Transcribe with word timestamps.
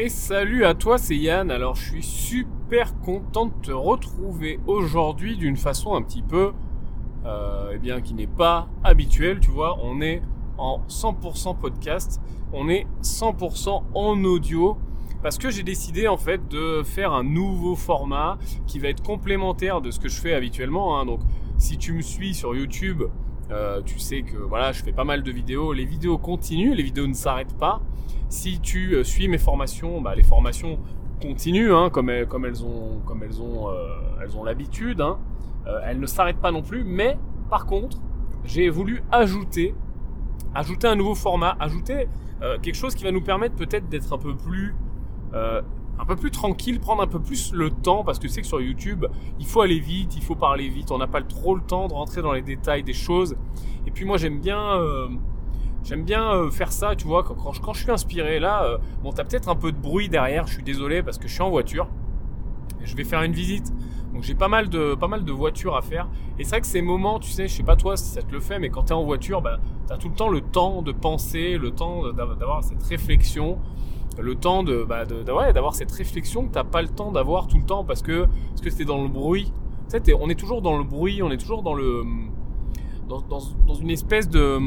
Et 0.00 0.10
salut 0.10 0.64
à 0.64 0.74
toi, 0.74 0.96
c'est 0.96 1.16
Yann. 1.16 1.50
Alors, 1.50 1.74
je 1.74 1.86
suis 1.86 2.04
super 2.04 2.96
content 3.00 3.46
de 3.46 3.52
te 3.60 3.72
retrouver 3.72 4.60
aujourd'hui 4.68 5.36
d'une 5.36 5.56
façon 5.56 5.96
un 5.96 6.02
petit 6.02 6.22
peu, 6.22 6.52
euh, 7.26 7.72
eh 7.74 7.78
bien, 7.78 8.00
qui 8.00 8.14
n'est 8.14 8.28
pas 8.28 8.68
habituelle. 8.84 9.40
Tu 9.40 9.50
vois, 9.50 9.76
on 9.82 10.00
est 10.00 10.22
en 10.56 10.82
100% 10.88 11.58
podcast, 11.58 12.20
on 12.52 12.68
est 12.68 12.86
100% 13.02 13.82
en 13.92 14.22
audio 14.22 14.78
parce 15.20 15.36
que 15.36 15.50
j'ai 15.50 15.64
décidé 15.64 16.06
en 16.06 16.16
fait 16.16 16.46
de 16.46 16.84
faire 16.84 17.12
un 17.12 17.24
nouveau 17.24 17.74
format 17.74 18.38
qui 18.68 18.78
va 18.78 18.90
être 18.90 19.02
complémentaire 19.02 19.80
de 19.80 19.90
ce 19.90 19.98
que 19.98 20.08
je 20.08 20.20
fais 20.20 20.32
habituellement. 20.32 20.96
Hein. 20.96 21.06
Donc, 21.06 21.22
si 21.56 21.76
tu 21.76 21.92
me 21.92 22.02
suis 22.02 22.34
sur 22.34 22.54
YouTube, 22.54 23.02
euh, 23.50 23.80
tu 23.82 23.98
sais 23.98 24.22
que 24.22 24.36
voilà, 24.36 24.72
je 24.72 24.82
fais 24.82 24.92
pas 24.92 25.04
mal 25.04 25.22
de 25.22 25.30
vidéos. 25.30 25.72
Les 25.72 25.84
vidéos 25.84 26.18
continuent, 26.18 26.74
les 26.74 26.82
vidéos 26.82 27.06
ne 27.06 27.14
s'arrêtent 27.14 27.56
pas. 27.56 27.80
Si 28.28 28.60
tu 28.60 28.94
euh, 28.94 29.04
suis 29.04 29.28
mes 29.28 29.38
formations, 29.38 30.00
bah, 30.00 30.14
les 30.14 30.22
formations 30.22 30.78
continuent, 31.22 31.72
hein, 31.72 31.90
comme, 31.90 32.10
elles, 32.10 32.26
ont, 32.64 33.00
elles 33.22 33.42
ont, 33.42 33.70
euh, 33.70 33.88
elles 34.22 34.36
ont 34.36 34.44
l'habitude. 34.44 35.00
Hein. 35.00 35.18
elles 35.84 36.00
ne 36.00 36.06
s'arrêtent 36.06 36.40
pas 36.40 36.52
non 36.52 36.62
plus. 36.62 36.84
Mais 36.84 37.18
par 37.48 37.66
contre, 37.66 37.98
j'ai 38.44 38.68
voulu 38.68 39.02
ajouter, 39.10 39.74
ajouter 40.54 40.86
un 40.86 40.96
nouveau 40.96 41.14
format, 41.14 41.56
ajouter 41.58 42.08
quelque 42.62 42.76
chose 42.76 42.94
qui 42.94 43.02
va 43.02 43.10
nous 43.10 43.20
permettre 43.20 43.56
peut-être 43.56 43.88
d'être 43.88 44.12
un 44.12 44.18
peu 44.18 44.36
plus 44.36 44.76
un 45.98 46.04
peu 46.04 46.16
plus 46.16 46.30
tranquille, 46.30 46.80
prendre 46.80 47.02
un 47.02 47.06
peu 47.06 47.20
plus 47.20 47.52
le 47.52 47.70
temps, 47.70 48.04
parce 48.04 48.18
que 48.18 48.28
sais 48.28 48.40
que 48.40 48.46
sur 48.46 48.60
YouTube, 48.60 49.06
il 49.38 49.46
faut 49.46 49.60
aller 49.60 49.80
vite, 49.80 50.16
il 50.16 50.22
faut 50.22 50.36
parler 50.36 50.68
vite, 50.68 50.90
on 50.90 50.98
n'a 50.98 51.06
pas 51.06 51.22
trop 51.22 51.54
le 51.54 51.62
temps 51.62 51.88
de 51.88 51.92
rentrer 51.92 52.22
dans 52.22 52.32
les 52.32 52.42
détails 52.42 52.82
des 52.82 52.92
choses. 52.92 53.36
Et 53.86 53.90
puis 53.90 54.04
moi 54.04 54.16
j'aime 54.16 54.38
bien, 54.38 54.60
euh, 54.78 55.08
j'aime 55.82 56.04
bien 56.04 56.32
euh, 56.32 56.50
faire 56.50 56.72
ça, 56.72 56.94
tu 56.94 57.06
vois, 57.06 57.24
quand, 57.24 57.34
quand, 57.34 57.72
je 57.72 57.82
suis 57.82 57.90
inspiré, 57.90 58.38
là, 58.38 58.64
euh, 58.64 58.78
bon, 59.02 59.12
t'as 59.12 59.24
peut-être 59.24 59.48
un 59.48 59.56
peu 59.56 59.72
de 59.72 59.78
bruit 59.78 60.08
derrière, 60.08 60.46
je 60.46 60.54
suis 60.54 60.62
désolé 60.62 61.02
parce 61.02 61.18
que 61.18 61.26
je 61.26 61.32
suis 61.32 61.42
en 61.42 61.50
voiture, 61.50 61.88
et 62.80 62.86
je 62.86 62.96
vais 62.96 63.04
faire 63.04 63.22
une 63.22 63.32
visite. 63.32 63.72
Donc 64.12 64.22
j'ai 64.22 64.34
pas 64.34 64.48
mal 64.48 64.70
de 64.70 64.94
pas 64.94 65.06
mal 65.06 65.24
de 65.24 65.32
voitures 65.32 65.76
à 65.76 65.82
faire 65.82 66.08
et 66.38 66.44
c'est 66.44 66.50
vrai 66.50 66.60
que 66.62 66.66
ces 66.66 66.80
moments, 66.80 67.20
tu 67.20 67.30
sais, 67.30 67.46
je 67.46 67.54
sais 67.54 67.62
pas 67.62 67.76
toi 67.76 67.96
si 67.96 68.06
ça 68.06 68.22
te 68.22 68.32
le 68.32 68.40
fait, 68.40 68.58
mais 68.58 68.70
quand 68.70 68.84
tu 68.84 68.88
es 68.88 68.96
en 68.96 69.04
voiture, 69.04 69.42
bah, 69.42 69.58
tout 70.00 70.08
le 70.08 70.14
temps 70.14 70.30
le 70.30 70.40
temps 70.40 70.80
de 70.80 70.92
penser, 70.92 71.58
le 71.58 71.72
temps 71.72 72.10
d'avoir 72.12 72.64
cette 72.64 72.82
réflexion 72.82 73.58
le 74.20 74.34
temps 74.34 74.62
de, 74.62 74.84
bah, 74.84 75.04
d'avoir 75.04 75.74
cette 75.74 75.92
réflexion 75.92 76.46
que 76.46 76.52
t'as 76.52 76.64
pas 76.64 76.82
le 76.82 76.88
temps 76.88 77.12
d'avoir 77.12 77.46
tout 77.46 77.58
le 77.58 77.64
temps 77.64 77.84
parce 77.84 78.02
que 78.02 78.26
parce 78.50 78.60
que 78.60 78.70
c'était 78.70 78.84
dans 78.84 79.02
le 79.02 79.08
bruit. 79.08 79.52
On 80.20 80.28
est 80.28 80.34
toujours 80.34 80.60
dans 80.60 80.76
le 80.76 80.84
bruit, 80.84 81.22
on 81.22 81.30
est 81.30 81.38
toujours 81.38 81.62
dans 81.62 81.74
le 81.74 82.02
dans, 83.08 83.74
une 83.80 83.90
espèce 83.90 84.28
de 84.28 84.58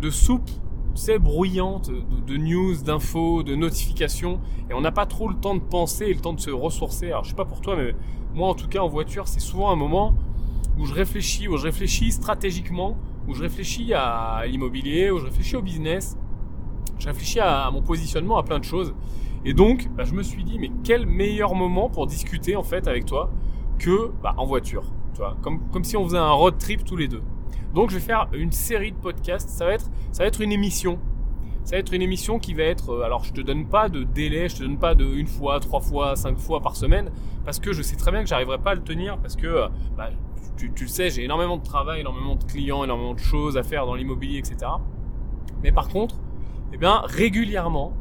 de 0.00 0.10
soupe, 0.10 0.50
tu 0.94 1.18
bruyante 1.18 1.90
de, 1.90 2.20
de 2.26 2.36
news, 2.38 2.76
d'infos, 2.82 3.42
de 3.42 3.54
notifications, 3.54 4.40
et 4.70 4.74
on 4.74 4.80
n'a 4.80 4.92
pas 4.92 5.04
trop 5.04 5.28
le 5.28 5.34
temps 5.34 5.54
de 5.54 5.60
penser 5.60 6.06
et 6.06 6.14
le 6.14 6.20
temps 6.20 6.32
de 6.32 6.40
se 6.40 6.50
ressourcer. 6.50 7.08
Alors 7.08 7.24
je 7.24 7.30
sais 7.30 7.36
pas 7.36 7.44
pour 7.44 7.60
toi, 7.60 7.76
mais 7.76 7.94
moi 8.34 8.48
en 8.48 8.54
tout 8.54 8.68
cas 8.68 8.80
en 8.80 8.88
voiture, 8.88 9.28
c'est 9.28 9.40
souvent 9.40 9.70
un 9.70 9.76
moment 9.76 10.14
où 10.78 10.86
je 10.86 10.94
réfléchis, 10.94 11.48
où 11.48 11.56
je 11.58 11.64
réfléchis 11.64 12.12
stratégiquement, 12.12 12.96
où 13.28 13.34
je 13.34 13.42
réfléchis 13.42 13.92
à 13.92 14.42
l'immobilier, 14.46 15.10
où 15.10 15.18
je 15.18 15.24
réfléchis 15.26 15.56
au 15.56 15.62
business 15.62 16.16
je 16.98 17.06
réfléchis 17.06 17.40
à, 17.40 17.70
mon 17.70 17.82
positionnement, 17.82 18.38
à 18.38 18.42
plein 18.42 18.58
de 18.58 18.64
choses. 18.64 18.94
Et 19.44 19.54
donc, 19.54 19.88
bah, 19.96 20.04
je 20.04 20.12
me 20.12 20.22
suis 20.22 20.44
dit, 20.44 20.58
mais 20.58 20.70
quel 20.84 21.06
meilleur 21.06 21.54
moment 21.54 21.88
pour 21.88 22.06
discuter 22.06 22.56
en 22.56 22.62
fait 22.62 22.88
avec 22.88 23.06
toi 23.06 23.30
que 23.78 24.10
bah, 24.22 24.34
en 24.38 24.46
voiture, 24.46 24.84
tu 25.12 25.18
vois, 25.18 25.36
comme, 25.42 25.60
comme 25.70 25.84
si 25.84 25.96
on 25.96 26.04
faisait 26.04 26.18
un 26.18 26.32
road 26.32 26.58
trip 26.58 26.84
tous 26.84 26.96
les 26.96 27.08
deux. 27.08 27.22
Donc, 27.74 27.90
je 27.90 27.96
vais 27.96 28.00
faire 28.00 28.28
une 28.32 28.52
série 28.52 28.92
de 28.92 28.96
podcasts. 28.96 29.50
Ça 29.50 29.66
va 29.66 29.74
être, 29.74 29.90
ça 30.10 30.22
va 30.22 30.28
être 30.28 30.40
une 30.40 30.52
émission. 30.52 30.98
Ça 31.64 31.74
va 31.74 31.80
être 31.80 31.92
une 31.92 32.02
émission 32.02 32.38
qui 32.38 32.54
va 32.54 32.62
être, 32.62 32.90
euh, 32.90 33.02
alors 33.02 33.24
je 33.24 33.32
te 33.32 33.40
donne 33.40 33.66
pas 33.66 33.88
de 33.88 34.04
délai, 34.04 34.48
je 34.48 34.58
te 34.58 34.62
donne 34.62 34.78
pas 34.78 34.94
de 34.94 35.04
une 35.04 35.26
fois, 35.26 35.58
trois 35.58 35.80
fois, 35.80 36.14
cinq 36.14 36.38
fois 36.38 36.60
par 36.60 36.76
semaine, 36.76 37.10
parce 37.44 37.58
que 37.58 37.72
je 37.72 37.82
sais 37.82 37.96
très 37.96 38.12
bien 38.12 38.22
que 38.22 38.28
j'arriverai 38.28 38.58
pas 38.58 38.70
à 38.70 38.74
le 38.76 38.84
tenir, 38.84 39.18
parce 39.18 39.34
que 39.34 39.48
euh, 39.48 39.68
bah, 39.96 40.10
tu, 40.56 40.72
tu 40.72 40.84
le 40.84 40.88
sais, 40.88 41.10
j'ai 41.10 41.24
énormément 41.24 41.56
de 41.56 41.64
travail, 41.64 42.02
énormément 42.02 42.36
de 42.36 42.44
clients, 42.44 42.84
énormément 42.84 43.14
de 43.14 43.18
choses 43.18 43.56
à 43.56 43.64
faire 43.64 43.84
dans 43.84 43.96
l'immobilier, 43.96 44.38
etc. 44.38 44.70
Mais 45.64 45.72
par 45.72 45.88
contre, 45.88 46.14
eh 46.76 46.78
bien 46.78 47.00
régulièrement, 47.04 47.94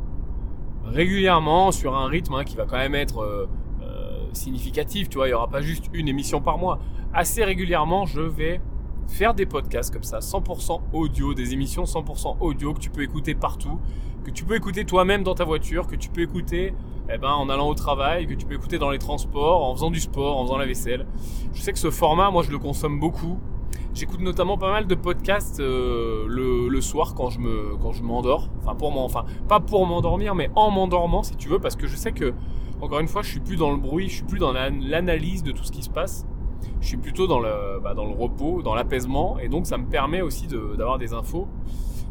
régulièrement 0.83 1.71
sur 1.71 1.95
un 1.95 2.07
rythme 2.07 2.33
hein, 2.33 2.43
qui 2.43 2.57
va 2.57 2.65
quand 2.65 2.75
même 2.75 2.93
être 2.93 3.19
euh, 3.19 3.47
euh, 3.81 4.27
significatif, 4.33 5.07
tu 5.07 5.15
vois, 5.15 5.27
il 5.27 5.29
n'y 5.29 5.33
aura 5.33 5.47
pas 5.47 5.61
juste 5.61 5.85
une 5.93 6.09
émission 6.09 6.41
par 6.41 6.57
mois. 6.57 6.79
Assez 7.13 7.45
régulièrement, 7.45 8.05
je 8.05 8.19
vais 8.19 8.59
faire 9.07 9.33
des 9.33 9.45
podcasts 9.45 9.93
comme 9.93 10.03
ça, 10.03 10.19
100% 10.19 10.81
audio, 10.91 11.33
des 11.33 11.53
émissions 11.53 11.83
100% 11.83 12.35
audio 12.41 12.73
que 12.73 12.79
tu 12.79 12.89
peux 12.89 13.03
écouter 13.03 13.33
partout, 13.33 13.79
que 14.25 14.31
tu 14.31 14.43
peux 14.43 14.57
écouter 14.57 14.83
toi-même 14.83 15.23
dans 15.23 15.35
ta 15.35 15.45
voiture, 15.45 15.87
que 15.87 15.95
tu 15.95 16.09
peux 16.09 16.23
écouter 16.23 16.73
eh 17.09 17.17
ben, 17.17 17.29
en 17.29 17.47
allant 17.47 17.69
au 17.69 17.75
travail, 17.75 18.27
que 18.27 18.33
tu 18.33 18.45
peux 18.45 18.55
écouter 18.55 18.77
dans 18.77 18.89
les 18.89 18.99
transports, 18.99 19.63
en 19.63 19.73
faisant 19.73 19.89
du 19.89 20.01
sport, 20.01 20.37
en 20.37 20.43
faisant 20.43 20.57
la 20.57 20.65
vaisselle. 20.65 21.05
Je 21.53 21.61
sais 21.61 21.71
que 21.71 21.79
ce 21.79 21.91
format, 21.91 22.29
moi, 22.29 22.43
je 22.43 22.51
le 22.51 22.59
consomme 22.59 22.99
beaucoup. 22.99 23.39
J'écoute 23.95 24.19
notamment 24.19 24.57
pas 24.57 24.71
mal 24.71 24.87
de 24.87 24.95
podcasts 24.95 25.61
euh, 25.61 26.25
le, 26.27 26.81
soir 26.81 27.15
quand 27.15 27.29
je 27.29 27.39
me 27.39 27.77
quand 27.81 27.93
je 27.93 28.03
m'endors. 28.03 28.49
Enfin 28.61 28.75
pour 28.75 28.91
moi, 28.91 29.03
enfin 29.03 29.23
pas 29.47 29.61
pour 29.61 29.87
m'endormir, 29.87 30.35
mais 30.35 30.49
en 30.53 30.69
m'endormant 30.69 31.23
si 31.23 31.37
tu 31.37 31.47
veux, 31.47 31.59
parce 31.59 31.77
que 31.77 31.87
je 31.87 31.95
sais 31.95 32.11
que 32.11 32.33
encore 32.81 32.99
une 32.99 33.07
fois, 33.07 33.21
je 33.21 33.29
suis 33.29 33.39
plus 33.39 33.55
dans 33.55 33.71
le 33.71 33.77
bruit, 33.77 34.09
je 34.09 34.15
suis 34.15 34.25
plus 34.25 34.37
dans 34.37 34.51
l'analyse 34.51 35.43
de 35.43 35.53
tout 35.53 35.63
ce 35.63 35.71
qui 35.71 35.81
se 35.81 35.89
passe. 35.89 36.27
Je 36.81 36.87
suis 36.87 36.97
plutôt 36.97 37.25
dans 37.25 37.39
le 37.39 37.79
bah, 37.81 37.93
dans 37.93 38.03
le 38.03 38.13
repos, 38.13 38.61
dans 38.61 38.75
l'apaisement, 38.75 39.39
et 39.39 39.47
donc 39.47 39.65
ça 39.65 39.77
me 39.77 39.85
permet 39.85 40.21
aussi 40.21 40.47
d'avoir 40.47 40.97
des 40.97 41.13
infos 41.13 41.47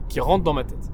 qui 0.09 0.21
rentrent 0.21 0.45
dans 0.45 0.55
ma 0.55 0.65
tête. 0.65 0.91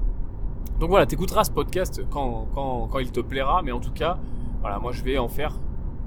Donc 0.81 0.89
voilà, 0.89 1.05
t'écouteras 1.05 1.45
ce 1.45 1.51
podcast 1.51 2.03
quand, 2.09 2.47
quand, 2.53 2.89
quand 2.91 2.99
il 2.99 3.13
te 3.13 3.21
plaira, 3.21 3.61
mais 3.61 3.71
en 3.71 3.79
tout 3.79 3.93
cas, 3.93 4.17
voilà, 4.59 4.77
moi 4.79 4.91
je 4.91 5.03
vais 5.03 5.17
en 5.17 5.29
faire 5.29 5.57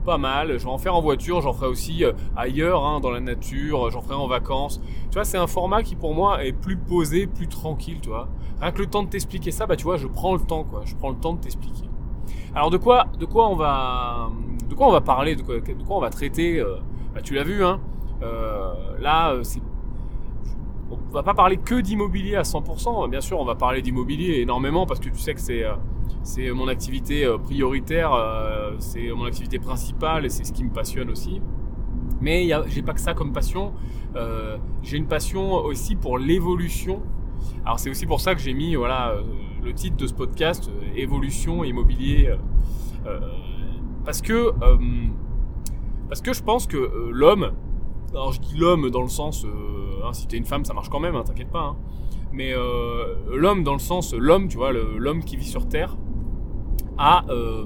pas 0.04 0.18
mal. 0.18 0.58
Je 0.58 0.64
vais 0.64 0.70
en 0.70 0.78
faire 0.78 0.94
en 0.94 1.00
voiture, 1.00 1.40
j'en 1.40 1.52
ferai 1.52 1.66
aussi 1.66 2.04
euh, 2.04 2.12
ailleurs, 2.36 2.84
hein, 2.84 3.00
dans 3.00 3.10
la 3.10 3.20
nature, 3.20 3.90
j'en 3.90 4.00
ferai 4.00 4.14
en 4.14 4.26
vacances. 4.26 4.80
Tu 5.10 5.14
vois, 5.14 5.24
c'est 5.24 5.38
un 5.38 5.46
format 5.46 5.82
qui 5.82 5.96
pour 5.96 6.14
moi 6.14 6.44
est 6.44 6.52
plus 6.52 6.76
posé, 6.76 7.26
plus 7.26 7.48
tranquille, 7.48 7.98
tu 8.00 8.08
vois. 8.10 8.28
Rien 8.60 8.70
que 8.70 8.78
le 8.78 8.86
temps 8.86 9.02
de 9.02 9.08
t'expliquer 9.08 9.50
ça, 9.50 9.66
bah 9.66 9.76
tu 9.76 9.84
vois, 9.84 9.96
je 9.96 10.06
prends 10.06 10.34
le 10.34 10.40
temps, 10.40 10.64
quoi. 10.64 10.82
Je 10.84 10.94
prends 10.94 11.10
le 11.10 11.16
temps 11.16 11.34
de 11.34 11.40
t'expliquer. 11.40 11.88
Alors 12.54 12.70
de 12.70 12.76
quoi, 12.76 13.06
de 13.18 13.24
quoi 13.24 13.48
on 13.48 13.56
va, 13.56 14.30
de 14.68 14.74
quoi 14.74 14.86
on 14.86 14.92
va 14.92 15.00
parler, 15.00 15.34
de 15.34 15.42
quoi, 15.42 15.56
de 15.58 15.82
quoi 15.82 15.96
on 15.96 16.00
va 16.00 16.10
traiter 16.10 16.60
euh, 16.60 16.76
bah, 17.14 17.20
tu 17.22 17.34
l'as 17.34 17.44
vu, 17.44 17.64
hein. 17.64 17.80
Euh, 18.22 18.72
là, 19.00 19.34
c'est 19.42 19.60
on 20.90 20.96
va 21.12 21.22
pas 21.22 21.34
parler 21.34 21.56
que 21.56 21.80
d'immobilier 21.80 22.36
à 22.36 22.42
100%. 22.42 23.08
Bien 23.08 23.20
sûr, 23.20 23.38
on 23.40 23.44
va 23.44 23.54
parler 23.54 23.82
d'immobilier 23.82 24.40
énormément 24.40 24.86
parce 24.86 25.00
que 25.00 25.08
tu 25.08 25.18
sais 25.18 25.34
que 25.34 25.40
c'est 25.40 25.64
c'est 26.24 26.50
mon 26.52 26.68
activité 26.68 27.24
euh, 27.24 27.38
prioritaire, 27.38 28.12
euh, 28.12 28.74
c'est 28.78 29.10
mon 29.10 29.26
activité 29.26 29.58
principale 29.58 30.24
et 30.24 30.30
c'est 30.30 30.44
ce 30.44 30.52
qui 30.52 30.64
me 30.64 30.70
passionne 30.70 31.10
aussi. 31.10 31.40
Mais 32.20 32.48
j'ai 32.68 32.82
pas 32.82 32.94
que 32.94 33.00
ça 33.00 33.12
comme 33.12 33.32
passion. 33.32 33.74
Euh, 34.16 34.56
j'ai 34.82 34.96
une 34.96 35.06
passion 35.06 35.52
aussi 35.52 35.96
pour 35.96 36.18
l'évolution. 36.18 37.02
Alors 37.64 37.78
c'est 37.78 37.90
aussi 37.90 38.06
pour 38.06 38.20
ça 38.20 38.34
que 38.34 38.40
j'ai 38.40 38.54
mis 38.54 38.74
voilà 38.74 39.14
le 39.62 39.74
titre 39.74 39.96
de 39.96 40.06
ce 40.06 40.14
podcast 40.14 40.70
évolution 40.96 41.62
immobilier 41.64 42.34
parce 44.04 44.22
que 44.22 44.52
parce 46.08 46.22
que 46.22 46.32
je 46.32 46.42
pense 46.42 46.66
que 46.66 47.10
l'homme 47.10 47.52
alors 48.14 48.32
je 48.32 48.40
dis 48.40 48.56
l'homme 48.56 48.90
dans 48.90 49.02
le 49.02 49.08
sens 49.08 49.44
hein, 50.04 50.12
si 50.12 50.26
t'es 50.26 50.36
une 50.36 50.44
femme 50.44 50.64
ça 50.64 50.72
marche 50.72 50.88
quand 50.88 51.00
même 51.00 51.16
hein, 51.16 51.24
t'inquiète 51.24 51.50
pas 51.50 51.64
hein. 51.64 51.76
mais 52.32 52.52
l'homme 53.32 53.64
dans 53.64 53.72
le 53.72 53.78
sens 53.78 54.14
l'homme 54.14 54.48
tu 54.48 54.56
vois 54.56 54.72
l'homme 54.72 55.24
qui 55.24 55.36
vit 55.36 55.48
sur 55.48 55.68
terre 55.68 55.96
euh, 57.28 57.64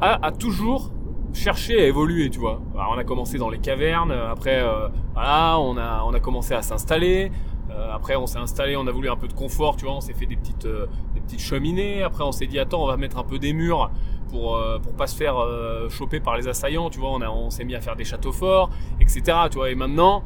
a, 0.00 0.26
a, 0.26 0.32
toujours 0.32 0.90
cherché 1.32 1.80
à 1.80 1.86
évoluer, 1.86 2.30
tu 2.30 2.38
vois. 2.38 2.60
on 2.74 2.98
a 2.98 3.04
commencé 3.04 3.38
dans 3.38 3.50
les 3.50 3.58
cavernes, 3.58 4.12
après, 4.12 4.60
euh, 4.60 4.88
voilà, 5.14 5.58
on 5.58 5.76
a, 5.76 6.02
on 6.04 6.14
a 6.14 6.20
commencé 6.20 6.54
à 6.54 6.62
s'installer. 6.62 7.30
Euh, 7.70 7.92
après, 7.92 8.16
on 8.16 8.26
s'est 8.26 8.38
installé, 8.38 8.76
on 8.76 8.86
a 8.86 8.90
voulu 8.90 9.10
un 9.10 9.16
peu 9.16 9.28
de 9.28 9.32
confort, 9.32 9.76
tu 9.76 9.84
vois. 9.84 9.94
On 9.94 10.00
s'est 10.00 10.14
fait 10.14 10.26
des 10.26 10.36
petites, 10.36 10.66
des 11.14 11.20
petites 11.20 11.40
cheminées. 11.40 12.02
Après, 12.02 12.24
on 12.24 12.32
s'est 12.32 12.46
dit, 12.46 12.58
attends, 12.58 12.82
on 12.82 12.86
va 12.86 12.96
mettre 12.96 13.18
un 13.18 13.24
peu 13.24 13.38
des 13.38 13.52
murs 13.52 13.90
pour, 14.30 14.60
pour 14.82 14.92
pas 14.94 15.06
se 15.06 15.16
faire 15.16 15.36
choper 15.88 16.20
par 16.20 16.36
les 16.36 16.48
assaillants, 16.48 16.90
tu 16.90 16.98
vois. 16.98 17.10
On, 17.10 17.20
a, 17.20 17.28
on 17.28 17.50
s'est 17.50 17.64
mis 17.64 17.74
à 17.74 17.80
faire 17.80 17.96
des 17.96 18.04
châteaux 18.04 18.32
forts, 18.32 18.70
etc. 19.00 19.22
Tu 19.50 19.58
vois. 19.58 19.70
Et 19.70 19.74
maintenant, 19.74 20.22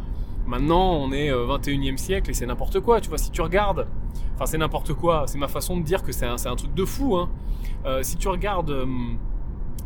maintenant, 0.47 0.93
on 0.93 1.13
est 1.13 1.31
21e 1.31 1.97
siècle 1.97 2.31
et 2.31 2.35
c'est 2.35 2.47
n'importe 2.47 2.81
quoi, 2.81 3.01
tu 3.01 3.09
vois. 3.09 3.19
Si 3.19 3.31
tu 3.31 3.41
regardes, 3.41 3.87
enfin, 4.35 4.47
c'est 4.47 4.59
n'importe 4.59 4.93
quoi. 4.95 5.25
C'est 5.27 5.39
ma 5.39 5.49
façon 5.49 5.77
de 5.77 5.83
dire 5.83 6.03
que 6.03 6.13
c'est 6.13 6.27
un, 6.27 6.37
un, 6.45 6.57
truc 6.57 6.75
de 6.75 6.85
fou, 6.85 7.17
hein. 7.17 7.31
Euh, 7.85 8.03
si 8.03 8.17
tu 8.17 8.29
regardes, 8.29 8.71
euh, 8.71 8.87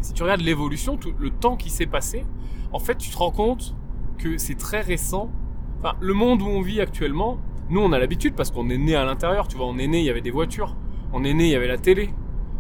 si 0.01 0.13
tu 0.13 0.23
regardes 0.23 0.43
l'évolution, 0.43 0.99
le 1.19 1.31
temps 1.31 1.57
qui 1.57 1.71
s'est 1.71 1.87
passé, 1.87 2.25
en 2.73 2.79
fait, 2.79 2.97
tu 2.97 3.11
te 3.11 3.17
rends 3.17 3.31
compte 3.31 3.75
que 4.19 4.39
c'est 4.39 4.57
très 4.57 4.81
récent. 4.81 5.31
Enfin, 5.79 5.95
le 6.01 6.15
monde 6.15 6.43
où 6.43 6.47
on 6.47 6.61
vit 6.61 6.81
actuellement, 6.81 7.39
nous, 7.71 7.81
on 7.81 7.93
a 7.93 7.99
l'habitude 7.99 8.35
parce 8.35 8.51
qu'on 8.51 8.69
est 8.69 8.79
né 8.79 8.95
à 8.95 9.05
l'intérieur. 9.05 9.49
Tu 9.49 9.57
vois, 9.57 9.67
on 9.67 9.79
est 9.79 9.87
né, 9.87 10.01
il 10.01 10.05
y 10.05 10.11
avait 10.11 10.21
des 10.21 10.31
voitures. 10.31 10.77
On 11.13 11.25
est 11.25 11.33
né, 11.33 11.45
il 11.45 11.51
y 11.51 11.55
avait 11.55 11.69
la 11.69 11.79
télé. 11.79 12.11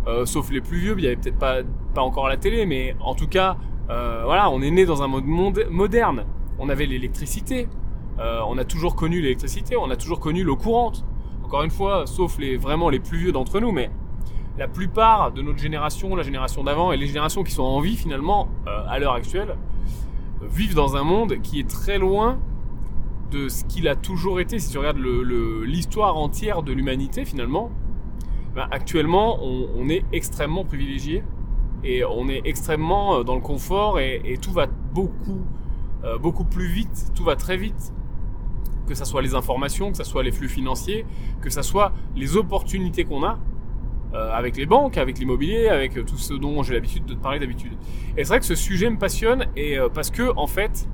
Euh, 0.06 0.24
sauf 0.24 0.50
les 0.50 0.60
plus 0.60 0.78
vieux, 0.78 0.94
il 0.98 1.04
y 1.04 1.06
avait 1.06 1.16
peut-être 1.16 1.38
pas, 1.38 1.62
encore 1.96 2.28
la 2.28 2.36
télé, 2.36 2.66
mais 2.66 2.94
en 3.00 3.14
tout 3.14 3.28
cas, 3.28 3.56
voilà, 3.88 4.50
on 4.50 4.60
est 4.62 4.70
né 4.70 4.84
dans 4.84 5.02
un 5.02 5.06
monde 5.06 5.64
moderne. 5.70 6.24
On 6.58 6.68
avait 6.68 6.86
l'électricité. 6.86 7.68
on 8.18 8.58
a 8.58 8.64
toujours 8.64 8.96
connu 8.96 9.20
l'électricité. 9.20 9.76
On 9.76 9.90
a 9.90 9.96
toujours 9.96 10.20
connu 10.20 10.42
l'eau 10.42 10.56
courante. 10.56 11.04
Encore 11.44 11.62
une 11.62 11.70
fois, 11.70 12.06
sauf 12.06 12.38
les 12.38 12.56
vraiment 12.56 12.90
les 12.90 12.98
plus 12.98 13.18
vieux 13.18 13.32
d'entre 13.32 13.60
nous, 13.60 13.72
mais 13.72 13.90
la 14.58 14.68
plupart 14.68 15.32
de 15.32 15.42
notre 15.42 15.58
génération, 15.58 16.16
la 16.16 16.22
génération 16.22 16.64
d'avant 16.64 16.92
et 16.92 16.96
les 16.96 17.06
générations 17.06 17.42
qui 17.44 17.52
sont 17.52 17.62
en 17.62 17.80
vie 17.80 17.96
finalement 17.96 18.48
euh, 18.66 18.84
à 18.88 18.98
l'heure 18.98 19.12
actuelle, 19.12 19.56
vivent 20.42 20.74
dans 20.74 20.96
un 20.96 21.04
monde 21.04 21.40
qui 21.42 21.60
est 21.60 21.68
très 21.68 21.98
loin 21.98 22.38
de 23.30 23.48
ce 23.48 23.64
qu'il 23.64 23.86
a 23.88 23.96
toujours 23.96 24.40
été. 24.40 24.58
Si 24.58 24.70
tu 24.70 24.78
regardes 24.78 24.98
l'histoire 24.98 26.16
entière 26.16 26.62
de 26.62 26.72
l'humanité 26.72 27.24
finalement, 27.24 27.70
ben, 28.56 28.68
actuellement 28.70 29.38
on, 29.42 29.86
est 29.90 30.02
extrêmement 30.14 30.64
privilégié 30.64 31.22
et 31.84 32.04
on 32.06 32.26
est 32.30 32.40
extrêmement 32.46 33.16
euh, 33.16 33.22
dans 33.22 33.34
le 33.34 33.42
confort 33.42 34.00
et, 34.00 34.38
tout 34.40 34.50
va 34.50 34.66
beaucoup, 34.66 35.42
euh, 36.04 36.16
beaucoup 36.16 36.44
plus 36.44 36.66
vite, 36.66 37.12
tout 37.14 37.22
va 37.22 37.36
très 37.36 37.58
vite 37.58 37.92
que 38.88 38.94
ce 38.94 39.04
soit 39.04 39.20
les 39.20 39.34
informations, 39.34 39.90
que 39.90 39.96
ce 39.98 40.04
soit 40.04 40.22
les 40.22 40.30
flux 40.30 40.48
financiers, 40.48 41.04
que 41.42 41.50
ce 41.50 41.60
soit 41.60 41.92
les 42.14 42.36
opportunités 42.36 43.04
qu'on 43.04 43.24
a 43.24 43.38
euh, 44.14 44.32
avec 44.32 44.56
les 44.56 44.64
banques, 44.64 44.96
avec 44.96 45.18
l'immobilier, 45.18 45.68
avec 45.68 45.92
tout 46.06 46.16
ce 46.16 46.32
dont 46.32 46.62
j'ai 46.62 46.72
l'habitude 46.72 47.04
de 47.04 47.12
te 47.12 47.18
parler 47.18 47.40
d'habitude. 47.40 47.72
Et 48.16 48.24
c'est 48.24 48.28
vrai 48.28 48.38
que 48.38 48.46
ce 48.46 48.54
sujet 48.54 48.88
me 48.88 48.96
passionne 48.96 49.48
et 49.54 49.76
parce 49.92 50.10
que 50.10 50.32
en 50.36 50.46
fait, 50.46 50.88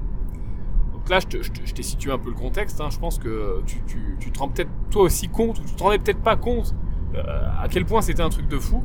donc 0.95 1.09
là 1.09 1.21
je, 1.21 1.73
t'ai 1.73 1.83
situé 1.83 2.11
un 2.11 2.19
peu 2.19 2.31
le 2.31 2.35
contexte. 2.35 2.81
Hein, 2.81 2.89
je 2.91 2.99
pense 2.99 3.19
que 3.19 3.63
tu, 3.67 3.77
tu, 4.19 4.33
te 4.33 4.39
rends 4.41 4.49
peut-être 4.49 4.71
toi 4.91 5.03
aussi 5.03 5.29
compte 5.29 5.61
ou 5.61 5.63
tu 5.63 5.75
te 5.75 5.83
rendais 5.83 5.99
peut-être 5.99 6.23
pas 6.23 6.35
compte 6.35 6.75
à 7.17 7.69
quel 7.69 7.85
point 7.85 8.03
c'était 8.03 8.23
un 8.23 8.29
truc 8.29 8.49
de 8.49 8.59
fou. 8.59 8.83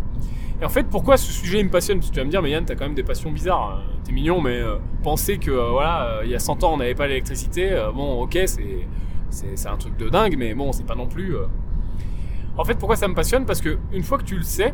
Et 0.62 0.66
en 0.66 0.70
fait, 0.70 0.84
pourquoi 0.84 1.18
ce 1.18 1.32
sujet 1.32 1.64
me 1.64 1.70
passionne? 1.70 2.00
Parce 2.00 2.10
que 2.10 2.14
tu 2.16 2.20
vas 2.20 2.26
me 2.26 2.32
dire, 2.32 2.42
mais 2.42 2.50
Yann, 2.50 2.66
t'as 2.66 2.76
quand 2.76 2.86
même 2.86 2.96
des 2.96 3.04
passions 3.04 3.32
bizarres. 3.32 3.80
Hein. 3.80 3.92
T'es 4.04 4.12
mignon, 4.12 4.42
mais 4.42 4.62
penser 5.04 5.38
que 5.38 5.52
voilà, 5.52 6.22
il 6.24 6.32
y 6.32 6.36
a 6.36 6.40
100 6.40 6.64
ans 6.64 6.74
on 6.74 6.78
n'avait 6.78 6.96
pas 6.96 7.08
l'électricité, 7.08 7.80
bon, 7.94 8.22
ok, 8.22 8.40
c'est 9.30 9.68
un 9.68 9.78
truc 9.78 9.98
de 9.98 10.10
dingue, 10.10 10.36
mais 10.38 10.54
bon, 10.56 10.72
c'est 10.72 10.86
pas 10.86 10.96
non 10.96 11.08
plus. 11.08 11.36
En 12.58 12.64
fait, 12.64 12.76
pourquoi 12.76 12.96
ça 12.96 13.08
me 13.08 13.14
passionne? 13.14 13.46
Parce 13.46 13.62
que 13.62 13.78
une 13.94 14.04
fois 14.04 14.18
que 14.18 14.24
tu 14.24 14.36
le 14.36 14.44
sais, 14.44 14.74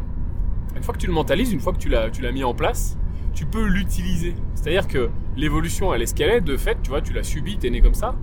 une 0.76 0.84
fois 0.84 0.94
que 0.94 1.00
tu 1.00 1.08
le 1.08 1.14
mentalises, 1.14 1.52
une 1.52 1.60
fois 1.60 1.74
que 1.74 1.78
tu 1.78 1.90
l'as, 1.90 2.32
mis 2.32 2.44
en 2.44 2.54
place, 2.54 2.98
tu 3.34 3.46
peux 3.46 3.66
l'utiliser. 3.66 4.36
C'est-à-dire 4.56 4.88
que 4.88 5.10
l'évolution, 5.36 5.94
elle 5.94 6.02
est 6.02 6.06
ce 6.06 6.16
qu'elle 6.16 6.30
est, 6.30 6.42
de 6.42 6.56
fait, 6.56 6.78
tu 6.82 6.90
vois, 6.90 7.02
tu 7.02 7.14
l'as 7.14 7.24
subi, 7.24 7.58
t'es 7.58 7.70
né 7.70 7.82
comme 7.82 7.94
ça. 7.94 8.16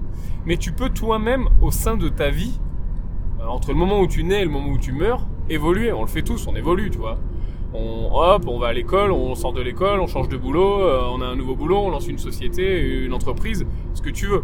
Mais 0.46 0.56
tu 0.56 0.72
peux 0.72 0.88
toi-même, 0.88 1.48
au 1.60 1.70
sein 1.70 1.96
de 1.96 2.08
ta 2.08 2.30
vie, 2.30 2.58
euh, 2.58 2.69
entre 3.48 3.70
le 3.70 3.76
moment 3.76 4.00
où 4.00 4.06
tu 4.06 4.24
nais 4.24 4.42
et 4.42 4.44
le 4.44 4.50
moment 4.50 4.70
où 4.70 4.78
tu 4.78 4.92
meurs, 4.92 5.26
évoluer. 5.48 5.92
On 5.92 6.02
le 6.02 6.08
fait 6.08 6.22
tous, 6.22 6.46
on 6.46 6.54
évolue, 6.54 6.90
tu 6.90 6.98
vois. 6.98 7.18
On, 7.72 8.10
hop, 8.12 8.44
on 8.48 8.58
va 8.58 8.68
à 8.68 8.72
l'école, 8.72 9.12
on 9.12 9.34
sort 9.34 9.52
de 9.52 9.60
l'école, 9.60 10.00
on 10.00 10.06
change 10.06 10.28
de 10.28 10.36
boulot, 10.36 10.80
euh, 10.80 11.02
on 11.12 11.20
a 11.20 11.26
un 11.26 11.36
nouveau 11.36 11.54
boulot, 11.54 11.78
on 11.78 11.90
lance 11.90 12.08
une 12.08 12.18
société, 12.18 13.04
une 13.04 13.12
entreprise, 13.12 13.64
ce 13.94 14.02
que 14.02 14.10
tu 14.10 14.26
veux. 14.26 14.42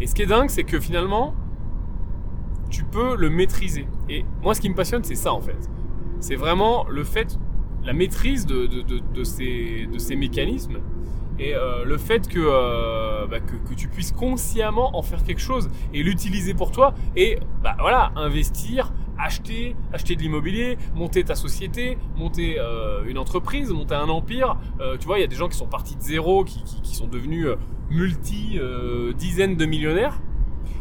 Et 0.00 0.06
ce 0.06 0.14
qui 0.14 0.22
est 0.22 0.26
dingue, 0.26 0.48
c'est 0.48 0.64
que 0.64 0.80
finalement, 0.80 1.34
tu 2.70 2.84
peux 2.84 3.14
le 3.16 3.28
maîtriser. 3.28 3.86
Et 4.08 4.24
moi, 4.42 4.54
ce 4.54 4.60
qui 4.60 4.70
me 4.70 4.74
passionne, 4.74 5.04
c'est 5.04 5.14
ça 5.14 5.34
en 5.34 5.40
fait. 5.40 5.68
C'est 6.20 6.36
vraiment 6.36 6.86
le 6.88 7.04
fait, 7.04 7.38
la 7.84 7.92
maîtrise 7.92 8.46
de 8.46 9.24
ces 9.24 10.16
mécanismes 10.16 10.78
et 11.40 11.54
euh, 11.54 11.84
le 11.84 11.96
fait 11.96 12.28
euh, 12.36 13.26
bah, 13.26 13.40
que, 13.40 13.56
que, 13.68 13.74
tu 13.74 13.88
puisses 13.88 14.12
consciemment 14.12 14.96
en 14.96 15.02
faire 15.02 15.24
quelque 15.24 15.40
chose 15.40 15.70
et 15.94 16.02
l'utiliser 16.02 16.52
pour 16.52 16.70
toi 16.70 16.94
et 17.16 17.38
bah 17.62 17.76
voilà 17.80 18.12
investir 18.14 18.92
acheter 19.18 19.74
acheter 19.92 20.16
de 20.16 20.20
l'immobilier 20.20 20.76
monter 20.94 21.24
ta 21.24 21.34
société 21.34 21.96
monter 22.16 22.56
euh, 22.58 23.04
une 23.06 23.16
entreprise 23.16 23.70
monter 23.70 23.94
un 23.94 24.08
empire. 24.08 24.58
Tu 25.00 25.06
vois 25.06 25.18
il 25.18 25.22
y 25.22 25.24
a 25.24 25.28
des 25.28 25.36
gens 25.36 25.48
qui 25.48 25.56
sont 25.56 25.66
partis 25.66 25.96
de 25.96 26.02
zéro 26.02 26.44
qui, 26.44 26.62
qui, 26.62 26.82
qui 26.82 26.94
sont 26.94 27.06
devenus 27.06 27.46
multi 27.88 28.58
dizaines 29.16 29.56
de 29.56 29.64
millionnaires 29.64 30.20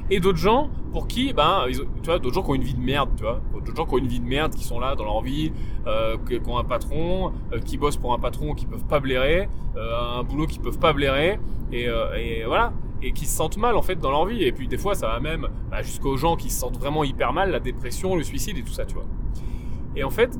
et 0.10 0.20
d'autres 0.20 0.38
gens 0.38 0.70
pour 0.92 1.08
qui, 1.08 1.34
ben, 1.34 1.66
tu 1.70 1.82
vois, 2.06 2.20
d'autres 2.20 2.34
gens 2.34 2.44
qui 2.44 2.50
ont 2.52 2.56
une 2.56 2.64
vie 2.64 2.74
de 2.74 2.82
merde, 2.82 3.10
tu 3.16 3.24
vois, 3.24 3.42
d'autres 3.54 3.76
gens 3.76 3.86
qui 3.86 3.94
ont 3.94 3.98
une 4.00 4.08
vie 4.08 4.20
de 4.20 4.26
merde, 4.26 4.54
qui 4.56 4.64
sont 4.64 4.80
là 4.80 4.96
dans 4.96 5.04
leur 5.04 5.22
vie, 5.22 5.52
euh, 5.88 6.18
qui 6.28 6.40
ont 6.50 6.58
un 6.58 6.64
patron, 6.64 7.32
euh, 7.54 7.60
qui 7.60 7.78
bossent 7.78 7.98
pour 7.98 8.14
un 8.14 8.20
patron 8.20 8.54
qui 8.54 8.66
peuvent 8.66 8.86
pas 8.86 9.00
blairer, 9.00 9.50
euh, 9.76 10.20
un 10.20 10.24
boulot 10.24 10.48
qui 10.48 10.60
peuvent 10.60 10.80
pas 10.80 10.94
blairer, 10.94 11.40
et, 11.72 11.88
euh, 11.88 12.16
et, 12.18 12.44
voilà, 12.46 12.74
et 13.04 13.12
qui 13.12 13.26
se 13.26 13.36
sentent 13.36 13.58
mal 13.58 13.76
en 13.76 13.84
fait 13.84 13.96
dans 13.98 14.10
leur 14.12 14.26
vie. 14.26 14.44
Et 14.44 14.52
puis 14.52 14.68
des 14.68 14.78
fois, 14.78 14.96
ça 14.96 15.08
va 15.08 15.20
même 15.20 15.48
bah, 15.70 15.84
jusqu'aux 15.84 16.18
gens 16.18 16.36
qui 16.36 16.50
se 16.50 16.60
sentent 16.60 16.78
vraiment 16.78 17.04
hyper 17.04 17.32
mal, 17.32 17.52
la 17.52 17.60
dépression, 17.60 18.16
le 18.16 18.24
suicide 18.24 18.58
et 18.58 18.64
tout 18.64 18.74
ça, 18.74 18.86
tu 18.86 18.96
vois. 18.96 19.06
Et 19.96 20.04
en 20.04 20.10
fait, 20.10 20.32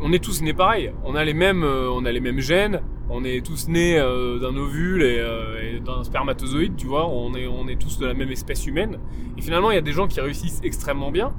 on 0.00 0.12
est 0.12 0.22
tous 0.22 0.42
nés 0.42 0.52
pareil. 0.52 0.92
On 1.04 1.14
a 1.14 1.24
les 1.24 1.34
mêmes, 1.34 1.64
on 1.64 2.04
a 2.04 2.12
les 2.12 2.20
mêmes 2.20 2.40
gènes. 2.40 2.82
On 3.08 3.24
est 3.24 3.44
tous 3.44 3.68
nés 3.68 3.98
euh, 3.98 4.38
d'un 4.38 4.56
ovule 4.56 5.02
euh, 5.02 5.76
et, 5.76 5.80
d'un 5.80 6.02
spermatozoïde, 6.02 6.76
tu 6.76 6.86
vois. 6.86 7.08
On 7.08 7.34
est, 7.34 7.46
on 7.46 7.68
est 7.68 7.80
tous 7.80 7.98
de 7.98 8.06
la 8.06 8.14
même 8.14 8.30
espèce 8.30 8.66
humaine. 8.66 8.98
Et 9.38 9.42
finalement, 9.42 9.70
il 9.70 9.74
y 9.74 9.78
a 9.78 9.82
des 9.82 9.92
gens 9.92 10.08
qui 10.08 10.20
réussissent 10.20 10.60
extrêmement 10.64 11.10
bien, 11.10 11.32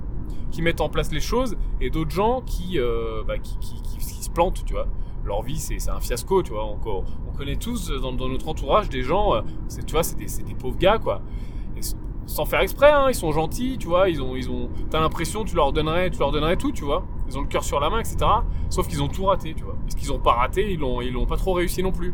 qui 0.51 0.61
mettent 0.61 0.81
en 0.81 0.89
place 0.89 1.11
les 1.11 1.19
choses, 1.19 1.57
et 1.81 1.89
d'autres 1.89 2.11
gens 2.11 2.41
qui, 2.41 2.79
bah, 3.27 3.37
qui, 3.37 3.57
qui, 3.59 3.81
qui, 3.81 4.01
se 4.01 4.29
plantent, 4.29 4.63
tu 4.65 4.73
vois. 4.73 4.87
Leur 5.25 5.41
vie, 5.41 5.57
c'est 5.57 5.89
un 5.89 5.99
fiasco, 5.99 6.41
tu 6.41 6.51
vois. 6.51 6.65
On, 6.65 6.77
on 6.85 7.37
connaît 7.37 7.57
tous 7.57 7.91
dans, 7.91 8.13
dans, 8.13 8.29
notre 8.29 8.47
entourage 8.47 8.87
des 8.87 9.01
gens, 9.01 9.41
tu 9.85 9.91
vois, 9.91 10.03
c'est 10.03 10.15
des, 10.15 10.43
des 10.43 10.55
pauvres 10.55 10.77
gars, 10.77 10.99
quoi 10.99 11.21
sans 12.27 12.45
faire 12.45 12.59
exprès, 12.59 12.91
hein, 12.91 13.05
ils 13.09 13.15
sont 13.15 13.31
gentils, 13.31 13.77
tu 13.79 13.87
vois, 13.87 14.09
ils 14.09 14.21
ont, 14.21 14.35
ils 14.35 14.51
ont, 14.51 14.69
t'as 14.91 14.99
l'impression 14.99 15.45
tu 15.45 15.55
leur 15.55 15.71
donnerais, 15.73 16.11
tu 16.11 16.19
leur 16.19 16.31
donnerais 16.31 16.57
tout, 16.57 16.71
tu 16.71 16.83
vois, 16.83 17.03
ils 17.27 17.37
ont 17.37 17.41
le 17.41 17.47
cœur 17.47 17.63
sur 17.63 17.79
la 17.79 17.89
main, 17.89 17.99
etc. 17.99 18.17
Sauf 18.69 18.87
qu'ils 18.87 19.01
ont 19.01 19.07
tout 19.07 19.25
raté, 19.25 19.53
tu 19.55 19.63
vois. 19.63 19.75
Ce 19.87 19.95
qu'ils 19.95 20.11
ont 20.11 20.19
pas 20.19 20.33
raté, 20.33 20.71
ils 20.71 20.79
l'ont, 20.79 21.01
ils 21.01 21.11
l'ont 21.11 21.25
pas 21.25 21.37
trop 21.37 21.53
réussi 21.53 21.81
non 21.81 21.91
plus. 21.91 22.13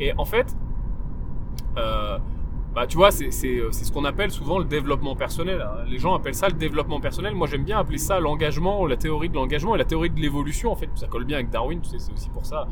Et 0.00 0.12
en 0.16 0.24
fait, 0.24 0.56
euh, 1.76 2.18
bah 2.74 2.86
tu 2.86 2.96
vois, 2.96 3.10
c'est, 3.10 3.30
c'est, 3.30 3.60
c'est 3.72 3.84
ce 3.84 3.92
qu'on 3.92 4.04
appelle 4.04 4.30
souvent 4.30 4.58
le 4.58 4.64
développement 4.64 5.16
personnel. 5.16 5.60
Hein. 5.60 5.84
Les 5.88 5.98
gens 5.98 6.14
appellent 6.14 6.34
ça 6.34 6.48
le 6.48 6.54
développement 6.54 7.00
personnel. 7.00 7.34
Moi, 7.34 7.48
j'aime 7.48 7.64
bien 7.64 7.78
appeler 7.78 7.98
ça 7.98 8.20
l'engagement, 8.20 8.86
la 8.86 8.96
théorie 8.96 9.28
de 9.28 9.34
l'engagement 9.34 9.74
et 9.74 9.78
la 9.78 9.84
théorie 9.84 10.10
de 10.10 10.20
l'évolution. 10.20 10.70
En 10.70 10.76
fait, 10.76 10.90
ça 10.94 11.08
colle 11.08 11.24
bien 11.24 11.38
avec 11.38 11.50
Darwin, 11.50 11.80
tu 11.80 11.90
sais, 11.90 11.98
c'est 11.98 12.12
aussi 12.12 12.28
pour 12.30 12.46
ça. 12.46 12.68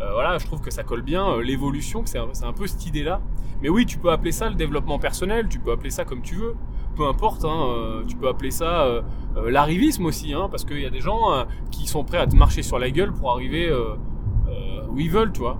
Euh, 0.00 0.12
voilà, 0.12 0.36
je 0.38 0.46
trouve 0.46 0.60
que 0.60 0.70
ça 0.70 0.82
colle 0.82 1.02
bien 1.02 1.26
euh, 1.26 1.42
l'évolution, 1.42 2.02
c'est 2.04 2.18
un, 2.18 2.28
un, 2.42 2.52
peu 2.52 2.66
cette 2.66 2.86
idée-là. 2.86 3.20
Mais 3.62 3.68
oui, 3.68 3.86
tu 3.86 3.98
peux 3.98 4.10
appeler 4.10 4.32
ça 4.32 4.48
le 4.48 4.54
développement 4.54 4.98
personnel, 4.98 5.48
tu 5.48 5.58
peux 5.58 5.72
appeler 5.72 5.90
ça 5.90 6.04
comme 6.04 6.20
tu 6.20 6.34
veux, 6.34 6.54
peu 6.96 7.06
importe. 7.06 7.44
Hein, 7.44 7.66
euh, 7.68 8.04
tu 8.06 8.16
peux 8.16 8.28
appeler 8.28 8.50
ça 8.50 9.02
l'arrivisme 9.46 10.04
aussi, 10.04 10.34
hein, 10.34 10.48
parce 10.50 10.64
qu'il 10.64 10.80
y 10.80 10.86
a 10.86 10.90
des 10.90 11.00
gens 11.00 11.46
qui 11.70 11.86
sont 11.86 12.04
prêts 12.04 12.18
à 12.18 12.26
te 12.26 12.36
marcher 12.36 12.62
sur 12.62 12.78
la 12.78 12.90
gueule 12.90 13.12
pour 13.12 13.30
arriver 13.30 13.70
où 14.90 14.98
ils 14.98 15.10
veulent, 15.10 15.32
tu 15.32 15.40
vois. 15.40 15.58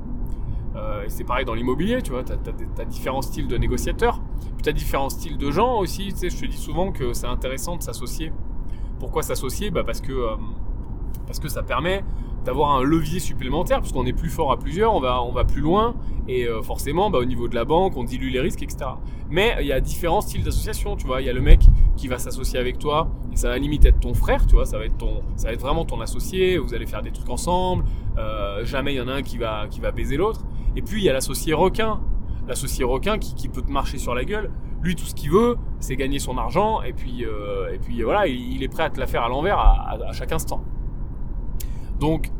c'est 1.08 1.24
pareil 1.24 1.44
dans 1.44 1.54
l'immobilier, 1.54 2.02
tu 2.02 2.10
vois, 2.10 2.22
tu 2.22 2.32
as, 2.32 2.84
différents 2.84 3.22
styles 3.22 3.48
de 3.48 3.56
négociateurs, 3.56 4.20
tu 4.62 4.68
as 4.68 4.72
différents 4.72 5.10
styles 5.10 5.38
de 5.38 5.50
gens 5.50 5.78
aussi, 5.78 6.08
tu 6.08 6.16
sais, 6.16 6.30
je 6.30 6.40
te 6.40 6.46
dis 6.46 6.56
souvent 6.56 6.92
que 6.92 7.12
c'est 7.12 7.26
intéressant 7.26 7.76
de 7.76 7.82
s'associer. 7.82 8.32
Pourquoi 8.98 9.22
s'associer? 9.22 9.70
Bah 9.70 9.84
Parce 9.84 10.02
parce 11.26 11.40
que 11.40 11.48
ça 11.48 11.62
permet 11.62 12.04
d'avoir 12.46 12.76
un 12.76 12.82
levier 12.82 13.18
supplémentaire, 13.18 13.80
puisqu'on 13.80 14.06
est 14.06 14.12
plus 14.12 14.30
fort 14.30 14.52
à 14.52 14.56
plusieurs, 14.56 14.94
on 14.94 15.00
va, 15.00 15.20
on 15.20 15.32
va 15.32 15.44
plus 15.44 15.60
loin, 15.60 15.96
et 16.28 16.46
euh, 16.46 16.62
forcément, 16.62 17.10
bah, 17.10 17.18
au 17.18 17.24
niveau 17.24 17.48
de 17.48 17.56
la 17.56 17.64
banque, 17.64 17.96
on 17.96 18.04
dilue 18.04 18.30
les 18.30 18.40
risques, 18.40 18.62
etc. 18.62 18.86
Mais 19.28 19.56
il 19.60 19.66
y 19.66 19.72
a 19.72 19.80
différents 19.80 20.20
styles 20.20 20.44
d'association, 20.44 20.96
tu 20.96 21.06
vois. 21.06 21.20
Il 21.20 21.26
y 21.26 21.28
a 21.28 21.32
le 21.32 21.40
mec 21.40 21.60
qui 21.96 22.06
va 22.06 22.18
s'associer 22.18 22.60
avec 22.60 22.78
toi, 22.78 23.08
et 23.32 23.36
ça 23.36 23.48
va 23.48 23.58
limite 23.58 23.84
être 23.84 23.98
ton 23.98 24.14
frère, 24.14 24.46
tu 24.46 24.54
vois. 24.54 24.64
Ça 24.64 24.78
va 24.78 24.84
être 24.84 24.96
ton, 24.96 25.22
ça 25.34 25.48
va 25.48 25.54
être 25.54 25.60
vraiment 25.60 25.84
ton 25.84 26.00
associé. 26.00 26.56
Vous 26.58 26.72
allez 26.72 26.86
faire 26.86 27.02
des 27.02 27.10
trucs 27.10 27.28
ensemble. 27.28 27.84
Euh, 28.16 28.64
jamais 28.64 28.94
il 28.94 28.96
y 28.96 29.00
en 29.00 29.08
a 29.08 29.12
un 29.12 29.22
qui 29.22 29.38
va, 29.38 29.66
qui 29.68 29.80
va 29.80 29.90
baiser 29.90 30.16
l'autre. 30.16 30.42
Et 30.76 30.82
puis 30.82 31.00
il 31.02 31.04
y 31.04 31.08
a 31.10 31.12
l'associé 31.12 31.52
requin, 31.52 32.00
l'associé 32.46 32.84
requin 32.84 33.18
qui, 33.18 33.34
qui 33.34 33.48
peut 33.48 33.62
te 33.62 33.72
marcher 33.72 33.98
sur 33.98 34.14
la 34.14 34.24
gueule. 34.24 34.52
Lui, 34.82 34.94
tout 34.94 35.04
ce 35.04 35.14
qu'il 35.14 35.30
veut, 35.30 35.56
c'est 35.80 35.96
gagner 35.96 36.20
son 36.20 36.38
argent, 36.38 36.82
et 36.82 36.92
puis, 36.92 37.24
euh, 37.24 37.74
et 37.74 37.78
puis 37.78 38.02
voilà, 38.02 38.28
il, 38.28 38.62
est 38.62 38.68
prêt 38.68 38.84
à 38.84 38.90
te 38.90 39.00
la 39.00 39.08
faire 39.08 39.24
à 39.24 39.28
l'envers 39.28 39.58
à, 39.58 39.98
à 40.06 40.12
chaque 40.12 40.30
instant. 40.30 40.62
Donc 41.98 42.30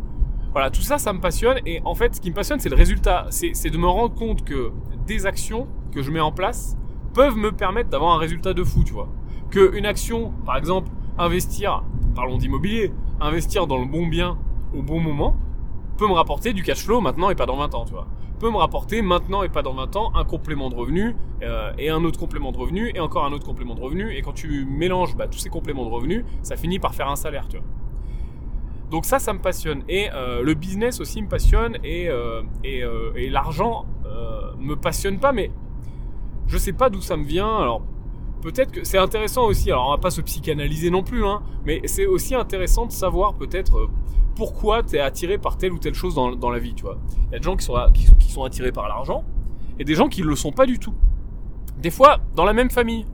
voilà, 0.56 0.70
tout 0.70 0.80
ça, 0.80 0.96
ça 0.96 1.12
me 1.12 1.20
passionne. 1.20 1.58
Et 1.66 1.82
en 1.84 1.94
fait, 1.94 2.14
ce 2.14 2.20
qui 2.22 2.30
me 2.30 2.34
passionne, 2.34 2.58
c'est 2.60 2.70
le 2.70 2.76
résultat. 2.76 3.26
C'est 3.28 3.68
de 3.68 3.76
me 3.76 3.86
rendre 3.86 4.14
compte 4.14 4.42
que 4.42 4.72
des 5.06 5.26
actions 5.26 5.68
que 5.92 6.00
je 6.00 6.10
mets 6.10 6.20
en 6.20 6.32
place 6.32 6.78
peuvent 7.12 7.36
me 7.36 7.52
permettre 7.52 7.90
d'avoir 7.90 8.14
un 8.14 8.18
résultat 8.18 8.54
de 8.54 8.64
fou, 8.64 8.82
tu 8.82 8.94
vois. 8.94 9.10
Que 9.50 9.76
une 9.76 9.84
action, 9.84 10.32
par 10.46 10.56
exemple, 10.56 10.88
investir, 11.18 11.84
parlons 12.14 12.38
d'immobilier, 12.38 12.90
investir 13.20 13.66
dans 13.66 13.76
le 13.76 13.84
bon 13.84 14.06
bien 14.06 14.38
au 14.74 14.80
bon 14.80 14.98
moment, 14.98 15.36
peut 15.98 16.08
me 16.08 16.14
rapporter 16.14 16.54
du 16.54 16.62
cash 16.62 16.86
flow 16.86 17.02
maintenant 17.02 17.28
et 17.28 17.34
pas 17.34 17.44
dans 17.44 17.58
20 17.58 17.74
ans, 17.74 17.84
tu 17.84 17.92
vois. 17.92 18.06
Peut 18.38 18.50
me 18.50 18.56
rapporter 18.56 19.02
maintenant 19.02 19.42
et 19.42 19.50
pas 19.50 19.60
dans 19.60 19.74
20 19.74 19.94
ans 19.96 20.12
un 20.14 20.24
complément 20.24 20.70
de 20.70 20.74
revenu 20.74 21.16
euh, 21.42 21.70
et 21.76 21.90
un 21.90 22.02
autre 22.02 22.18
complément 22.18 22.50
de 22.50 22.56
revenu 22.56 22.92
et 22.94 23.00
encore 23.00 23.26
un 23.26 23.32
autre 23.32 23.44
complément 23.44 23.74
de 23.74 23.82
revenu. 23.82 24.10
Et 24.10 24.22
quand 24.22 24.32
tu 24.32 24.64
mélanges 24.64 25.16
bah, 25.16 25.28
tous 25.28 25.38
ces 25.38 25.50
compléments 25.50 25.84
de 25.84 25.90
revenus, 25.90 26.24
ça 26.40 26.56
finit 26.56 26.78
par 26.78 26.94
faire 26.94 27.10
un 27.10 27.16
salaire, 27.16 27.46
tu 27.46 27.58
vois. 27.58 27.66
Donc 28.90 29.04
ça, 29.04 29.18
ça 29.18 29.32
me 29.32 29.40
passionne. 29.40 29.82
Et 29.88 30.08
euh, 30.12 30.42
le 30.42 30.54
business 30.54 31.00
aussi 31.00 31.20
me 31.22 31.28
passionne 31.28 31.76
et, 31.82 32.08
euh, 32.08 32.42
et, 32.62 32.82
euh, 32.82 33.12
l'argent 33.30 33.86
me 34.58 34.74
passionne 34.74 35.18
pas, 35.18 35.32
mais 35.32 35.50
je 36.46 36.56
sais 36.56 36.72
pas 36.72 36.88
d'où 36.88 37.00
ça 37.00 37.16
me 37.16 37.24
vient. 37.24 37.58
Alors 37.58 37.82
peut-être 38.42 38.72
que 38.72 38.84
c'est 38.84 38.98
intéressant 38.98 39.44
aussi. 39.44 39.70
Alors 39.70 39.88
on 39.88 39.90
va 39.90 39.98
pas 39.98 40.10
se 40.10 40.20
psychanalyser 40.20 40.90
non 40.90 41.02
plus, 41.02 41.24
hein, 41.24 41.42
mais 41.64 41.82
c'est 41.84 42.06
aussi 42.06 42.34
intéressant 42.34 42.86
de 42.86 42.92
savoir 42.92 43.34
peut-être 43.34 43.88
pourquoi 44.34 44.82
tu 44.82 44.96
es 44.96 45.00
attiré 45.00 45.38
par 45.38 45.56
telle 45.58 45.72
ou 45.72 45.78
telle 45.78 45.94
chose 45.94 46.14
dans, 46.14 46.34
dans 46.34 46.50
la 46.50 46.58
vie. 46.58 46.74
Tu 46.74 46.84
vois, 46.84 46.98
il 47.28 47.32
y 47.32 47.36
a 47.36 47.38
des 47.38 47.44
gens 47.44 47.56
qui 47.56 47.64
sont, 47.64 47.76
qui, 47.92 48.32
sont 48.32 48.44
attirés 48.44 48.72
par 48.72 48.88
l'argent 48.88 49.24
et 49.78 49.84
des 49.84 49.94
gens 49.94 50.08
qui 50.08 50.22
le 50.22 50.34
sont 50.36 50.52
pas 50.52 50.66
du 50.66 50.78
tout. 50.78 50.94
Des 51.78 51.90
fois, 51.90 52.18
dans 52.34 52.44
la 52.44 52.54
même 52.54 52.70
famille, 52.70 53.04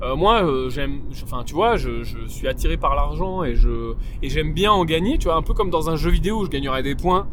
Euh, 0.00 0.14
moi, 0.14 0.44
euh, 0.44 0.70
j'aime, 0.70 1.00
enfin, 1.24 1.42
tu 1.44 1.54
vois, 1.54 1.76
je, 1.76 2.04
je, 2.04 2.26
suis 2.26 2.46
attiré 2.46 2.76
par 2.76 2.94
l'argent 2.94 3.42
et 3.42 3.56
je 3.56 3.94
et 4.22 4.28
j'aime 4.28 4.52
bien 4.54 4.70
en 4.70 4.84
gagner, 4.84 5.18
tu 5.18 5.24
vois, 5.24 5.34
un 5.34 5.42
peu 5.42 5.54
comme 5.54 5.70
dans 5.70 5.90
un 5.90 5.96
jeu 5.96 6.10
vidéo 6.10 6.40
où 6.40 6.44
je 6.44 6.50
gagnerais 6.50 6.84
des 6.84 6.94
points. 6.94 7.26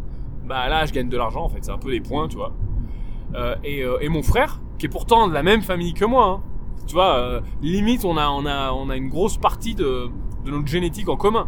Bah 0.47 0.67
là, 0.67 0.85
je 0.85 0.93
gagne 0.93 1.09
de 1.09 1.17
l'argent 1.17 1.43
en 1.43 1.49
fait, 1.49 1.59
c'est 1.61 1.71
un 1.71 1.77
peu 1.77 1.91
des 1.91 2.01
points, 2.01 2.27
tu 2.27 2.37
vois. 2.37 2.53
Euh, 3.35 3.55
et, 3.63 3.83
euh, 3.83 3.97
et, 4.01 4.09
mon 4.09 4.23
frère, 4.23 4.61
qui 4.79 4.85
est 4.85 4.89
pourtant 4.89 5.27
de 5.27 5.33
la 5.33 5.43
même 5.43 5.61
famille 5.61 5.93
que 5.93 6.05
moi, 6.05 6.25
hein, 6.25 6.41
tu 6.87 6.93
vois, 6.93 7.17
euh, 7.17 7.41
limite 7.61 8.05
on 8.05 8.17
a 8.17 8.29
on 8.29 8.45
a 8.45 8.71
on 8.71 8.89
a 8.89 8.95
une 8.95 9.09
grosse 9.09 9.37
partie 9.37 9.75
de 9.75 10.09
de 10.45 10.51
notre 10.51 10.67
génétique 10.67 11.09
en 11.09 11.17
commun. 11.17 11.47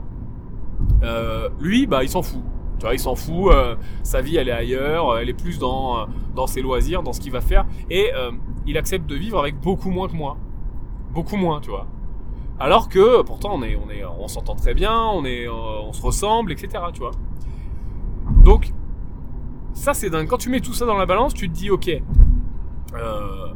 lui, 1.60 1.88
bah, 1.88 2.04
il 2.04 2.10
s'en 2.10 2.22
fout. 2.22 2.42
Tu 2.80 2.86
vois, 2.86 2.94
il 2.94 3.00
s'en 3.00 3.16
fout. 3.16 3.52
sa 4.04 4.22
vie, 4.22 4.38
elle 4.38 4.50
est 4.50 4.52
ailleurs. 4.52 5.18
Elle 5.18 5.30
est 5.30 5.34
plus 5.34 5.60
dans 5.60 6.08
dans 6.36 6.48
ses 6.48 6.62
loisirs, 6.62 7.04
dans 7.04 7.14
ce 7.14 7.20
qu'il 7.22 7.32
va 7.32 7.42
faire, 7.42 7.66
et 7.90 8.12
il 8.66 8.78
accepte 8.78 9.08
de 9.08 9.16
vivre 9.16 9.40
avec 9.40 9.60
beaucoup 9.60 9.90
moins 9.90 10.08
que 10.08 10.16
moi 10.16 10.38
beaucoup 11.12 11.38
moins, 11.38 11.62
tu 11.62 11.70
vois. 11.70 11.88
Alors 12.60 12.90
que 12.90 13.22
pourtant 13.22 13.52
on 13.54 13.62
est, 13.62 13.76
on 13.76 13.90
est, 13.90 14.04
on 14.04 14.28
s'entend 14.28 14.56
très 14.56 14.74
bien, 14.74 15.00
on 15.00 15.26
est, 15.26 15.48
euh, 15.48 15.52
on 15.52 15.94
se 15.94 16.02
ressemble, 16.02 16.52
etc. 16.52 16.84
Tu 16.92 17.00
vois. 17.00 17.12
Donc 18.44 18.74
ça 19.74 19.94
c'est 19.94 20.10
dingue. 20.10 20.28
Quand 20.28 20.40
tu 20.40 20.50
mets 20.50 20.60
tout 20.60 20.74
ça 20.74 20.86
dans 20.86 20.98
la 20.98 21.06
balance, 21.06 21.34
tu 21.36 21.50
te 21.50 21.54
dis 21.54 21.70
ok, 21.70 21.90
euh, 22.96 23.54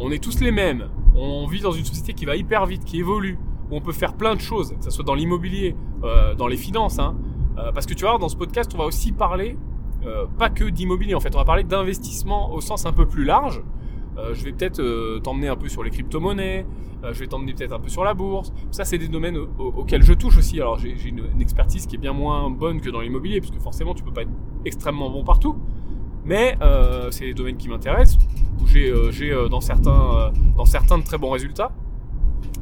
on 0.00 0.10
est 0.10 0.22
tous 0.22 0.40
les 0.40 0.50
mêmes. 0.50 0.88
On 1.14 1.46
vit 1.46 1.60
dans 1.60 1.72
une 1.72 1.84
société 1.84 2.12
qui 2.12 2.24
va 2.24 2.34
hyper 2.34 2.66
vite, 2.66 2.84
qui 2.84 2.98
évolue, 2.98 3.38
où 3.70 3.76
on 3.76 3.80
peut 3.80 3.92
faire 3.92 4.14
plein 4.14 4.34
de 4.34 4.40
choses, 4.40 4.74
que 4.76 4.84
ce 4.84 4.90
soit 4.90 5.04
dans 5.04 5.14
l'immobilier, 5.14 5.76
euh, 6.02 6.34
dans 6.34 6.46
les 6.48 6.56
finances. 6.56 6.98
Hein. 6.98 7.16
parce 7.74 7.84
que 7.84 7.94
tu 7.94 8.04
vois, 8.04 8.18
dans 8.18 8.28
ce 8.28 8.36
podcast, 8.36 8.72
on 8.74 8.78
va 8.78 8.84
aussi 8.84 9.12
parler 9.12 9.56
pas 10.38 10.48
que 10.48 10.64
d'immobilier. 10.64 11.14
En 11.14 11.20
fait, 11.20 11.34
on 11.34 11.38
va 11.38 11.44
parler 11.44 11.62
d'investissement 11.62 12.54
au 12.54 12.62
sens 12.62 12.86
un 12.86 12.92
peu 12.92 13.06
plus 13.06 13.24
large. 13.24 13.62
Je 14.32 14.44
vais 14.44 14.52
peut-être 14.52 15.18
t'emmener 15.20 15.48
un 15.48 15.56
peu 15.56 15.68
sur 15.68 15.82
les 15.82 15.90
crypto-monnaies, 15.90 16.66
euh, 17.04 17.14
je 17.14 17.20
vais 17.20 17.26
t'emmener 17.26 17.54
peut-être 17.54 17.72
un 17.72 17.78
peu 17.78 17.88
sur 17.88 18.04
la 18.04 18.14
bourse. 18.14 18.52
Ça, 18.70 18.84
c'est 18.84 18.98
des 18.98 19.08
domaines 19.08 19.38
auxquels 19.58 20.02
je 20.02 20.12
touche 20.12 20.36
aussi. 20.36 20.60
Alors, 20.60 20.78
j'ai 20.78 20.94
une, 21.06 21.40
expertise 21.40 21.86
qui 21.86 21.96
est 21.96 21.98
bien 21.98 22.12
moins 22.12 22.50
bonne 22.50 22.80
que 22.80 22.90
dans 22.90 23.00
l'immobilier, 23.00 23.40
puisque 23.40 23.60
forcément, 23.60 23.94
tu 23.94 24.02
peux 24.02 24.12
pas 24.12 24.22
être 24.22 24.30
extrêmement 24.64 25.10
bon 25.10 25.24
partout. 25.24 25.56
Mais 26.24 26.56
euh, 26.60 27.10
c'est 27.10 27.24
des 27.24 27.34
domaines 27.34 27.56
qui 27.56 27.68
m'intéressent, 27.68 28.18
où 28.62 28.66
j'ai 28.66 28.90
euh, 28.90 29.48
dans 29.48 29.62
certains 29.62 30.32
dans 30.56 30.66
certains 30.66 30.98
de 30.98 31.04
très 31.04 31.16
bons 31.16 31.30
résultats. 31.30 31.72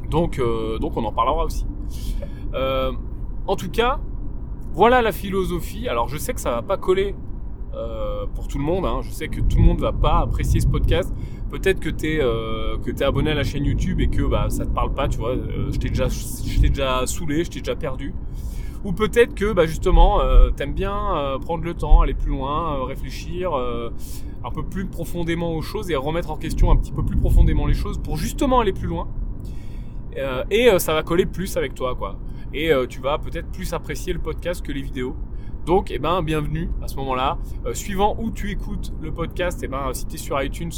Donc 0.08 0.40
donc 0.80 0.96
on 0.96 1.04
en 1.04 1.12
parlera 1.12 1.44
aussi. 1.44 1.66
en 2.54 3.56
tout 3.56 3.70
cas, 3.70 3.98
voilà 4.72 5.02
la 5.02 5.12
philosophie. 5.12 5.88
Alors 5.88 6.08
je 6.08 6.16
sais 6.16 6.32
que 6.32 6.40
ça 6.40 6.52
va 6.52 6.62
pas 6.62 6.76
coller 6.76 7.16
pour 8.34 8.46
tout 8.46 8.58
le 8.58 8.64
monde. 8.64 8.86
Hein. 8.86 9.00
Je 9.02 9.10
sais 9.10 9.26
que 9.26 9.40
tout 9.40 9.56
le 9.56 9.64
monde 9.64 9.80
va 9.80 9.92
pas 9.92 10.20
apprécier 10.20 10.60
ce 10.60 10.68
podcast 10.68 11.12
peut-être 11.50 11.80
que 11.80 11.88
tu 11.88 12.06
es, 12.06 12.20
euh, 12.20 12.76
abonné 13.00 13.30
à 13.30 13.34
la 13.34 13.44
chaîne 13.44 13.64
YouTube 13.64 14.00
et 14.00 14.08
que 14.08 14.22
bah, 14.22 14.46
ça 14.50 14.64
te 14.64 14.70
parle 14.70 14.94
pas, 14.94 15.08
tu 15.08 15.18
vois, 15.18 15.30
euh, 15.30 15.70
je 15.72 15.78
t'ai 15.78 15.88
déjà, 15.88 16.08
déjà 16.60 17.06
saoulé, 17.06 17.44
je 17.44 17.50
t'ai 17.50 17.58
déjà 17.60 17.76
perdu. 17.76 18.14
Ou 18.84 18.92
peut-être 18.92 19.34
que 19.34 19.52
bah, 19.52 19.66
justement, 19.66 20.20
euh, 20.20 20.50
t'aimes 20.50 20.74
bien 20.74 20.94
euh, 21.16 21.38
prendre 21.38 21.64
le 21.64 21.74
temps, 21.74 22.00
aller 22.00 22.14
plus 22.14 22.30
loin, 22.30 22.84
réfléchir 22.86 23.52
un 23.54 24.50
peu 24.50 24.62
plus 24.62 24.86
profondément 24.86 25.52
aux 25.52 25.62
choses 25.62 25.90
et 25.90 25.96
remettre 25.96 26.30
en 26.30 26.36
question 26.36 26.70
un 26.70 26.76
petit 26.76 26.92
peu 26.92 27.04
plus 27.04 27.16
profondément 27.16 27.66
les 27.66 27.74
choses 27.74 27.98
pour 27.98 28.16
justement 28.16 28.60
aller 28.60 28.72
plus 28.72 28.86
loin. 28.86 29.08
et 30.50 30.70
ça 30.78 30.94
va 30.94 31.02
coller 31.02 31.26
plus 31.26 31.56
avec 31.56 31.74
toi, 31.74 31.94
quoi. 31.94 32.18
Et 32.54 32.70
tu 32.88 33.00
vas 33.00 33.18
peut-être 33.18 33.50
plus 33.50 33.72
apprécier 33.72 34.12
le 34.12 34.20
podcast 34.20 34.64
que 34.64 34.72
les 34.72 34.82
vidéos. 34.82 35.16
Donc, 35.66 35.90
eh 35.90 35.98
ben, 35.98 36.22
bienvenue 36.22 36.70
à 36.82 36.88
ce 36.88 36.96
moment-là. 36.96 37.36
suivant 37.74 38.16
où 38.18 38.30
tu 38.30 38.50
écoutes 38.50 38.92
le 39.02 39.12
podcast, 39.12 39.60
eh 39.64 39.68
ben, 39.68 39.92
si 39.92 40.06
tu 40.06 40.14
es 40.14 40.18
sur 40.18 40.40
iTunes, 40.40 40.72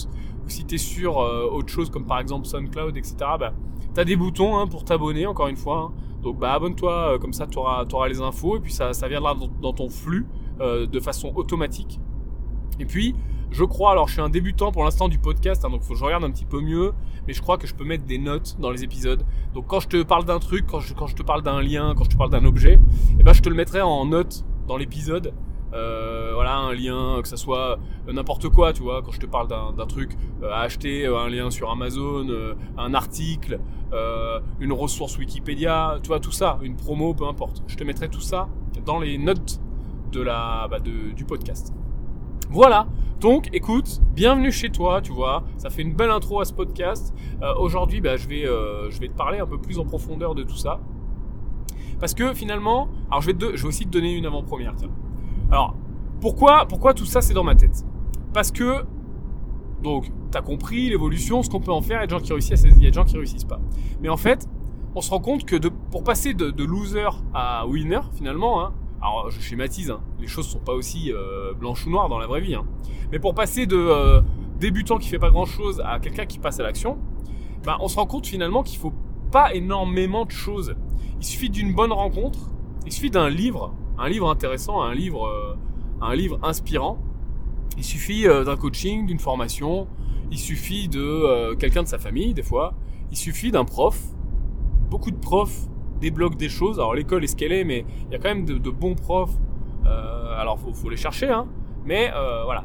si 0.51 0.65
tu 0.65 0.75
es 0.75 0.79
sur 0.79 1.21
euh, 1.21 1.49
autre 1.51 1.69
chose 1.69 1.91
comme 1.91 2.05
par 2.05 2.21
exemple 2.21 2.47
SoundCloud, 2.47 2.97
etc., 2.97 3.17
bah, 3.39 3.53
tu 3.95 4.01
as 4.01 4.05
des 4.05 4.17
boutons 4.17 4.57
hein, 4.59 4.67
pour 4.67 4.85
t'abonner, 4.85 5.27
encore 5.27 5.49
une 5.49 5.57
fois. 5.57 5.91
Hein. 5.91 5.93
Donc 6.23 6.39
bah, 6.39 6.53
abonne-toi, 6.53 7.15
euh, 7.15 7.19
comme 7.19 7.33
ça 7.33 7.47
tu 7.47 7.59
auras, 7.59 8.09
les 8.09 8.21
infos 8.21 8.57
et 8.57 8.61
puis 8.61 8.73
ça, 8.73 8.93
viendra 9.09 9.35
dans, 9.61 9.73
ton 9.73 9.89
flux 9.89 10.27
euh, 10.61 10.87
de 10.87 11.01
façon 11.01 11.33
automatique. 11.35 12.01
Et 12.79 12.85
puis, 12.85 13.15
je 13.51 13.65
crois, 13.65 13.93
alors 13.93 14.07
je 14.07 14.15
suis 14.15 14.23
un 14.23 14.29
débutant 14.29 14.71
pour 14.71 14.85
l'instant 14.85 15.09
du 15.09 15.19
podcast, 15.19 15.65
hein, 15.65 15.71
donc 15.71 15.83
faut 15.83 15.95
que 15.95 15.99
je 15.99 16.05
regarde 16.05 16.25
un 16.25 16.31
petit 16.31 16.45
peu 16.45 16.61
mieux, 16.61 16.93
mais 17.27 17.33
je 17.33 17.43
crois 17.43 17.59
que 17.59 17.67
je 17.67 17.75
peux 17.75 17.85
mettre 17.85 18.05
des 18.05 18.19
notes 18.19 18.57
dans 18.61 18.71
les 18.71 18.85
épisodes. 18.85 19.25
Donc 19.55 19.67
quand 19.67 19.81
je 19.81 19.89
te 19.89 20.03
parle 20.03 20.25
d'un 20.25 20.39
truc, 20.39 20.67
quand 20.67 20.81
je, 20.81 20.95
quand 20.95 21.07
je 21.07 21.17
te 21.17 21.23
parle 21.23 21.43
d'un 21.43 21.61
lien, 21.61 21.95
quand 21.97 22.05
je 22.05 22.11
te 22.11 22.17
parle 22.17 22.31
d'un 22.31 22.45
objet, 22.45 22.79
eh 23.19 23.23
ben, 23.23 23.33
je 23.33 23.43
te 23.43 23.49
le 23.49 23.55
mettrai 23.55 23.81
en 23.81 24.07
note 24.07 24.45
dans 24.69 24.77
l'épisode 24.77 25.33
euh, 25.73 26.33
voilà, 26.35 26.57
un 26.57 26.75
lien, 26.75 27.21
que 27.23 27.29
ça 27.29 27.37
soit 27.37 27.79
n'importe 28.09 28.49
quoi, 28.49 28.73
tu 28.73 28.83
vois, 28.83 29.03
quand 29.03 29.13
je 29.13 29.21
te 29.21 29.27
parle 29.27 29.49
d'un 29.49 29.87
truc 29.87 30.17
euh, 30.43 30.51
à 30.51 30.61
acheter, 30.61 31.07
euh, 31.07 31.19
un 31.19 31.29
lien 31.29 31.51
sur 31.51 31.71
Amazon, 31.71 32.27
un 32.77 32.95
article, 32.95 33.61
une 34.61 34.73
ressource 34.73 35.19
Wikipédia, 35.19 35.99
tu 36.03 36.09
vois, 36.09 36.21
tout 36.21 36.33
ça, 36.33 36.59
une 36.63 36.77
promo, 36.77 37.15
peu 37.15 37.27
importe. 37.27 37.63
Je 37.67 37.77
te 37.77 37.85
mettrai 37.85 38.09
tout 38.09 38.21
ça 38.21 38.49
dans 38.85 39.01
les 39.01 39.19
notes 39.19 39.61
de 40.13 40.21
la, 40.21 40.69
bah, 40.71 40.79
du 40.81 41.25
podcast. 41.25 41.73
Voilà. 42.51 42.87
Donc, 43.21 43.49
écoute, 43.53 44.01
bienvenue 44.15 44.51
chez 44.51 44.71
toi, 44.71 45.03
tu 45.03 45.13
vois. 45.13 45.45
Ça 45.59 45.71
fait 45.71 45.83
une 45.83 45.95
belle 45.95 46.11
intro 46.11 46.41
à 46.41 46.45
ce 46.45 46.53
podcast. 46.53 47.15
Aujourd'hui, 47.59 48.01
bah, 48.01 48.17
je 48.17 48.29
vais, 48.29 48.43
je 48.43 49.01
vais 49.01 49.09
te 49.09 49.17
parler 49.17 49.39
un 49.39 49.47
peu 49.47 49.59
plus 49.59 49.79
en 49.79 49.85
profondeur 49.85 50.35
de 50.35 50.43
tout 50.43 50.57
ça. 50.57 50.81
Parce 51.99 52.15
que 52.15 52.33
finalement, 52.33 52.89
alors 53.11 53.21
je 53.21 53.31
vais, 53.31 53.57
je 53.57 53.63
vais 53.63 53.69
aussi 53.69 53.85
te 53.85 53.91
donner 53.91 54.15
une 54.15 54.25
avant-première. 54.25 54.75
Tiens. 54.77 54.89
Alors, 55.51 55.75
pourquoi, 56.21 56.67
pourquoi 56.67 56.95
tout 56.95 57.07
ça 57.07 57.21
c'est 57.21 57.35
dans 57.35 57.45
ma 57.45 57.55
tête? 57.55 57.85
Parce 58.33 58.51
que, 58.51 58.85
donc, 59.83 60.11
t'as 60.31 60.43
compris 60.43 60.89
l'évolution, 60.89 61.43
ce 61.43 61.51
qu'on 61.51 61.61
peut 61.61 61.73
en 61.73 61.83
faire, 61.83 61.99
il 61.99 62.01
y 62.03 62.05
a 62.05 62.07
des 62.07 62.15
gens 62.15 62.21
qui 62.21 62.33
réussissent, 62.33 62.65
il 62.65 62.83
y 62.83 62.87
a 62.87 62.91
des 62.91 62.95
gens 62.95 63.05
qui 63.05 63.17
réussissent 63.17 63.45
pas. 63.45 63.61
Mais 64.01 64.09
en 64.09 64.17
fait, 64.17 64.49
on 64.95 65.01
se 65.01 65.11
rend 65.11 65.21
compte 65.21 65.45
que 65.45 65.57
pour 65.91 66.05
passer 66.05 66.35
de, 66.35 66.51
de, 66.51 66.65
loser 66.65 67.09
à 67.35 67.67
winner, 67.67 68.01
finalement, 68.13 68.65
hein, 68.65 68.73
alors 69.01 69.31
je 69.31 69.41
schématise, 69.41 69.91
hein, 69.91 70.01
les 70.21 70.27
choses 70.27 70.47
sont 70.47 70.59
pas 70.59 70.75
aussi 70.75 71.13
euh, 71.13 71.55
blanches 71.55 71.87
ou 71.87 71.91
noires 71.91 72.09
dans 72.09 72.19
la 72.19 72.27
vraie 72.27 72.41
vie, 72.41 72.55
hein, 72.55 72.65
mais 73.11 73.19
pour 73.19 73.35
passer 73.35 73.67
de 73.67 73.77
euh, 73.77 74.21
débutant 74.59 74.99
qui 74.99 75.09
fait 75.09 75.19
pas 75.19 75.31
grand 75.31 75.47
chose 75.47 75.83
à 75.85 75.99
quelqu'un 76.01 76.27
qui 76.27 76.39
passe 76.39 76.61
à 76.61 76.63
l'action, 76.63 76.99
bah, 77.65 77.79
on 77.81 77.89
se 77.89 77.97
rend 77.97 78.07
compte 78.07 78.27
finalement 78.27 78.63
qu'il 78.63 78.79
faut 78.79 78.93
pas 79.31 79.55
énormément 79.55 80.25
de 80.25 80.31
choses. 80.31 80.75
Il 81.19 81.25
suffit 81.25 81.51
d'une 81.51 81.75
bonne 81.75 81.93
rencontre, 81.93 82.39
il 82.87 82.93
suffit 82.93 83.11
d'un 83.11 83.29
livre, 83.29 83.75
un 84.01 84.09
livre 84.09 84.29
intéressant, 84.31 84.83
un 84.83 84.95
livre, 84.95 85.27
euh, 85.27 85.55
un 86.01 86.15
livre 86.15 86.39
inspirant. 86.43 86.99
Il 87.77 87.85
suffit 87.85 88.27
euh, 88.27 88.45
d'un 88.45 88.57
coaching, 88.57 89.07
d'une 89.07 89.19
formation, 89.19 89.87
il 90.31 90.39
suffit 90.39 90.89
de 90.89 91.01
euh, 91.01 91.55
quelqu'un 91.55 91.83
de 91.83 91.89
sa 91.89 91.99
famille 91.99 92.33
des 92.33 92.43
fois, 92.43 92.75
il 93.11 93.17
suffit 93.17 93.53
d'un 93.53 93.65
prof. 93.65 94.03
Beaucoup 94.91 95.11
de 95.11 95.19
profs 95.19 95.69
débloquent 96.01 96.37
des 96.37 96.49
choses. 96.49 96.79
Alors 96.81 96.95
l'école 96.95 97.23
est 97.25 97.29
ce 97.29 97.37
qu'elle 97.37 97.53
est, 97.53 97.65
mais 97.65 97.85
il 98.09 98.13
y 98.13 98.15
a 98.17 98.19
quand 98.19 98.31
même 98.31 98.47
de, 98.47 98.71
bons 98.71 98.95
profs. 98.95 99.37
alors 99.85 100.59
faut, 100.59 100.73
faut 100.73 100.89
les 100.89 100.97
chercher, 100.97 101.29
hein. 101.29 101.47
Mais 101.85 102.11
voilà, 102.45 102.65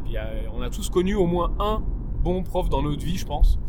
on 0.56 0.62
a 0.62 0.70
tous 0.70 0.90
connu 0.90 1.16
au 1.16 1.26
moins 1.26 1.54
un 1.60 1.84
bon 2.24 2.44
prof 2.44 2.70
dans 2.70 2.82
notre 2.82 3.04
vie, 3.04 3.18
je 3.18 3.26
pense. 3.26 3.60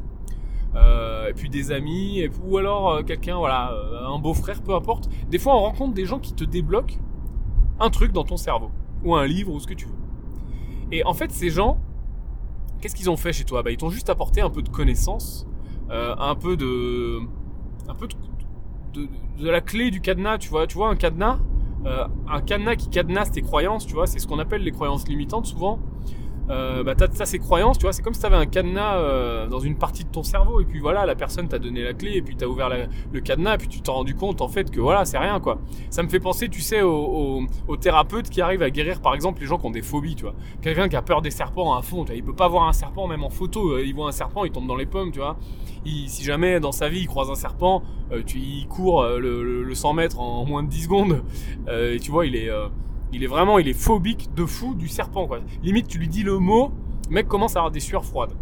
et 0.75 1.35
puis 1.35 1.50
des 1.50 1.70
amis, 1.73 2.28
ou 2.44 2.56
alors 2.56 3.04
quelqu'un, 3.04 3.37
voilà, 3.37 3.73
un 4.06 4.18
beau-frère, 4.18 4.62
peu 4.62 4.75
importe. 4.75 5.11
Des 5.28 5.38
fois, 5.38 5.54
on 5.56 5.61
rencontre 5.61 5.94
des 5.94 6.06
gens 6.06 6.18
qui 6.18 6.32
te 6.32 6.44
débloquent 6.44 6.99
un 7.80 7.90
truc 7.90 8.12
dans 8.12 8.25
ton 8.25 8.37
cerveau, 8.37 8.71
ou 9.04 9.14
un 9.14 9.26
livre, 9.26 9.52
ou 9.52 9.61
ce 9.61 9.66
que 9.66 9.75
tu 9.75 9.87
veux. 9.87 9.95
Et 10.92 11.04
en 11.04 11.14
fait, 11.14 11.30
ces 11.30 11.50
gens, 11.50 11.78
qu'est-ce 12.80 12.95
qu'ils 12.95 13.11
ont 13.11 13.16
fait 13.16 13.33
chez 13.33 13.45
toi? 13.45 13.62
Bah, 13.62 13.71
Ils 13.71 13.76
t'ont 13.76 13.90
juste 13.90 14.11
apporté 14.11 14.40
un 14.40 14.50
peu 14.50 14.62
de 14.62 14.68
connaissances, 14.68 15.47
euh, 15.90 16.14
un 16.18 16.35
peu 16.35 16.56
de... 16.56 17.21
un 17.88 17.95
peu 17.95 18.09
de, 18.95 19.09
de, 19.38 19.50
la 19.50 19.61
clé 19.61 19.90
du 19.90 20.00
cadenas, 20.00 20.38
tu 20.38 20.49
vois. 20.49 20.66
Tu 20.66 20.76
vois, 20.76 20.88
un 20.88 20.97
cadenas, 20.97 21.38
euh, 21.85 22.06
un 22.28 22.40
cadenas 22.40 22.76
qui 22.76 22.88
cadenasse 22.88 23.30
tes 23.30 23.42
croyances, 23.42 23.87
tu 23.87 23.95
vois, 23.95 24.06
c'est 24.06 24.18
ce 24.18 24.26
qu'on 24.26 24.38
appelle 24.38 24.62
les 24.62 24.73
croyances 24.73 25.06
limitantes 25.09 25.47
souvent 25.47 25.78
euh, 26.48 26.84
bah 26.84 26.94
t'as 26.94 27.10
ça 27.10 27.26
ces 27.26 27.38
croyances, 27.38 27.76
tu 27.76 27.82
vois, 27.82 27.92
c'est 27.92 28.02
comme 28.02 28.14
si 28.14 28.20
t'avais 28.20 28.36
un 28.36 28.46
cadenas 28.46 28.98
euh, 28.98 29.48
dans 29.48 29.58
une 29.58 29.76
partie 29.76 30.04
de 30.04 30.08
ton 30.08 30.22
cerveau 30.22 30.60
et 30.60 30.64
puis 30.64 30.78
voilà, 30.78 31.04
la 31.04 31.16
personne 31.16 31.48
t'a 31.48 31.58
donné 31.58 31.82
la 31.82 31.92
clé 31.92 32.12
et 32.14 32.22
puis 32.22 32.36
t'as 32.36 32.46
ouvert 32.46 32.70
le 33.12 33.20
cadenas 33.20 33.54
et 33.54 33.58
puis 33.58 33.68
tu 33.68 33.80
t'es 33.80 33.90
rendu 33.90 34.14
compte 34.14 34.40
en 34.40 34.48
fait 34.48 34.70
que 34.70 34.80
voilà, 34.80 35.04
c'est 35.04 35.18
rien 35.18 35.40
quoi. 35.40 35.58
Ça 35.90 36.02
me 36.02 36.08
fait 36.08 36.20
penser, 36.20 36.48
tu 36.48 36.60
sais, 36.60 36.82
aux, 36.82 37.46
thérapeutes 37.80 38.30
qui 38.30 38.40
arrivent 38.40 38.62
à 38.62 38.70
guérir 38.70 39.00
par 39.00 39.14
exemple 39.14 39.40
les 39.40 39.46
gens 39.46 39.58
qui 39.58 39.66
ont 39.66 39.70
des 39.70 39.82
phobies, 39.82 40.14
tu 40.14 40.22
vois. 40.22 40.34
Quelqu'un 40.62 40.88
qui 40.88 40.96
a 40.96 41.02
peur 41.02 41.20
des 41.20 41.30
serpents 41.30 41.74
à 41.74 41.82
fond, 41.82 42.04
tu 42.04 42.12
vois, 42.12 42.16
il 42.16 42.22
peut 42.22 42.34
pas 42.34 42.48
voir 42.48 42.68
un 42.68 42.72
serpent 42.72 43.08
même 43.08 43.24
en 43.24 43.30
photo, 43.30 43.72
euh, 43.72 43.84
il 43.84 43.94
voit 43.94 44.08
un 44.08 44.12
serpent, 44.12 44.44
il 44.44 44.52
tombe 44.52 44.68
dans 44.68 44.76
les 44.76 44.86
pommes, 44.86 45.10
tu 45.10 45.18
vois. 45.18 45.36
si 45.84 46.24
jamais 46.24 46.60
dans 46.60 46.72
sa 46.72 46.88
vie 46.88 47.00
il 47.00 47.06
croise 47.06 47.30
un 47.30 47.34
serpent, 47.34 47.82
tu, 48.24 48.38
il 48.38 48.68
court 48.68 49.04
le, 49.04 49.64
le, 49.64 49.74
100 49.74 49.94
mètres 49.94 50.20
en 50.20 50.44
moins 50.44 50.62
de 50.62 50.68
10 50.68 50.84
secondes 50.84 51.22
et 51.68 51.98
tu 51.98 52.12
vois, 52.12 52.24
il 52.24 52.36
est 52.36 52.50
il 53.12 53.22
est 53.22 53.28
vraiment, 53.28 53.58
il 53.58 53.68
est 53.68 53.78
phobique 53.78 54.34
de 54.34 54.44
fou 54.44 54.75
du 54.75 54.88
serpent, 54.88 55.26
quoi. 55.26 55.40
Limite, 55.62 55.88
tu 55.88 55.98
lui 55.98 56.08
dis 56.08 56.22
le 56.22 56.38
mot, 56.38 56.72
le 57.08 57.14
mec 57.14 57.28
commence 57.28 57.56
à 57.56 57.60
avoir 57.60 57.70
des 57.70 57.80
sueurs 57.80 58.04
froides. 58.04 58.34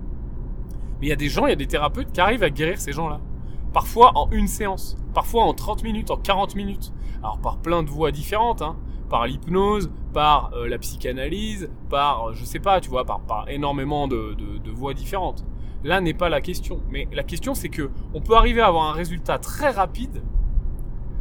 Mais 1.00 1.06
il 1.06 1.08
y 1.10 1.12
a 1.12 1.16
des 1.16 1.28
gens, 1.28 1.46
il 1.46 1.50
y 1.50 1.52
a 1.52 1.56
des 1.56 1.66
thérapeutes 1.66 2.12
qui 2.12 2.20
arrivent 2.20 2.42
à 2.42 2.50
guérir 2.50 2.80
ces 2.80 2.92
gens-là. 2.92 3.20
Parfois 3.72 4.12
en 4.14 4.30
une 4.30 4.46
séance, 4.46 4.96
parfois 5.12 5.44
en 5.44 5.52
30 5.52 5.82
minutes, 5.82 6.10
en 6.10 6.16
40 6.16 6.54
minutes. 6.54 6.92
Alors 7.22 7.38
par 7.38 7.58
plein 7.58 7.82
de 7.82 7.90
voies 7.90 8.12
différentes, 8.12 8.62
hein. 8.62 8.76
Par 9.10 9.26
l'hypnose, 9.26 9.90
par 10.12 10.50
euh, 10.54 10.66
la 10.66 10.78
psychanalyse, 10.78 11.68
par, 11.90 12.28
euh, 12.28 12.32
je 12.32 12.44
sais 12.44 12.58
pas, 12.58 12.80
tu 12.80 12.88
vois, 12.88 13.04
par, 13.04 13.20
par 13.20 13.48
énormément 13.50 14.08
de, 14.08 14.34
de, 14.34 14.70
voies 14.70 14.94
différentes. 14.94 15.44
là 15.84 16.00
n'est 16.00 16.14
pas 16.14 16.28
la 16.28 16.40
question. 16.40 16.80
Mais 16.90 17.06
la 17.12 17.22
question, 17.22 17.54
c'est 17.54 17.68
que 17.68 17.90
on 18.14 18.20
peut 18.20 18.34
arriver 18.34 18.60
à 18.60 18.68
avoir 18.68 18.84
un 18.84 18.92
résultat 18.92 19.38
très 19.38 19.70
rapide 19.70 20.22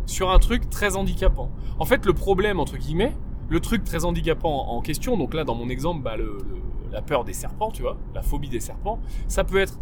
sur 0.05 0.31
un 0.31 0.39
truc 0.39 0.69
très 0.69 0.95
handicapant. 0.95 1.51
En 1.77 1.85
fait, 1.85 2.05
le 2.05 2.13
problème, 2.13 2.59
entre 2.59 2.77
guillemets, 2.77 3.13
le 3.53 3.60
truc 3.60 3.83
très 3.83 4.03
handicapant 4.03 4.67
en 4.69 4.81
question, 4.81 5.15
donc 5.15 5.36
là, 5.36 5.43
dans 5.43 5.53
mon 5.53 5.69
exemple, 5.69 6.01
bah, 6.01 6.15
la 6.91 7.03
peur 7.03 7.24
des 7.24 7.33
serpents, 7.33 7.69
tu 7.69 7.83
vois, 7.83 7.98
la 8.15 8.24
phobie 8.24 8.50
des 8.50 8.60
serpents, 8.60 9.00
ça 9.27 9.43
peut 9.43 9.60
être 9.60 9.79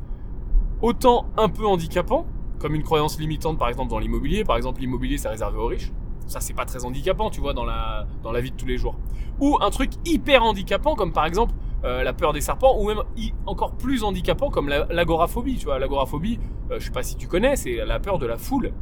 autant 0.82 1.28
un 1.38 1.48
peu 1.48 1.66
handicapant, 1.66 2.26
comme 2.60 2.76
une 2.76 2.84
croyance 2.84 3.18
limitante, 3.18 3.58
par 3.58 3.70
exemple, 3.70 3.90
dans 3.90 4.00
l'immobilier. 4.00 4.44
Par 4.44 4.58
exemple, 4.58 4.82
l'immobilier, 4.82 5.18
c'est 5.18 5.30
réservé 5.30 5.58
aux 5.58 5.68
riches. 5.68 5.90
Ça, 6.28 6.42
c'est 6.42 6.54
pas 6.54 6.66
très 6.66 6.84
handicapant, 6.84 7.30
tu 7.30 7.40
vois, 7.40 7.54
dans 7.54 7.64
la, 7.64 8.08
la 8.30 8.42
vie 8.42 8.52
de 8.52 8.58
tous 8.58 8.66
les 8.66 8.78
jours. 8.78 8.96
Ou 9.40 9.58
un 9.62 9.70
truc 9.70 9.92
hyper 10.04 10.44
handicapant, 10.44 10.96
comme 10.96 11.14
par 11.14 11.26
exemple 11.26 11.54
euh, 11.86 12.04
la 12.04 12.12
peur 12.12 12.34
des 12.34 12.42
serpents, 12.42 12.78
ou 12.78 12.90
même 12.90 13.04
encore 13.46 13.72
plus 13.78 14.04
handicapant, 14.04 14.50
comme 14.50 14.68
l'agoraphobie. 14.68 15.56
Tu 15.56 15.66
vois, 15.66 15.80
l'agoraphobie, 15.80 16.40
euh, 16.72 16.80
je 16.80 16.86
sais 16.86 16.92
pas 16.92 17.04
si 17.04 17.16
tu 17.16 17.28
connais, 17.28 17.56
c'est 17.56 17.86
la 17.86 18.02
peur 18.02 18.20
de 18.20 18.26
la 18.26 18.38
foule. 18.38 18.74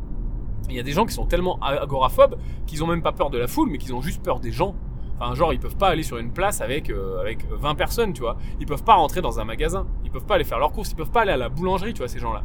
Il 0.69 0.75
y 0.75 0.79
a 0.79 0.83
des 0.83 0.91
gens 0.91 1.05
qui 1.05 1.13
sont 1.13 1.25
tellement 1.25 1.59
agoraphobes 1.61 2.37
qu'ils 2.67 2.83
ont 2.83 2.87
même 2.87 3.01
pas 3.01 3.11
peur 3.11 3.29
de 3.29 3.37
la 3.37 3.47
foule, 3.47 3.69
mais 3.69 3.77
qu'ils 3.77 3.93
ont 3.93 4.01
juste 4.01 4.21
peur 4.21 4.39
des 4.39 4.51
gens. 4.51 4.75
Enfin, 5.19 5.33
genre, 5.35 5.51
ils 5.51 5.59
peuvent 5.59 5.75
pas 5.75 5.89
aller 5.89 6.03
sur 6.03 6.17
une 6.17 6.31
place 6.31 6.61
avec, 6.61 6.89
euh, 6.89 7.19
avec 7.19 7.45
20 7.49 7.75
personnes, 7.75 8.13
tu 8.13 8.21
vois. 8.21 8.37
Ils 8.59 8.65
peuvent 8.65 8.83
pas 8.83 8.95
rentrer 8.95 9.21
dans 9.21 9.39
un 9.39 9.43
magasin. 9.43 9.85
Ils 10.05 10.11
peuvent 10.11 10.25
pas 10.25 10.35
aller 10.35 10.45
faire 10.45 10.59
leurs 10.59 10.71
courses. 10.71 10.91
Ils 10.91 10.95
peuvent 10.95 11.11
pas 11.11 11.21
aller 11.21 11.31
à 11.31 11.37
la 11.37 11.49
boulangerie, 11.49 11.93
tu 11.93 11.99
vois, 11.99 12.07
ces 12.07 12.19
gens-là. 12.19 12.43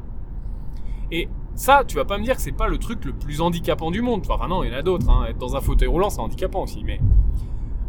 Et 1.12 1.28
ça, 1.54 1.84
tu 1.86 1.94
vas 1.96 2.04
pas 2.04 2.18
me 2.18 2.24
dire 2.24 2.34
que 2.34 2.42
c'est 2.42 2.52
pas 2.52 2.66
le 2.66 2.78
truc 2.78 3.04
le 3.04 3.12
plus 3.12 3.40
handicapant 3.40 3.92
du 3.92 4.02
monde. 4.02 4.26
Enfin, 4.28 4.48
non, 4.48 4.64
il 4.64 4.72
y 4.72 4.74
en 4.74 4.78
a 4.78 4.82
d'autres. 4.82 5.08
Hein. 5.08 5.26
Être 5.28 5.38
dans 5.38 5.54
un 5.54 5.60
fauteuil 5.60 5.88
roulant, 5.88 6.10
c'est 6.10 6.20
handicapant 6.20 6.62
aussi. 6.62 6.82
Mais 6.82 6.98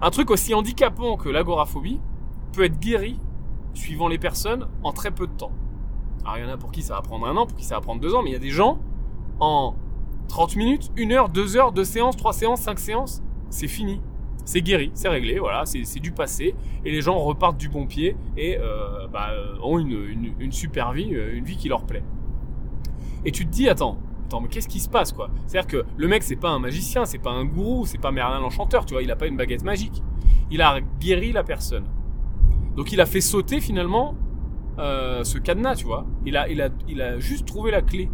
un 0.02 0.12
truc 0.12 0.30
aussi 0.30 0.54
handicapant 0.54 1.18
que 1.18 1.30
l'agoraphobie 1.30 2.00
peut 2.54 2.66
être 2.66 2.80
guéri 2.80 3.20
suivant 3.74 4.08
les 4.08 4.20
personnes 4.20 4.68
en 4.84 4.92
très 4.92 5.10
peu 5.10 5.26
de 5.26 5.34
temps. 5.34 5.52
Alors, 6.24 6.38
il 6.38 6.44
y 6.44 6.48
en 6.48 6.54
a 6.54 6.58
pour 6.58 6.72
qui 6.72 6.84
ça 6.84 6.96
va 6.96 7.02
prendre 7.02 7.26
un 7.26 7.36
an, 7.38 7.48
pour 7.48 7.58
qui 7.58 7.66
ça 7.66 7.76
va 7.76 7.82
prendre 7.82 8.02
deux 8.02 8.14
ans, 8.14 8.22
mais 8.22 8.30
il 8.30 8.34
y 8.34 8.38
a 8.38 8.40
des 8.40 8.50
gens 8.50 8.78
en 9.40 9.76
30 10.28 10.56
minutes, 10.56 10.92
1 10.98 11.12
heure, 11.12 11.30
2 11.30 11.58
heures, 11.58 11.72
2 11.72 11.84
séances, 11.84 12.18
3 12.18 12.34
séances, 12.34 12.62
5 12.62 12.80
séances, 12.80 13.24
c'est 13.50 13.68
fini. 13.68 14.02
C'est 14.46 14.62
guéri, 14.62 14.92
c'est 14.94 15.10
réglé, 15.10 15.40
voilà, 15.40 15.66
c'est 15.66 16.00
du 16.00 16.12
passé. 16.12 16.54
Et 16.84 16.92
les 16.92 17.02
gens 17.02 17.18
repartent 17.18 17.58
du 17.58 17.68
bon 17.68 17.88
pied 17.88 18.16
et 18.38 18.58
euh, 18.60 19.08
bah, 19.08 19.32
ont 19.64 19.80
une, 19.80 20.36
une, 20.40 20.52
super 20.52 20.92
vie, 20.92 21.16
euh, 21.16 21.36
une 21.36 21.46
vie 21.46 21.58
qui 21.58 21.68
leur 21.68 21.84
plaît. 21.84 22.04
Et 23.26 23.32
tu 23.32 23.46
te 23.46 23.52
dis, 23.52 23.68
attends, 23.68 23.98
attends, 24.28 24.42
mais 24.42 24.48
qu'est-ce 24.48 24.68
qui 24.68 24.80
se 24.80 24.88
passe, 24.88 25.12
quoi? 25.12 25.32
C'est-à-dire 25.48 25.68
que 25.68 25.86
le 25.98 26.08
mec, 26.08 26.22
c'est 26.22 26.36
pas 26.36 26.50
un 26.50 26.60
magicien, 26.60 27.06
c'est 27.06 27.18
pas 27.18 27.32
un 27.32 27.44
gourou, 27.44 27.88
c'est 27.88 27.98
pas 27.98 28.12
Merlin 28.12 28.40
l'enchanteur, 28.40 28.86
tu 28.86 28.94
vois, 28.94 29.02
il 29.02 29.10
a 29.10 29.16
pas 29.16 29.26
une 29.26 29.36
baguette 29.36 29.64
magique. 29.64 30.04
Il 30.52 30.62
a 30.62 30.80
guéri 31.00 31.32
la 31.32 31.44
personne. 31.44 31.86
Donc 32.76 32.92
il 32.92 33.02
a 33.02 33.08
fait 33.08 33.22
sauter 33.22 33.62
finalement 33.62 34.16
euh, 34.78 35.24
ce 35.24 35.38
cadenas, 35.38 35.76
tu 35.76 35.86
vois. 35.86 36.06
Il 36.26 36.38
a, 36.38 36.48
il, 36.50 36.62
a, 36.62 36.70
il 36.88 37.02
a 37.02 37.20
juste 37.20 37.48
trouvé 37.48 37.72
la 37.72 37.82
clé. 37.82 38.10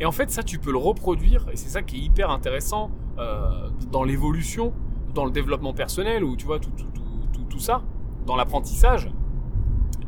Et 0.00 0.06
en 0.06 0.12
fait, 0.12 0.30
ça, 0.30 0.42
tu 0.42 0.58
peux 0.58 0.70
le 0.70 0.78
reproduire, 0.78 1.46
et 1.52 1.56
c'est 1.56 1.68
ça 1.68 1.82
qui 1.82 1.96
est 1.96 2.00
hyper 2.00 2.30
intéressant 2.30 2.90
euh, 3.18 3.68
dans 3.90 4.04
l'évolution, 4.04 4.72
dans 5.14 5.24
le 5.24 5.30
développement 5.30 5.72
personnel, 5.72 6.22
ou 6.22 6.36
tu 6.36 6.46
vois, 6.46 6.60
tout, 6.60 6.70
tout, 6.70 6.84
tout, 7.32 7.44
tout 7.48 7.58
ça, 7.58 7.82
dans 8.26 8.36
l'apprentissage, 8.36 9.10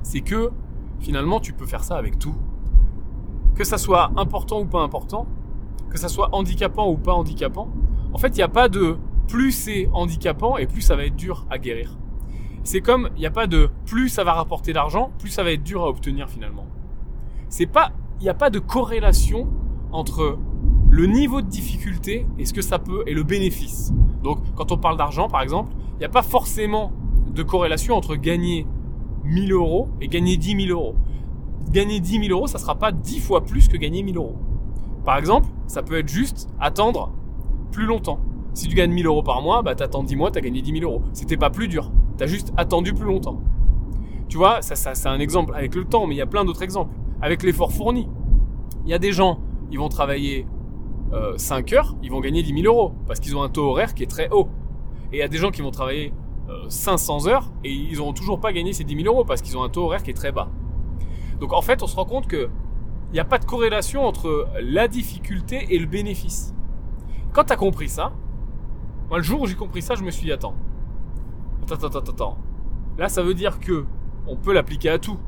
c'est 0.02 0.20
que 0.20 0.50
finalement, 1.00 1.40
tu 1.40 1.52
peux 1.52 1.66
faire 1.66 1.82
ça 1.82 1.96
avec 1.96 2.18
tout. 2.18 2.34
Que 3.54 3.64
ça 3.64 3.78
soit 3.78 4.12
important 4.16 4.60
ou 4.60 4.66
pas 4.66 4.80
important, 4.80 5.26
que 5.90 5.98
ça 5.98 6.08
soit 6.08 6.28
handicapant 6.32 6.88
ou 6.88 6.96
pas 6.96 7.12
handicapant, 7.12 7.68
en 8.12 8.18
fait, 8.18 8.28
il 8.28 8.36
n'y 8.36 8.42
a 8.42 8.48
pas 8.48 8.68
de 8.68 8.96
plus 9.28 9.52
c'est 9.52 9.88
handicapant 9.92 10.56
et 10.56 10.66
plus 10.66 10.80
ça 10.80 10.96
va 10.96 11.04
être 11.04 11.16
dur 11.16 11.46
à 11.50 11.58
guérir. 11.58 11.96
C'est 12.64 12.80
comme, 12.80 13.10
il 13.16 13.20
n'y 13.20 13.26
a 13.26 13.30
pas 13.30 13.46
de 13.46 13.70
plus 13.86 14.08
ça 14.08 14.24
va 14.24 14.32
rapporter 14.32 14.72
d'argent, 14.72 15.12
plus 15.18 15.30
ça 15.30 15.42
va 15.42 15.52
être 15.52 15.62
dur 15.62 15.82
à 15.82 15.88
obtenir 15.88 16.28
finalement. 16.28 16.66
C'est 17.48 17.66
pas, 17.66 17.92
il 18.20 18.24
n'y 18.24 18.28
a 18.28 18.34
pas 18.34 18.50
de 18.50 18.58
corrélation 18.58 19.48
entre 19.92 20.38
le 20.90 21.06
niveau 21.06 21.40
de 21.40 21.46
difficulté 21.46 22.26
et 22.38 22.44
ce 22.44 22.52
que 22.52 22.62
ça 22.62 22.78
peut 22.78 23.04
et 23.06 23.14
le 23.14 23.22
bénéfice. 23.22 23.92
Donc 24.22 24.38
quand 24.54 24.72
on 24.72 24.76
parle 24.76 24.96
d'argent 24.96 25.28
par 25.28 25.42
exemple, 25.42 25.72
il 25.94 25.98
n'y 25.98 26.04
a 26.04 26.10
pas 26.10 26.22
forcément 26.22 26.92
de 27.34 27.42
corrélation 27.42 27.94
entre 27.94 28.16
gagner 28.16 28.66
1000 29.24 29.52
euros 29.52 29.88
et 30.00 30.08
gagner 30.08 30.36
10 30.36 30.66
000 30.66 30.78
euros. 30.78 30.94
Gagner 31.70 32.00
10 32.00 32.26
000 32.26 32.32
euros, 32.36 32.46
ça 32.46 32.58
sera 32.58 32.74
pas 32.74 32.90
10 32.90 33.20
fois 33.20 33.44
plus 33.44 33.68
que 33.68 33.76
gagner 33.76 34.02
1000 34.02 34.16
euros. 34.16 34.36
Par 35.04 35.16
exemple, 35.16 35.48
ça 35.66 35.82
peut 35.82 35.98
être 35.98 36.08
juste 36.08 36.48
attendre 36.58 37.12
plus 37.70 37.86
longtemps. 37.86 38.20
Si 38.54 38.66
tu 38.66 38.74
gagnes 38.74 38.92
1000 38.92 39.06
euros 39.06 39.22
par 39.22 39.42
mois, 39.42 39.62
bah 39.62 39.74
t'attends 39.74 40.02
10 40.02 40.16
mois, 40.16 40.30
t'as 40.30 40.40
gagné 40.40 40.60
10 40.60 40.80
000 40.80 40.90
euros. 40.90 41.02
C'était 41.12 41.36
pas 41.36 41.50
plus 41.50 41.68
dur. 41.68 41.92
T'as 42.16 42.26
juste 42.26 42.52
attendu 42.56 42.92
plus 42.92 43.06
longtemps. 43.06 43.40
Tu 44.28 44.36
vois, 44.36 44.62
ça, 44.62 44.74
ça 44.74 44.94
c'est 44.94 45.08
un 45.08 45.20
exemple 45.20 45.54
avec 45.54 45.74
le 45.74 45.84
temps, 45.84 46.06
mais 46.06 46.14
il 46.14 46.18
y 46.18 46.22
a 46.22 46.26
plein 46.26 46.44
d'autres 46.44 46.62
exemples. 46.62 46.94
Avec 47.22 47.42
l'effort 47.42 47.72
fourni. 47.72 48.08
Il 48.84 48.90
y 48.90 48.94
a 48.94 48.98
des 48.98 49.12
gens 49.12 49.38
ils 49.70 49.78
vont 49.78 49.88
travailler 49.88 50.46
5 51.36 51.72
euh, 51.72 51.76
heures, 51.76 51.96
ils 52.02 52.10
vont 52.10 52.20
gagner 52.20 52.42
10 52.42 52.62
000 52.62 52.74
euros 52.74 52.92
parce 53.06 53.20
qu'ils 53.20 53.36
ont 53.36 53.42
un 53.42 53.48
taux 53.48 53.70
horaire 53.70 53.94
qui 53.94 54.02
est 54.02 54.10
très 54.10 54.28
haut. 54.30 54.48
Et 55.12 55.16
il 55.16 55.18
y 55.18 55.22
a 55.22 55.28
des 55.28 55.38
gens 55.38 55.50
qui 55.50 55.62
vont 55.62 55.70
travailler 55.70 56.12
500 56.68 57.26
euh, 57.26 57.30
heures 57.30 57.52
et 57.64 57.72
ils 57.72 57.96
n'auront 57.98 58.12
toujours 58.12 58.40
pas 58.40 58.52
gagné 58.52 58.72
ces 58.72 58.84
10 58.84 59.02
000 59.02 59.06
euros 59.06 59.24
parce 59.24 59.42
qu'ils 59.42 59.56
ont 59.56 59.62
un 59.62 59.68
taux 59.68 59.84
horaire 59.84 60.02
qui 60.02 60.10
est 60.10 60.14
très 60.14 60.32
bas. 60.32 60.48
Donc 61.40 61.52
en 61.52 61.62
fait, 61.62 61.82
on 61.82 61.86
se 61.86 61.96
rend 61.96 62.04
compte 62.04 62.26
que 62.26 62.48
il 63.10 63.14
n'y 63.14 63.20
a 63.20 63.24
pas 63.24 63.38
de 63.38 63.44
corrélation 63.44 64.04
entre 64.04 64.48
la 64.60 64.86
difficulté 64.86 65.74
et 65.74 65.78
le 65.80 65.86
bénéfice. 65.86 66.54
Quand 67.32 67.44
tu 67.44 67.52
as 67.52 67.56
compris 67.56 67.88
ça, 67.88 68.12
moi 69.08 69.18
le 69.18 69.24
jour 69.24 69.40
où 69.40 69.46
j'ai 69.46 69.56
compris 69.56 69.82
ça, 69.82 69.96
je 69.96 70.04
me 70.04 70.12
suis 70.12 70.26
dit 70.26 70.32
attends, 70.32 70.54
attends, 71.62 71.74
attends, 71.74 71.98
attends, 71.98 72.12
attends. 72.12 72.38
Là, 72.98 73.08
ça 73.08 73.22
veut 73.22 73.34
dire 73.34 73.58
que 73.58 73.84
on 74.28 74.36
peut 74.36 74.52
l'appliquer 74.52 74.90
à 74.90 74.98
tout. 74.98 75.18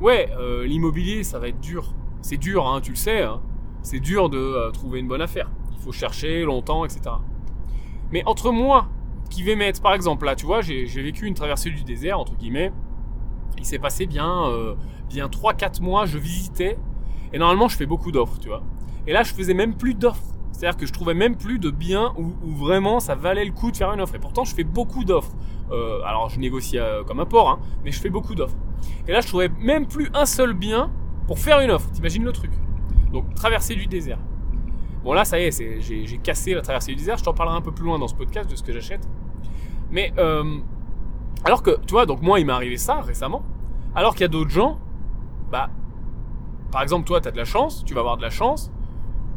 Ouais, 0.00 0.30
euh, 0.38 0.64
l'immobilier, 0.64 1.24
ça 1.24 1.38
va 1.38 1.48
être 1.48 1.60
dur. 1.60 1.94
C'est 2.26 2.38
dur, 2.38 2.66
hein, 2.66 2.80
tu 2.80 2.90
le 2.90 2.96
sais. 2.96 3.22
Hein. 3.22 3.40
C'est 3.82 4.00
dur 4.00 4.28
de 4.28 4.36
euh, 4.36 4.72
trouver 4.72 4.98
une 4.98 5.06
bonne 5.06 5.22
affaire. 5.22 5.48
Il 5.70 5.78
faut 5.78 5.92
chercher 5.92 6.42
longtemps, 6.42 6.84
etc. 6.84 7.02
Mais 8.10 8.24
entre 8.26 8.50
moi, 8.50 8.88
qui 9.30 9.44
vais 9.44 9.54
mettre, 9.54 9.80
par 9.80 9.94
exemple, 9.94 10.26
là, 10.26 10.34
tu 10.34 10.44
vois, 10.44 10.60
j'ai 10.60 10.86
vécu 10.86 11.26
une 11.26 11.34
traversée 11.34 11.70
du 11.70 11.84
désert, 11.84 12.18
entre 12.18 12.34
guillemets. 12.34 12.72
Il 13.58 13.64
s'est 13.64 13.78
passé 13.78 14.06
bien, 14.06 14.48
euh, 14.48 14.74
bien 15.08 15.28
3-4 15.28 15.80
mois, 15.80 16.04
je 16.04 16.18
visitais. 16.18 16.76
Et 17.32 17.38
normalement, 17.38 17.68
je 17.68 17.76
fais 17.76 17.86
beaucoup 17.86 18.10
d'offres, 18.10 18.40
tu 18.40 18.48
vois. 18.48 18.64
Et 19.06 19.12
là, 19.12 19.22
je 19.22 19.32
faisais 19.32 19.54
même 19.54 19.76
plus 19.76 19.94
d'offres. 19.94 20.34
C'est-à-dire 20.50 20.76
que 20.76 20.86
je 20.86 20.92
trouvais 20.92 21.14
même 21.14 21.36
plus 21.36 21.60
de 21.60 21.70
biens 21.70 22.12
où, 22.18 22.32
vraiment 22.56 22.98
ça 22.98 23.14
valait 23.14 23.44
le 23.44 23.52
coup 23.52 23.70
de 23.70 23.76
faire 23.76 23.92
une 23.92 24.00
offre. 24.00 24.16
Et 24.16 24.18
pourtant, 24.18 24.42
je 24.42 24.52
fais 24.52 24.64
beaucoup 24.64 25.04
d'offres. 25.04 25.36
Euh, 25.70 26.00
alors, 26.04 26.28
je 26.28 26.40
négocie 26.40 26.78
comme 27.06 27.20
un 27.20 27.24
port, 27.24 27.50
hein, 27.50 27.60
mais 27.84 27.92
je 27.92 28.00
fais 28.00 28.10
beaucoup 28.10 28.34
d'offres. 28.34 28.56
Et 29.06 29.12
là, 29.12 29.20
je 29.20 29.28
trouvais 29.28 29.48
même 29.60 29.86
plus 29.86 30.10
un 30.12 30.26
seul 30.26 30.54
bien 30.54 30.90
pour 31.26 31.38
faire 31.38 31.60
une 31.60 31.70
offre. 31.70 31.90
T'imagines 31.90 32.24
le 32.24 32.32
truc 32.32 32.52
Donc, 33.12 33.34
traversée 33.34 33.74
du 33.74 33.86
désert. 33.86 34.18
Bon, 35.04 35.12
là, 35.12 35.24
ça 35.24 35.38
y 35.38 35.44
est, 35.44 35.80
j'ai 35.80 36.18
cassé 36.18 36.54
la 36.54 36.62
traversée 36.62 36.92
du 36.92 36.96
désert. 36.96 37.16
Je 37.16 37.24
t'en 37.24 37.34
parlerai 37.34 37.56
un 37.56 37.60
peu 37.60 37.72
plus 37.72 37.84
loin 37.84 37.98
dans 37.98 38.08
ce 38.08 38.14
podcast 38.14 38.50
de 38.50 38.56
ce 38.56 38.62
que 38.62 38.72
j'achète. 38.72 39.08
Mais, 39.90 40.12
euh, 40.18 40.58
alors 41.44 41.62
que, 41.62 41.78
tu 41.86 41.92
vois, 41.92 42.06
donc 42.06 42.22
moi, 42.22 42.40
il 42.40 42.46
m'est 42.46 42.52
arrivé 42.52 42.76
ça 42.76 43.00
récemment. 43.00 43.44
Alors 43.94 44.14
qu'il 44.14 44.22
y 44.22 44.24
a 44.24 44.28
d'autres 44.28 44.50
gens, 44.50 44.78
bah, 45.50 45.70
par 46.72 46.82
exemple, 46.82 47.06
toi, 47.06 47.20
tu 47.20 47.28
as 47.28 47.30
de 47.30 47.36
la 47.36 47.44
chance, 47.44 47.84
tu 47.84 47.94
vas 47.94 48.00
avoir 48.00 48.16
de 48.16 48.22
la 48.22 48.30
chance. 48.30 48.72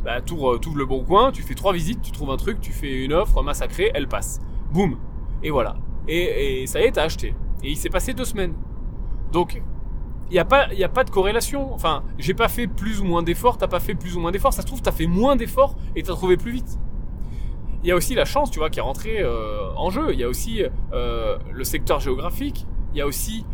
Bah, 0.03 0.21
tu 0.21 0.33
ouvres, 0.33 0.59
le 0.75 0.85
bon 0.85 1.03
coin, 1.03 1.31
tu 1.31 1.43
fais 1.43 1.53
trois 1.55 1.73
visites, 1.73 2.01
tu 2.01 2.11
trouves 2.11 2.31
un 2.31 2.37
truc, 2.37 2.59
tu 2.61 2.71
fais 2.71 3.03
une 3.03 3.13
offre 3.13 3.43
massacrée, 3.43 3.91
elle 3.93 4.07
passe. 4.07 4.39
Boum. 4.71 4.97
Et 5.43 5.51
voilà. 5.51 5.75
Et, 6.07 6.63
et 6.63 6.67
ça 6.67 6.81
y 6.81 6.85
est, 6.85 6.91
t'as 6.93 7.03
acheté. 7.03 7.35
Et 7.63 7.69
il 7.69 7.77
s'est 7.77 7.89
passé 7.89 8.13
deux 8.13 8.25
semaines. 8.25 8.55
Donc, 9.31 9.61
il 10.29 10.33
n'y 10.33 10.39
a, 10.39 10.45
pas, 10.45 10.67
a 10.67 10.89
pas 10.89 11.03
de 11.03 11.09
corrélation. 11.09 11.73
Enfin, 11.73 12.03
j'ai 12.19 12.33
pas 12.33 12.47
fait 12.47 12.67
plus 12.67 13.01
ou 13.01 13.03
moins 13.03 13.23
d'efforts, 13.23 13.57
t'as 13.57 13.67
pas 13.67 13.79
fait 13.79 13.95
plus 13.95 14.15
ou 14.15 14.19
moins 14.19 14.31
d'efforts. 14.31 14.53
Ça 14.53 14.61
se 14.61 14.67
trouve, 14.67 14.81
t'as 14.81 14.91
fait 14.91 15.07
moins 15.07 15.35
d'efforts 15.35 15.75
et 15.95 16.03
t'as 16.03 16.13
trouvé 16.13 16.37
plus 16.37 16.51
vite. 16.51 16.77
Il 17.83 17.87
y 17.89 17.91
a 17.91 17.95
aussi 17.95 18.13
la 18.13 18.25
chance, 18.25 18.51
tu 18.51 18.59
vois, 18.59 18.69
qui 18.69 18.79
est 18.79 18.83
rentrée 18.83 19.21
euh, 19.21 19.71
en 19.75 19.89
jeu. 19.89 20.13
Il 20.13 20.19
y 20.19 20.23
a 20.23 20.29
aussi 20.29 20.63
euh, 20.93 21.37
le 21.51 21.63
secteur 21.63 21.99
géographique. 21.99 22.67
Il 22.93 22.97
y 22.97 23.01
a 23.01 23.07
aussi 23.07 23.45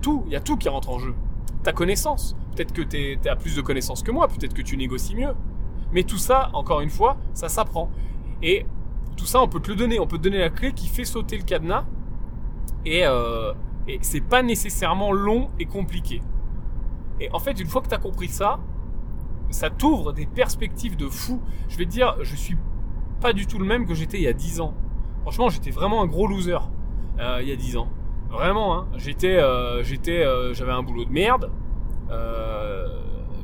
tout. 0.00 0.22
Il 0.26 0.32
y 0.32 0.36
a 0.36 0.40
tout 0.40 0.56
qui 0.56 0.68
rentre 0.68 0.90
en 0.90 0.98
jeu. 0.98 1.14
Ta 1.62 1.72
connaissance. 1.72 2.36
Peut-être 2.54 2.72
que 2.72 2.82
tu 2.82 3.18
as 3.28 3.36
plus 3.36 3.56
de 3.56 3.60
connaissances 3.60 4.02
que 4.02 4.12
moi. 4.12 4.28
Peut-être 4.28 4.54
que 4.54 4.62
tu 4.62 4.76
négocies 4.76 5.16
mieux. 5.16 5.34
Mais 5.92 6.04
tout 6.04 6.18
ça, 6.18 6.50
encore 6.54 6.80
une 6.80 6.90
fois, 6.90 7.16
ça 7.34 7.48
s'apprend. 7.48 7.90
Et 8.42 8.64
tout 9.16 9.26
ça, 9.26 9.42
on 9.42 9.48
peut 9.48 9.60
te 9.60 9.68
le 9.70 9.76
donner. 9.76 9.98
On 9.98 10.06
peut 10.06 10.18
te 10.18 10.22
donner 10.22 10.38
la 10.38 10.50
clé 10.50 10.72
qui 10.72 10.86
fait 10.86 11.04
sauter 11.04 11.36
le 11.36 11.44
cadenas. 11.44 11.84
Et, 12.86 13.04
euh, 13.04 13.52
et 13.88 13.98
c'est 14.02 14.20
pas 14.20 14.42
nécessairement 14.42 15.12
long 15.12 15.50
et 15.58 15.66
compliqué. 15.66 16.22
Et 17.20 17.30
en 17.32 17.38
fait, 17.38 17.60
une 17.60 17.66
fois 17.66 17.82
que 17.82 17.88
tu 17.88 17.94
as 17.94 17.98
compris 17.98 18.28
ça, 18.28 18.58
ça 19.50 19.70
t'ouvre 19.70 20.12
des 20.12 20.26
perspectives 20.26 20.96
de 20.96 21.08
fou. 21.08 21.40
Je 21.68 21.78
vais 21.78 21.84
te 21.84 21.90
dire, 21.90 22.16
je 22.22 22.34
suis 22.34 22.56
pas 23.20 23.32
du 23.32 23.46
tout 23.46 23.58
le 23.58 23.64
même 23.64 23.86
que 23.86 23.94
j'étais 23.94 24.18
il 24.18 24.24
y 24.24 24.28
a 24.28 24.32
10 24.32 24.60
ans. 24.60 24.74
Franchement, 25.22 25.48
j'étais 25.48 25.70
vraiment 25.70 26.02
un 26.02 26.06
gros 26.06 26.26
loser 26.26 26.58
euh, 27.18 27.38
il 27.40 27.48
y 27.48 27.52
a 27.52 27.56
10 27.56 27.76
ans. 27.76 27.88
Vraiment, 28.30 28.76
hein. 28.76 28.86
J'étais, 28.96 29.36
euh, 29.36 29.82
j'étais, 29.82 30.24
euh, 30.24 30.52
j'avais 30.54 30.72
un 30.72 30.82
boulot 30.82 31.04
de 31.04 31.12
merde. 31.12 31.50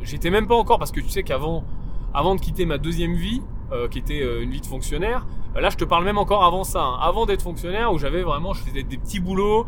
j'étais 0.02 0.30
même 0.30 0.46
pas 0.46 0.56
encore 0.56 0.78
parce 0.78 0.90
que 0.90 1.00
tu 1.00 1.08
sais 1.08 1.22
qu'avant, 1.22 1.64
avant 2.12 2.34
de 2.34 2.40
quitter 2.40 2.66
ma 2.66 2.78
deuxième 2.78 3.14
vie, 3.14 3.42
euh, 3.72 3.86
qui 3.86 4.00
était 4.00 4.20
euh, 4.20 4.42
une 4.42 4.50
vie 4.50 4.60
de 4.60 4.66
fonctionnaire. 4.66 5.26
Euh, 5.54 5.60
là, 5.60 5.70
je 5.70 5.76
te 5.76 5.84
parle 5.84 6.04
même 6.04 6.18
encore 6.18 6.42
avant 6.44 6.64
ça, 6.64 6.82
hein. 6.82 6.98
avant 7.00 7.24
d'être 7.24 7.42
fonctionnaire, 7.42 7.92
où 7.92 7.98
j'avais 7.98 8.22
vraiment, 8.22 8.52
je 8.52 8.62
faisais 8.62 8.82
des 8.82 8.98
petits 8.98 9.20
boulots, 9.20 9.64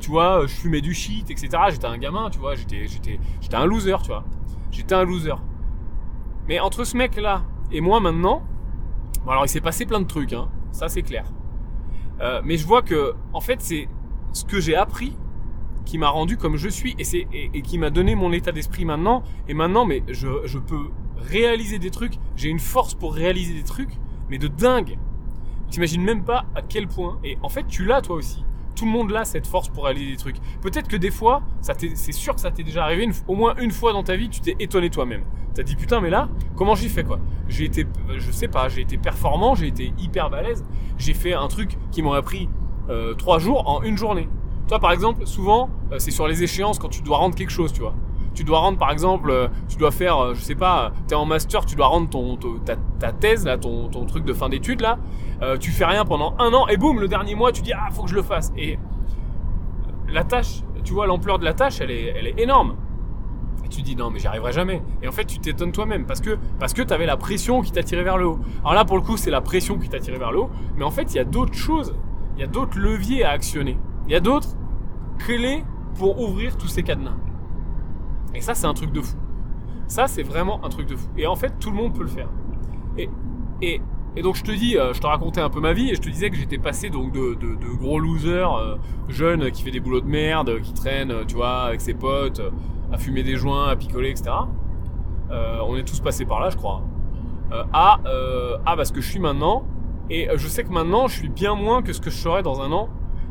tu 0.00 0.10
vois, 0.10 0.46
je 0.46 0.54
fumais 0.54 0.80
du 0.80 0.94
shit, 0.94 1.30
etc. 1.30 1.48
J'étais 1.68 1.86
un 1.86 1.98
gamin, 1.98 2.30
tu 2.30 2.38
vois, 2.38 2.54
j'étais, 2.54 2.86
j'étais, 2.86 3.20
j'étais 3.42 3.56
un 3.56 3.66
loser, 3.66 3.96
tu 4.02 4.08
vois. 4.08 4.24
J'étais 4.70 4.94
un 4.94 5.04
loser. 5.04 5.34
Mais 6.48 6.58
entre 6.58 6.84
ce 6.84 6.96
mec-là 6.96 7.42
et 7.70 7.82
moi 7.82 8.00
maintenant, 8.00 8.42
alors 9.28 9.44
il 9.44 9.50
s'est 9.50 9.60
passé 9.60 9.84
plein 9.84 10.00
de 10.00 10.06
trucs, 10.06 10.32
hein, 10.32 10.48
ça 10.72 10.88
c'est 10.88 11.02
clair. 11.02 11.26
mais 12.44 12.56
je 12.56 12.66
vois 12.66 12.80
que, 12.80 13.14
en 13.34 13.42
fait, 13.42 13.60
c'est 13.60 13.90
ce 14.32 14.46
que 14.46 14.58
j'ai 14.58 14.74
appris 14.74 15.14
qui 15.84 15.98
m'a 15.98 16.08
rendu 16.08 16.38
comme 16.38 16.56
je 16.56 16.68
suis 16.68 16.94
et, 16.98 17.04
c'est, 17.04 17.26
et, 17.32 17.62
qui 17.62 17.78
m'a 17.78 17.90
donné 17.90 18.14
mon 18.14 18.32
état 18.32 18.52
d'esprit 18.52 18.86
maintenant. 18.86 19.22
Et 19.48 19.54
maintenant, 19.54 19.84
mais 19.84 20.02
je, 20.08 20.28
je 20.44 20.58
peux 20.58 20.90
réaliser 21.18 21.78
des 21.78 21.90
trucs. 21.90 22.14
J'ai 22.36 22.48
une 22.48 22.60
force 22.60 22.94
pour 22.94 23.14
réaliser 23.14 23.54
des 23.54 23.64
trucs, 23.64 23.92
mais 24.28 24.38
de 24.38 24.48
dingue. 24.48 24.98
T'imagines 25.70 26.02
même 26.02 26.24
pas 26.24 26.46
à 26.54 26.62
quel 26.62 26.88
point. 26.88 27.18
Et 27.24 27.36
en 27.42 27.48
fait, 27.48 27.66
tu 27.66 27.84
l'as 27.84 28.00
toi 28.00 28.16
aussi. 28.16 28.44
Tout 28.74 28.84
le 28.84 28.90
monde 28.90 29.12
a 29.14 29.24
cette 29.24 29.46
force 29.46 29.68
pour 29.68 29.84
réaliser 29.84 30.12
des 30.12 30.16
trucs. 30.16 30.36
Peut-être 30.62 30.88
que 30.88 30.96
des 30.96 31.10
fois, 31.10 31.42
c'est 31.60 32.12
sûr 32.12 32.34
que 32.34 32.40
ça 32.40 32.50
t'est 32.50 32.62
déjà 32.62 32.84
arrivé 32.84 33.08
au 33.26 33.34
moins 33.34 33.54
une 33.56 33.72
fois 33.72 33.92
dans 33.92 34.04
ta 34.04 34.16
vie, 34.16 34.28
tu 34.28 34.40
t'es 34.40 34.56
étonné 34.60 34.88
toi-même. 34.88 35.24
T'as 35.54 35.64
dit 35.64 35.74
putain, 35.74 36.00
mais 36.00 36.10
là, 36.10 36.28
comment 36.54 36.76
j'y 36.76 36.88
fais 36.88 37.02
quoi? 37.02 37.18
J'ai 37.48 37.64
été, 37.64 37.84
je 38.16 38.30
sais 38.30 38.46
pas, 38.46 38.68
j'ai 38.68 38.82
été 38.82 38.96
performant, 38.96 39.56
j'ai 39.56 39.66
été 39.66 39.92
hyper 39.98 40.30
balèze. 40.30 40.64
J'ai 40.96 41.14
fait 41.14 41.34
un 41.34 41.48
truc 41.48 41.76
qui 41.90 42.02
m'aurait 42.02 42.22
pris 42.22 42.48
euh, 42.88 43.14
trois 43.14 43.40
jours 43.40 43.68
en 43.68 43.82
une 43.82 43.98
journée. 43.98 44.28
Toi, 44.68 44.78
par 44.78 44.92
exemple, 44.92 45.26
souvent, 45.26 45.70
euh, 45.90 45.98
c'est 45.98 46.12
sur 46.12 46.28
les 46.28 46.42
échéances 46.44 46.78
quand 46.78 46.88
tu 46.88 47.02
dois 47.02 47.16
rendre 47.16 47.34
quelque 47.34 47.50
chose, 47.50 47.72
tu 47.72 47.80
vois. 47.80 47.94
Tu 48.38 48.44
dois 48.44 48.60
rendre, 48.60 48.78
par 48.78 48.92
exemple, 48.92 49.32
euh, 49.32 49.48
tu 49.68 49.78
dois 49.78 49.90
faire, 49.90 50.16
euh, 50.22 50.34
je 50.34 50.40
sais 50.40 50.54
pas, 50.54 50.92
t'es 51.08 51.16
en 51.16 51.26
master, 51.26 51.66
tu 51.66 51.74
dois 51.74 51.88
rendre 51.88 52.08
ton, 52.08 52.38
ta, 52.64 53.12
thèse, 53.12 53.44
là, 53.44 53.58
ton, 53.58 53.88
ton 53.88 54.06
truc 54.06 54.24
de 54.24 54.32
fin 54.32 54.48
d'études, 54.48 54.80
là. 54.80 54.96
tu 55.58 55.72
fais 55.72 55.84
rien 55.84 56.04
pendant 56.04 56.36
un 56.38 56.52
an, 56.54 56.68
et 56.68 56.76
boum, 56.76 57.00
le 57.00 57.08
dernier 57.08 57.34
mois, 57.34 57.50
tu 57.50 57.62
dis, 57.62 57.72
ah, 57.72 57.88
faut 57.90 58.04
que 58.04 58.10
je 58.10 58.14
le 58.14 58.22
fasse. 58.22 58.52
Et 58.56 58.78
la 60.08 60.22
tâche, 60.22 60.62
tu 60.84 60.92
vois, 60.92 61.08
l'ampleur 61.08 61.40
de 61.40 61.44
la 61.44 61.52
tâche, 61.52 61.80
elle 61.80 61.90
est, 61.90 62.14
elle 62.16 62.28
est 62.28 62.38
énorme. 62.38 62.76
Et 63.64 63.68
tu 63.68 63.82
dis, 63.82 63.96
non, 63.96 64.08
mais 64.08 64.20
j'y 64.20 64.28
arriverai 64.28 64.52
jamais. 64.52 64.84
Et 65.02 65.08
en 65.08 65.12
fait, 65.12 65.24
tu 65.24 65.40
t'étonnes 65.40 65.72
toi-même, 65.72 66.06
parce 66.06 66.20
que, 66.20 66.38
parce 66.60 66.74
que 66.74 66.82
t'avais 66.82 67.06
la 67.06 67.16
pression 67.16 67.60
qui 67.60 67.72
t'a 67.72 67.82
tiré 67.82 68.04
vers 68.04 68.18
le 68.18 68.28
haut. 68.28 68.38
Alors 68.60 68.74
là, 68.74 68.84
pour 68.84 68.98
le 68.98 69.02
coup, 69.02 69.16
c'est 69.16 69.32
la 69.32 69.40
pression 69.40 69.80
qui 69.80 69.88
t'a 69.88 69.98
tiré 69.98 70.16
vers 70.16 70.30
le 70.30 70.42
haut, 70.42 70.50
mais 70.76 70.84
en 70.84 70.92
fait, 70.92 71.12
il 71.12 71.16
y 71.16 71.20
a 71.20 71.24
d'autres 71.24 71.54
choses, 71.54 71.96
il 72.36 72.40
y 72.40 72.44
a 72.44 72.46
d'autres 72.46 72.78
leviers 72.78 73.24
à 73.24 73.30
actionner. 73.30 73.76
Il 74.06 74.12
y 74.12 74.14
a 74.14 74.20
d'autres 74.20 74.50
clés 75.18 75.64
pour 75.96 76.20
ouvrir 76.20 76.56
tous 76.56 76.68
ces 76.68 76.84
cadenas. 76.84 77.16
Et 78.34 78.40
ça, 78.40 78.54
c'est 78.54 78.66
un 78.66 78.74
truc 78.74 78.92
de 78.92 79.00
fou. 79.00 79.16
Ça, 79.86 80.06
c'est 80.06 80.22
vraiment 80.22 80.64
un 80.64 80.68
truc 80.68 80.86
de 80.86 80.96
fou. 80.96 81.08
Et 81.16 81.26
en 81.26 81.36
fait, 81.36 81.54
tout 81.58 81.70
le 81.70 81.76
monde 81.76 81.94
peut 81.94 82.02
le 82.02 82.08
faire. 82.08 82.28
Et, 82.96 83.08
et, 83.62 83.80
et 84.16 84.22
donc, 84.22 84.36
je 84.36 84.44
te 84.44 84.50
dis, 84.50 84.76
euh, 84.76 84.92
je 84.92 85.00
te 85.00 85.06
racontais 85.06 85.40
un 85.40 85.50
peu 85.50 85.60
ma 85.60 85.72
vie 85.72 85.90
et 85.90 85.94
je 85.94 86.00
te 86.00 86.08
disais 86.08 86.30
que 86.30 86.36
j'étais 86.36 86.58
passé 86.58 86.90
donc 86.90 87.12
de, 87.12 87.34
de, 87.34 87.76
gros 87.78 87.98
loser, 87.98 88.46
euh, 88.46 88.76
jeune 89.08 89.50
qui 89.50 89.62
fait 89.62 89.70
des 89.70 89.80
boulots 89.80 90.00
de 90.00 90.06
merde, 90.06 90.60
qui 90.60 90.74
traîne, 90.74 91.12
tu 91.26 91.36
vois, 91.36 91.62
avec 91.62 91.80
ses 91.80 91.94
potes, 91.94 92.42
à 92.92 92.98
fumer 92.98 93.22
des 93.22 93.36
joints, 93.36 93.68
à 93.68 93.76
picoler, 93.76 94.10
etc. 94.10 94.30
Euh, 95.30 95.58
on 95.66 95.76
est 95.76 95.84
tous 95.84 96.00
passés 96.00 96.24
par 96.24 96.40
là, 96.40 96.50
je 96.50 96.56
crois. 96.56 96.82
à, 97.72 98.00
à 98.66 98.76
parce 98.76 98.90
que 98.90 99.00
je 99.00 99.08
suis 99.10 99.20
maintenant. 99.20 99.64
Et 100.10 100.28
je 100.36 100.48
sais 100.48 100.64
que 100.64 100.70
maintenant, 100.70 101.06
je 101.06 101.16
suis 101.16 101.28
bien 101.28 101.54
moins 101.54 101.82
que 101.82 101.92
ce 101.92 102.00
que 102.00 102.08
je 102.08 102.16
serais 102.16 102.42
dans 102.42 102.62
un 102.62 102.72
an 102.72 102.88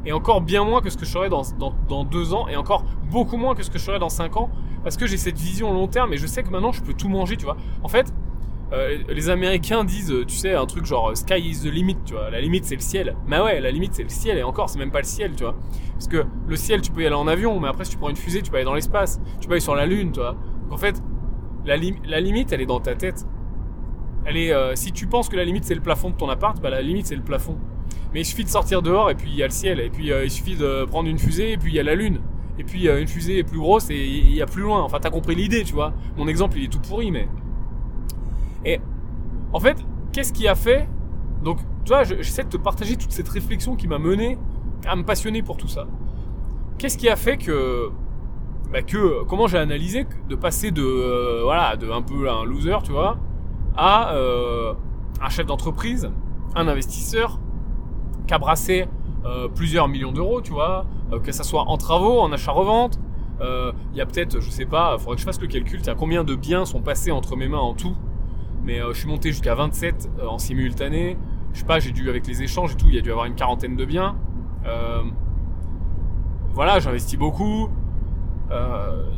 et 0.07 0.13
encore 0.13 0.41
bien 0.41 0.63
moins 0.63 0.79
que 0.79 0.89
ce 0.89 0.97
que 0.97 1.05
je 1.05 1.11
serais 1.11 1.29
dans, 1.29 1.41
dans, 1.59 1.73
dans, 1.89 2.05
deux 2.05 2.33
ans, 2.33 2.47
et 2.47 2.55
encore 2.55 2.85
beaucoup 3.11 3.35
moins 3.35 3.55
que 3.55 3.61
ce 3.63 3.69
que 3.69 3.77
je 3.77 3.83
serais 3.83 3.99
dans 3.99 4.09
cinq 4.09 4.37
ans, 4.37 4.49
parce 4.87 4.95
que 4.95 5.05
j'ai 5.05 5.17
cette 5.17 5.37
vision 5.37 5.73
long 5.73 5.89
terme, 5.89 6.13
et 6.13 6.17
je 6.17 6.25
sais 6.25 6.43
que 6.43 6.49
maintenant 6.49 6.71
je 6.71 6.81
peux 6.81 6.93
tout 6.93 7.09
manger, 7.09 7.35
tu 7.35 7.43
vois. 7.43 7.57
En 7.83 7.89
fait, 7.89 8.13
euh, 8.71 8.99
les 9.09 9.29
Américains 9.29 9.83
disent, 9.83 10.13
tu 10.25 10.33
sais, 10.33 10.53
un 10.53 10.65
truc 10.65 10.85
genre 10.85 11.11
sky 11.13 11.39
is 11.39 11.59
the 11.63 11.65
limit, 11.65 11.97
tu 12.05 12.13
vois. 12.13 12.29
La 12.29 12.39
limite 12.39 12.63
c'est 12.63 12.75
le 12.75 12.81
ciel. 12.81 13.17
Mais 13.27 13.37
ouais, 13.41 13.59
la 13.59 13.69
limite 13.69 13.95
c'est 13.95 14.03
le 14.03 14.07
ciel, 14.07 14.37
et 14.37 14.43
encore 14.43 14.69
c'est 14.69 14.79
même 14.79 14.91
pas 14.91 15.01
le 15.01 15.05
ciel, 15.05 15.33
tu 15.35 15.43
vois. 15.43 15.57
Parce 15.91 16.07
que 16.07 16.23
le 16.47 16.55
ciel, 16.55 16.79
tu 16.79 16.93
peux 16.93 17.01
y 17.01 17.05
aller 17.05 17.15
en 17.15 17.27
avion, 17.27 17.59
mais 17.59 17.67
après 17.67 17.83
si 17.83 17.91
tu 17.91 17.97
prends 17.97 18.07
une 18.07 18.15
fusée, 18.15 18.41
tu 18.41 18.49
peux 18.49 18.55
aller 18.55 18.63
dans 18.63 18.75
l'espace, 18.75 19.19
tu 19.41 19.49
peux 19.49 19.55
aller 19.55 19.59
sur 19.59 19.75
la 19.75 19.85
lune, 19.85 20.13
tu 20.13 20.21
vois. 20.21 20.37
Donc 20.63 20.71
en 20.71 20.77
fait, 20.77 21.03
la, 21.65 21.75
la 22.05 22.21
limite, 22.21 22.53
elle 22.53 22.61
est 22.61 22.65
dans 22.65 22.79
ta 22.79 22.95
tête. 22.95 23.25
Elle 24.23 24.37
est, 24.37 24.53
euh, 24.53 24.73
si 24.75 24.93
tu 24.93 25.05
penses 25.07 25.27
que 25.27 25.35
la 25.35 25.43
limite 25.43 25.65
c'est 25.65 25.75
le 25.75 25.81
plafond 25.81 26.11
de 26.11 26.15
ton 26.15 26.29
appart, 26.29 26.61
bah 26.61 26.69
la 26.69 26.81
limite 26.81 27.07
c'est 27.07 27.15
le 27.17 27.23
plafond. 27.23 27.57
Mais 28.13 28.21
il 28.21 28.25
suffit 28.25 28.45
de 28.45 28.49
sortir 28.49 28.81
dehors 28.81 29.11
et 29.11 29.15
puis 29.15 29.29
il 29.29 29.35
y 29.35 29.43
a 29.43 29.47
le 29.47 29.51
ciel. 29.51 29.81
Et 29.81 29.89
puis 29.89 30.13
euh, 30.13 30.23
il 30.23 30.31
suffit 30.31 30.55
de 30.55 30.85
prendre 30.85 31.09
une 31.09 31.19
fusée 31.19 31.51
et 31.51 31.57
puis 31.57 31.73
il 31.73 31.75
y 31.75 31.79
a 31.81 31.83
la 31.83 31.95
lune. 31.95 32.21
Et 32.59 32.63
puis 32.63 32.87
euh, 32.87 33.01
une 33.01 33.07
fusée 33.07 33.39
est 33.39 33.43
plus 33.43 33.59
grosse 33.59 33.89
et 33.89 34.05
il 34.05 34.33
y 34.33 34.41
a 34.41 34.45
plus 34.45 34.63
loin. 34.63 34.81
Enfin, 34.81 34.99
t'as 34.99 35.09
compris 35.09 35.35
l'idée, 35.35 35.63
tu 35.63 35.73
vois. 35.73 35.93
Mon 36.17 36.27
exemple, 36.27 36.57
il 36.57 36.65
est 36.65 36.71
tout 36.71 36.79
pourri, 36.79 37.11
mais. 37.11 37.27
Et 38.65 38.79
en 39.53 39.59
fait, 39.59 39.77
qu'est-ce 40.11 40.33
qui 40.33 40.47
a 40.47 40.55
fait? 40.55 40.87
Donc, 41.43 41.59
tu 41.85 41.93
vois, 41.93 42.03
j'essaie 42.03 42.43
de 42.43 42.49
te 42.49 42.57
partager 42.57 42.97
toute 42.97 43.11
cette 43.11 43.29
réflexion 43.29 43.75
qui 43.75 43.87
m'a 43.87 43.99
mené 43.99 44.37
à 44.85 44.95
me 44.95 45.03
passionner 45.03 45.43
pour 45.43 45.57
tout 45.57 45.67
ça. 45.67 45.87
Qu'est-ce 46.77 46.97
qui 46.97 47.09
a 47.09 47.15
fait 47.15 47.37
que. 47.37 47.89
Bah, 48.71 48.81
que 48.81 49.23
comment 49.23 49.47
j'ai 49.47 49.59
analysé 49.59 50.05
de 50.27 50.35
passer 50.35 50.71
de 50.71 50.83
euh, 50.83 51.39
voilà 51.43 51.77
de 51.77 51.89
un 51.89 52.01
peu 52.01 52.29
un 52.29 52.43
loser 52.43 52.79
tu 52.83 52.91
vois 52.91 53.17
à 53.77 54.13
un 55.21 55.29
chef 55.29 55.45
d'entreprise 55.45 56.11
un 56.53 56.67
investisseur 56.67 57.39
qu'à 58.27 58.39
brasser 58.39 58.87
euh, 59.25 59.47
plusieurs 59.47 59.87
millions 59.87 60.11
d'euros, 60.11 60.41
tu 60.41 60.51
vois, 60.51 60.85
euh, 61.11 61.19
que 61.19 61.31
ça 61.31 61.43
soit 61.43 61.63
en 61.63 61.77
travaux, 61.77 62.19
en 62.19 62.31
achat-revente. 62.31 62.99
Euh, 63.41 63.71
il 63.91 63.97
y 63.97 64.01
a 64.01 64.05
peut-être, 64.05 64.39
je 64.39 64.49
sais 64.49 64.65
pas, 64.65 64.95
il 64.97 64.99
faudrait 64.99 65.15
que 65.15 65.21
je 65.21 65.25
fasse 65.25 65.41
le 65.41 65.47
calcul, 65.47 65.81
tu 65.81 65.93
combien 65.95 66.23
de 66.23 66.35
biens 66.35 66.65
sont 66.65 66.81
passés 66.81 67.11
entre 67.11 67.35
mes 67.35 67.47
mains 67.47 67.59
en 67.59 67.73
tout. 67.73 67.95
Mais 68.63 68.79
je 68.79 68.97
suis 68.97 69.07
monté 69.07 69.31
jusqu'à 69.31 69.55
27 69.55 70.09
en 70.27 70.39
simultané. 70.39 71.17
Je 71.53 71.59
sais 71.59 71.65
pas, 71.65 71.79
j'ai 71.79 71.91
dû, 71.91 72.09
avec 72.09 72.27
les 72.27 72.43
échanges 72.43 72.73
et 72.73 72.75
tout, 72.75 72.87
il 72.89 72.95
y 72.95 72.97
a 72.97 73.01
dû 73.01 73.11
avoir 73.11 73.25
une 73.25 73.35
quarantaine 73.35 73.75
de 73.75 73.85
biens. 73.85 74.15
voilà, 76.53 76.79
j'investis 76.79 77.17
beaucoup. 77.17 77.69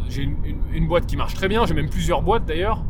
j'ai 0.07 0.29
une, 0.73 0.87
boîte 0.87 1.07
qui 1.07 1.17
marche 1.17 1.33
très 1.33 1.47
bien, 1.47 1.65
j'ai 1.65 1.73
même 1.73 1.89
plusieurs 1.89 2.21
boîtes 2.21 2.45
d'ailleurs. 2.45 2.83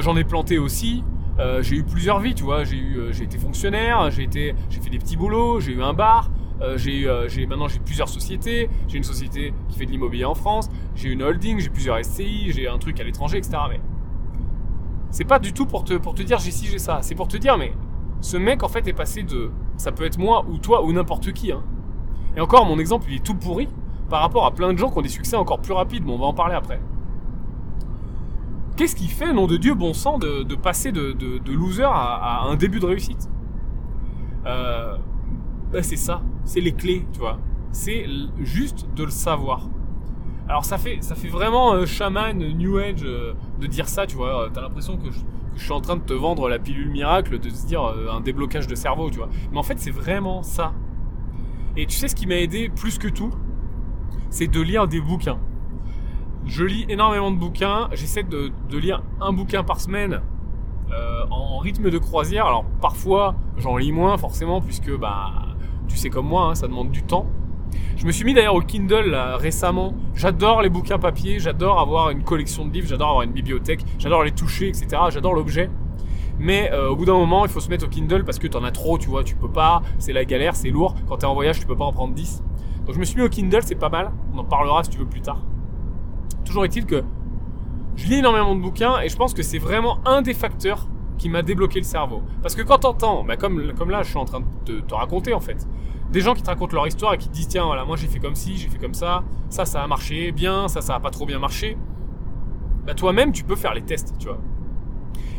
J'en 0.00 0.16
ai 0.16 0.24
planté 0.24 0.58
aussi. 0.58 1.02
Euh, 1.38 1.62
j'ai 1.62 1.76
eu 1.76 1.84
plusieurs 1.84 2.20
vies, 2.20 2.34
tu 2.34 2.44
vois. 2.44 2.64
J'ai 2.64 2.82
euh, 2.96 3.12
été 3.12 3.38
fonctionnaire, 3.38 4.10
j'ai 4.10 4.28
fait 4.28 4.90
des 4.90 4.98
petits 4.98 5.16
boulots, 5.16 5.60
j'ai 5.60 5.72
eu 5.72 5.82
un 5.82 5.94
bar, 5.94 6.30
euh, 6.62 6.78
j'ai, 6.78 7.08
j'ai 7.28 7.46
maintenant 7.46 7.68
j'ai 7.68 7.80
plusieurs 7.80 8.08
sociétés. 8.08 8.70
J'ai 8.88 8.98
une 8.98 9.04
société 9.04 9.52
qui 9.68 9.78
fait 9.78 9.86
de 9.86 9.90
l'immobilier 9.90 10.24
en 10.24 10.34
France, 10.34 10.70
j'ai 10.94 11.10
une 11.10 11.22
holding, 11.22 11.58
j'ai 11.58 11.70
plusieurs 11.70 12.02
SCI, 12.04 12.52
j'ai 12.52 12.68
un 12.68 12.78
truc 12.78 13.00
à 13.00 13.04
l'étranger, 13.04 13.38
etc. 13.38 13.58
Mais 13.68 13.80
c'est 15.10 15.24
pas 15.24 15.38
du 15.38 15.52
tout 15.52 15.66
pour 15.66 15.84
te 15.84 15.94
pour 15.94 16.14
te 16.14 16.22
dire 16.22 16.38
j'ai 16.38 16.50
ci 16.50 16.66
j'ai 16.66 16.78
ça. 16.78 17.00
C'est 17.02 17.14
pour 17.14 17.28
te 17.28 17.36
dire 17.36 17.58
mais 17.58 17.74
ce 18.20 18.36
mec 18.36 18.62
en 18.62 18.68
fait 18.68 18.86
est 18.88 18.92
passé 18.92 19.22
de, 19.22 19.50
ça 19.76 19.92
peut 19.92 20.04
être 20.04 20.18
moi 20.18 20.44
ou 20.48 20.58
toi 20.58 20.84
ou 20.84 20.92
n'importe 20.92 21.32
qui. 21.32 21.52
Hein. 21.52 21.62
Et 22.36 22.40
encore 22.40 22.64
mon 22.64 22.78
exemple 22.78 23.06
il 23.10 23.16
est 23.16 23.24
tout 23.24 23.34
pourri 23.34 23.68
par 24.08 24.20
rapport 24.20 24.46
à 24.46 24.52
plein 24.52 24.72
de 24.72 24.78
gens 24.78 24.90
qui 24.90 24.98
ont 24.98 25.02
des 25.02 25.08
succès 25.08 25.36
encore 25.36 25.60
plus 25.60 25.72
rapides. 25.72 26.04
Mais 26.04 26.12
on 26.12 26.18
va 26.18 26.26
en 26.26 26.34
parler 26.34 26.54
après. 26.54 26.80
Qu'est-ce 28.76 28.96
qui 28.96 29.08
fait, 29.08 29.32
nom 29.32 29.46
de 29.46 29.58
Dieu, 29.58 29.74
bon 29.74 29.92
sang, 29.92 30.18
de, 30.18 30.54
passer 30.54 30.92
de, 30.92 31.14
loser 31.52 31.84
à, 31.84 32.44
un 32.46 32.56
début 32.56 32.80
de 32.80 32.86
réussite? 32.86 33.28
Euh, 34.46 34.96
ben, 35.70 35.82
C'est 35.82 35.96
ça, 35.96 36.22
c'est 36.44 36.60
les 36.60 36.72
clés, 36.72 37.06
tu 37.12 37.20
vois. 37.20 37.38
C'est 37.72 38.06
juste 38.40 38.88
de 38.94 39.04
le 39.04 39.10
savoir. 39.10 39.68
Alors 40.48 40.64
ça 40.64 40.76
fait, 40.76 40.98
ça 41.00 41.14
fait 41.14 41.28
vraiment 41.28 41.72
euh, 41.74 41.86
chaman, 41.86 42.36
new 42.36 42.78
age 42.78 43.04
euh, 43.04 43.32
de 43.60 43.66
dire 43.66 43.88
ça, 43.88 44.06
tu 44.06 44.16
vois. 44.16 44.50
T'as 44.52 44.60
l'impression 44.60 44.96
que 44.96 45.10
je, 45.10 45.62
suis 45.62 45.72
en 45.72 45.80
train 45.80 45.96
de 45.96 46.02
te 46.02 46.12
vendre 46.12 46.48
la 46.48 46.58
pilule 46.58 46.90
miracle, 46.90 47.38
de 47.38 47.48
se 47.48 47.66
dire 47.66 47.82
un 47.82 48.20
déblocage 48.20 48.66
de 48.66 48.74
cerveau, 48.74 49.10
tu 49.10 49.18
vois. 49.18 49.28
Mais 49.52 49.58
en 49.58 49.62
fait, 49.62 49.78
c'est 49.78 49.90
vraiment 49.90 50.42
ça. 50.42 50.72
Et 51.76 51.86
tu 51.86 51.96
sais 51.96 52.08
ce 52.08 52.14
qui 52.14 52.26
m'a 52.26 52.36
aidé 52.36 52.68
plus 52.68 52.98
que 52.98 53.08
tout 53.08 53.30
C'est 54.30 54.48
de 54.48 54.60
lire 54.60 54.88
des 54.88 55.00
bouquins. 55.00 55.38
Je 56.44 56.64
lis 56.64 56.84
énormément 56.88 57.30
de 57.30 57.36
bouquins. 57.38 57.88
J'essaie 57.92 58.24
de, 58.24 58.52
lire 58.70 59.02
un 59.20 59.32
bouquin 59.32 59.62
par 59.62 59.80
semaine 59.80 60.20
euh, 60.90 61.24
en 61.30 61.58
rythme 61.58 61.90
de 61.90 61.98
croisière. 61.98 62.46
Alors 62.46 62.64
parfois, 62.80 63.36
j'en 63.56 63.76
lis 63.76 63.92
moins 63.92 64.18
forcément 64.18 64.60
puisque 64.60 64.94
bah 64.96 65.32
tu 65.92 65.98
sais 65.98 66.08
comme 66.08 66.26
moi, 66.26 66.46
hein, 66.46 66.54
ça 66.54 66.66
demande 66.68 66.90
du 66.90 67.02
temps. 67.02 67.26
Je 67.96 68.06
me 68.06 68.12
suis 68.12 68.24
mis 68.24 68.32
d'ailleurs 68.32 68.54
au 68.54 68.62
Kindle 68.62 69.14
récemment. 69.36 69.94
J'adore 70.14 70.62
les 70.62 70.70
bouquins 70.70 70.98
papier, 70.98 71.38
j'adore 71.38 71.78
avoir 71.78 72.10
une 72.10 72.22
collection 72.22 72.64
de 72.64 72.72
livres, 72.72 72.88
j'adore 72.88 73.10
avoir 73.10 73.22
une 73.22 73.32
bibliothèque, 73.32 73.84
j'adore 73.98 74.24
les 74.24 74.32
toucher, 74.32 74.68
etc. 74.68 74.86
J'adore 75.10 75.34
l'objet. 75.34 75.68
Mais 76.38 76.70
euh, 76.72 76.88
au 76.88 76.96
bout 76.96 77.04
d'un 77.04 77.12
moment, 77.12 77.44
il 77.44 77.50
faut 77.50 77.60
se 77.60 77.68
mettre 77.68 77.84
au 77.84 77.88
Kindle 77.88 78.24
parce 78.24 78.38
que 78.38 78.46
t'en 78.46 78.64
as 78.64 78.70
trop, 78.72 78.96
tu 78.96 79.08
vois, 79.08 79.22
tu 79.22 79.36
peux 79.36 79.50
pas, 79.50 79.82
c'est 79.98 80.14
la 80.14 80.24
galère, 80.24 80.56
c'est 80.56 80.70
lourd. 80.70 80.94
Quand 81.06 81.18
t'es 81.18 81.26
en 81.26 81.34
voyage, 81.34 81.60
tu 81.60 81.66
peux 81.66 81.76
pas 81.76 81.84
en 81.84 81.92
prendre 81.92 82.14
10. 82.14 82.42
Donc 82.86 82.94
je 82.94 82.98
me 82.98 83.04
suis 83.04 83.16
mis 83.16 83.22
au 83.22 83.28
Kindle, 83.28 83.60
c'est 83.62 83.74
pas 83.74 83.90
mal. 83.90 84.10
On 84.34 84.38
en 84.38 84.44
parlera 84.44 84.82
si 84.82 84.90
tu 84.90 84.98
veux 84.98 85.06
plus 85.06 85.20
tard. 85.20 85.42
Toujours 86.44 86.64
est-il 86.64 86.86
que 86.86 87.04
je 87.96 88.06
lis 88.06 88.16
énormément 88.16 88.54
de 88.54 88.60
bouquins 88.60 89.00
et 89.00 89.08
je 89.10 89.16
pense 89.16 89.34
que 89.34 89.42
c'est 89.42 89.58
vraiment 89.58 89.98
un 90.06 90.22
des 90.22 90.34
facteurs 90.34 90.88
qui 91.22 91.28
m'a 91.28 91.42
débloqué 91.42 91.78
le 91.78 91.84
cerveau. 91.84 92.20
Parce 92.42 92.56
que 92.56 92.62
quand 92.62 92.78
t'entends, 92.78 93.22
bah 93.22 93.36
comme, 93.36 93.74
comme 93.74 93.90
là 93.90 94.02
je 94.02 94.08
suis 94.08 94.18
en 94.18 94.24
train 94.24 94.40
de 94.66 94.80
te, 94.80 94.92
raconter 94.92 95.34
en 95.34 95.38
fait, 95.38 95.68
des 96.10 96.20
gens 96.20 96.34
qui 96.34 96.42
te 96.42 96.48
racontent 96.48 96.74
leur 96.74 96.88
histoire 96.88 97.14
et 97.14 97.18
qui 97.18 97.28
te 97.28 97.32
disent 97.32 97.46
tiens 97.46 97.64
voilà 97.64 97.84
moi 97.84 97.96
j'ai 97.96 98.08
fait 98.08 98.18
comme 98.18 98.34
ci, 98.34 98.56
j'ai 98.56 98.68
fait 98.68 98.78
comme 98.78 98.92
ça, 98.92 99.22
ça 99.48 99.64
ça 99.64 99.84
a 99.84 99.86
marché 99.86 100.32
bien, 100.32 100.66
ça 100.66 100.80
ça 100.80 100.96
a 100.96 101.00
pas 101.00 101.10
trop 101.10 101.24
bien 101.24 101.38
marché, 101.38 101.78
bah 102.84 102.94
toi-même 102.94 103.30
tu 103.30 103.44
peux 103.44 103.54
faire 103.54 103.72
les 103.72 103.82
tests, 103.82 104.14
tu 104.18 104.26
vois. 104.26 104.40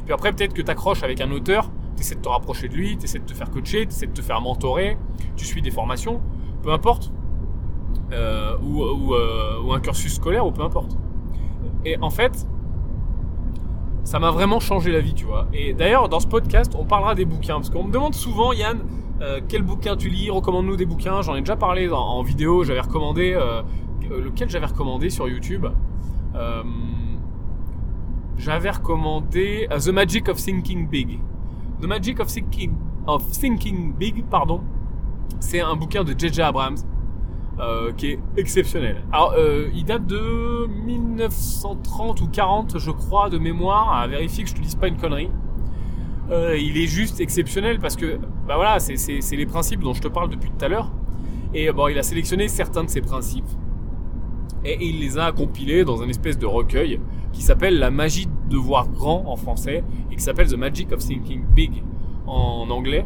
Puis 0.05 0.13
après 0.13 0.31
peut-être 0.31 0.53
que 0.53 0.61
t'accroches 0.61 1.03
avec 1.03 1.19
un 1.19 1.31
auteur 1.31 1.69
tu 1.97 2.01
essaies 2.01 2.15
de 2.15 2.21
te 2.21 2.29
rapprocher 2.29 2.69
de 2.69 2.75
lui, 2.75 2.97
tu 2.97 3.03
essaies 3.03 3.19
de 3.19 3.25
te 3.25 3.33
faire 3.33 3.51
coacher, 3.51 3.85
tu 3.85 3.91
essaies 3.91 4.07
de 4.07 4.13
te 4.13 4.21
faire 4.21 4.39
mentorer, 4.39 4.97
tu 5.35 5.43
suis 5.43 5.61
des 5.61 5.69
formations, 5.69 6.21
peu 6.63 6.71
importe, 6.71 7.11
euh, 8.13 8.57
ou, 8.63 8.83
euh, 8.83 9.61
ou, 9.61 9.73
un 9.73 9.81
cursus 9.81 10.15
scolaire, 10.15 10.45
ou 10.47 10.51
peu 10.51 10.63
importe. 10.63 10.97
Et 11.85 11.97
en 11.99 12.09
fait, 12.09 12.47
ça 14.03 14.19
m'a 14.19 14.31
vraiment 14.31 14.59
changé 14.59 14.91
la 14.91 14.99
vie, 14.99 15.13
tu 15.13 15.25
vois. 15.25 15.47
Et 15.53 15.73
d'ailleurs, 15.73 16.09
dans 16.09 16.19
ce 16.19 16.27
podcast, 16.27 16.73
on 16.77 16.85
parlera 16.85 17.15
des 17.15 17.25
bouquins, 17.25 17.55
parce 17.55 17.69
qu'on 17.69 17.83
me 17.83 17.91
demande 17.91 18.15
souvent, 18.15 18.53
Yann, 18.53 18.79
euh, 19.21 19.39
quel 19.47 19.63
bouquin 19.63 19.95
tu 19.95 20.09
lis, 20.09 20.29
recommande-nous 20.29 20.75
des 20.75 20.85
bouquins. 20.85 21.21
J'en 21.21 21.35
ai 21.35 21.39
déjà 21.39 21.55
parlé 21.55 21.89
en, 21.89 22.21
vidéo, 22.23 22.63
j'avais 22.63 22.81
recommandé, 22.81 23.37
lequel 24.09 24.49
j'avais 24.49 24.65
recommandé 24.65 25.09
sur 25.09 25.27
YouTube? 25.27 25.65
j'avais 28.37 28.71
recommandé 28.71 29.67
The 29.69 29.89
Magic 29.89 30.27
of 30.27 30.37
Thinking 30.37 30.89
Big. 30.89 31.19
The 31.79 31.85
Magic 31.85 32.19
of 32.19 32.27
Thinking, 32.27 32.73
of 33.07 33.29
Thinking 33.31 33.93
Big, 33.93 34.25
pardon, 34.25 34.61
c'est 35.39 35.61
un 35.61 35.75
bouquin 35.75 36.03
de 36.03 36.17
J.J. 36.17 36.41
Abrams 36.41 36.77
euh, 37.59 37.91
qui 37.91 38.07
est 38.07 38.19
exceptionnel. 38.35 39.03
Alors, 39.11 39.35
euh, 39.37 39.69
il 39.75 39.85
date 39.85 40.07
de 40.07 40.67
1930 40.85 42.21
ou 42.21 42.27
40, 42.27 42.79
je 42.79 42.89
crois, 42.89 43.29
de 43.29 43.37
mémoire, 43.37 43.95
à 43.95 44.07
vérifier 44.07 44.43
que 44.43 44.49
je 44.49 44.55
te 44.55 44.61
dise 44.61 44.75
pas 44.75 44.87
une 44.87 44.97
connerie. 44.97 45.29
Euh, 46.31 46.57
il 46.57 46.77
est 46.77 46.87
juste 46.87 47.19
exceptionnel 47.19 47.79
parce 47.79 47.95
que, 47.95 48.17
bah 48.47 48.55
voilà, 48.55 48.79
c'est 48.79 49.35
les 49.35 49.45
principes 49.45 49.81
dont 49.81 49.93
je 49.93 50.01
te 50.01 50.07
parle 50.07 50.29
depuis 50.29 50.49
tout 50.49 50.65
à 50.65 50.67
l'heure. 50.67 50.91
Et 51.53 51.71
bon, 51.71 51.89
il 51.89 51.99
a 51.99 52.03
sélectionné 52.03 52.47
certains 52.47 52.83
de 52.83 52.89
ces 52.89 53.01
principes 53.01 53.49
et 54.65 54.83
il 54.83 54.99
les 54.99 55.17
a 55.17 55.31
compilés 55.31 55.83
dans 55.83 56.01
un 56.01 56.09
espèce 56.09 56.39
de 56.39 56.45
recueil 56.45 56.99
qui 57.33 57.41
s'appelle 57.41 57.77
La 57.77 57.91
magie 57.91 58.27
de 58.49 58.57
voir 58.57 58.87
grand 58.87 59.25
en 59.27 59.35
français 59.35 59.83
et 60.11 60.15
qui 60.15 60.23
s'appelle 60.23 60.47
The 60.47 60.57
Magic 60.57 60.91
of 60.91 61.05
Thinking 61.05 61.43
Big 61.53 61.83
en 62.25 62.69
anglais. 62.69 63.05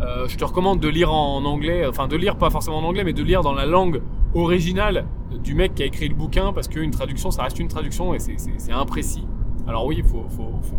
Euh, 0.00 0.28
je 0.28 0.36
te 0.36 0.44
recommande 0.44 0.80
de 0.80 0.88
lire 0.88 1.12
en 1.12 1.44
anglais, 1.44 1.86
enfin 1.86 2.06
de 2.06 2.16
lire 2.16 2.36
pas 2.36 2.50
forcément 2.50 2.78
en 2.78 2.84
anglais, 2.84 3.04
mais 3.04 3.12
de 3.12 3.22
lire 3.22 3.42
dans 3.42 3.54
la 3.54 3.66
langue 3.66 4.02
originale 4.34 5.06
du 5.42 5.54
mec 5.54 5.74
qui 5.74 5.82
a 5.82 5.86
écrit 5.86 6.08
le 6.08 6.14
bouquin, 6.14 6.52
parce 6.52 6.68
qu'une 6.68 6.90
traduction, 6.90 7.30
ça 7.30 7.42
reste 7.42 7.58
une 7.58 7.68
traduction 7.68 8.14
et 8.14 8.18
c'est 8.18 8.72
imprécis. 8.72 9.26
Alors 9.66 9.86
oui, 9.86 9.96
il 9.98 10.04
faut, 10.04 10.26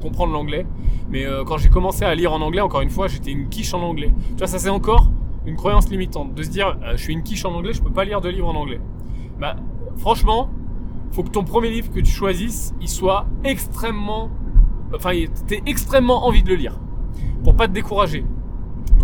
comprendre 0.02 0.32
l'anglais, 0.32 0.66
mais 1.10 1.26
euh, 1.26 1.44
quand 1.44 1.58
j'ai 1.58 1.70
commencé 1.70 2.06
à 2.06 2.16
lire 2.16 2.32
en 2.32 2.42
anglais, 2.42 2.62
encore 2.62 2.82
une 2.82 2.90
fois, 2.90 3.08
j'étais 3.08 3.32
une 3.32 3.50
quiche 3.50 3.74
en 3.74 3.82
anglais. 3.82 4.14
Tu 4.30 4.38
vois, 4.38 4.48
ça 4.48 4.60
c'est 4.60 4.70
encore 4.70 5.10
une 5.46 5.56
croyance 5.56 5.90
limitante, 5.90 6.34
de 6.34 6.44
se 6.44 6.50
dire, 6.50 6.78
euh, 6.84 6.92
je 6.92 7.04
suis 7.04 7.14
une 7.14 7.24
quiche 7.24 7.44
en 7.44 7.54
anglais, 7.54 7.74
je 7.74 7.82
peux 7.82 7.92
pas 7.92 8.06
lire 8.06 8.22
de 8.22 8.30
livres 8.30 8.48
en 8.48 8.56
anglais. 8.56 8.80
Bah, 9.40 9.56
franchement, 9.98 10.50
faut 11.12 11.24
que 11.24 11.30
ton 11.30 11.44
premier 11.44 11.70
livre 11.70 11.92
que 11.92 12.00
tu 12.00 12.12
choisisses, 12.12 12.74
il 12.80 12.88
soit 12.88 13.26
extrêmement, 13.44 14.30
enfin, 14.94 15.12
t'aies 15.48 15.64
extrêmement 15.66 16.26
envie 16.26 16.44
de 16.44 16.50
le 16.50 16.56
lire, 16.56 16.80
pour 17.44 17.56
pas 17.56 17.68
te 17.68 17.74
décourager. 17.74 18.24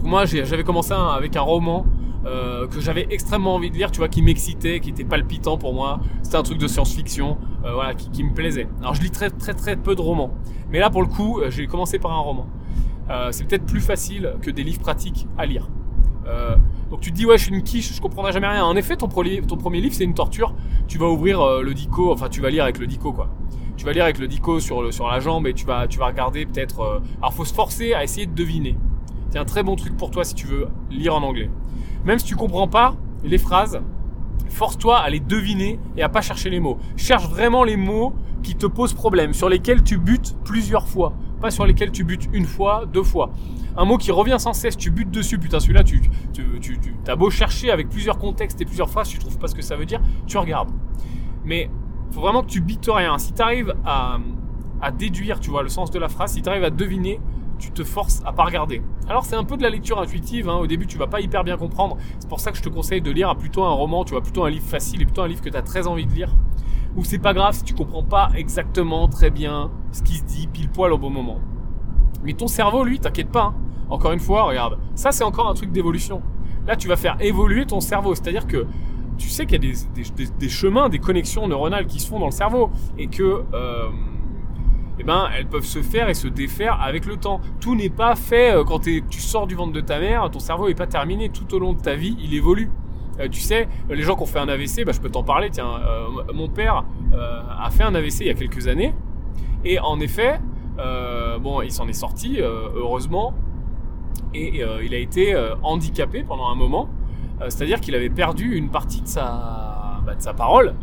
Moi, 0.03 0.25
j'avais 0.25 0.63
commencé 0.63 0.93
avec 0.93 1.35
un 1.35 1.41
roman 1.41 1.85
euh, 2.25 2.67
que 2.67 2.79
j'avais 2.79 3.07
extrêmement 3.09 3.55
envie 3.55 3.69
de 3.69 3.75
lire, 3.75 3.91
tu 3.91 3.97
vois, 3.97 4.07
qui 4.07 4.21
m'excitait, 4.21 4.79
qui 4.79 4.89
était 4.89 5.03
palpitant 5.03 5.57
pour 5.57 5.73
moi. 5.73 5.99
C'était 6.21 6.37
un 6.37 6.43
truc 6.43 6.57
de 6.57 6.67
science-fiction, 6.67 7.37
euh, 7.65 7.73
voilà, 7.73 7.93
qui, 7.93 8.23
me 8.23 8.33
plaisait. 8.33 8.67
Alors 8.79 8.93
je 8.93 9.01
lis 9.01 9.11
très 9.11 9.29
très 9.29 9.53
très 9.53 9.75
peu 9.75 9.93
de 9.93 10.01
romans, 10.01 10.33
mais 10.69 10.79
là 10.79 10.89
pour 10.89 11.01
le 11.01 11.07
coup, 11.07 11.39
euh, 11.39 11.49
j'ai 11.49 11.67
commencé 11.67 11.99
par 11.99 12.11
un 12.11 12.19
roman. 12.19 12.47
c'est 13.31 13.45
peut-être 13.45 13.65
plus 13.65 13.81
facile 13.81 14.35
que 14.41 14.49
des 14.51 14.63
livres 14.63 14.79
pratiques 14.79 15.27
à 15.37 15.45
lire. 15.45 15.69
donc 16.89 17.01
tu 17.01 17.11
te 17.11 17.15
dis 17.15 17.25
ouais, 17.25 17.37
je 17.37 17.43
suis 17.45 17.53
une 17.53 17.63
quiche, 17.63 17.93
je 17.93 18.01
comprendrai 18.01 18.31
jamais 18.31 18.47
rien. 18.47 18.63
En 18.63 18.75
effet, 18.77 18.95
ton, 18.95 19.07
premier 19.07 19.81
livre 19.81 19.93
c'est 19.93 20.05
une 20.05 20.13
torture. 20.13 20.55
Tu 20.87 20.97
vas 20.97 21.07
ouvrir 21.07 21.61
le 21.61 21.73
dico, 21.73 22.11
enfin 22.11 22.29
tu 22.29 22.39
vas 22.39 22.49
lire 22.49 22.63
avec 22.63 22.77
le 22.77 22.87
dico 22.87 23.11
quoi. 23.11 23.29
Tu 23.75 23.85
vas 23.85 23.91
lire 23.91 24.05
avec 24.05 24.19
le 24.19 24.27
dico 24.27 24.61
sur, 24.61 24.93
sur 24.93 25.07
la 25.07 25.19
jambe 25.19 25.47
et 25.47 25.53
tu 25.53 25.65
vas, 25.65 25.87
tu 25.87 25.99
vas 25.99 26.07
regarder 26.07 26.45
peut-être. 26.45 27.01
alors 27.19 27.33
faut 27.33 27.45
se 27.45 27.53
forcer 27.53 27.93
à 27.93 28.03
essayer 28.03 28.27
de 28.27 28.33
deviner. 28.33 28.77
C'est 29.33 29.39
un 29.39 29.45
très 29.45 29.63
bon 29.63 29.75
truc 29.75 29.97
pour 29.97 30.11
toi 30.11 30.23
si 30.23 30.35
tu 30.35 30.45
veux 30.45 30.67
lire 30.91 31.15
en 31.15 31.23
anglais. 31.23 31.49
Même 32.05 32.19
si 32.19 32.25
tu 32.25 32.35
comprends 32.35 32.67
pas 32.67 32.95
les 33.23 33.39
phrases, 33.39 33.81
force-toi 34.49 34.99
à 34.99 35.09
les 35.09 35.19
deviner 35.19 35.79
et 35.97 36.03
à 36.03 36.09
pas 36.09 36.21
chercher 36.21 36.51
les 36.51 36.59
mots. 36.59 36.77
Cherche 36.97 37.27
vraiment 37.27 37.63
les 37.63 37.75
mots 37.75 38.13
qui 38.43 38.53
te 38.53 38.67
posent 38.67 38.93
problème, 38.93 39.33
sur 39.33 39.49
lesquels 39.49 39.81
tu 39.81 39.97
butes 39.97 40.35
plusieurs 40.43 40.87
fois, 40.87 41.13
pas 41.41 41.49
sur 41.49 41.65
lesquels 41.65 41.91
tu 41.91 42.03
butes 42.03 42.29
une 42.31 42.45
fois, 42.45 42.85
deux 42.85 43.01
fois. 43.01 43.31
Un 43.75 43.85
mot 43.85 43.97
qui 43.97 44.11
revient 44.11 44.35
sans 44.37 44.53
cesse, 44.53 44.77
tu 44.77 44.91
butes 44.91 45.09
dessus, 45.09 45.39
putain 45.39 45.59
celui-là, 45.59 45.83
tu, 45.83 45.99
tu, 46.31 46.59
tu, 46.61 46.79
as 47.07 47.15
beau 47.15 47.31
chercher 47.31 47.71
avec 47.71 47.89
plusieurs 47.89 48.19
contextes 48.19 48.61
et 48.61 48.65
plusieurs 48.65 48.91
phrases, 48.91 49.09
tu 49.09 49.17
trouves 49.17 49.39
pas 49.39 49.47
ce 49.47 49.55
que 49.55 49.63
ça 49.63 49.75
veut 49.75 49.87
dire, 49.87 50.01
tu 50.27 50.37
regardes. 50.37 50.69
Mais 51.43 51.71
faut 52.11 52.21
vraiment 52.21 52.43
que 52.43 52.51
tu 52.51 52.61
bites 52.61 52.87
rien. 52.87 53.17
Si 53.17 53.33
tu 53.33 53.41
arrives 53.41 53.73
à, 53.83 54.19
à 54.79 54.91
déduire, 54.91 55.39
tu 55.39 55.49
vois, 55.49 55.63
le 55.63 55.69
sens 55.69 55.89
de 55.89 55.97
la 55.97 56.07
phrase, 56.07 56.33
si 56.33 56.43
tu 56.43 56.49
arrives 56.49 56.65
à 56.65 56.69
deviner, 56.69 57.19
tu 57.63 57.71
te 57.71 57.83
forces 57.83 58.21
à 58.25 58.33
pas 58.33 58.43
regarder. 58.43 58.81
Alors 59.07 59.23
c'est 59.23 59.37
un 59.37 59.45
peu 59.45 59.55
de 59.55 59.63
la 59.63 59.69
lecture 59.69 59.99
intuitive, 59.99 60.49
hein. 60.49 60.57
au 60.57 60.67
début 60.67 60.85
tu 60.85 60.97
vas 60.97 61.07
pas 61.07 61.21
hyper 61.21 61.45
bien 61.45 61.55
comprendre, 61.55 61.97
c'est 62.19 62.27
pour 62.27 62.41
ça 62.41 62.51
que 62.51 62.57
je 62.57 62.61
te 62.61 62.67
conseille 62.67 63.01
de 63.01 63.09
lire 63.09 63.33
plutôt 63.37 63.63
un 63.63 63.71
roman, 63.71 64.03
tu 64.03 64.11
vois, 64.11 64.21
plutôt 64.21 64.43
un 64.43 64.49
livre 64.49 64.65
facile 64.65 65.01
et 65.01 65.05
plutôt 65.05 65.21
un 65.21 65.27
livre 65.29 65.41
que 65.41 65.49
tu 65.49 65.55
as 65.55 65.61
très 65.61 65.87
envie 65.87 66.05
de 66.05 66.11
lire. 66.11 66.35
Ou 66.97 67.05
c'est 67.05 67.19
pas 67.19 67.33
grave 67.33 67.55
si 67.55 67.63
tu 67.63 67.73
comprends 67.73 68.03
pas 68.03 68.29
exactement 68.35 69.07
très 69.07 69.31
bien 69.31 69.71
ce 69.93 70.03
qui 70.03 70.15
se 70.15 70.23
dit 70.23 70.47
pile 70.47 70.69
poil 70.69 70.91
au 70.91 70.97
bon 70.97 71.09
moment. 71.09 71.39
Mais 72.23 72.33
ton 72.33 72.47
cerveau, 72.47 72.83
lui, 72.83 72.99
t'inquiète 72.99 73.29
pas. 73.29 73.45
Hein. 73.45 73.55
Encore 73.89 74.11
une 74.11 74.19
fois, 74.19 74.43
regarde, 74.43 74.77
ça 74.95 75.11
c'est 75.11 75.23
encore 75.23 75.49
un 75.49 75.53
truc 75.53 75.71
d'évolution. 75.71 76.21
Là 76.67 76.75
tu 76.75 76.87
vas 76.87 76.97
faire 76.97 77.15
évoluer 77.21 77.65
ton 77.65 77.79
cerveau, 77.79 78.13
c'est-à-dire 78.13 78.45
que 78.45 78.67
tu 79.17 79.29
sais 79.29 79.45
qu'il 79.45 79.63
y 79.63 79.69
a 79.69 79.73
des, 80.39 80.49
chemins, 80.49 80.89
des 80.89 80.99
connexions 80.99 81.47
neuronales 81.47 81.85
qui 81.85 81.99
se 81.99 82.07
font 82.09 82.19
dans 82.19 82.25
le 82.25 82.31
cerveau 82.31 82.71
et 82.97 83.07
que... 83.07 83.43
Euh, 83.53 83.89
eh 84.99 85.03
ben, 85.03 85.27
elles 85.35 85.47
peuvent 85.47 85.65
se 85.65 85.81
faire 85.81 86.09
et 86.09 86.13
se 86.13 86.27
défaire 86.27 86.79
avec 86.81 87.05
le 87.05 87.17
temps. 87.17 87.41
Tout 87.59 87.75
n'est 87.75 87.89
pas 87.89 88.15
fait 88.15 88.55
euh, 88.55 88.63
quand 88.63 88.79
tu 88.79 89.03
sors 89.19 89.47
du 89.47 89.55
ventre 89.55 89.73
de 89.73 89.81
ta 89.81 89.99
mère, 89.99 90.29
ton 90.29 90.39
cerveau 90.39 90.67
n'est 90.67 90.75
pas 90.75 90.87
terminé 90.87 91.29
tout 91.29 91.51
au 91.53 91.59
long 91.59 91.73
de 91.73 91.81
ta 91.81 91.95
vie, 91.95 92.15
il 92.19 92.33
évolue. 92.33 92.69
Euh, 93.19 93.27
tu 93.27 93.41
sais, 93.41 93.67
les 93.89 94.03
gens 94.03 94.15
qui 94.15 94.23
ont 94.23 94.27
fait 94.27 94.39
un 94.39 94.49
AVC, 94.49 94.85
bah, 94.85 94.91
je 94.91 94.99
peux 94.99 95.09
t'en 95.09 95.23
parler. 95.23 95.49
Tiens, 95.49 95.67
euh, 95.67 96.33
mon 96.33 96.47
père 96.47 96.85
a 97.13 97.69
fait 97.69 97.83
un 97.83 97.95
AVC 97.95 98.21
il 98.21 98.27
y 98.27 98.29
a 98.29 98.33
quelques 98.33 98.67
années, 98.67 98.93
et 99.63 99.79
en 99.79 99.99
effet, 99.99 100.39
bon, 101.41 101.61
il 101.61 101.71
s'en 101.71 101.87
est 101.87 101.93
sorti 101.93 102.39
heureusement, 102.41 103.35
et 104.33 104.63
il 104.83 104.93
a 104.95 104.97
été 104.97 105.35
handicapé 105.61 106.23
pendant 106.23 106.49
un 106.49 106.55
moment. 106.55 106.89
C'est-à-dire 107.49 107.81
qu'il 107.81 107.93
avait 107.93 108.09
perdu 108.09 108.55
une 108.55 108.69
partie 108.69 109.01
de 109.01 109.07
sa, 109.07 110.01
bah, 110.05 110.15
de 110.15 110.21
sa 110.21 110.33
parole 110.33 110.73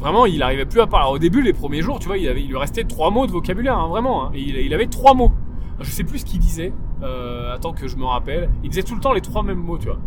Vraiment, 0.00 0.26
il 0.26 0.42
arrivait 0.42 0.66
plus 0.66 0.80
à 0.80 0.86
parler. 0.86 1.10
au 1.12 1.18
début, 1.18 1.42
les 1.42 1.52
premiers 1.52 1.82
jours, 1.82 1.98
tu 1.98 2.06
vois, 2.06 2.18
il, 2.18 2.28
avait, 2.28 2.40
lui 2.40 2.56
restait 2.56 2.84
trois 2.84 3.10
mots 3.10 3.26
de 3.26 3.32
vocabulaire, 3.32 3.78
hein, 3.78 3.88
vraiment. 3.88 4.26
Hein. 4.26 4.30
il, 4.34 4.56
il, 4.56 4.72
avait 4.72 4.86
trois 4.86 5.14
mots. 5.14 5.32
Je 5.80 5.90
sais 5.90 6.04
plus 6.04 6.20
ce 6.20 6.24
qu'il 6.24 6.38
disait. 6.38 6.72
Euh, 7.02 7.54
attends 7.54 7.72
que 7.72 7.86
je 7.88 7.96
me 7.96 8.04
rappelle. 8.04 8.50
Il 8.62 8.70
disait 8.70 8.82
tout 8.82 8.94
le 8.94 9.00
temps 9.00 9.12
les 9.12 9.20
trois 9.20 9.42
mêmes 9.42 9.58
mots, 9.58 9.78
tu 9.78 9.86
vois. 9.86 9.98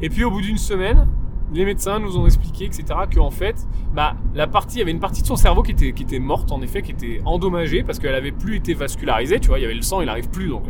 Et 0.00 0.08
puis 0.08 0.24
au 0.24 0.30
bout 0.30 0.40
d'une 0.40 0.58
semaine, 0.58 1.08
les 1.52 1.64
médecins 1.64 1.98
nous 1.98 2.16
ont 2.16 2.26
expliqué, 2.26 2.64
etc., 2.64 2.84
qu'en 3.14 3.30
fait, 3.30 3.66
bah, 3.94 4.16
la 4.34 4.46
partie, 4.46 4.76
il 4.76 4.78
y 4.80 4.82
avait 4.82 4.90
une 4.90 5.00
partie 5.00 5.22
de 5.22 5.26
son 5.26 5.36
cerveau 5.36 5.62
qui 5.62 5.72
était, 5.72 5.92
qui 5.92 6.02
était 6.02 6.18
morte, 6.18 6.50
en 6.50 6.62
effet, 6.62 6.82
qui 6.82 6.92
était 6.92 7.20
endommagée 7.24 7.82
parce 7.82 7.98
qu'elle 7.98 8.14
avait 8.14 8.32
plus 8.32 8.56
été 8.56 8.74
vascularisée, 8.74 9.38
tu 9.38 9.48
vois, 9.48 9.58
il 9.58 9.62
y 9.62 9.64
avait 9.64 9.74
le 9.74 9.82
sang, 9.82 10.00
il 10.00 10.08
arrive 10.08 10.30
plus, 10.30 10.48
donc 10.48 10.64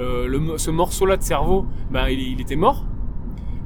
euh, 0.00 0.56
ce 0.56 0.70
morceau-là 0.70 1.16
de 1.16 1.22
cerveau, 1.22 1.66
bah, 1.90 2.10
il 2.10 2.40
était 2.40 2.56
mort. 2.56 2.86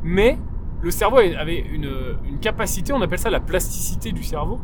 Mais 0.03 0.39
le 0.87 0.93
cerveau 0.93 1.17
avait 1.17 1.59
une, 1.59 2.39
capacité, 2.41 2.93
on 2.93 3.03
appelle 3.03 3.19
ça 3.19 3.29
la 3.29 3.41
plasticité 3.41 4.13
du 4.13 4.23
cerveau, 4.23 4.61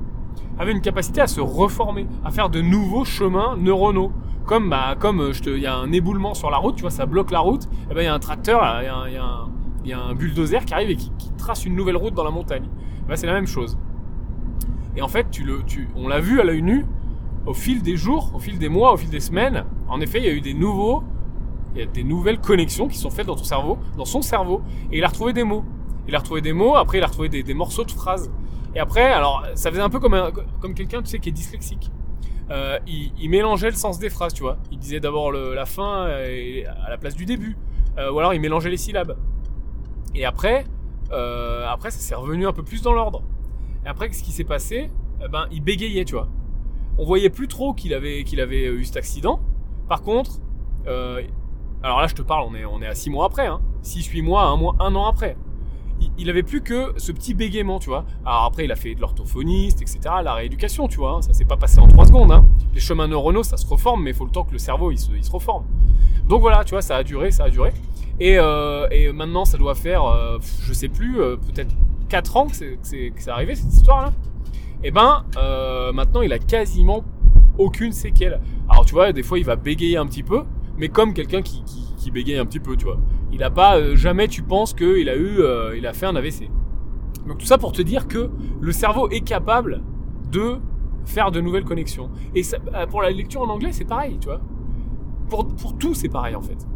avait 0.57 0.71
une 0.71 0.81
capacité 0.81 1.21
à 1.21 1.27
se 1.27 1.41
reformer, 1.41 2.07
à 2.25 2.31
faire 2.31 2.49
de 2.49 2.61
nouveaux 2.61 3.05
chemins 3.05 3.57
neuronaux. 3.57 4.13
Comme, 4.47 4.71
bah, 4.71 4.95
comme 4.99 5.21
euh, 5.21 5.33
il 5.47 5.59
y 5.59 5.67
a 5.67 5.75
un 5.75 5.91
éboulement 5.91 6.35
sur 6.35 6.49
la 6.51 6.59
route, 6.59 6.77
tu 6.77 6.83
vois, 6.83 6.91
ça 6.91 7.07
bloque 7.07 7.33
la 7.33 7.41
route, 7.41 7.65
et 7.65 7.69
eh 7.91 7.95
ben 7.95 8.03
il 8.03 8.05
y 8.05 8.09
a 8.09 8.15
un 8.15 8.21
tracteur, 8.21 8.63
il 8.81 9.15
y, 9.15 9.93
a 9.93 9.99
un, 9.99 10.15
bulldozer 10.15 10.65
qui 10.65 10.75
arrive 10.75 10.91
et 10.91 10.97
qui, 10.97 11.11
trace 11.39 11.65
une 11.65 11.75
nouvelle 11.75 11.97
route 11.97 12.15
dans 12.15 12.23
la 12.23 12.31
montagne. 12.31 12.69
Ben, 13.09 13.17
c'est 13.17 13.27
la 13.27 13.33
même 13.33 13.49
chose. 13.49 13.77
Et 14.95 15.03
en 15.03 15.09
fait, 15.09 15.29
tu 15.33 15.43
le, 15.43 15.65
tu, 15.65 15.89
on 15.97 16.07
l'a 16.07 16.21
vu 16.21 16.41
à 16.41 16.45
l'œil 16.45 16.63
nu, 16.63 16.87
au 17.47 17.55
fil 17.55 17.83
des 17.83 17.97
jours, 17.97 18.31
au 18.35 18.39
fil 18.39 18.59
des 18.59 18.69
mois, 18.69 18.93
au 18.93 18.97
fil 18.97 19.11
des 19.11 19.21
semaines, 19.21 19.65
en 19.89 20.01
effet, 20.01 20.19
il 20.19 20.25
y 20.25 20.29
a 20.29 20.33
eu 20.33 20.41
des 20.41 20.55
nouveaux, 20.55 21.03
il 21.75 21.81
y 21.81 21.83
a 21.83 21.87
des 21.87 22.05
nouvelles 22.05 22.39
connexions 22.39 22.87
qui 22.87 22.99
sont 22.99 23.11
faites 23.11 23.27
dans 23.27 23.35
ton 23.35 23.45
cerveau, 23.45 23.79
dans 23.97 24.05
son 24.05 24.23
cerveau, 24.23 24.63
et 24.93 24.99
il 24.99 25.05
a 25.05 25.09
retrouvé 25.09 25.33
des 25.33 25.43
mots. 25.43 25.65
Il 26.09 26.15
a 26.15 26.19
retrouvé 26.19 26.41
des 26.41 26.53
mots, 26.53 26.77
après 26.77 26.99
il 26.99 27.05
a 27.05 27.07
retrouvé 27.07 27.29
des, 27.29 27.55
morceaux 27.55 27.85
de 27.85 27.91
phrases. 27.91 28.31
Et 28.75 28.81
après, 28.81 29.12
alors, 29.12 29.45
ça 29.55 29.71
faisait 29.71 29.83
un 29.83 29.91
peu 29.91 30.01
comme, 30.01 30.17
comme 30.61 30.75
quelqu'un, 30.75 31.03
tu 31.03 31.09
sais, 31.09 31.19
qui 31.19 31.29
est 31.29 31.33
dyslexique. 31.33 31.91
Euh, 32.51 32.79
il, 32.87 33.31
mélangeait 33.31 33.71
le 33.71 33.77
sens 33.77 33.99
des 33.99 34.11
phrases, 34.11 34.35
tu 34.35 34.43
vois. 34.43 34.59
Il 34.71 34.79
disait 34.79 35.01
d'abord 35.01 35.33
la 35.33 35.67
fin 35.67 36.07
à 36.07 36.91
la 36.91 36.99
place 36.99 37.15
du 37.15 37.25
début. 37.25 37.57
Euh, 37.99 38.11
ou 38.11 38.19
alors 38.19 38.33
il 38.33 38.41
mélangeait 38.41 38.71
les 38.71 38.77
syllabes. 38.77 39.17
Et 40.15 40.25
après, 40.25 40.65
euh, 41.12 41.67
après 41.69 41.91
ça 41.91 41.99
s'est 41.99 42.15
revenu 42.15 42.47
un 42.47 42.53
peu 42.53 42.62
plus 42.62 42.83
dans 42.83 42.93
l'ordre. 42.93 43.23
Et 43.85 43.88
après, 43.88 44.11
ce 44.12 44.23
qui 44.23 44.33
s'est 44.33 44.45
passé, 44.45 44.91
eh 45.25 45.29
ben, 45.29 45.47
il 45.51 45.62
bégayait, 45.62 46.05
tu 46.05 46.15
vois. 46.15 46.29
On 46.99 47.05
voyait 47.05 47.31
plus 47.31 47.49
trop 47.49 47.75
qu'il 47.75 47.95
avait, 47.95 48.25
qu'il 48.25 48.41
avait 48.41 48.65
eu 48.65 48.85
cet 48.85 48.97
accident. 48.97 49.41
Par 49.88 50.03
contre, 50.03 50.41
alors 50.87 52.01
là, 52.01 52.07
je 52.07 52.15
te 52.15 52.23
parle, 52.23 52.47
on 52.49 52.55
est, 52.55 52.65
on 52.65 52.81
est 52.83 52.87
à 52.87 52.95
6 52.95 53.11
mois 53.11 53.27
après, 53.27 53.47
hein. 53.47 53.61
6-8 53.83 54.23
mois, 54.23 54.45
un 54.45 54.57
mois, 54.57 54.77
un 54.79 54.95
an 54.95 55.07
après 55.07 55.37
il 56.19 56.31
avait 56.31 56.43
plus 56.43 56.61
que 56.61 56.93
ce 56.97 57.12
petit 57.12 57.35
bégaiement, 57.35 57.79
tu 57.79 57.88
vois. 57.88 58.05
Alors 58.25 58.45
après, 58.45 58.65
il 58.65 58.73
a 58.73 58.77
fait 58.77 58.95
de 58.95 59.01
l'orthophoniste, 59.01 59.83
etc., 59.83 60.01
la 60.23 60.35
rééducation, 60.35 60.88
tu 60.88 60.99
vois. 60.99 61.17
Hein. 61.17 61.23
Ça 61.23 61.33
s'est 61.33 61.45
pas 61.45 61.57
passé 61.57 61.79
en 61.79 61.88
3 61.88 62.07
secondes. 62.07 62.33
Hein. 62.33 62.45
Les 62.75 62.81
chemins 62.81 63.09
neuronaux, 63.09 63.43
ça 63.43 63.57
se 63.57 63.67
reforme, 63.67 64.03
mais 64.03 64.11
il 64.11 64.17
faut 64.17 64.25
le 64.25 64.31
temps 64.31 64.45
que 64.45 64.53
le 64.53 64.59
cerveau, 64.59 64.91
il 64.91 64.99
se, 64.99 65.31
reforme. 65.31 65.65
Donc 66.29 66.41
voilà, 66.41 66.65
tu 66.65 66.71
vois, 66.71 66.83
ça 66.83 66.97
a 66.97 67.03
duré, 67.03 67.31
ça 67.31 67.45
a 67.45 67.51
duré. 67.51 67.73
Et, 68.21 68.37
euh, 68.38 69.12
maintenant, 69.12 69.45
ça 69.45 69.59
doit 69.59 69.75
faire, 69.75 70.05
euh, 70.05 70.38
je 70.62 70.73
sais 70.73 70.88
plus, 70.88 71.21
euh, 71.21 71.37
peut-être 71.37 71.75
4 72.09 72.37
ans 72.37 72.47
que 72.47 72.55
c'est, 72.83 73.12
arrivé 73.29 73.55
cette 73.55 73.73
histoire-là. 73.73 74.12
Et 74.85 74.91
ben, 74.91 75.25
euh, 75.37 75.93
maintenant, 75.93 76.23
il 76.23 76.33
a 76.33 76.38
quasiment 76.38 77.05
aucune 77.59 77.93
séquelle. 77.93 78.41
Alors 78.69 78.85
tu 78.85 78.95
vois, 78.95 79.12
des 79.12 79.23
fois, 79.23 79.38
il 79.38 79.45
va 79.45 79.57
bégayer 79.57 79.97
un 79.97 80.07
petit 80.07 80.23
peu, 80.23 80.43
mais 80.77 80.88
comme 80.88 81.15
quelqu'un 81.15 81.43
qui, 81.43 81.62
qui 81.97 82.11
bégaye 82.11 82.38
un 82.38 82.47
petit 82.47 82.61
peu, 82.61 82.77
tu 82.77 82.85
vois. 82.85 82.99
Il 83.33 83.42
a 83.42 83.51
pas, 83.51 83.79
euh, 83.79 83.97
jamais 83.97 84.29
tu 84.29 84.42
penses 84.42 84.75
qu'il 84.75 85.09
a 85.09 85.16
eu, 85.16 85.40
euh, 85.40 85.77
il 85.77 85.87
a 85.87 85.92
fait 85.92 86.07
un 86.07 86.16
AVC. 86.16 86.51
Donc 87.27 87.38
tout 87.38 87.47
ça 87.47 87.59
pour 87.59 87.73
te 87.73 87.83
dire 87.83 88.09
que 88.09 88.31
le 88.61 88.73
cerveau 88.73 89.09
est 89.11 89.21
capable 89.21 89.83
de 90.31 90.59
faire 91.05 91.31
de 91.31 91.40
nouvelles 91.40 91.64
connexions. 91.64 92.11
Et 92.35 92.42
ça, 92.42 92.59
euh, 92.75 92.87
pour 92.87 93.03
la 93.03 93.11
lecture 93.11 93.42
en 93.42 93.49
anglais, 93.49 93.73
c'est 93.73 93.85
pareil, 93.85 94.18
tu 94.21 94.29
vois. 94.29 94.40
Pour, 95.29 95.49
pour 95.49 95.79
tout, 95.79 95.95
c'est 95.95 96.09
pareil 96.09 96.35
en 96.35 96.42
fait. 96.42 96.66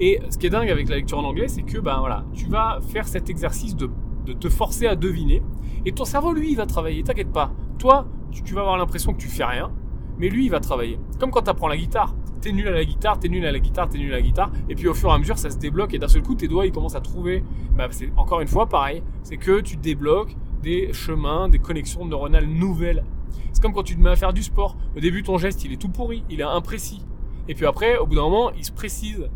Et 0.00 0.20
ce 0.28 0.38
qui 0.38 0.46
est 0.46 0.50
dingue 0.50 0.70
avec 0.70 0.88
la 0.88 0.96
lecture 0.96 1.18
en 1.18 1.24
anglais, 1.24 1.48
c'est 1.48 1.62
que 1.62 1.78
ben 1.78 1.98
voilà, 1.98 2.24
tu 2.34 2.46
vas 2.46 2.80
faire 2.88 3.08
cet 3.08 3.30
exercice 3.30 3.74
de, 3.74 3.90
de 4.26 4.32
te 4.32 4.48
forcer 4.48 4.86
à 4.86 4.94
deviner, 4.94 5.42
et 5.86 5.92
ton 5.92 6.04
cerveau, 6.04 6.32
lui, 6.32 6.50
il 6.50 6.56
va 6.56 6.66
travailler. 6.66 7.02
T'inquiète 7.02 7.32
pas. 7.32 7.52
Toi, 7.78 8.06
tu, 8.30 8.42
tu 8.42 8.54
vas 8.54 8.60
avoir 8.60 8.76
l'impression 8.76 9.12
que 9.12 9.18
tu 9.18 9.28
fais 9.28 9.44
rien, 9.44 9.70
mais 10.18 10.28
lui, 10.28 10.44
il 10.44 10.50
va 10.50 10.60
travailler. 10.60 10.98
Comme 11.18 11.30
quand 11.30 11.42
tu 11.42 11.50
apprends 11.50 11.68
la 11.68 11.76
guitare. 11.76 12.14
T'es 12.40 12.52
nul 12.52 12.68
à 12.68 12.70
la 12.70 12.84
guitare, 12.84 13.18
t'es 13.18 13.28
nul 13.28 13.44
à 13.44 13.52
la 13.52 13.58
guitare, 13.58 13.88
t'es 13.88 13.98
nul 13.98 14.12
à 14.12 14.16
la 14.16 14.22
guitare, 14.22 14.50
et 14.68 14.74
puis 14.74 14.86
au 14.86 14.94
fur 14.94 15.10
et 15.10 15.12
à 15.12 15.18
mesure, 15.18 15.38
ça 15.38 15.50
se 15.50 15.58
débloque, 15.58 15.94
et 15.94 15.98
d'un 15.98 16.08
seul 16.08 16.22
coup, 16.22 16.34
tes 16.34 16.48
doigts, 16.48 16.66
ils 16.66 16.72
commencent 16.72 16.94
à 16.94 17.00
trouver. 17.00 17.42
Bah, 17.76 17.88
c'est 17.90 18.10
encore 18.16 18.40
une 18.40 18.48
fois 18.48 18.68
pareil. 18.68 19.02
C'est 19.22 19.36
que 19.36 19.60
tu 19.60 19.76
débloques 19.76 20.36
des 20.62 20.92
chemins, 20.92 21.48
des 21.48 21.58
connexions 21.58 22.04
neuronales 22.04 22.46
nouvelles. 22.46 23.04
C'est 23.52 23.62
comme 23.62 23.72
quand 23.72 23.82
tu 23.82 23.96
te 23.96 24.00
mets 24.00 24.10
à 24.10 24.16
faire 24.16 24.32
du 24.32 24.42
sport. 24.42 24.76
Au 24.96 25.00
début, 25.00 25.22
ton 25.22 25.38
geste, 25.38 25.64
il 25.64 25.72
est 25.72 25.76
tout 25.76 25.88
pourri, 25.88 26.22
il 26.30 26.40
est 26.40 26.44
imprécis. 26.44 27.04
Et 27.48 27.54
puis 27.54 27.66
après, 27.66 27.96
au 27.96 28.06
bout 28.06 28.14
d'un 28.14 28.22
moment, 28.22 28.52
il 28.52 28.64
se 28.64 28.72
précise. 28.72 29.28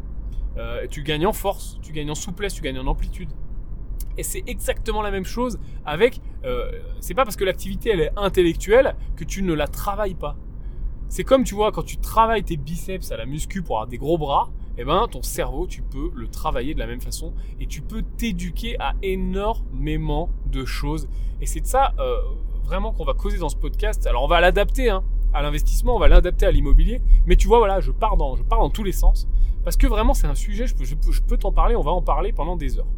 Euh, 0.58 0.86
tu 0.88 1.02
gagnes 1.02 1.26
en 1.26 1.32
force, 1.32 1.78
tu 1.82 1.92
gagnes 1.92 2.10
en 2.10 2.14
souplesse, 2.14 2.54
tu 2.54 2.62
gagnes 2.62 2.78
en 2.78 2.86
amplitude. 2.86 3.30
Et 4.18 4.22
c'est 4.22 4.42
exactement 4.46 5.00
la 5.00 5.10
même 5.10 5.24
chose 5.24 5.58
avec. 5.84 6.20
Euh, 6.44 6.70
c'est 7.00 7.14
pas 7.14 7.24
parce 7.24 7.36
que 7.36 7.44
l'activité 7.44 7.90
elle 7.90 8.00
est 8.00 8.12
intellectuelle 8.16 8.94
que 9.16 9.24
tu 9.24 9.42
ne 9.42 9.54
la 9.54 9.66
travailles 9.66 10.14
pas. 10.14 10.36
C'est 11.12 11.24
comme 11.24 11.44
tu 11.44 11.54
vois 11.54 11.72
quand 11.72 11.82
tu 11.82 11.98
travailles 11.98 12.42
tes 12.42 12.56
biceps 12.56 13.12
à 13.12 13.18
la 13.18 13.26
muscu 13.26 13.60
pour 13.60 13.76
avoir 13.76 13.86
des 13.86 13.98
gros 13.98 14.16
bras, 14.16 14.48
eh 14.78 14.84
ben 14.86 15.06
ton 15.10 15.20
cerveau 15.20 15.66
tu 15.66 15.82
peux 15.82 16.10
le 16.14 16.26
travailler 16.26 16.72
de 16.72 16.78
la 16.78 16.86
même 16.86 17.02
façon 17.02 17.34
et 17.60 17.66
tu 17.66 17.82
peux 17.82 18.00
t'éduquer 18.00 18.80
à 18.80 18.94
énormément 19.02 20.30
de 20.46 20.64
choses. 20.64 21.10
Et 21.42 21.44
c'est 21.44 21.60
de 21.60 21.66
ça 21.66 21.92
euh, 21.98 22.16
vraiment 22.64 22.92
qu'on 22.92 23.04
va 23.04 23.12
causer 23.12 23.36
dans 23.36 23.50
ce 23.50 23.56
podcast. 23.56 24.06
Alors 24.06 24.24
on 24.24 24.26
va 24.26 24.40
l'adapter 24.40 24.88
hein, 24.88 25.04
à 25.34 25.42
l'investissement, 25.42 25.96
on 25.96 25.98
va 25.98 26.08
l'adapter 26.08 26.46
à 26.46 26.50
l'immobilier, 26.50 27.02
mais 27.26 27.36
tu 27.36 27.46
vois 27.46 27.58
voilà, 27.58 27.80
je 27.80 27.92
pars 27.92 28.16
dans, 28.16 28.34
je 28.34 28.42
pars 28.42 28.60
dans 28.60 28.70
tous 28.70 28.82
les 28.82 28.92
sens 28.92 29.28
parce 29.64 29.76
que 29.76 29.86
vraiment 29.86 30.14
c'est 30.14 30.28
un 30.28 30.34
sujet, 30.34 30.66
je 30.66 30.74
peux, 31.20 31.36
t'en 31.36 31.52
parler, 31.52 31.76
on 31.76 31.82
va 31.82 31.90
en 31.90 32.00
parler 32.00 32.32
pendant 32.32 32.56
des 32.56 32.78
heures. 32.78 32.88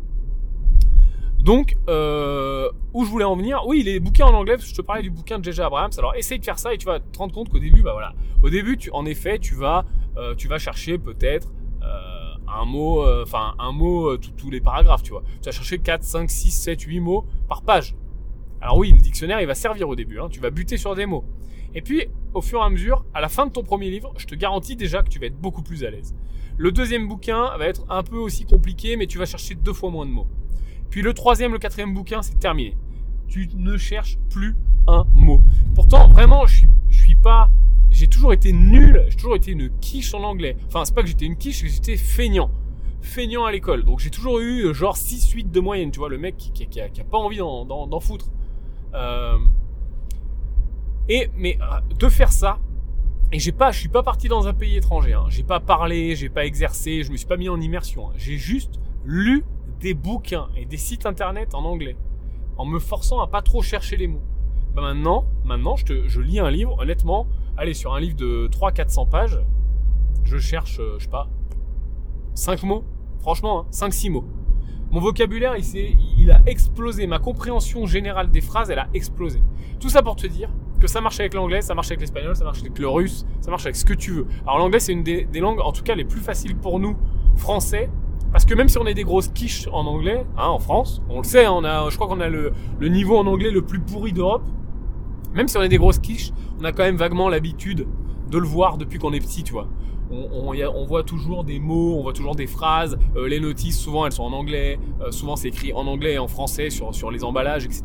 Donc, 1.44 1.76
euh, 1.90 2.70
où 2.94 3.04
je 3.04 3.10
voulais 3.10 3.24
en 3.26 3.36
venir 3.36 3.62
Oui, 3.66 3.82
les 3.82 4.00
bouquins 4.00 4.24
en 4.24 4.32
anglais, 4.34 4.56
je 4.58 4.74
te 4.74 4.80
parlais 4.80 5.02
du 5.02 5.10
bouquin 5.10 5.38
de 5.38 5.44
J.J. 5.44 5.60
Abrams. 5.60 5.90
Alors, 5.98 6.14
essaye 6.16 6.38
de 6.38 6.44
faire 6.44 6.58
ça 6.58 6.72
et 6.72 6.78
tu 6.78 6.86
vas 6.86 7.00
te 7.00 7.18
rendre 7.18 7.34
compte 7.34 7.50
qu'au 7.50 7.58
début, 7.58 7.82
bah 7.82 7.92
voilà, 7.92 8.14
au 8.42 8.48
début, 8.48 8.78
en 8.92 9.04
effet, 9.04 9.38
tu 9.38 9.54
vas, 9.54 9.84
euh, 10.16 10.34
tu 10.34 10.48
vas 10.48 10.56
chercher 10.58 10.96
peut-être 10.96 11.52
euh, 11.82 12.34
un 12.48 12.64
mot, 12.64 13.04
enfin 13.22 13.54
un 13.58 13.72
mot 13.72 14.16
tous- 14.16 14.30
tous 14.30 14.50
les 14.50 14.62
paragraphes, 14.62 15.02
tu 15.02 15.10
vois. 15.10 15.22
Tu 15.42 15.46
vas 15.46 15.52
chercher 15.52 15.78
4, 15.78 16.02
5, 16.02 16.30
6, 16.30 16.50
7, 16.50 16.80
8 16.80 17.00
mots 17.00 17.26
par 17.46 17.60
page. 17.62 17.94
Alors 18.62 18.78
oui, 18.78 18.92
le 18.92 18.98
dictionnaire, 18.98 19.40
il 19.42 19.46
va 19.46 19.54
servir 19.54 19.86
au 19.90 19.94
début. 19.96 20.20
Hein, 20.20 20.28
tu 20.30 20.40
vas 20.40 20.48
buter 20.48 20.78
sur 20.78 20.94
des 20.94 21.04
mots. 21.04 21.24
Et 21.74 21.82
puis, 21.82 22.06
au 22.32 22.40
fur 22.40 22.60
et 22.60 22.62
à 22.64 22.70
mesure, 22.70 23.04
à 23.12 23.20
la 23.20 23.28
fin 23.28 23.44
de 23.44 23.52
ton 23.52 23.62
premier 23.64 23.90
livre, 23.90 24.14
je 24.16 24.24
te 24.26 24.34
garantis 24.34 24.76
déjà 24.76 25.02
que 25.02 25.10
tu 25.10 25.18
vas 25.18 25.26
être 25.26 25.36
beaucoup 25.38 25.62
plus 25.62 25.84
à 25.84 25.90
l'aise. 25.90 26.14
Le 26.56 26.72
deuxième 26.72 27.06
bouquin 27.06 27.54
va 27.58 27.66
être 27.66 27.84
un 27.90 28.02
peu 28.02 28.16
aussi 28.16 28.46
compliqué, 28.46 28.96
mais 28.96 29.06
tu 29.06 29.18
vas 29.18 29.26
chercher 29.26 29.54
deux 29.56 29.72
fois 29.74 29.90
moins 29.90 30.06
de 30.06 30.10
mots. 30.12 30.28
Puis 30.94 31.02
le 31.02 31.12
troisième, 31.12 31.50
le 31.52 31.58
quatrième 31.58 31.92
bouquin, 31.92 32.22
c'est 32.22 32.38
terminé. 32.38 32.76
Tu 33.26 33.50
ne 33.56 33.76
cherches 33.76 34.16
plus 34.30 34.54
un 34.86 35.04
mot. 35.12 35.40
Pourtant, 35.74 36.06
vraiment, 36.06 36.46
je 36.46 36.58
suis, 36.58 36.68
je 36.88 37.02
suis 37.02 37.16
pas. 37.16 37.50
J'ai 37.90 38.06
toujours 38.06 38.32
été 38.32 38.52
nul. 38.52 39.04
J'ai 39.08 39.16
toujours 39.16 39.34
été 39.34 39.50
une 39.50 39.70
quiche 39.80 40.14
en 40.14 40.22
anglais. 40.22 40.56
Enfin, 40.68 40.84
c'est 40.84 40.94
pas 40.94 41.02
que 41.02 41.08
j'étais 41.08 41.24
une 41.24 41.36
quiche, 41.36 41.64
j'étais 41.64 41.96
feignant. 41.96 42.48
Feignant 43.00 43.44
à 43.44 43.50
l'école. 43.50 43.82
Donc 43.82 43.98
j'ai 43.98 44.10
toujours 44.10 44.38
eu 44.38 44.66
euh, 44.66 44.72
genre 44.72 44.96
6-8 44.96 45.50
de 45.50 45.58
moyenne. 45.58 45.90
Tu 45.90 45.98
vois, 45.98 46.08
le 46.08 46.16
mec 46.16 46.36
qui, 46.36 46.80
a, 46.80 46.88
pas 47.10 47.18
envie 47.18 47.38
d'en 47.38 47.98
foutre. 48.00 48.30
Euh, 48.94 49.36
et 51.08 51.28
mais 51.36 51.58
euh, 51.60 51.80
de 51.98 52.08
faire 52.08 52.30
ça, 52.30 52.60
et 53.32 53.40
j'ai 53.40 53.50
pas, 53.50 53.72
je 53.72 53.80
suis 53.80 53.88
pas 53.88 54.04
parti 54.04 54.28
dans 54.28 54.46
un 54.46 54.54
pays 54.54 54.76
étranger. 54.76 55.14
Hein. 55.14 55.24
J'ai 55.28 55.42
pas 55.42 55.58
parlé, 55.58 56.14
j'ai 56.14 56.28
pas 56.28 56.46
exercé, 56.46 57.02
je 57.02 57.10
me 57.10 57.16
suis 57.16 57.26
pas 57.26 57.36
mis 57.36 57.48
en 57.48 57.60
immersion. 57.60 58.10
hein. 58.10 58.12
J'ai 58.16 58.38
juste 58.38 58.78
lu 59.04 59.44
des 59.84 59.92
bouquins 59.92 60.48
et 60.56 60.64
des 60.64 60.78
sites 60.78 61.04
internet 61.04 61.54
en 61.54 61.62
anglais, 61.62 61.94
en 62.56 62.64
me 62.64 62.78
forçant 62.78 63.20
à 63.20 63.26
pas 63.26 63.42
trop 63.42 63.60
chercher 63.60 63.98
les 63.98 64.06
mots. 64.06 64.22
Bah 64.74 64.80
maintenant, 64.80 65.26
maintenant, 65.44 65.76
je, 65.76 65.84
te, 65.84 66.08
je 66.08 66.22
lis 66.22 66.40
un 66.40 66.50
livre. 66.50 66.74
Honnêtement, 66.80 67.26
allez 67.58 67.74
sur 67.74 67.94
un 67.94 68.00
livre 68.00 68.16
de 68.16 68.48
300-400 68.50 69.10
pages, 69.10 69.40
je 70.24 70.38
cherche, 70.38 70.80
euh, 70.80 70.96
je 70.98 71.04
sais 71.04 71.10
pas, 71.10 71.28
5 72.34 72.62
mots. 72.62 72.82
Franchement, 73.20 73.60
hein, 73.60 73.66
5-6 73.72 74.10
mots. 74.10 74.24
Mon 74.90 75.00
vocabulaire, 75.00 75.54
il, 75.58 75.98
il 76.18 76.30
a 76.30 76.40
explosé. 76.46 77.06
Ma 77.06 77.18
compréhension 77.18 77.84
générale 77.84 78.30
des 78.30 78.40
phrases, 78.40 78.70
elle 78.70 78.78
a 78.78 78.88
explosé. 78.94 79.42
Tout 79.80 79.90
ça 79.90 80.02
pour 80.02 80.16
te 80.16 80.26
dire 80.26 80.48
que 80.80 80.86
ça 80.86 81.02
marche 81.02 81.20
avec 81.20 81.34
l'anglais, 81.34 81.60
ça 81.60 81.74
marche 81.74 81.88
avec 81.88 82.00
l'espagnol, 82.00 82.34
ça 82.34 82.44
marche 82.44 82.60
avec 82.60 82.78
le 82.78 82.88
russe, 82.88 83.26
ça 83.42 83.50
marche 83.50 83.66
avec 83.66 83.76
ce 83.76 83.84
que 83.84 83.92
tu 83.92 84.12
veux. 84.12 84.26
Alors 84.46 84.58
l'anglais, 84.58 84.80
c'est 84.80 84.92
une 84.92 85.02
des 85.02 85.40
langues, 85.40 85.60
en 85.60 85.72
tout 85.72 85.82
cas, 85.82 85.94
les 85.94 86.06
plus 86.06 86.20
faciles 86.20 86.56
pour 86.56 86.80
nous, 86.80 86.96
français. 87.36 87.90
Parce 88.34 88.46
que 88.46 88.54
même 88.54 88.68
si 88.68 88.78
on 88.78 88.86
est 88.86 88.94
des 88.94 89.04
grosses 89.04 89.28
quiches 89.28 89.68
en 89.70 89.86
anglais, 89.86 90.26
hein, 90.36 90.48
en 90.48 90.58
France, 90.58 91.00
on 91.08 91.18
le 91.18 91.24
sait, 91.24 91.44
hein, 91.44 91.52
on 91.54 91.62
a, 91.62 91.88
je 91.88 91.94
crois 91.94 92.08
qu'on 92.08 92.18
a 92.18 92.28
le, 92.28 92.52
niveau 92.80 93.16
en 93.16 93.28
anglais 93.28 93.52
le 93.52 93.62
plus 93.62 93.78
pourri 93.78 94.12
d'Europe. 94.12 94.42
Même 95.34 95.46
si 95.46 95.56
on 95.56 95.62
est 95.62 95.68
des 95.68 95.78
grosses 95.78 96.00
quiches, 96.00 96.32
on 96.60 96.64
a 96.64 96.72
quand 96.72 96.82
même 96.82 96.96
vaguement 96.96 97.28
l'habitude 97.28 97.86
de 98.28 98.38
le 98.38 98.44
voir 98.44 98.76
depuis 98.76 98.98
qu'on 98.98 99.12
est 99.12 99.20
petit, 99.20 99.44
tu 99.44 99.52
vois. 99.52 99.68
On, 100.10 100.84
voit 100.84 101.04
toujours 101.04 101.44
des 101.44 101.60
mots, 101.60 101.96
on 101.96 102.02
voit 102.02 102.12
toujours 102.12 102.34
des 102.34 102.48
phrases. 102.48 102.98
Euh, 103.14 103.28
les 103.28 103.38
notices, 103.38 103.78
souvent, 103.78 104.04
elles 104.04 104.10
sont 104.10 104.24
en 104.24 104.32
anglais. 104.32 104.80
Euh, 105.00 105.12
souvent, 105.12 105.36
c'est 105.36 105.48
écrit 105.48 105.72
en 105.72 105.86
anglais 105.86 106.14
et 106.14 106.18
en 106.18 106.26
français 106.26 106.70
sur, 106.70 106.92
sur 106.92 107.12
les 107.12 107.22
emballages, 107.22 107.64
etc. 107.64 107.82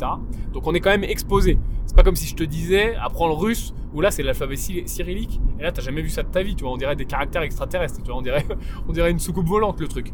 Donc, 0.51 0.65
on 0.65 0.73
est 0.73 0.79
quand 0.79 0.89
même 0.89 1.03
exposé. 1.03 1.59
C'est 1.85 1.95
pas 1.95 2.03
comme 2.03 2.15
si 2.15 2.25
je 2.25 2.35
te 2.35 2.43
disais, 2.43 2.95
apprends 2.95 3.27
le 3.27 3.35
russe, 3.35 3.75
où 3.93 4.01
là, 4.01 4.09
c'est 4.09 4.23
l'alphabet 4.23 4.55
cy- 4.55 4.88
cyrillique. 4.88 5.39
Et 5.59 5.63
là, 5.63 5.71
t'as 5.71 5.83
jamais 5.83 6.01
vu 6.01 6.09
ça 6.09 6.23
de 6.23 6.29
ta 6.29 6.41
vie, 6.41 6.55
tu 6.55 6.63
vois. 6.63 6.73
On 6.73 6.77
dirait 6.77 6.95
des 6.95 7.05
caractères 7.05 7.43
extraterrestres, 7.43 8.01
tu 8.01 8.09
vois. 8.09 8.17
On 8.17 8.23
dirait, 8.23 8.47
on 8.88 8.93
dirait 8.93 9.12
une 9.12 9.19
soucoupe 9.19 9.47
volante, 9.47 9.79
le 9.79 9.88
truc. 9.88 10.12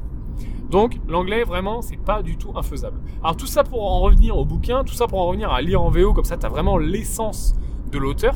Donc, 0.70 1.00
l'anglais, 1.08 1.44
vraiment, 1.44 1.82
c'est 1.82 1.98
pas 1.98 2.24
du 2.24 2.38
tout 2.38 2.52
infaisable. 2.56 3.00
Alors, 3.22 3.38
tout 3.38 3.46
ça 3.48 3.64
pour 3.64 3.84
en 3.92 4.00
revenir 4.00 4.38
au 4.38 4.46
bouquin, 4.46 4.84
tout 4.84 4.94
ça 4.94 5.08
pour 5.08 5.20
en 5.22 5.28
revenir 5.28 5.52
à 5.52 5.62
lire 5.62 5.82
en 5.82 5.90
VO, 5.90 6.14
comme 6.14 6.26
ça, 6.26 6.38
t'as 6.38 6.50
vraiment 6.50 6.78
l'essence 6.78 7.56
de 7.92 7.98
l'auteur. 7.98 8.36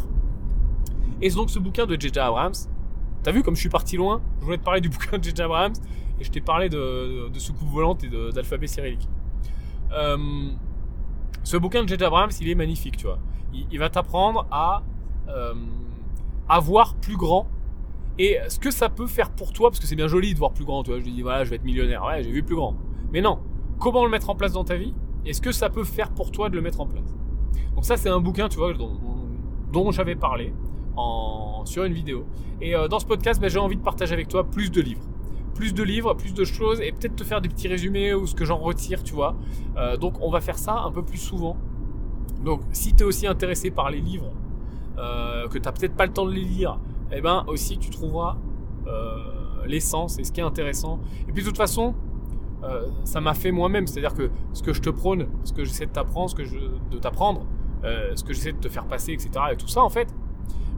Et 1.22 1.30
donc 1.30 1.50
ce 1.50 1.60
bouquin 1.60 1.86
de 1.86 2.00
J.J. 2.00 2.20
Abrams. 2.20 2.54
T'as 3.24 3.32
vu 3.32 3.44
comme 3.44 3.56
je 3.56 3.60
suis 3.60 3.70
parti 3.70 3.98
loin? 3.98 4.22
Je 4.40 4.46
voulais 4.46 4.58
te 4.58 4.64
parler 4.64 4.82
du 4.82 4.90
bouquin 4.94 5.18
de 5.18 5.24
J.J. 5.24 5.42
Abrams 5.42 5.74
et 6.20 6.24
je 6.24 6.32
t'ai 6.32 6.42
parlé 6.42 6.70
de, 6.70 6.78
de, 6.78 7.30
de 7.30 7.40
soucoupe 7.40 7.68
volante 7.68 8.04
et 8.04 8.10
d'alphabet 8.34 8.68
cyrillique. 8.68 9.08
Euh, 9.92 10.18
ce 11.44 11.58
bouquin 11.58 11.84
de 11.84 11.90
J.J. 11.90 12.04
Abrams, 12.04 12.32
il 12.40 12.50
est 12.50 12.56
magnifique, 12.56 12.98
tu 12.98 13.06
vois. 13.06 13.20
Il, 13.54 13.68
il 13.72 13.80
va 13.80 13.90
t'apprendre 13.90 14.48
à, 14.52 14.84
euh, 15.28 15.54
à 16.48 16.60
voir 16.60 16.96
plus 16.96 17.18
grand 17.18 17.48
et 18.20 18.38
ce 18.50 18.60
que 18.60 18.70
ça 18.70 18.90
peut 18.90 19.08
faire 19.08 19.32
pour 19.32 19.54
toi, 19.54 19.70
parce 19.70 19.80
que 19.80 19.88
c'est 19.88 19.96
bien 19.96 20.10
joli 20.10 20.34
de 20.34 20.40
voir 20.40 20.52
plus 20.52 20.66
grand, 20.66 20.84
tu 20.84 20.92
vois. 20.92 21.00
Je 21.00 21.06
dis, 21.06 21.22
voilà, 21.22 21.46
je 21.46 21.50
vais 21.50 21.56
être 21.56 21.64
millionnaire. 21.64 22.04
Ouais, 22.04 22.22
j'ai 22.22 22.32
vu 22.32 22.44
plus 22.44 22.56
grand. 22.56 22.76
Mais 23.14 23.22
non, 23.22 23.40
comment 23.80 24.04
le 24.04 24.12
mettre 24.12 24.30
en 24.30 24.36
place 24.36 24.52
dans 24.52 24.66
ta 24.66 24.76
vie 24.76 24.94
et 25.26 25.32
ce 25.32 25.40
que 25.40 25.54
ça 25.54 25.70
peut 25.70 25.86
faire 25.86 26.12
pour 26.12 26.30
toi 26.30 26.50
de 26.50 26.56
le 26.56 26.62
mettre 26.62 26.82
en 26.82 26.86
place? 26.86 27.16
Donc 27.76 27.86
ça, 27.86 27.96
c'est 27.96 28.10
un 28.10 28.20
bouquin, 28.20 28.50
tu 28.50 28.58
vois, 28.58 28.74
dont, 28.74 29.92
j'avais 29.92 30.16
parlé 30.16 30.54
en, 30.98 31.64
sur 31.64 31.86
une 31.86 31.94
vidéo. 31.94 32.26
Et 32.60 32.76
euh, 32.76 32.90
dans 32.90 33.00
ce 33.00 33.06
podcast, 33.06 33.40
bah, 33.40 33.48
j'ai 33.48 33.58
envie 33.58 33.78
de 33.78 33.82
partager 33.82 34.14
avec 34.14 34.28
toi 34.28 34.44
plus 34.44 34.70
de 34.70 34.82
livres. 34.82 35.06
Plus 35.56 35.74
de 35.74 35.82
livres, 35.82 36.14
plus 36.14 36.34
de 36.34 36.44
choses, 36.44 36.82
et 36.82 36.92
peut-être 36.92 37.16
te 37.16 37.24
faire 37.24 37.40
des 37.40 37.48
petits 37.48 37.70
résumés 37.70 38.14
ou 38.14 38.28
ce 38.28 38.36
que 38.36 38.44
j'en 38.44 38.58
retire, 38.58 39.02
tu 39.02 39.14
vois. 39.14 39.38
Euh, 39.78 39.96
donc 39.96 40.16
on 40.22 40.30
va 40.30 40.42
faire 40.42 40.58
ça 40.58 40.74
un 40.74 40.92
peu 40.92 41.04
plus 41.04 41.18
souvent. 41.18 41.56
Donc 42.44 42.62
si 42.74 42.94
tu 42.94 43.04
es 43.04 43.06
aussi 43.06 43.28
intéressé 43.28 43.72
par 43.72 43.90
les 43.90 44.02
livres, 44.02 44.34
euh, 44.98 45.48
que 45.48 45.58
tu 45.58 45.64
n'as 45.64 45.72
peut-être 45.72 45.96
pas 45.96 46.06
le 46.06 46.12
temps 46.12 46.26
de 46.26 46.34
les 46.34 46.44
lire, 46.44 46.80
eh 47.12 47.22
ben 47.22 47.44
aussi 47.48 47.78
tu 47.78 47.90
trouveras 47.90 48.38
euh, 48.88 49.66
l'essence 49.66 50.20
et 50.20 50.24
ce 50.24 50.32
qui 50.32 50.40
est 50.40 50.44
intéressant. 50.44 51.00
Et 51.28 51.32
puis 51.32 51.44
de 51.44 51.48
toute 51.48 51.58
façon, 51.58 51.94
euh, 52.64 52.88
ça 53.04 53.22
m'a 53.22 53.34
fait 53.34 53.52
moi-même, 53.52 53.88
c'est-à-dire 53.88 54.14
que 54.14 54.32
ce 54.54 54.64
que 54.64 54.74
je 54.74 54.82
te 54.82 54.90
prône, 54.90 55.28
ce 55.44 55.54
que 55.54 55.64
j'essaie 55.64 55.86
de 55.86 55.92
t'apprendre, 55.92 56.30
ce 56.30 56.36
que 56.36 56.44
je, 56.44 56.58
de 56.92 56.98
t'apprendre, 56.98 57.46
euh, 57.84 58.16
ce 58.16 58.24
que 58.24 58.34
j'essaie 58.34 58.52
de 58.52 58.58
te 58.58 58.70
faire 58.70 58.86
passer, 58.86 59.14
etc. 59.14 59.32
Et 59.54 59.56
tout 59.56 59.68
ça, 59.68 59.82
en 59.82 59.90
fait, 59.90 60.14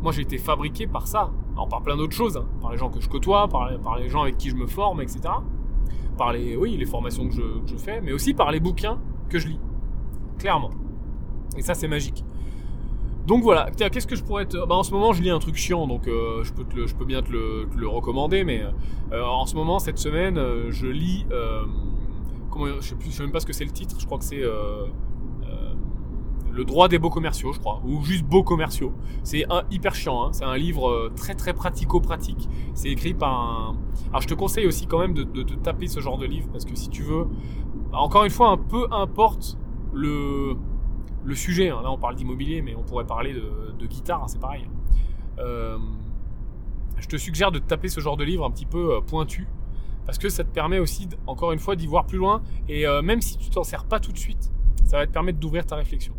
moi 0.01 0.11
j'ai 0.11 0.21
été 0.21 0.37
fabriqué 0.37 0.87
par 0.87 1.07
ça, 1.07 1.31
alors 1.53 1.67
par 1.67 1.81
plein 1.81 1.97
d'autres 1.97 2.15
choses, 2.15 2.37
hein, 2.37 2.45
par 2.61 2.71
les 2.71 2.77
gens 2.77 2.89
que 2.89 2.99
je 2.99 3.09
côtoie, 3.09 3.47
par, 3.47 3.97
les 3.97 4.09
gens 4.09 4.23
avec 4.23 4.37
qui 4.37 4.49
je 4.49 4.55
me 4.55 4.67
forme, 4.67 5.01
etc. 5.01 5.21
Par 6.17 6.33
les, 6.33 6.55
oui, 6.55 6.77
les 6.77 6.85
formations 6.85 7.27
que 7.27 7.35
je 7.65 7.75
fais, 7.77 8.01
mais 8.01 8.11
aussi 8.11 8.33
par 8.33 8.51
les 8.51 8.59
bouquins 8.59 8.99
que 9.29 9.39
je 9.39 9.47
lis, 9.47 9.59
clairement. 10.37 10.71
Et 11.57 11.61
ça 11.61 11.73
c'est 11.73 11.87
magique. 11.87 12.23
Donc 13.27 13.43
voilà, 13.43 13.69
qu'est-ce 13.71 14.07
que 14.07 14.15
je 14.15 14.23
pourrais 14.23 14.45
te... 14.45 14.57
Bah, 14.65 14.75
en 14.75 14.83
ce 14.83 14.91
moment, 14.91 15.13
je 15.13 15.21
lis 15.21 15.29
un 15.29 15.39
truc 15.39 15.55
chiant, 15.55 15.87
donc 15.87 16.07
euh, 16.07 16.43
je, 16.43 16.53
peux 16.53 17.05
bien 17.05 17.21
te 17.21 17.31
le, 17.31 17.87
recommander, 17.87 18.43
mais 18.43 18.63
euh, 19.11 19.23
en 19.23 19.45
ce 19.45 19.55
moment, 19.55 19.79
cette 19.79 19.99
semaine, 19.99 20.37
euh, 20.37 20.71
je 20.71 20.87
lis... 20.87 21.25
comment, 22.49 22.65
je 22.79 22.81
sais, 22.81 22.95
sais 23.09 23.23
même 23.23 23.31
pas 23.31 23.39
ce 23.39 23.45
que 23.45 23.53
c'est 23.53 23.65
le 23.65 23.71
titre, 23.71 23.95
je 23.99 24.05
crois 24.05 24.17
que 24.17 24.25
c'est... 24.25 24.41
le 26.51 26.65
droit 26.65 26.89
des 26.89 26.99
beaux 26.99 27.09
commerciaux, 27.09 27.53
je 27.53 27.59
crois, 27.59 27.81
ou 27.85 28.03
juste 28.03 28.25
beaux 28.25 28.43
commerciaux. 28.43 28.91
C'est 29.23 29.45
un, 29.51 29.63
hyper 29.71 29.93
chiant, 29.95 30.25
hein. 30.25 30.29
c'est 30.33 30.43
un 30.43 30.57
livre 30.57 31.11
très 31.15 31.35
très 31.35 31.53
pratico-pratique. 31.53 32.49
C'est 32.73 32.89
écrit 32.89 33.13
par 33.13 33.33
un... 33.33 33.77
Alors 34.09 34.21
je 34.21 34.27
te 34.27 34.33
conseille 34.33 34.67
aussi 34.67 34.87
quand 34.87 34.99
même 34.99 35.13
de, 35.13 35.23
de, 35.23 35.43
de 35.43 35.55
taper 35.55 35.87
ce 35.87 35.99
genre 35.99 36.17
de 36.17 36.25
livre, 36.25 36.47
parce 36.51 36.65
que 36.65 36.75
si 36.75 36.89
tu 36.89 37.03
veux... 37.03 37.27
bah, 37.91 37.99
encore 37.99 38.25
une 38.25 38.31
fois, 38.31 38.49
un 38.49 38.57
peu 38.57 38.87
importe 38.91 39.57
le 39.93 40.55
le 41.23 41.35
sujet. 41.35 41.69
hein. 41.69 41.81
Là, 41.83 41.91
on 41.91 41.97
parle 41.97 42.15
d'immobilier, 42.15 42.61
mais 42.61 42.75
on 42.75 42.83
pourrait 42.83 43.05
parler 43.05 43.33
de, 43.33 43.85
guitare, 43.85 44.23
hein, 44.23 44.27
c'est 44.27 44.39
pareil. 44.39 44.67
Euh, 45.39 45.77
je 46.97 47.07
te 47.07 47.17
suggère 47.17 47.51
de 47.51 47.59
taper 47.59 47.87
ce 47.89 47.99
genre 47.99 48.17
de 48.17 48.23
livre 48.23 48.45
un 48.45 48.51
petit 48.51 48.65
peu 48.65 48.95
euh, 48.95 49.01
pointu, 49.01 49.47
parce 50.05 50.17
que 50.17 50.29
ça 50.29 50.43
te 50.43 50.49
permet 50.49 50.79
aussi, 50.79 51.07
encore 51.27 51.51
une 51.51 51.59
fois, 51.59 51.75
d'y 51.75 51.87
voir 51.87 52.05
plus 52.05 52.17
loin. 52.17 52.41
Et 52.69 52.87
euh, 52.87 53.01
même 53.01 53.21
si 53.21 53.37
tu 53.37 53.49
t'en 53.49 53.63
sers 53.63 53.85
pas 53.85 53.99
tout 53.99 54.11
de 54.11 54.17
suite, 54.17 54.51
ça 54.85 54.97
va 54.97 55.07
te 55.07 55.11
permettre 55.11 55.39
d'ouvrir 55.39 55.65
ta 55.65 55.75
réflexion. 55.75 56.13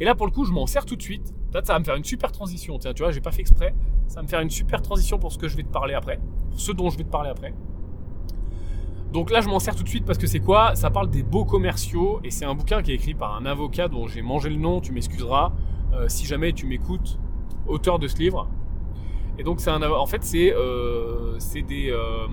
Et 0.00 0.04
là, 0.04 0.14
pour 0.14 0.26
le 0.26 0.32
coup, 0.32 0.44
je 0.44 0.52
m'en 0.52 0.66
sers 0.66 0.84
tout 0.84 0.96
de 0.96 1.02
suite. 1.02 1.32
Peut-être 1.52 1.66
ça 1.66 1.74
va 1.74 1.78
me 1.78 1.84
faire 1.84 1.94
une 1.94 2.04
super 2.04 2.32
transition. 2.32 2.78
Tiens, 2.78 2.92
tu 2.94 3.02
vois, 3.02 3.12
j'ai 3.12 3.20
pas 3.20 3.30
fait 3.30 3.42
exprès. 3.42 3.74
Ça 4.08 4.16
va 4.16 4.22
me 4.22 4.28
faire 4.28 4.40
une 4.40 4.50
super 4.50 4.82
transition 4.82 5.18
pour 5.18 5.30
ce 5.30 5.38
que 5.38 5.46
je 5.46 5.56
vais 5.56 5.62
te 5.62 5.68
parler 5.68 5.94
après, 5.94 6.18
pour 6.50 6.60
ce 6.60 6.72
dont 6.72 6.90
je 6.90 6.98
vais 6.98 7.04
te 7.04 7.10
parler 7.10 7.30
après. 7.30 7.54
Donc 9.14 9.30
là, 9.30 9.40
je 9.40 9.48
m'en 9.48 9.60
sers 9.60 9.76
tout 9.76 9.84
de 9.84 9.88
suite 9.88 10.04
parce 10.04 10.18
que 10.18 10.26
c'est 10.26 10.40
quoi? 10.40 10.74
Ça 10.74 10.90
parle 10.90 11.08
des 11.08 11.22
beaux 11.22 11.44
commerciaux 11.44 12.18
et 12.24 12.30
c'est 12.30 12.44
un 12.44 12.54
bouquin 12.56 12.82
qui 12.82 12.90
est 12.90 12.96
écrit 12.96 13.14
par 13.14 13.36
un 13.36 13.46
avocat 13.46 13.86
dont 13.86 14.08
j'ai 14.08 14.22
mangé 14.22 14.50
le 14.50 14.56
nom, 14.56 14.80
tu 14.80 14.90
m'excuseras 14.90 15.52
euh, 15.92 16.06
si 16.08 16.26
jamais 16.26 16.52
tu 16.52 16.66
m'écoutes, 16.66 17.20
auteur 17.68 18.00
de 18.00 18.08
ce 18.08 18.16
livre. 18.18 18.48
Et 19.38 19.44
donc 19.44 19.60
un, 19.68 19.82
en 19.82 20.06
fait 20.06 20.24
c'est 20.24 20.52
euh, 20.52 21.38
des 21.54 21.90
euh, 21.92 22.26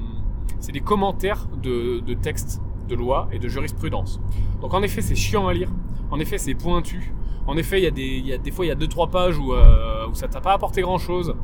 des 0.73 0.79
commentaires 0.79 1.47
de, 1.61 1.99
de 1.99 2.13
textes 2.15 2.63
de 2.89 2.95
loi 2.95 3.27
et 3.31 3.37
de 3.37 3.47
jurisprudence. 3.47 4.19
Donc 4.59 4.73
en 4.73 4.81
effet 4.81 5.01
c'est 5.01 5.15
chiant 5.15 5.47
à 5.47 5.53
lire, 5.53 5.69
en 6.09 6.19
effet 6.19 6.39
c'est 6.39 6.55
pointu, 6.55 7.13
en 7.45 7.57
effet 7.57 7.79
il 7.79 7.83
y 7.83 7.87
a 7.87 7.91
des 7.91 8.19
y 8.21 8.33
a 8.33 8.39
des 8.39 8.49
fois 8.49 8.65
il 8.65 8.69
y 8.69 8.71
a 8.71 8.75
deux 8.75 8.87
trois 8.87 9.11
pages 9.11 9.37
où 9.37 9.53
euh, 9.53 10.07
où 10.07 10.15
ça 10.15 10.27
t'a 10.27 10.41
pas 10.41 10.53
apporté 10.53 10.81
grand 10.81 10.97
chose, 10.97 11.35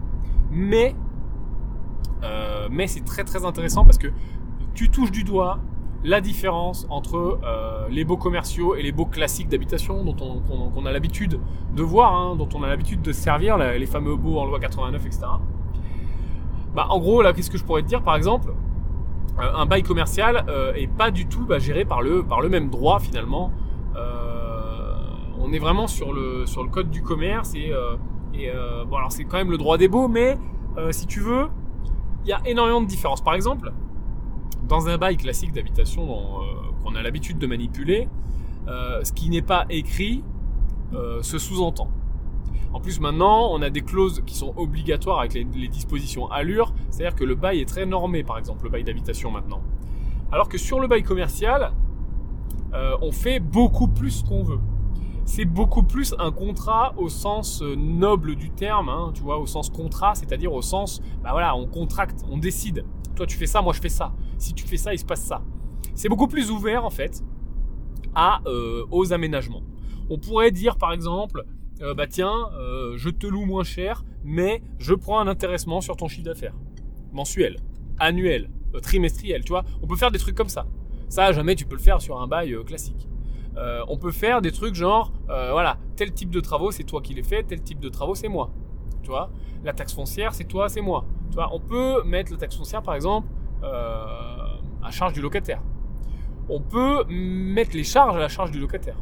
mais 0.50 0.96
euh, 2.24 2.68
mais 2.72 2.88
c'est 2.88 3.06
très 3.06 3.24
très 3.24 3.46
intéressant 3.46 3.84
parce 3.86 4.00
que 4.00 4.08
tu 4.78 4.90
touches 4.90 5.12
du 5.12 5.24
doigt 5.24 5.60
la 6.04 6.22
différence 6.22 6.86
entre 6.90 7.40
euh, 7.44 7.88
les 7.90 8.06
beaux 8.06 8.16
commerciaux 8.16 8.76
et 8.76 8.84
les 8.84 8.92
beaux 8.92 9.08
classiques 9.08 9.50
d'habitation 9.50 10.06
dont 10.06 10.16
on, 10.76 10.86
a 10.86 10.92
l'habitude 10.92 11.40
de 11.76 11.84
voir, 11.84 12.14
hein, 12.14 12.36
dont 12.36 12.48
on 12.54 12.62
a 12.62 12.68
l'habitude 12.68 13.02
de 13.02 13.12
se 13.12 13.20
servir, 13.20 13.58
les 13.58 13.86
fameux 13.88 14.16
beaux 14.16 14.38
en 14.38 14.46
loi 14.46 14.60
89, 14.60 15.06
etc. 15.06 15.26
Bah, 16.76 16.86
en 16.92 17.00
gros, 17.00 17.24
là, 17.24 17.34
qu'est-ce 17.34 17.50
que 17.50 17.58
je 17.58 17.64
pourrais 17.64 17.82
te 17.82 17.88
dire? 17.88 18.04
Par 18.04 18.16
exemple, 18.16 18.54
euh, 19.40 19.52
un 19.56 19.66
bail 19.66 19.84
commercial 19.84 20.46
euh, 20.48 20.74
est 20.74 20.88
pas 20.88 21.12
du 21.12 21.28
tout 21.28 21.46
bah, 21.46 21.60
géré 21.60 21.86
par 21.86 22.02
le, 22.02 22.24
par 22.24 22.42
le 22.42 22.50
même 22.50 22.70
droit 22.70 23.00
finalement. 23.00 23.52
Euh, 23.96 24.94
on 25.40 25.52
est 25.54 25.60
vraiment 25.60 25.88
sur 25.88 26.14
le, 26.14 26.46
sur 26.46 26.64
le 26.64 26.70
code 26.70 26.90
du 26.90 27.02
commerce 27.02 27.54
et, 27.56 27.74
c'est 29.10 29.24
quand 29.24 29.38
même 29.38 29.50
le 29.50 29.58
droit 29.58 29.78
des 29.78 29.88
beaux, 29.88 30.08
mais 30.08 30.38
si 30.92 31.08
tu 31.08 31.22
veux, 31.22 31.48
il 32.24 32.30
y 32.30 32.34
a 32.34 32.40
énormément 32.46 32.82
de 32.82 32.86
différences. 32.86 33.22
Par 33.22 33.34
exemple, 33.34 33.72
dans 34.68 34.90
un 34.90 34.98
bail 34.98 35.18
classique 35.18 35.54
d'habitation 35.54 36.04
euh, 36.04 36.44
qu'on 36.84 36.96
a 36.96 37.02
l'habitude 37.02 37.38
de 37.38 37.48
manipuler, 37.48 38.08
euh, 38.68 39.04
ce 39.04 39.14
qui 39.14 39.30
n'est 39.30 39.42
pas 39.42 39.66
écrit 39.70 40.24
euh, 40.94 41.22
se 41.22 41.38
sous-entend. 41.38 41.90
En 42.74 42.82
plus, 42.82 43.00
maintenant, 43.00 43.50
on 43.52 43.62
a 43.62 43.70
des 43.70 43.82
clauses 43.82 44.22
qui 44.26 44.36
sont 44.36 44.54
obligatoires 44.58 45.20
avec 45.20 45.34
les, 45.34 45.68
dispositions 45.68 46.30
allure, 46.30 46.74
c'est-à-dire 46.90 47.16
que 47.16 47.24
le 47.24 47.36
bail 47.36 47.62
est 47.62 47.68
très 47.68 47.86
normé, 47.86 48.24
par 48.24 48.38
exemple, 48.38 48.66
le 48.66 48.70
bail 48.70 48.84
d'habitation 48.84 49.32
maintenant. 49.32 49.62
Alors 50.32 50.50
que 50.50 50.58
sur 50.58 50.80
le 50.80 50.88
bail 50.88 51.04
commercial, 51.04 51.72
on 53.02 53.12
fait 53.12 53.40
beaucoup 53.40 53.88
plus 53.88 54.22
qu'on 54.22 54.44
veut. 54.44 54.60
C'est 55.26 55.46
beaucoup 55.46 55.82
plus 55.82 56.14
un 56.20 56.32
contrat 56.32 56.94
au 56.98 57.10
sens 57.10 57.64
noble 57.64 58.36
du 58.36 58.52
terme, 58.52 58.90
hein, 58.90 59.12
tu 59.16 59.24
vois, 59.24 59.40
au 59.40 59.48
sens 59.48 59.70
contrat, 59.70 60.14
c'est-à-dire 60.14 60.54
au 60.54 60.62
sens, 60.62 61.02
bah 61.24 61.30
voilà, 61.32 61.56
on 61.56 61.66
contracte, 61.66 62.24
on 62.30 62.38
décide. 62.38 62.86
Toi, 63.18 63.26
tu 63.26 63.36
fais 63.36 63.48
ça, 63.48 63.64
moi, 63.64 63.74
je 63.74 63.82
fais 63.82 63.90
ça. 63.90 64.14
Si 64.38 64.54
tu 64.54 64.64
fais 64.68 64.78
ça, 64.78 64.94
il 64.94 65.00
se 65.00 65.06
passe 65.06 65.24
ça. 65.24 65.42
C'est 65.96 66.08
beaucoup 66.08 66.28
plus 66.28 66.52
ouvert, 66.52 66.86
en 66.86 66.92
fait, 66.92 67.24
à, 68.14 68.42
euh, 68.46 68.86
aux 68.92 69.12
aménagements. 69.12 69.64
On 70.12 70.20
pourrait 70.20 70.52
dire, 70.52 70.78
par 70.78 70.94
exemple, 70.94 71.44
euh, 71.82 71.96
bah 71.96 72.06
tiens, 72.06 72.50
euh, 72.54 72.96
je 72.96 73.10
te 73.10 73.26
loue 73.26 73.46
moins 73.46 73.64
cher, 73.64 74.06
mais 74.24 74.62
je 74.78 74.94
prends 74.94 75.20
un 75.20 75.28
intéressement 75.28 75.82
sur 75.82 75.98
ton 75.98 76.08
chiffre 76.08 76.26
d'affaires. 76.26 76.54
Mensuel, 77.12 77.58
annuel, 77.98 78.52
trimestriel, 78.84 79.44
tu 79.44 79.50
vois. 79.50 79.66
On 79.82 79.88
peut 79.88 79.96
faire 79.96 80.12
des 80.12 80.20
trucs 80.20 80.36
comme 80.36 80.50
ça. 80.50 80.68
Ça, 81.10 81.32
jamais 81.32 81.56
tu 81.56 81.66
peux 81.66 81.76
le 81.76 81.82
faire 81.82 82.00
sur 82.00 82.22
un 82.22 82.28
bail 82.28 82.56
classique. 82.66 83.10
On 83.88 83.98
peut 83.98 84.12
faire 84.12 84.44
des 84.44 84.52
trucs 84.52 84.76
genre, 84.76 85.12
voilà, 85.26 85.80
tel 85.96 86.14
type 86.14 86.30
de 86.30 86.40
travaux, 86.40 86.70
c'est 86.70 86.84
toi 86.84 87.02
qui 87.02 87.16
les 87.16 87.24
fais, 87.24 87.42
tel 87.42 87.64
type 87.64 87.80
de 87.80 87.90
travaux, 87.90 88.14
c'est 88.14 88.28
moi. 88.28 88.52
Tu 89.02 89.10
vois, 89.10 89.32
la 89.64 89.74
taxe 89.74 89.94
foncière, 89.94 90.36
c'est 90.36 90.44
toi, 90.44 90.70
c'est 90.70 90.82
moi. 90.82 91.06
On 91.52 91.60
peut 91.60 92.04
mettre 92.04 92.32
la 92.32 92.38
taxe 92.38 92.56
foncière, 92.56 92.82
par 92.82 92.96
exemple, 92.96 93.28
euh, 93.64 94.06
à 94.84 94.92
charge 94.92 95.14
du 95.14 95.22
locataire. 95.22 95.62
On 96.50 96.62
peut 96.62 97.04
mettre 97.10 97.76
les 97.76 97.84
charges 97.84 98.16
à 98.16 98.20
la 98.20 98.30
charge 98.30 98.52
du 98.52 98.60
locataire. 98.60 98.98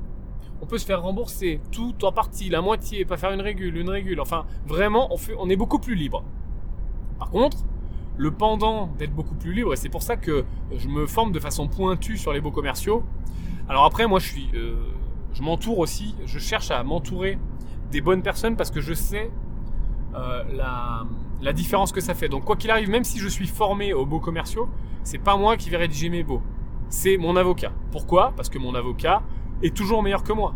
On 0.62 0.66
peut 0.66 0.78
se 0.78 0.86
faire 0.86 1.02
rembourser 1.02 1.62
tout 1.72 1.94
en 2.04 2.12
partie, 2.12 2.50
la 2.50 2.62
moitié, 2.62 3.06
pas 3.06 3.18
faire 3.18 3.32
une 3.32 3.42
régule, 3.42 3.78
une 3.78 3.90
régule. 3.90 4.20
Enfin, 4.20 4.46
vraiment, 4.66 5.10
on, 5.38 5.50
est 5.50 5.56
beaucoup 5.56 5.80
plus 5.80 5.96
libre. 5.96 6.24
Par 7.20 7.30
contre, 7.30 7.58
le 8.18 8.32
pendant 8.32 8.88
d'être 8.98 9.14
beaucoup 9.14 9.36
plus 9.36 9.54
libre, 9.54 9.74
et 9.74 9.76
c'est 9.76 9.90
pour 9.90 10.02
ça 10.02 10.16
que 10.16 10.46
je 10.76 10.88
me 10.88 11.06
forme 11.06 11.32
de 11.34 11.40
façon 11.40 11.68
pointue 11.68 12.18
sur 12.18 12.34
les 12.34 12.42
beaux 12.42 12.52
commerciaux. 12.52 13.04
Alors 13.70 13.84
après, 13.84 14.08
moi, 14.08 14.20
je 14.20 14.28
suis, 14.28 14.50
euh, 14.56 14.76
m'entoure 15.42 15.80
aussi, 15.80 16.16
je 16.26 16.40
cherche 16.40 16.72
à 16.72 16.82
m'entourer 16.84 17.38
des 17.92 18.02
bonnes 18.02 18.22
personnes 18.22 18.56
parce 18.56 18.72
que 18.72 18.82
je 18.82 18.94
sais 18.94 19.30
euh, 20.16 20.44
la, 20.56 21.06
la 21.42 21.54
différence 21.54 21.92
que 21.92 22.02
ça 22.02 22.14
fait. 22.14 22.30
Donc 22.30 22.46
quoi 22.46 22.56
qu'il 22.56 22.72
arrive, 22.72 22.90
même 22.90 23.04
si 23.04 23.20
je 23.20 23.28
suis 23.28 23.48
formé 23.48 23.94
aux 23.94 24.06
beaux 24.06 24.20
commerciaux, 24.20 24.70
c'est 25.04 25.18
pas 25.18 25.38
moi 25.38 25.58
qui 25.58 25.70
vais 25.70 25.78
rédiger 25.78 26.10
mes 26.10 26.24
beaux, 26.24 26.42
c'est 26.90 27.18
mon 27.18 27.36
avocat. 27.36 27.72
Pourquoi? 27.92 28.34
Parce 28.36 28.50
que 28.50 28.58
mon 28.58 28.76
avocat 28.76 29.22
est 29.62 29.76
toujours 29.76 30.02
meilleur 30.04 30.24
que 30.24 30.34
moi. 30.34 30.56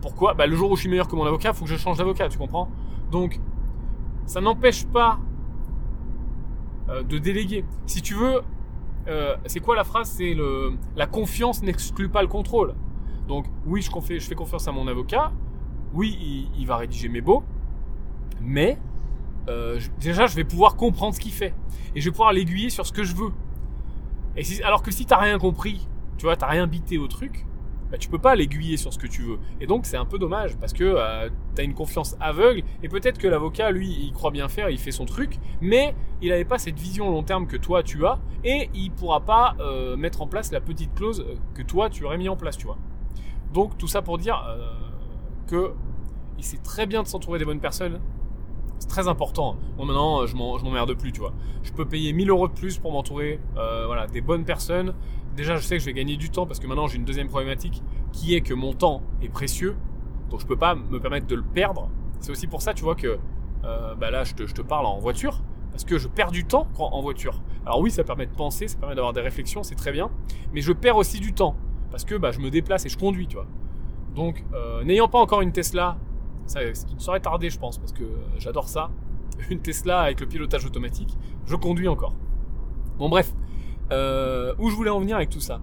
Pourquoi? 0.00 0.34
Bah, 0.34 0.46
Le 0.46 0.56
jour 0.56 0.70
où 0.70 0.76
je 0.76 0.82
suis 0.82 0.90
meilleur 0.90 1.08
que 1.08 1.16
mon 1.16 1.24
avocat, 1.24 1.50
il 1.50 1.54
faut 1.54 1.64
que 1.64 1.70
je 1.70 1.76
change 1.76 1.98
d'avocat, 1.98 2.28
tu 2.28 2.38
comprends? 2.38 2.68
Donc, 3.10 3.40
ça 4.26 4.40
n'empêche 4.40 4.86
pas 4.86 5.18
euh, 6.88 7.02
de 7.02 7.18
déléguer. 7.18 7.64
Si 7.86 8.02
tu 8.02 8.14
veux, 8.14 8.42
euh, 9.08 9.36
c'est 9.46 9.60
quoi 9.60 9.76
la 9.76 9.84
phrase? 9.84 10.10
C'est 10.10 10.36
la 10.96 11.06
confiance 11.06 11.62
n'exclut 11.62 12.08
pas 12.08 12.22
le 12.22 12.28
contrôle. 12.28 12.74
Donc 13.26 13.46
oui, 13.66 13.80
je, 13.80 13.90
je 13.90 14.26
fais 14.26 14.34
confiance 14.34 14.68
à 14.68 14.72
mon 14.72 14.86
avocat. 14.86 15.32
Oui, 15.94 16.50
il 16.58 16.66
va 16.66 16.76
rédiger 16.76 17.08
mes 17.08 17.20
beaux, 17.20 17.42
mais 18.40 18.78
euh, 19.48 19.80
déjà, 20.00 20.26
je 20.26 20.36
vais 20.36 20.44
pouvoir 20.44 20.76
comprendre 20.76 21.14
ce 21.14 21.20
qu'il 21.20 21.32
fait 21.32 21.54
et 21.94 22.00
je 22.00 22.06
vais 22.06 22.10
pouvoir 22.12 22.32
l'aiguiller 22.32 22.70
sur 22.70 22.86
ce 22.86 22.92
que 22.92 23.04
je 23.04 23.14
veux. 23.14 23.30
Et 24.36 24.42
si- 24.44 24.62
alors 24.62 24.82
que 24.82 24.90
si 24.90 25.06
t'as 25.06 25.18
rien 25.18 25.38
compris, 25.38 25.86
tu 26.18 26.26
vois, 26.26 26.36
t'as 26.36 26.46
rien 26.48 26.66
bité 26.66 26.98
au 26.98 27.06
truc, 27.06 27.46
bah, 27.90 27.98
tu 27.98 28.08
peux 28.08 28.18
pas 28.18 28.34
l'aiguiller 28.34 28.76
sur 28.76 28.92
ce 28.92 28.98
que 28.98 29.06
tu 29.06 29.22
veux. 29.22 29.38
Et 29.60 29.66
donc 29.66 29.86
c'est 29.86 29.96
un 29.96 30.04
peu 30.06 30.18
dommage 30.18 30.56
parce 30.56 30.72
que 30.72 30.82
euh, 30.84 31.28
t'as 31.54 31.62
une 31.62 31.74
confiance 31.74 32.16
aveugle 32.20 32.62
et 32.82 32.88
peut-être 32.88 33.18
que 33.18 33.28
l'avocat, 33.28 33.70
lui, 33.70 33.88
il 33.90 34.12
croit 34.12 34.30
bien 34.30 34.48
faire, 34.48 34.70
il 34.70 34.78
fait 34.78 34.90
son 34.90 35.04
truc, 35.04 35.38
mais 35.60 35.94
il 36.22 36.30
n'avait 36.30 36.44
pas 36.44 36.58
cette 36.58 36.78
vision 36.78 37.10
long 37.10 37.22
terme 37.22 37.46
que 37.46 37.56
toi 37.56 37.82
tu 37.82 38.04
as 38.06 38.18
et 38.42 38.70
il 38.74 38.90
pourra 38.90 39.20
pas 39.20 39.54
euh, 39.60 39.96
mettre 39.96 40.22
en 40.22 40.26
place 40.26 40.50
la 40.50 40.60
petite 40.60 40.94
clause 40.94 41.24
que 41.54 41.62
toi 41.62 41.90
tu 41.90 42.04
aurais 42.04 42.18
mis 42.18 42.28
en 42.28 42.36
place, 42.36 42.56
tu 42.56 42.66
vois. 42.66 42.78
Donc 43.52 43.78
tout 43.78 43.86
ça 43.86 44.02
pour 44.02 44.18
dire 44.18 44.42
euh, 44.48 44.72
que 45.46 45.72
il 46.38 46.42
c'est 46.44 46.62
très 46.62 46.86
bien 46.86 47.02
de 47.04 47.06
s'entourer 47.08 47.38
des 47.38 47.44
bonnes 47.44 47.60
personnes. 47.60 48.00
C'est 48.78 48.88
très 48.88 49.08
important. 49.08 49.56
Bon, 49.76 49.84
maintenant, 49.84 50.22
euh, 50.22 50.26
je 50.26 50.36
m'emmerde 50.36 50.94
plus, 50.94 51.12
tu 51.12 51.20
vois. 51.20 51.32
Je 51.62 51.72
peux 51.72 51.84
payer 51.84 52.12
1000 52.12 52.30
euros 52.30 52.48
de 52.48 52.52
plus 52.52 52.78
pour 52.78 52.92
m'entourer 52.92 53.40
euh, 53.56 53.86
voilà, 53.86 54.06
des 54.06 54.20
bonnes 54.20 54.44
personnes. 54.44 54.94
Déjà, 55.36 55.56
je 55.56 55.62
sais 55.62 55.76
que 55.76 55.80
je 55.80 55.86
vais 55.86 55.92
gagner 55.92 56.16
du 56.16 56.30
temps 56.30 56.46
parce 56.46 56.60
que 56.60 56.66
maintenant, 56.66 56.86
j'ai 56.86 56.96
une 56.96 57.04
deuxième 57.04 57.28
problématique 57.28 57.82
qui 58.12 58.34
est 58.34 58.40
que 58.40 58.54
mon 58.54 58.72
temps 58.72 59.02
est 59.22 59.28
précieux. 59.28 59.76
Donc, 60.30 60.40
je 60.40 60.46
peux 60.46 60.56
pas 60.56 60.74
me 60.74 60.98
permettre 61.00 61.26
de 61.26 61.34
le 61.34 61.42
perdre. 61.42 61.88
C'est 62.20 62.30
aussi 62.30 62.46
pour 62.46 62.62
ça, 62.62 62.74
tu 62.74 62.84
vois, 62.84 62.94
que 62.94 63.18
euh, 63.64 63.94
bah 63.94 64.10
là, 64.10 64.24
je 64.24 64.34
te, 64.34 64.46
je 64.46 64.54
te 64.54 64.62
parle 64.62 64.86
en 64.86 64.98
voiture. 64.98 65.40
Parce 65.70 65.84
que 65.84 65.98
je 65.98 66.06
perds 66.06 66.30
du 66.30 66.44
temps 66.44 66.68
en 66.78 67.02
voiture. 67.02 67.42
Alors 67.66 67.80
oui, 67.80 67.90
ça 67.90 68.04
permet 68.04 68.26
de 68.26 68.32
penser, 68.32 68.68
ça 68.68 68.78
permet 68.78 68.94
d'avoir 68.94 69.12
des 69.12 69.20
réflexions, 69.20 69.64
c'est 69.64 69.74
très 69.74 69.90
bien. 69.90 70.08
Mais 70.52 70.60
je 70.60 70.72
perds 70.72 70.96
aussi 70.96 71.18
du 71.18 71.32
temps. 71.32 71.56
Parce 71.90 72.04
que 72.04 72.14
bah, 72.14 72.30
je 72.30 72.38
me 72.38 72.48
déplace 72.48 72.86
et 72.86 72.88
je 72.88 72.96
conduis, 72.96 73.26
tu 73.26 73.34
vois. 73.34 73.46
Donc, 74.14 74.44
n'ayant 74.84 75.08
pas 75.08 75.18
encore 75.18 75.40
une 75.40 75.50
Tesla, 75.50 75.96
ça, 76.46 76.60
ça 76.74 76.86
ne 76.92 76.98
saurait 76.98 77.20
tarder, 77.20 77.50
je 77.50 77.58
pense, 77.58 77.78
parce 77.78 77.92
que 77.92 78.04
euh, 78.04 78.16
j'adore 78.38 78.68
ça. 78.68 78.90
Une 79.50 79.60
Tesla 79.60 80.00
avec 80.00 80.20
le 80.20 80.26
pilotage 80.26 80.64
automatique, 80.64 81.16
je 81.46 81.56
conduis 81.56 81.88
encore. 81.88 82.14
Bon, 82.98 83.08
bref, 83.08 83.32
euh, 83.92 84.54
où 84.58 84.70
je 84.70 84.76
voulais 84.76 84.90
en 84.90 85.00
venir 85.00 85.16
avec 85.16 85.30
tout 85.30 85.40
ça? 85.40 85.60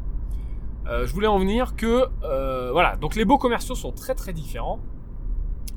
Euh, 0.87 1.05
Je 1.05 1.13
voulais 1.13 1.27
en 1.27 1.39
venir 1.39 1.75
que, 1.75 2.07
voilà, 2.71 2.97
donc 2.97 3.15
les 3.15 3.25
beaux 3.25 3.37
commerciaux 3.37 3.75
sont 3.75 3.91
très 3.91 4.15
très 4.15 4.33
différents. 4.33 4.79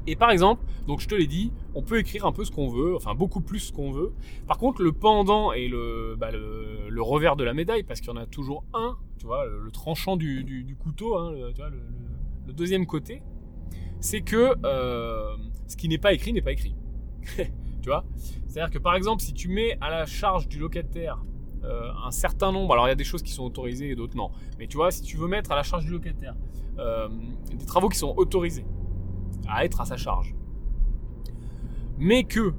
Et 0.06 0.16
par 0.16 0.30
exemple, 0.30 0.62
donc 0.86 1.00
je 1.00 1.08
te 1.08 1.14
l'ai 1.14 1.26
dit, 1.26 1.52
on 1.74 1.82
peut 1.82 1.98
écrire 1.98 2.26
un 2.26 2.32
peu 2.32 2.44
ce 2.44 2.50
qu'on 2.50 2.68
veut, 2.68 2.94
enfin 2.94 3.14
beaucoup 3.14 3.40
plus 3.40 3.60
ce 3.60 3.72
qu'on 3.72 3.90
veut. 3.90 4.12
Par 4.46 4.58
contre, 4.58 4.82
le 4.82 4.92
pendant 4.92 5.52
et 5.52 5.68
le, 5.68 6.14
bah, 6.18 6.30
le, 6.30 7.02
revers 7.02 7.36
de 7.36 7.44
la 7.44 7.54
médaille, 7.54 7.84
parce 7.84 8.00
qu'il 8.00 8.10
y 8.10 8.12
en 8.12 8.16
a 8.16 8.26
toujours 8.26 8.64
un, 8.74 8.96
tu 9.18 9.26
vois, 9.26 9.46
le, 9.46 9.70
tranchant 9.70 10.16
du, 10.16 10.76
couteau, 10.78 11.16
hein, 11.16 11.32
tu 11.54 11.60
vois, 11.60 11.70
le, 11.70 12.52
deuxième 12.52 12.86
côté, 12.86 13.22
c'est 14.04 14.20
que 14.20 14.54
euh, 14.66 15.34
ce 15.66 15.76
qui 15.78 15.88
n'est 15.88 15.96
pas 15.96 16.12
écrit 16.12 16.34
n'est 16.34 16.42
pas 16.42 16.52
écrit. 16.52 16.76
tu 17.36 17.88
vois? 17.88 18.04
C'est-à-dire 18.46 18.70
que 18.70 18.78
par 18.78 18.96
exemple, 18.96 19.22
si 19.22 19.32
tu 19.32 19.48
mets 19.48 19.78
à 19.80 19.88
la 19.88 20.04
charge 20.04 20.46
du 20.46 20.58
locataire 20.58 21.24
euh, 21.64 21.90
un 22.04 22.10
certain 22.10 22.52
nombre, 22.52 22.74
alors 22.74 22.86
il 22.86 22.90
y 22.90 22.92
a 22.92 22.96
des 22.96 23.04
choses 23.04 23.22
qui 23.22 23.32
sont 23.32 23.44
autorisées 23.44 23.88
et 23.88 23.94
d'autres 23.94 24.14
non, 24.14 24.30
mais 24.58 24.66
tu 24.66 24.76
vois, 24.76 24.90
si 24.90 25.00
tu 25.00 25.16
veux 25.16 25.26
mettre 25.26 25.52
à 25.52 25.56
la 25.56 25.62
charge 25.62 25.86
du 25.86 25.90
locataire 25.90 26.36
euh, 26.78 27.08
des 27.50 27.64
travaux 27.64 27.88
qui 27.88 27.96
sont 27.96 28.12
autorisés, 28.18 28.66
à 29.48 29.64
être 29.64 29.80
à 29.80 29.86
sa 29.86 29.96
charge. 29.96 30.34
Mais 31.96 32.24
que 32.24 32.52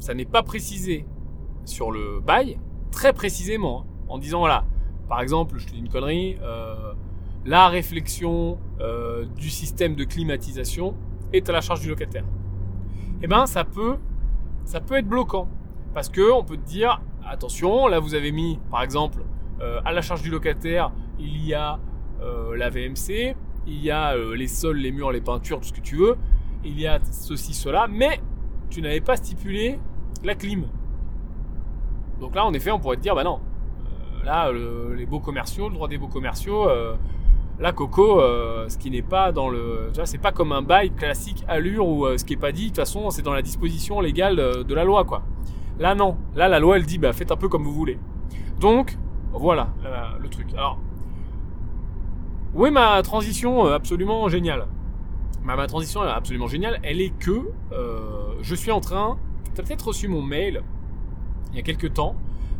ça 0.00 0.14
n'est 0.14 0.24
pas 0.24 0.42
précisé 0.42 1.06
sur 1.64 1.92
le 1.92 2.18
bail, 2.18 2.58
très 2.90 3.12
précisément, 3.12 3.82
hein, 3.82 4.04
en 4.08 4.18
disant 4.18 4.40
voilà, 4.40 4.64
par 5.08 5.20
exemple, 5.20 5.58
je 5.58 5.66
te 5.66 5.70
dis 5.70 5.78
une 5.78 5.88
connerie, 5.88 6.38
la 7.44 7.68
réflexion 7.68 8.58
euh, 8.80 9.24
du 9.36 9.50
système 9.50 9.94
de 9.94 10.04
climatisation 10.04 10.94
est 11.32 11.48
à 11.48 11.52
la 11.52 11.60
charge 11.60 11.80
du 11.80 11.88
locataire. 11.88 12.24
Eh 13.22 13.26
ben, 13.26 13.46
ça 13.46 13.64
peut, 13.64 13.96
ça 14.64 14.80
peut 14.80 14.96
être 14.96 15.08
bloquant 15.08 15.48
parce 15.94 16.08
que 16.08 16.32
on 16.32 16.44
peut 16.44 16.56
te 16.56 16.66
dire 16.66 17.02
attention, 17.26 17.86
là 17.86 17.98
vous 17.98 18.14
avez 18.14 18.32
mis, 18.32 18.58
par 18.70 18.82
exemple, 18.82 19.24
euh, 19.60 19.80
à 19.84 19.92
la 19.92 20.02
charge 20.02 20.22
du 20.22 20.30
locataire, 20.30 20.92
il 21.18 21.44
y 21.44 21.54
a 21.54 21.78
la 22.54 22.70
VMC, 22.70 23.34
il 23.66 23.82
y 23.82 23.90
a 23.90 24.14
euh, 24.14 24.34
les 24.34 24.48
sols, 24.48 24.78
les 24.78 24.92
murs, 24.92 25.12
les 25.12 25.20
peintures, 25.20 25.60
tout 25.60 25.68
ce 25.68 25.72
que 25.72 25.80
tu 25.80 25.96
veux, 25.96 26.16
il 26.64 26.78
y 26.78 26.86
a 26.86 26.98
ceci, 27.10 27.54
cela, 27.54 27.86
mais 27.88 28.20
tu 28.70 28.82
n'avais 28.82 29.00
pas 29.00 29.16
stipulé 29.16 29.78
la 30.24 30.34
clim. 30.34 30.66
Donc 32.20 32.34
là, 32.34 32.44
en 32.44 32.52
effet, 32.52 32.70
on 32.70 32.78
pourrait 32.78 32.96
te 32.96 33.02
dire, 33.02 33.14
bah 33.14 33.24
non, 33.24 33.40
euh, 34.20 34.24
là, 34.24 34.52
les 34.96 35.06
beaux 35.06 35.20
commerciaux, 35.20 35.68
le 35.68 35.74
droit 35.74 35.88
des 35.88 35.98
beaux 35.98 36.08
commerciaux, 36.08 36.68
euh, 36.68 36.96
là, 37.62 37.72
Coco, 37.72 38.20
ce 38.20 38.76
qui 38.76 38.90
n'est 38.90 39.02
pas 39.02 39.32
dans 39.32 39.48
le. 39.48 39.90
C'est 40.04 40.18
pas 40.18 40.32
comme 40.32 40.52
un 40.52 40.62
bail 40.62 40.90
classique 40.90 41.44
allure 41.48 41.88
où 41.88 42.06
ce 42.18 42.24
qui 42.24 42.34
n'est 42.34 42.40
pas 42.40 42.52
dit, 42.52 42.64
de 42.64 42.68
toute 42.68 42.76
façon, 42.76 43.08
c'est 43.10 43.22
dans 43.22 43.32
la 43.32 43.42
disposition 43.42 44.00
légale 44.00 44.36
de, 44.36 44.74
la 44.74 44.84
loi, 44.84 45.04
quoi. 45.04 45.22
Là, 45.78 45.94
non. 45.94 46.18
Là, 46.34 46.48
la 46.48 46.58
loi, 46.58 46.76
elle 46.76 46.84
dit, 46.84 46.98
bah 46.98 47.12
faites 47.12 47.32
un 47.32 47.36
peu 47.36 47.48
comme 47.48 47.64
vous 47.64 47.72
voulez. 47.72 47.98
Donc, 48.60 48.98
voilà 49.32 49.68
le 50.20 50.28
truc. 50.28 50.48
Alors, 50.54 50.78
oui, 52.54 52.70
ma 52.70 53.00
transition 53.00 53.66
euh, 53.66 53.74
absolument 53.74 54.28
géniale? 54.28 54.66
Ma, 55.42 55.56
ma 55.56 55.66
transition 55.66 56.02
absolument 56.02 56.48
géniale, 56.48 56.78
elle 56.82 57.00
est 57.00 57.16
que 57.18 57.50
euh, 57.72 58.34
je 58.42 58.54
suis 58.54 58.70
en 58.70 58.80
train, 58.80 59.18
tu 59.54 59.60
as 59.60 59.64
peut-être 59.64 59.86
reçu 59.88 60.06
mon 60.06 60.20
mail 60.20 60.62
il 61.52 61.56
y 61.56 61.60
a 61.60 61.62
quelques 61.62 61.94
temps, 61.94 62.14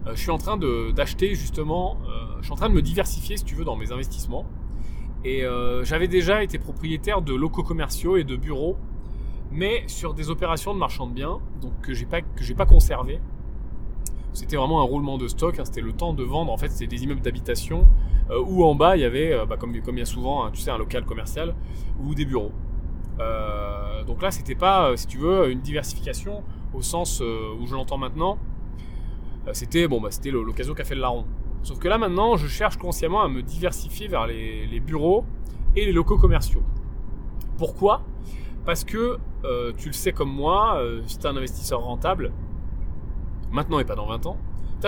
euh, 0.07 0.12
je 0.14 0.20
suis 0.20 0.30
en 0.30 0.38
train 0.38 0.57
d'acheter 0.57 1.34
justement, 1.34 1.98
je 2.40 2.44
suis 2.44 2.53
en 2.53 2.57
train 2.57 2.70
de 2.70 2.74
me 2.74 2.80
diversifier 2.80 3.36
si 3.36 3.44
tu 3.44 3.55
veux 3.55 3.64
dans 3.64 3.76
mes 3.76 3.92
investissements. 3.92 4.46
Et 5.24 5.44
j'avais 5.82 6.08
déjà 6.08 6.42
été 6.42 6.58
propriétaire 6.58 7.22
de 7.22 7.34
locaux 7.34 7.62
commerciaux 7.62 8.16
et 8.16 8.24
de 8.24 8.34
bureaux, 8.34 8.76
mais 9.52 9.84
sur 9.86 10.14
des 10.14 10.30
opérations 10.30 10.74
de 10.74 10.78
marchand 10.78 11.06
de 11.06 11.12
biens, 11.12 11.38
donc 11.60 11.72
que 11.80 11.94
j'ai 11.94 12.06
pas 12.06 12.22
que 12.22 12.42
j'ai 12.42 12.54
pas 12.54 12.66
conservé. 12.66 13.20
C'était 14.32 14.56
vraiment 14.56 14.80
un 14.80 14.84
roulement 14.84 15.18
de 15.18 15.28
stock, 15.28 15.58
hein, 15.58 15.64
c'était 15.64 15.82
le 15.82 15.92
temps 15.92 16.14
de 16.14 16.24
vendre. 16.24 16.52
En 16.52 16.56
fait, 16.56 16.70
c'était 16.70 16.86
des 16.86 17.04
immeubles 17.04 17.20
d'habitation 17.20 17.86
euh, 18.30 18.42
où 18.46 18.64
en 18.64 18.74
bas 18.74 18.96
il 18.96 19.00
y 19.00 19.04
avait, 19.04 19.32
euh, 19.32 19.44
bah, 19.44 19.56
comme, 19.58 19.78
comme 19.82 19.96
il 19.96 20.00
y 20.00 20.02
a 20.02 20.06
souvent, 20.06 20.44
hein, 20.44 20.50
tu 20.52 20.60
sais, 20.60 20.70
un 20.70 20.78
local 20.78 21.04
commercial 21.04 21.54
ou 22.02 22.14
des 22.14 22.24
bureaux. 22.24 22.52
Euh, 23.20 24.04
donc 24.04 24.22
là, 24.22 24.30
c'était 24.30 24.54
pas, 24.54 24.96
si 24.96 25.06
tu 25.06 25.18
veux, 25.18 25.50
une 25.50 25.60
diversification 25.60 26.42
au 26.72 26.80
sens 26.80 27.20
où 27.20 27.66
je 27.66 27.74
l'entends 27.74 27.98
maintenant. 27.98 28.38
c'était 29.52 29.86
bon, 29.86 30.00
bah, 30.00 30.10
c'était 30.10 30.30
l'occasion 30.30 30.72
qu'a 30.72 30.84
fait 30.84 30.94
le 30.94 31.02
larron. 31.02 31.26
Sauf 31.62 31.78
que 31.78 31.88
là 31.88 31.98
maintenant, 31.98 32.36
je 32.36 32.46
cherche 32.48 32.76
consciemment 32.76 33.22
à 33.22 33.28
me 33.28 33.42
diversifier 33.42 34.08
vers 34.08 34.26
les, 34.26 34.80
bureaux 34.80 35.24
et 35.76 35.84
les 35.84 35.92
locaux 35.92 36.18
commerciaux. 36.18 36.62
Pourquoi? 37.58 38.02
Parce 38.64 38.84
que 38.84 39.18
tu 39.78 39.88
le 39.88 39.92
sais 39.92 40.12
comme 40.12 40.32
moi, 40.32 40.82
si 41.06 41.18
tu 41.18 41.24
es 41.24 41.28
un 41.28 41.36
investisseur 41.36 41.80
rentable, 41.80 42.32
maintenant 43.50 43.78
et 43.78 43.84
pas 43.84 43.94
dans 43.94 44.06
20 44.06 44.26
ans, 44.26 44.38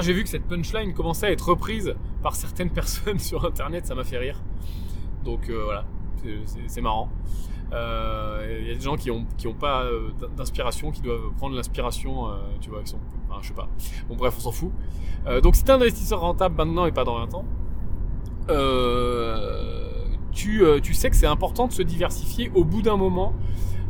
j'ai 0.01 0.12
vu 0.12 0.25
que 0.25 0.29
cette 0.29 0.47
punchline 0.47 0.93
commençait 0.93 1.27
à 1.27 1.31
être 1.31 1.49
reprise 1.49 1.95
par 2.22 2.35
certaines 2.35 2.70
personnes 2.72 3.18
sur 3.18 3.45
internet, 3.45 3.87
ça 3.87 3.95
m'a 3.95 4.05
fait 4.05 4.18
rire. 4.18 4.41
Donc 5.25 5.49
euh, 5.49 5.62
voilà, 5.64 5.85
c'est 6.66 6.81
marrant. 6.81 7.11
Euh, 7.75 8.59
il 8.61 8.68
y 8.68 8.70
a 8.70 8.75
des 8.75 8.81
gens 8.81 8.97
qui 8.97 9.09
n'ont 9.09 9.27
qui 9.37 9.49
ont 9.49 9.55
pas 9.55 9.83
euh, 9.83 10.11
d'inspiration, 10.37 10.91
qui 10.93 11.01
doivent 11.03 11.33
prendre 11.37 11.57
l'inspiration, 11.57 12.29
tu 12.61 12.70
vois, 12.70 12.83
qui 12.83 12.91
sont, 12.91 13.01
enfin, 13.29 13.41
je 13.43 13.49
sais 13.49 13.55
pas. 13.55 13.68
Bon 14.09 14.16
bref, 14.16 14.35
on 14.39 14.41
s'en 14.41 14.53
fout. 14.53 14.70
donc 15.43 15.57
si 15.57 15.64
t'es 15.64 15.72
un 15.72 15.81
investisseur 15.81 16.20
rentable 16.20 16.57
maintenant 16.57 16.87
et 16.87 16.93
pas 16.93 17.05
dans 17.05 17.18
20 17.18 17.35
ans, 17.35 17.45
tu, 20.33 20.62
tu 20.83 20.95
sais 20.95 21.11
que 21.11 21.16
c'est 21.16 21.27
important 21.27 21.66
de 21.66 21.72
se 21.72 21.83
diversifier 21.83 22.51
au 22.55 22.64
bout 22.64 22.83
d'un 22.83 22.97
moment. 22.97 23.35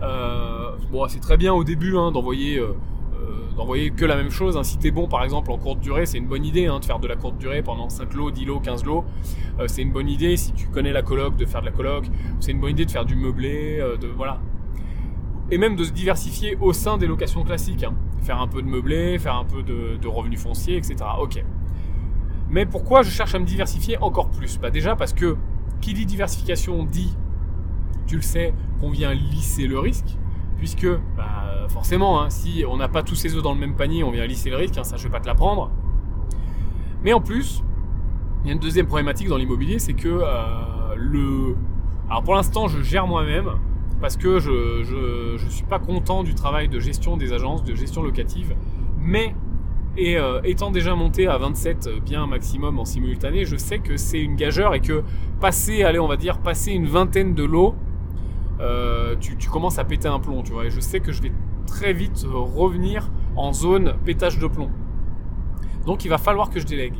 bon, 0.01 1.07
c'est 1.09 1.21
très 1.21 1.37
bien 1.37 1.53
au 1.53 1.65
début 1.65 1.97
hein, 1.97 2.11
d'envoyer 2.11 2.63
d'envoyer 3.57 3.91
que 3.91 4.05
la 4.05 4.17
même 4.17 4.31
chose. 4.31 4.57
Hein. 4.57 4.63
Si 4.63 4.79
t'es 4.79 4.91
bon 4.91 5.09
par 5.09 5.25
exemple 5.25 5.51
en 5.51 5.59
courte 5.59 5.81
durée, 5.81 6.07
c'est 6.07 6.19
une 6.19 6.27
bonne 6.27 6.45
idée 6.45 6.67
hein, 6.67 6.81
de 6.81 6.85
faire 6.85 6.99
de 6.99 7.09
la 7.09 7.17
courte 7.17 7.39
durée 7.39 7.63
pendant 7.63 7.89
5 7.89 8.13
lots, 8.15 8.31
10 8.31 8.45
lots, 8.45 8.61
15 8.61 8.85
lots. 8.85 9.05
Euh, 9.61 9.67
c'est 9.69 9.83
une 9.83 9.93
bonne 9.93 10.09
idée 10.09 10.37
si 10.37 10.53
tu 10.53 10.69
connais 10.69 10.93
la 10.93 11.03
coloc 11.03 11.37
de 11.37 11.47
faire 11.47 11.61
de 11.61 11.67
la 11.67 11.73
coloc. 11.73 12.07
C'est 12.41 12.53
une 12.53 12.61
bonne 12.61 12.73
idée 12.73 12.85
de 12.85 12.91
faire 12.91 13.05
du 13.05 13.17
meublé, 13.17 13.79
euh, 13.81 13.97
de 13.97 14.09
voilà. 14.09 14.41
Et 15.51 15.59
même 15.59 15.77
de 15.77 15.85
se 15.85 15.93
diversifier 15.93 16.57
au 16.61 16.73
sein 16.73 16.97
des 16.97 17.07
locations 17.07 17.43
classiques. 17.45 17.85
Hein. 17.85 17.95
Faire 18.23 18.41
un 18.41 18.49
peu 18.49 18.63
de 18.63 18.67
meublé, 18.67 19.19
faire 19.19 19.37
un 19.37 19.45
peu 19.45 19.63
de, 19.63 20.07
revenus 20.07 20.41
fonciers, 20.41 20.77
etc. 20.77 20.97
Ok. 21.21 21.45
Mais 22.49 22.67
pourquoi 22.67 23.03
je 23.03 23.11
cherche 23.11 23.35
à 23.35 23.39
me 23.39 23.45
diversifier 23.45 23.99
encore 23.99 24.31
plus? 24.31 24.59
Bah 24.59 24.71
déjà 24.71 24.97
parce 24.97 25.13
que 25.13 25.37
qui 25.81 25.93
dit 25.93 26.07
diversification 26.07 26.85
dit, 26.85 27.15
tu 28.07 28.17
le 28.17 28.23
sais, 28.23 28.55
qu'on 28.81 28.91
vient 28.91 29.13
lisser 29.13 29.67
le 29.67 29.79
risque 29.79 30.17
puisque 30.57 30.87
bah, 31.17 31.67
forcément, 31.69 32.21
hein, 32.21 32.31
si 32.31 32.65
on 32.69 32.77
n'a 32.77 32.89
pas 32.89 33.03
tous 33.03 33.15
ses 33.15 33.35
œufs 33.35 33.43
dans 33.43 33.55
le 33.55 33.61
même 33.61 33.75
panier, 33.75 34.05
on 34.05 34.11
vient 34.11 34.27
lisser 34.27 34.51
le 34.51 34.57
risque, 34.57 34.79
hein, 34.79 34.85
ça 34.85 34.97
je 34.97 35.05
vais 35.05 35.11
pas 35.11 35.21
te 35.21 35.27
l'apprendre. 35.27 35.71
Mais 37.03 37.13
en 37.13 37.21
plus, 37.21 37.63
il 38.43 38.49
y 38.49 38.51
a 38.51 38.55
une 38.55 38.61
deuxième 38.61 38.87
problématique 38.87 39.29
dans 39.29 39.37
l'immobilier, 39.37 39.79
c'est 39.79 39.95
que 39.95 40.09
euh, 40.09 40.95
le... 40.97 41.57
Alors 42.09 42.23
pour 42.23 42.35
l'instant, 42.35 42.69
je 42.69 42.83
gère 42.83 43.07
moi-même, 43.07 43.53
parce 44.01 44.17
que 44.17 44.39
je, 44.39 44.83
je, 45.39 45.49
suis 45.49 45.65
pas 45.65 45.79
content 45.79 46.23
du 46.23 46.35
travail 46.35 46.69
de 46.69 46.79
gestion 46.79 47.17
des 47.17 47.33
agences, 47.33 47.65
de 47.65 47.75
gestion 47.75 48.03
locative, 48.03 48.55
mais 48.99 49.35
euh, 49.99 50.41
étant 50.45 50.71
déjà 50.71 50.95
monté 50.95 51.27
à 51.27 51.39
27 51.39 51.89
biens 52.05 52.27
maximum 52.27 52.79
en 52.79 52.85
simultané, 52.85 53.45
je 53.45 53.57
sais 53.57 53.79
que 53.79 53.97
c'est 53.97 54.21
une 54.21 54.37
gageure 54.37 54.75
et 54.75 54.81
que 54.81 55.05
passer, 55.41 55.85
allez, 55.85 55.99
on 55.99 56.09
va 56.09 56.17
dire, 56.17 56.39
passer 56.39 56.73
une 56.73 56.87
vingtaine 56.87 57.35
de 57.35 57.45
lots, 57.45 57.75
euh, 58.61 59.17
tu, 59.17 59.37
commences 59.49 59.79
à 59.79 59.85
péter 59.85 60.09
un 60.09 60.21
plomb, 60.21 60.43
tu 60.43 60.53
vois. 60.53 60.67
Et 60.67 60.71
je 60.71 60.81
sais 60.81 61.01
que 61.01 61.13
je 61.13 61.23
vais 61.23 61.33
très 61.67 61.93
vite 61.93 62.27
revenir 62.31 63.11
en 63.37 63.53
zone 63.53 63.95
pétage 64.05 64.39
de 64.39 64.47
plomb. 64.47 64.71
Donc 65.87 66.05
il 66.05 66.09
va 66.09 66.19
falloir 66.19 66.51
que 66.51 66.61
je 66.61 66.67
délègue 66.67 66.97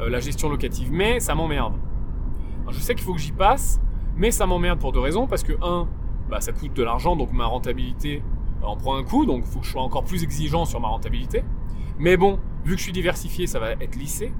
euh, 0.00 0.08
la 0.08 0.20
gestion 0.20 0.48
locative. 0.48 0.90
Mais 0.92 1.20
ça 1.20 1.34
m'emmerde. 1.34 1.74
Je 2.70 2.78
sais 2.78 2.94
qu'il 2.94 3.04
faut 3.04 3.14
que 3.14 3.20
j'y 3.20 3.32
passe, 3.32 3.80
mais 4.16 4.30
ça 4.30 4.46
m'emmerde 4.46 4.78
pour 4.78 4.92
deux 4.92 5.00
raisons. 5.00 5.26
Parce 5.26 5.42
que, 5.42 5.52
un, 5.62 5.86
bah, 6.30 6.40
ça 6.40 6.52
coûte 6.52 6.72
de 6.72 6.82
l'argent, 6.82 7.16
donc 7.16 7.32
ma 7.32 7.46
rentabilité 7.46 8.22
en 8.62 8.76
prend 8.76 8.96
un 8.96 9.04
coup, 9.04 9.26
donc 9.26 9.42
il 9.46 9.50
faut 9.50 9.60
que 9.60 9.66
je 9.66 9.72
sois 9.72 9.82
encore 9.82 10.04
plus 10.04 10.22
exigeant 10.22 10.64
sur 10.64 10.80
ma 10.80 10.88
rentabilité. 10.88 11.44
Mais 11.98 12.16
bon, 12.16 12.38
vu 12.64 12.72
que 12.72 12.78
je 12.78 12.84
suis 12.84 12.92
diversifié, 12.92 13.46
ça 13.46 13.58
va 13.58 13.72
être 13.72 13.96
lissé. 13.96 14.32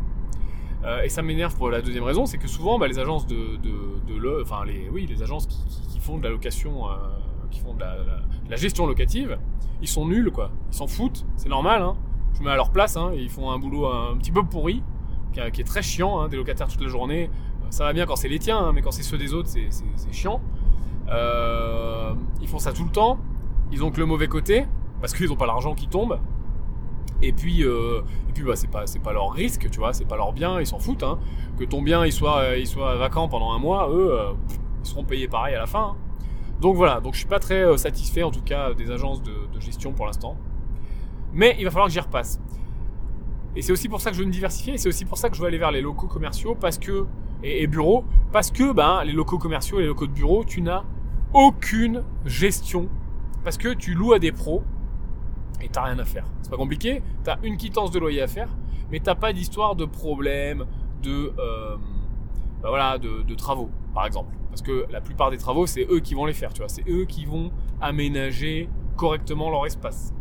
Euh, 0.85 1.03
et 1.03 1.09
ça 1.09 1.23
m'énerve 1.23 1.57
pour 1.57 1.71
la 1.71 1.81
deuxième 1.81 2.05
raison, 2.05 2.27
c'est 2.27 2.39
que 2.39 2.49
souvent 2.49 2.79
bah, 2.79 2.89
les 2.89 2.99
agences 2.99 3.27
de, 3.27 3.59
enfin 4.43 4.65
les, 4.67 4.89
oui, 4.91 5.07
les 5.07 5.23
agences 5.23 5.47
qui, 5.47 6.01
font 6.01 6.19
de 6.19 6.25
la 6.25 6.29
location, 6.31 6.87
euh, 6.87 6.97
qui 7.51 7.61
font 7.61 7.73
de 7.73 7.81
la, 7.81 8.57
gestion 8.57 8.87
locative, 8.87 9.39
ils 9.81 9.89
sont 9.89 10.07
nuls 10.07 10.31
quoi. 10.31 10.51
Ils 10.71 10.77
s'en 10.77 10.87
foutent, 10.87 11.25
c'est 11.37 11.49
normal. 11.49 11.81
Hein. 11.81 11.97
Je 12.35 12.41
me 12.41 12.47
mets 12.47 12.51
à 12.51 12.57
leur 12.57 12.71
place, 12.71 12.99
hein, 12.99 13.13
ils 13.15 13.31
font 13.31 13.51
un 13.51 13.59
boulot 13.59 13.87
un, 13.87 14.17
petit 14.19 14.33
peu 14.33 14.45
pourri, 14.45 14.83
qui, 15.33 15.41
est 15.41 15.65
très 15.65 15.83
chiant, 15.83 16.21
hein, 16.21 16.29
des 16.29 16.37
locataires 16.37 16.69
toute 16.69 16.83
la 16.83 16.89
journée. 16.89 17.31
Euh, 17.63 17.67
ça 17.71 17.85
va 17.85 17.95
bien 17.95 18.05
quand 18.05 18.17
c'est 18.17 18.29
les 18.29 18.39
tiens, 18.39 18.73
mais 18.73 18.83
quand 18.83 18.91
c'est 18.91 19.03
ceux 19.03 19.17
des 19.17 19.33
autres, 19.33 19.49
c'est 19.49 20.13
chiant. 20.13 20.43
ils 21.09 22.49
font 22.49 22.59
ça 22.59 22.73
tout 22.75 22.85
le 22.85 22.91
temps. 22.91 23.19
Ils 23.73 23.83
ont 23.83 23.91
que 23.91 23.99
le 23.99 24.07
mauvais 24.07 24.29
côté 24.29 24.67
parce 25.01 25.15
qu'ils 25.15 25.29
n'ont 25.29 25.37
pas 25.37 25.47
l'argent 25.47 25.75
qui 25.75 25.89
tombe. 25.89 26.19
Et 27.23 27.33
puis, 27.33 27.63
euh, 27.63 28.03
et 28.29 28.33
puis 28.33 28.43
bah, 28.43 28.57
c'est 28.57 28.71
pas, 28.71 28.87
c'est 28.87 28.99
pas 28.99 29.13
leur 29.13 29.33
risque, 29.33 29.69
tu 29.71 29.79
vois, 29.79 29.93
c'est 29.93 30.05
pas 30.05 30.17
leur 30.17 30.33
bien, 30.33 30.61
ils 30.61 30.67
s'en 30.67 30.79
foutent. 30.79 31.03
Hein. 31.03 31.19
Que 31.59 31.65
ton 31.65 31.83
bien 31.83 32.05
il 32.05 32.13
soit, 32.13 32.39
euh, 32.41 32.59
il 32.59 32.67
soit 32.67 32.97
vacant 32.97 33.29
pendant 33.29 33.53
un 33.53 33.59
mois, 33.59 33.89
eux, 33.91 34.13
euh, 34.13 34.33
ils 34.83 34.89
seront 34.89 35.05
payés 35.05 35.29
pareil 35.29 35.55
à 35.55 35.61
la 35.61 35.67
fin. 35.67 35.95
Hein. 35.95 35.97
Donc 36.61 36.77
voilà, 36.77 37.01
donc 37.01 37.15
je 37.15 37.19
suis 37.19 37.29
pas 37.29 37.39
très 37.39 37.77
satisfait 37.79 38.23
en 38.23 38.31
tout 38.31 38.43
cas 38.43 38.75
des 38.75 38.91
agences 38.91 39.23
de, 39.23 39.33
gestion 39.61 39.93
pour 39.93 40.07
l'instant. 40.07 40.37
Mais 41.33 41.57
il 41.59 41.65
va 41.65 41.71
falloir 41.71 41.89
que 41.89 41.93
j'y 41.93 42.01
repasse. 42.01 42.41
Et 43.57 43.63
c'est 43.63 43.73
aussi 43.73 43.89
pour 43.89 44.01
ça 44.01 44.11
que 44.11 44.17
je 44.17 44.21
veux 44.21 44.27
me 44.27 44.33
diversifier, 44.33 44.75
et 44.75 44.79
c'est 44.79 44.89
aussi 44.89 45.05
pour 45.05 45.17
ça 45.17 45.31
que 45.31 45.37
je 45.37 45.41
veux 45.41 45.47
aller 45.47 45.59
vers 45.59 45.71
les 45.71 45.81
locaux 45.81 46.07
commerciaux 46.07 46.55
parce 46.55 46.79
que, 46.79 47.07
et, 47.43 47.67
bureaux, 47.67 48.05
parce 48.33 48.51
que 48.51 48.73
ben, 48.73 49.03
les 49.05 49.13
locaux 49.13 49.39
commerciaux 49.39 49.79
et 49.79 49.83
les 49.83 49.89
locaux 49.89 50.07
de 50.07 50.13
bureaux, 50.13 50.45
tu 50.45 50.61
n'as 50.61 50.85
aucune 51.33 52.03
gestion 52.25 52.89
parce 53.43 53.59
que 53.59 53.69
tu 53.75 53.95
loues 53.95 54.13
à 54.13 54.19
des 54.19 54.33
pros 54.33 54.63
et 55.65 55.69
t'as 55.69 55.83
rien 55.83 55.99
à 55.99 56.05
faire. 56.05 56.27
C'est 56.43 56.51
pas 56.51 56.57
compliqué, 56.57 57.03
t'as 57.25 57.39
une 57.43 57.57
quittance 57.57 57.91
de 57.91 57.99
loyer 57.99 58.23
à 58.23 58.27
faire, 58.27 58.49
mais 58.91 59.01
t'as 59.01 59.15
pas 59.15 59.33
d'histoire 59.33 59.75
de 59.75 59.87
problème, 59.87 60.67
de, 61.03 61.33
euh, 61.39 61.77
bah 62.63 62.69
voilà, 62.69 62.99
de, 62.99 63.35
travaux, 63.35 63.71
par 63.95 64.07
exemple. 64.07 64.35
Parce 64.51 64.63
que 64.63 64.87
la 64.91 65.01
plupart 65.01 65.31
des 65.31 65.39
travaux, 65.39 65.67
c'est 65.67 65.87
eux 65.91 66.01
qui 66.01 66.15
vont 66.15 66.27
les 66.27 66.33
faire, 66.33 66.53
tu 66.53 66.61
vois. 66.61 66.69
C'est 66.69 66.89
eux 66.89 67.07
qui 67.07 67.25
vont 67.25 67.51
aménager 67.81 68.69
correctement 68.97 69.51
leur 69.51 69.67
espace. 69.67 70.15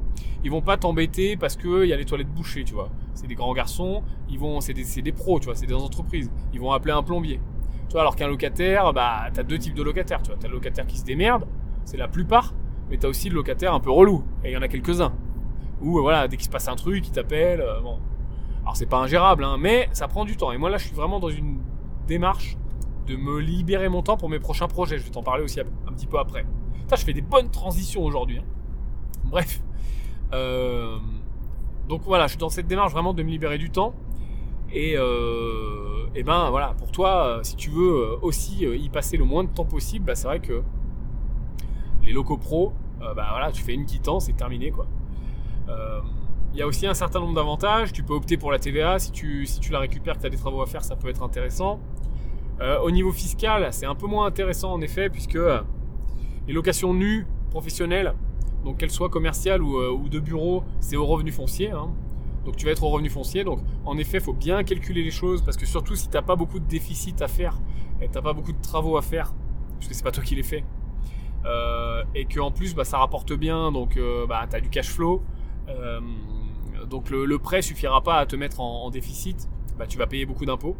Ils 0.44 0.50
vont 0.50 0.62
pas 0.62 0.76
t'embêter 0.78 1.38
parce 1.38 1.56
qu'il 1.56 1.86
y 1.86 1.94
a 1.94 1.96
les 1.96 2.06
toilettes 2.06 2.34
bouchées, 2.34 2.64
tu 2.64 2.74
vois. 2.74 2.90
C'est 3.14 3.28
des 3.28 3.36
grands 3.36 3.54
garçons, 3.54 4.04
ils 4.30 4.40
vont, 4.40 4.60
c'est 4.60 4.74
des, 4.74 5.02
des, 5.02 5.12
pros, 5.12 5.40
tu 5.40 5.46
vois, 5.46 5.56
c'est 5.56 5.68
des 5.68 5.74
entreprises. 5.74 6.32
Ils 6.52 6.60
vont 6.60 6.72
appeler 6.72 6.94
un 6.94 7.04
plombier. 7.04 7.40
Tu 7.88 7.94
vois, 7.94 8.02
alors 8.02 8.16
qu'un 8.16 8.28
locataire, 8.28 8.92
bah, 8.92 9.30
t'as 9.32 9.44
deux 9.44 9.60
types 9.60 9.76
de 9.76 9.84
locataires, 9.84 10.22
tu 10.22 10.32
vois. 10.32 10.40
T'as 10.40 10.48
le 10.48 10.56
locataire 10.56 10.88
qui 10.88 10.98
se 10.98 11.06
démerde, 11.06 11.46
c'est 11.86 11.98
la 11.98 12.08
plupart, 12.08 12.54
mais 12.90 12.98
t'as 12.98 13.08
aussi 13.08 13.30
le 13.30 13.36
locataire 13.36 13.74
un 13.74 13.80
peu 13.80 13.92
relou. 13.92 14.24
Et 14.44 14.50
il 14.50 14.54
y 14.54 14.58
en 14.58 14.62
a 14.62 14.68
quelques-uns. 14.68 15.14
Ou 15.84 16.00
voilà, 16.00 16.28
dès 16.28 16.38
qu'il 16.38 16.46
se 16.46 16.50
passe 16.50 16.68
un 16.68 16.76
truc, 16.76 17.06
il 17.08 17.12
t'appelle. 17.12 17.62
Euh, 17.62 17.82
bon. 17.82 18.00
Alors 18.62 18.78
c'est 18.78 18.86
pas 18.86 18.98
ingérable, 18.98 19.44
hein, 19.44 19.58
mais 19.60 19.90
ça 19.92 20.08
prend 20.08 20.24
du 20.24 20.38
temps. 20.38 20.54
Et 20.54 20.58
moi 20.58 20.70
là, 20.70 20.78
je 20.78 20.88
suis 20.88 20.96
vraiment 20.96 21.20
dans 21.20 21.30
une 21.30 21.60
démarche 22.08 22.58
de 23.08 23.18
me 23.18 23.40
libérer 23.40 23.90
mon 23.90 24.02
temps 24.02 24.16
pour 24.16 24.30
mes 24.30 24.40
prochains 24.40 24.70
projets. 24.70 24.98
Je 24.98 25.04
vais 25.04 25.10
t'en 25.10 25.24
parler 25.24 25.44
aussi 25.44 25.60
un 25.60 25.92
petit 25.94 26.08
peu 26.08 26.18
après. 26.18 26.46
Je 26.96 27.04
fais 27.04 27.14
des 27.14 27.22
bonnes 27.22 27.50
transitions 27.50 28.04
aujourd'hui. 28.06 28.38
Hein. 28.38 28.46
Bref. 29.26 29.62
Euh, 30.32 30.98
donc 31.90 32.04
voilà, 32.06 32.28
je 32.28 32.32
suis 32.32 32.38
dans 32.38 32.50
cette 32.50 32.68
démarche 32.68 32.92
vraiment 32.94 33.14
de 33.14 33.24
me 33.24 33.30
libérer 33.30 33.58
du 33.58 33.70
temps. 33.70 33.94
Et, 34.72 34.94
euh, 34.96 36.06
et 36.16 36.24
ben 36.24 36.50
voilà, 36.50 36.76
pour 36.78 36.92
toi, 36.92 37.40
si 37.44 37.56
tu 37.56 37.72
veux 37.72 38.18
aussi 38.22 38.66
y 38.66 38.90
passer 38.90 39.18
le 39.18 39.26
moins 39.26 39.44
de 39.44 39.50
temps 39.50 39.66
possible, 39.66 40.06
bah, 40.06 40.16
c'est 40.16 40.28
vrai 40.28 40.40
que 40.40 40.62
les 42.04 42.14
locaux 42.14 42.38
pro, 42.38 42.74
bah 43.00 43.28
voilà, 43.32 43.52
tu 43.52 43.64
fais 43.64 43.74
une 43.74 43.86
quittance, 43.86 44.26
c'est 44.26 44.34
terminé 44.34 44.72
quoi. 44.72 44.88
Euh, 45.70 46.02
il 46.54 46.60
y 46.60 46.62
a 46.62 46.68
aussi 46.68 46.86
un 46.86 46.94
certain 46.94 47.20
nombre 47.20 47.34
d'avantages. 47.34 47.92
Tu 47.94 48.04
peux 48.04 48.14
opter 48.14 48.38
pour 48.38 48.52
la 48.52 48.60
TVA. 48.60 49.00
Si 49.00 49.12
tu, 49.12 49.46
si 49.46 49.60
tu 49.60 49.72
la 49.72 49.80
récupères, 49.80 50.16
que 50.16 50.22
tu 50.22 50.28
as 50.28 50.30
des 50.30 50.38
travaux 50.38 50.62
à 50.62 50.68
faire, 50.68 50.84
ça 50.84 50.96
peut 50.96 51.10
être 51.10 51.24
intéressant. 51.24 51.80
Euh, 52.62 52.80
au 52.80 52.92
niveau 52.92 53.12
fiscal, 53.12 53.68
c'est 53.72 53.88
un 53.88 53.96
peu 53.96 54.06
moins 54.06 54.28
intéressant 54.28 54.72
en 54.72 54.82
effet, 54.82 55.10
puisque 55.10 55.36
euh, 55.36 55.62
les 56.48 56.54
locations 56.54 56.94
nues 56.94 57.26
professionnelles, 57.50 58.14
donc 58.64 58.78
qu'elles 58.78 58.92
soient 58.92 59.10
commerciales 59.10 59.64
ou, 59.64 60.08
de 60.10 60.20
bureau, 60.20 60.64
c'est 60.80 60.96
au 60.96 61.06
revenu 61.06 61.32
foncier. 61.32 61.72
Hein. 61.72 61.90
Donc 62.46 62.56
tu 62.56 62.66
vas 62.66 62.72
être 62.72 62.84
au 62.84 62.90
revenu 62.90 63.10
foncier. 63.10 63.44
Donc 63.44 63.60
en 63.86 63.98
effet, 63.98 64.18
il 64.18 64.24
faut 64.24 64.34
bien 64.34 64.64
calculer 64.64 65.04
les 65.04 65.12
choses, 65.12 65.42
parce 65.42 65.58
que 65.58 65.66
surtout 65.66 65.96
si 65.96 66.08
tu 66.08 66.14
n'as 66.14 66.22
pas 66.22 66.36
beaucoup 66.36 66.60
de 66.60 66.68
déficit 66.68 67.22
à 67.24 67.28
faire, 67.28 67.58
et 68.00 68.08
tu 68.08 68.14
n'as 68.14 68.22
pas 68.22 68.34
beaucoup 68.34 68.54
de 68.54 68.62
travaux 68.62 68.96
à 68.96 69.02
faire, 69.02 69.34
parce 69.80 69.88
que 69.88 69.96
c'est 69.96 70.04
pas 70.04 70.12
toi 70.12 70.24
qui 70.24 70.36
les 70.36 70.44
fais, 70.44 70.64
et 72.16 72.26
que 72.26 72.40
en 72.40 72.52
plus 72.52 72.76
bah, 72.76 72.86
ça 72.86 73.00
rapporte 73.00 73.34
bien, 73.34 73.72
donc 73.72 74.00
bah, 74.30 74.46
tu 74.50 74.56
as 74.56 74.62
du 74.62 74.70
cash 74.70 74.90
flow, 74.90 75.24
euh, 75.70 76.00
donc 76.90 77.10
le, 77.10 77.38
prêt 77.40 77.62
suffira 77.62 78.02
pas 78.02 78.18
à 78.20 78.26
te 78.26 78.36
mettre 78.36 78.60
en, 78.60 78.90
déficit, 78.90 79.50
bah, 79.78 79.88
tu 79.88 79.98
vas 79.98 80.08
payer 80.08 80.26
beaucoup 80.26 80.46
d'impôts. 80.46 80.76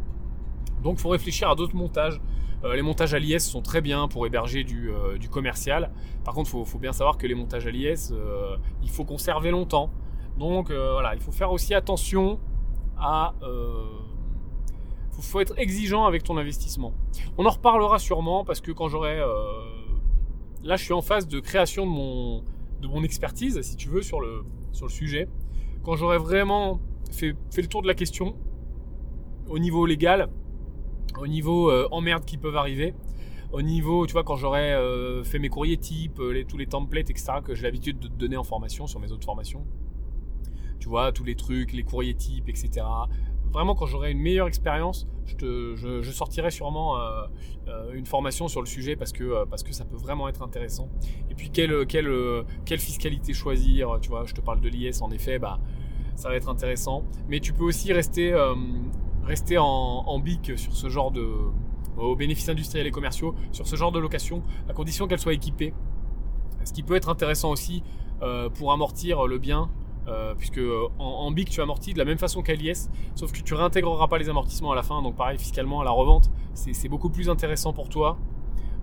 Donc 0.82 0.96
il 0.98 1.00
faut 1.00 1.08
réfléchir 1.08 1.48
à 1.50 1.54
d'autres 1.54 1.76
montages. 1.76 2.20
Euh, 2.64 2.74
les 2.74 2.82
montages 2.82 3.14
à 3.14 3.18
l'IS 3.18 3.40
sont 3.40 3.62
très 3.62 3.80
bien 3.80 4.08
pour 4.08 4.26
héberger 4.26 4.64
du, 4.64 4.90
euh, 4.90 5.18
commercial. 5.30 5.90
Par 6.24 6.34
contre, 6.34 6.50
il 6.54 6.64
faut, 6.66 6.78
bien 6.78 6.92
savoir 6.92 7.18
que 7.18 7.26
les 7.26 7.34
montages 7.34 7.66
à 7.66 7.70
l'IS, 7.70 8.12
il 8.82 8.90
faut 8.90 9.04
conserver 9.04 9.50
longtemps. 9.50 9.90
Donc 10.38 10.70
voilà, 10.70 11.14
il 11.14 11.20
faut 11.20 11.32
faire 11.32 11.52
aussi 11.52 11.74
attention 11.74 12.40
à... 12.98 13.34
Il 15.16 15.22
faut 15.22 15.40
être 15.40 15.56
exigeant 15.58 16.06
avec 16.06 16.24
ton 16.24 16.36
investissement. 16.36 16.92
On 17.38 17.46
en 17.46 17.50
reparlera 17.50 17.98
sûrement 17.98 18.44
parce 18.44 18.60
que 18.60 18.72
quand 18.72 18.88
j'aurai... 18.88 19.18
là, 20.62 20.76
je 20.76 20.84
suis 20.84 20.92
en 20.92 21.02
phase 21.02 21.28
de 21.28 21.40
création 21.40 21.86
de 21.86 21.90
mon, 21.90 22.42
de 22.80 22.88
mon 22.88 23.04
expertise, 23.04 23.60
si 23.62 23.76
tu 23.76 23.88
veux, 23.88 24.02
sur 24.02 24.20
le, 24.20 24.44
sur 24.74 24.86
le 24.86 24.92
sujet. 24.92 25.28
Quand 25.82 25.96
j'aurai 25.96 26.18
vraiment 26.18 26.80
fait, 27.10 27.34
le 27.56 27.66
tour 27.66 27.82
de 27.82 27.86
la 27.86 27.94
question, 27.94 28.36
au 29.48 29.58
niveau 29.58 29.86
légal, 29.86 30.28
au 31.18 31.26
niveau 31.26 31.70
euh, 31.70 31.88
emmerde 31.90 32.24
qui 32.24 32.36
peuvent 32.36 32.56
arriver, 32.56 32.94
au 33.52 33.62
niveau, 33.62 34.06
tu 34.06 34.12
vois, 34.12 34.24
quand 34.24 34.36
j'aurai 34.36 34.72
euh, 34.72 35.22
fait 35.22 35.38
mes 35.38 35.48
courriers 35.48 35.76
types, 35.76 36.18
euh, 36.18 36.32
les, 36.32 36.44
tous 36.44 36.56
les 36.56 36.66
templates, 36.66 37.10
etc., 37.10 37.34
que 37.44 37.54
j'ai 37.54 37.62
l'habitude 37.62 38.00
de 38.00 38.08
te 38.08 38.14
donner 38.14 38.36
en 38.36 38.42
formation 38.42 38.86
sur 38.86 38.98
mes 38.98 39.12
autres 39.12 39.24
formations, 39.24 39.64
tu 40.80 40.88
vois, 40.88 41.12
tous 41.12 41.24
les 41.24 41.36
trucs, 41.36 41.72
les 41.72 41.84
courriers 41.84 42.14
types, 42.14 42.48
etc., 42.48 42.84
vraiment 43.54 43.76
quand 43.76 43.86
j'aurai 43.86 44.10
une 44.10 44.18
meilleure 44.18 44.48
expérience, 44.48 45.06
je, 45.38 46.10
sortirai 46.12 46.50
sûrement 46.50 46.98
euh, 46.98 47.22
euh, 47.68 47.92
une 47.94 48.04
formation 48.04 48.48
sur 48.48 48.60
le 48.60 48.66
sujet 48.66 48.96
parce 48.96 49.12
que, 49.12 49.22
euh, 49.22 49.44
parce 49.48 49.62
que 49.62 49.72
ça 49.72 49.84
peut 49.84 49.96
vraiment 49.96 50.28
être 50.28 50.42
intéressant. 50.42 50.88
Et 51.30 51.34
puis 51.34 51.50
quelle, 51.50 51.86
quelle, 51.86 52.10
quelle 52.66 52.80
fiscalité 52.80 53.32
choisir, 53.32 53.98
tu 54.02 54.10
vois, 54.10 54.24
je 54.26 54.34
te 54.34 54.40
parle 54.40 54.60
de 54.60 54.68
l'IS 54.68 55.00
en 55.00 55.10
effet, 55.10 55.38
bah, 55.38 55.60
ça 56.16 56.28
va 56.28 56.36
être 56.36 56.48
intéressant. 56.48 57.04
Mais 57.28 57.40
tu 57.40 57.52
peux 57.52 57.64
aussi 57.64 57.92
rester, 57.92 58.34
rester 59.22 59.56
en, 59.56 59.64
en 59.64 60.18
BIC 60.18 60.58
sur 60.58 60.74
ce 60.74 60.88
genre 60.88 61.12
de... 61.12 61.26
aux 61.96 62.16
bénéfices 62.16 62.48
industriels 62.48 62.88
et 62.88 62.90
commerciaux, 62.92 63.36
sur 63.52 63.68
ce 63.68 63.76
genre 63.76 63.92
de 63.92 64.00
location, 64.00 64.42
à 64.68 64.72
condition 64.72 65.06
qu'elle 65.06 65.20
soit 65.20 65.34
équipée. 65.34 65.72
Ce 66.64 66.72
qui 66.72 66.82
peut 66.82 66.96
être 66.96 67.08
intéressant 67.08 67.50
aussi 67.50 67.84
pour 68.54 68.72
amortir 68.72 69.26
le 69.26 69.38
bien 69.38 69.70
euh, 70.06 70.34
puisque 70.34 70.58
euh, 70.58 70.88
en, 70.98 71.30
BIC 71.30 71.48
tu 71.48 71.62
amortis 71.62 71.94
de 71.94 71.98
la 71.98 72.04
même 72.04 72.18
façon 72.18 72.42
qu'à 72.42 72.54
l'IS, 72.54 72.90
sauf 73.14 73.32
que 73.32 73.40
tu 73.40 73.54
réintégreras 73.54 74.06
pas 74.08 74.18
les 74.18 74.28
amortissements 74.28 74.72
à 74.72 74.74
la 74.74 74.82
fin, 74.82 75.00
donc 75.00 75.16
pareil 75.16 75.38
fiscalement 75.38 75.80
à 75.80 75.84
la 75.84 75.92
revente, 75.92 76.30
c'est 76.52 76.88
beaucoup 76.88 77.08
plus 77.08 77.30
intéressant 77.30 77.72
pour 77.72 77.88
toi. 77.88 78.18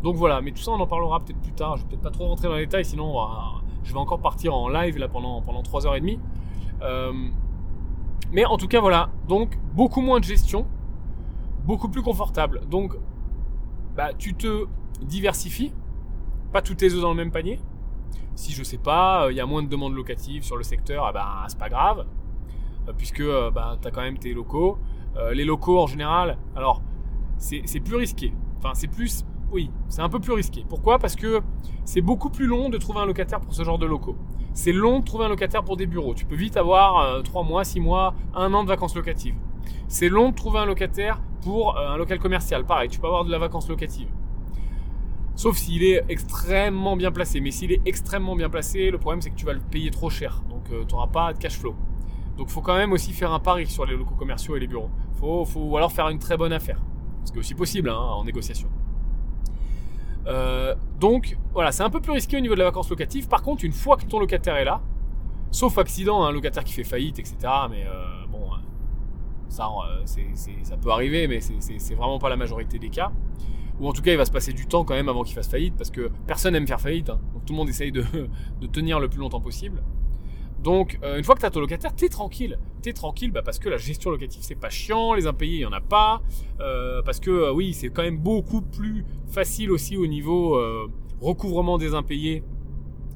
Donc 0.01 0.15
voilà, 0.15 0.41
mais 0.41 0.51
tout 0.51 0.61
ça 0.61 0.71
on 0.71 0.79
en 0.79 0.87
parlera 0.87 1.19
peut-être 1.19 1.39
plus 1.41 1.53
tard, 1.53 1.77
je 1.77 1.83
vais 1.83 1.89
peut-être 1.89 2.01
pas 2.01 2.09
trop 2.09 2.27
rentrer 2.27 2.47
dans 2.47 2.55
les 2.55 2.65
détails, 2.65 2.85
sinon 2.85 3.15
je 3.83 3.93
vais 3.93 3.99
encore 3.99 4.19
partir 4.19 4.55
en 4.55 4.67
live 4.67 4.97
là 4.97 5.07
pendant, 5.07 5.41
pendant 5.41 5.61
3h30. 5.61 6.17
Euh, 6.81 7.13
mais 8.31 8.45
en 8.45 8.57
tout 8.57 8.67
cas 8.67 8.79
voilà, 8.79 9.09
donc 9.27 9.59
beaucoup 9.73 10.01
moins 10.01 10.19
de 10.19 10.25
gestion, 10.25 10.65
beaucoup 11.65 11.89
plus 11.89 12.01
confortable. 12.01 12.61
Donc 12.67 12.95
bah, 13.95 14.09
tu 14.17 14.33
te 14.33 14.65
diversifies, 15.01 15.73
pas 16.51 16.63
tous 16.63 16.75
tes 16.75 16.93
œufs 16.93 17.01
dans 17.01 17.11
le 17.11 17.17
même 17.17 17.31
panier, 17.31 17.59
si 18.35 18.53
je 18.53 18.63
sais 18.63 18.77
pas, 18.77 19.25
euh, 19.25 19.31
il 19.31 19.37
y 19.37 19.39
a 19.39 19.45
moins 19.45 19.63
de 19.63 19.67
demandes 19.67 19.95
locatives 19.95 20.43
sur 20.43 20.57
le 20.57 20.63
secteur, 20.63 21.05
ah 21.05 21.11
ben, 21.11 21.27
c'est 21.47 21.59
pas 21.59 21.69
grave, 21.69 22.05
euh, 22.87 22.93
puisque 22.97 23.19
euh, 23.19 23.51
bah, 23.51 23.77
tu 23.81 23.87
as 23.87 23.91
quand 23.91 24.01
même 24.01 24.17
tes 24.17 24.33
locaux. 24.33 24.77
les 25.33 25.43
locaux 25.43 25.79
en 25.79 25.87
général, 25.87 26.37
alors 26.55 26.81
c'est 27.37 27.83
plus 27.83 27.97
risqué. 27.97 28.33
Enfin, 28.57 28.73
c'est 28.73 28.87
plus. 28.87 29.25
Oui, 29.51 29.69
c'est 29.89 30.01
un 30.01 30.07
peu 30.07 30.19
plus 30.19 30.31
risqué. 30.31 30.65
Pourquoi? 30.69 30.97
Parce 30.99 31.15
que 31.17 31.41
c'est 31.83 32.01
beaucoup 32.01 32.29
plus 32.29 32.47
long 32.47 32.69
de 32.69 32.77
trouver 32.77 32.99
un 32.99 33.05
locataire 33.05 33.41
pour 33.41 33.53
ce 33.53 33.63
genre 33.63 33.77
de 33.77 33.85
locaux. 33.85 34.15
C'est 34.53 34.71
long 34.71 34.99
de 34.99 35.05
trouver 35.05 35.25
un 35.25 35.29
locataire 35.29 35.63
pour 35.63 35.75
des 35.75 35.85
bureaux. 35.85 36.13
Tu 36.13 36.25
peux 36.25 36.35
vite 36.35 36.55
avoir 36.55 37.21
3 37.23 37.43
mois, 37.43 37.65
6 37.65 37.81
mois, 37.81 38.13
1 38.35 38.53
an 38.53 38.63
de 38.63 38.69
vacances 38.69 38.95
locatives. 38.95 39.35
C'est 39.89 40.07
long 40.07 40.29
de 40.29 40.35
trouver 40.35 40.59
un 40.59 40.65
locataire 40.65 41.21
pour 41.41 41.77
un 41.77 41.97
local 41.97 42.19
commercial. 42.19 42.65
Pareil, 42.65 42.87
tu 42.87 42.99
peux 42.99 43.07
avoir 43.07 43.25
de 43.25 43.31
la 43.31 43.39
vacance 43.39 43.67
locative. 43.67 44.07
Sauf 45.35 45.57
s'il 45.57 45.83
est 45.83 46.03
extrêmement 46.09 46.95
bien 46.95 47.11
placé. 47.11 47.39
Mais 47.41 47.51
s'il 47.51 47.71
est 47.71 47.81
extrêmement 47.85 48.35
bien 48.35 48.49
placé, 48.49 48.91
le 48.91 48.97
problème 48.97 49.21
c'est 49.21 49.29
que 49.29 49.35
tu 49.35 49.45
vas 49.45 49.53
le 49.53 49.59
payer 49.59 49.91
trop 49.91 50.09
cher. 50.09 50.43
Donc 50.49 50.63
euh, 50.71 50.83
tu 50.85 50.93
n'auras 50.93 51.07
pas 51.07 51.33
de 51.33 51.37
cash 51.37 51.57
flow. 51.57 51.75
Donc 52.37 52.49
faut 52.49 52.61
quand 52.61 52.75
même 52.75 52.91
aussi 52.91 53.13
faire 53.13 53.31
un 53.31 53.39
pari 53.39 53.67
sur 53.67 53.85
les 53.85 53.95
locaux 53.95 54.15
commerciaux 54.15 54.55
et 54.55 54.59
les 54.59 54.67
bureaux. 54.67 54.89
Faut, 55.19 55.45
faut, 55.45 55.77
alors 55.77 55.91
faire 55.91 56.09
une 56.09 56.19
très 56.19 56.37
bonne 56.37 56.53
affaire. 56.53 56.81
Ce 57.23 57.31
qui 57.31 57.37
est 57.37 57.39
aussi 57.39 57.55
possible 57.55 57.89
hein, 57.89 57.97
en 57.97 58.23
négociation. 58.23 58.69
Euh, 60.27 60.75
donc 60.99 61.37
voilà, 61.53 61.71
c'est 61.71 61.83
un 61.83 61.89
peu 61.89 61.99
plus 61.99 62.11
risqué 62.11 62.37
au 62.37 62.39
niveau 62.39 62.53
de 62.53 62.59
la 62.59 62.65
vacance 62.65 62.89
locative. 62.89 63.27
Par 63.27 63.41
contre, 63.41 63.65
une 63.65 63.73
fois 63.73 63.97
que 63.97 64.05
ton 64.05 64.19
locataire 64.19 64.55
est 64.55 64.65
là, 64.65 64.81
sauf 65.51 65.77
accident, 65.77 66.23
un 66.23 66.29
hein, 66.29 66.31
locataire 66.31 66.63
qui 66.63 66.73
fait 66.73 66.83
faillite, 66.83 67.19
etc. 67.19 67.35
Mais 67.69 67.85
euh, 67.87 68.25
bon, 68.31 68.49
ça, 69.49 69.69
ça 70.63 70.77
peut 70.77 70.91
arriver, 70.91 71.27
mais 71.27 71.39
c'est 71.41 71.95
vraiment 71.95 72.19
pas 72.19 72.29
la 72.29 72.37
majorité 72.37 72.79
des 72.79 72.89
cas 72.89 73.11
ou 73.81 73.87
en 73.87 73.93
tout 73.93 74.03
cas 74.03 74.11
il 74.11 74.17
va 74.17 74.25
se 74.25 74.31
passer 74.31 74.53
du 74.53 74.67
temps 74.67 74.85
quand 74.85 74.93
même 74.93 75.09
avant 75.09 75.23
qu'il 75.23 75.33
fasse 75.33 75.49
faillite, 75.49 75.75
parce 75.75 75.89
que 75.89 76.11
personne 76.27 76.53
n'aime 76.53 76.67
faire 76.67 76.79
faillite, 76.79 77.09
hein. 77.09 77.19
donc 77.33 77.45
tout 77.45 77.53
le 77.53 77.57
monde 77.57 77.67
essaye 77.67 77.91
de, 77.91 78.03
tenir 78.71 78.99
le 78.99 79.09
plus 79.09 79.19
longtemps 79.19 79.41
possible. 79.41 79.83
Donc 80.63 80.99
euh, 81.01 81.17
une 81.17 81.23
fois 81.23 81.33
que 81.33 81.39
tu 81.39 81.47
as 81.47 81.49
ton 81.49 81.59
locataire, 81.59 81.95
t'es 81.95 82.07
tranquille. 82.07 82.59
T'es 82.83 82.93
tranquille 82.93 83.31
bah, 83.31 83.41
parce 83.43 83.57
que 83.57 83.67
la 83.67 83.77
gestion 83.77 84.11
locative 84.11 84.43
c'est 84.43 84.55
pas 84.55 84.69
chiant, 84.69 85.15
les 85.15 85.25
impayés 85.25 85.57
il 85.57 85.61
y 85.61 85.65
en 85.65 85.71
a 85.71 85.81
pas, 85.81 86.21
euh, 86.59 87.01
parce 87.01 87.19
que 87.19 87.31
euh, 87.31 87.51
oui 87.51 87.73
c'est 87.73 87.89
quand 87.89 88.03
même 88.03 88.19
beaucoup 88.19 88.61
plus 88.61 89.03
facile 89.27 89.71
aussi 89.71 89.97
au 89.97 90.05
niveau 90.05 90.59
recouvrement 91.19 91.79
des 91.79 91.95
impayés 91.95 92.43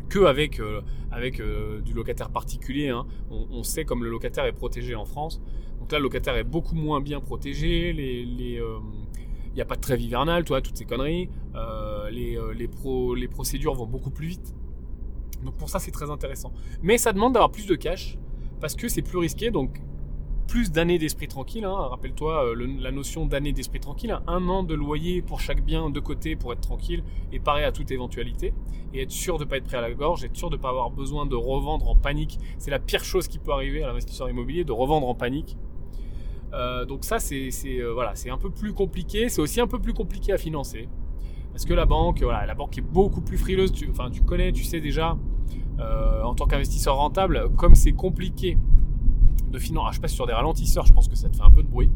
qu'avec 0.09 0.59
avec, 1.11 1.41
du 1.83 1.93
locataire 1.93 2.31
particulier. 2.31 2.89
Hein. 2.89 3.05
On, 3.29 3.61
sait 3.63 3.85
comme 3.85 4.03
le 4.03 4.09
locataire 4.09 4.45
est 4.45 4.53
protégé 4.53 4.95
en 4.95 5.05
France. 5.05 5.41
Donc 5.79 5.91
là 5.91 5.99
le 5.99 6.03
locataire 6.03 6.35
est 6.37 6.43
beaucoup 6.43 6.75
moins 6.75 7.01
bien 7.01 7.19
protégé, 7.19 7.93
les, 7.93 8.59
n'y 9.55 9.61
a 9.61 9.65
pas 9.65 9.75
de 9.75 9.81
trêve 9.81 10.01
hivernale, 10.01 10.43
toi, 10.43 10.61
toutes 10.61 10.77
ces 10.77 10.85
conneries. 10.85 11.29
Euh, 11.55 12.09
les, 12.09 12.37
euh, 12.37 12.53
les 12.53 13.27
procédures 13.27 13.73
vont 13.73 13.85
beaucoup 13.85 14.11
plus 14.11 14.27
vite. 14.27 14.53
Donc 15.43 15.55
pour 15.57 15.69
ça, 15.69 15.79
c'est 15.79 15.91
très 15.91 16.09
intéressant. 16.09 16.51
Mais 16.81 16.97
ça 16.97 17.13
demande 17.13 17.33
d'avoir 17.33 17.51
plus 17.51 17.67
de 17.67 17.75
cash 17.75 18.17
parce 18.59 18.75
que 18.75 18.87
c'est 18.87 19.01
plus 19.01 19.17
risqué. 19.17 19.51
Donc 19.51 19.81
plus 20.47 20.71
d'années 20.71 20.97
d'esprit 20.97 21.27
tranquille. 21.27 21.65
Hein. 21.65 21.75
Rappelle-toi 21.75 22.45
euh, 22.45 22.67
la 22.79 22.91
notion 22.91 23.25
d'année 23.25 23.51
d'esprit 23.51 23.79
tranquille. 23.79 24.11
Hein. 24.11 24.23
Un 24.27 24.47
an 24.47 24.63
de 24.63 24.73
loyer 24.73 25.21
pour 25.21 25.39
chaque 25.39 25.63
bien 25.63 25.89
de 25.89 25.99
côté 25.99 26.35
pour 26.35 26.53
être 26.53 26.61
tranquille 26.61 27.03
et 27.31 27.39
parer 27.39 27.63
à 27.63 27.71
toute 27.71 27.91
éventualité. 27.91 28.53
Et 28.93 29.01
être 29.01 29.11
sûr 29.11 29.37
de 29.37 29.43
ne 29.43 29.49
pas 29.49 29.57
être 29.57 29.65
pris 29.65 29.75
à 29.75 29.81
la 29.81 29.93
gorge, 29.93 30.23
être 30.23 30.35
sûr 30.35 30.49
de 30.49 30.55
ne 30.55 30.61
pas 30.61 30.69
avoir 30.69 30.89
besoin 30.89 31.25
de 31.25 31.35
revendre 31.35 31.89
en 31.89 31.95
panique. 31.95 32.39
C'est 32.57 32.71
la 32.71 32.79
pire 32.79 33.03
chose 33.03 33.27
qui 33.27 33.39
peut 33.39 33.51
arriver 33.51 33.83
à 33.83 33.87
l'investisseur 33.87 34.29
immobilier, 34.29 34.63
de 34.63 34.71
revendre 34.71 35.07
en 35.07 35.15
panique. 35.15 35.57
Euh, 36.55 36.85
donc 36.85 37.03
ça, 37.03 37.19
c'est 37.19 37.49
euh, 37.67 37.93
voilà, 37.93 38.15
c'est 38.15 38.29
un 38.29 38.37
peu 38.37 38.49
plus 38.49 38.73
compliqué. 38.73 39.29
C'est 39.29 39.41
aussi 39.41 39.61
un 39.61 39.67
peu 39.67 39.79
plus 39.79 39.93
compliqué 39.93 40.33
à 40.33 40.37
financer. 40.37 40.87
Parce 41.51 41.65
que 41.65 41.73
la 41.73 41.85
banque, 41.85 42.21
voilà, 42.23 42.45
la 42.45 42.55
banque 42.55 42.77
est 42.77 42.81
beaucoup 42.81 43.21
plus 43.21 43.37
frileuse. 43.37 43.71
Tu, 43.71 43.89
enfin, 43.89 44.09
tu 44.09 44.21
connais, 44.21 44.51
tu 44.51 44.63
sais 44.63 44.81
déjà, 44.81 45.17
en 45.79 46.33
tant 46.35 46.47
qu'investisseur 46.47 46.95
rentable, 46.95 47.49
comme 47.55 47.75
c'est 47.75 47.93
compliqué 47.93 48.57
de 49.51 49.59
financer. 49.59 49.87
Ah, 49.89 49.91
je 49.93 50.01
passe 50.01 50.13
sur 50.13 50.27
des 50.27 50.33
ralentisseurs, 50.33 50.85
je 50.85 50.93
pense 50.93 51.07
que 51.07 51.15
ça 51.15 51.29
te 51.29 51.35
fait 51.35 51.43
un 51.43 51.49
peu 51.49 51.63
de 51.63 51.67
bruit. 51.67 51.89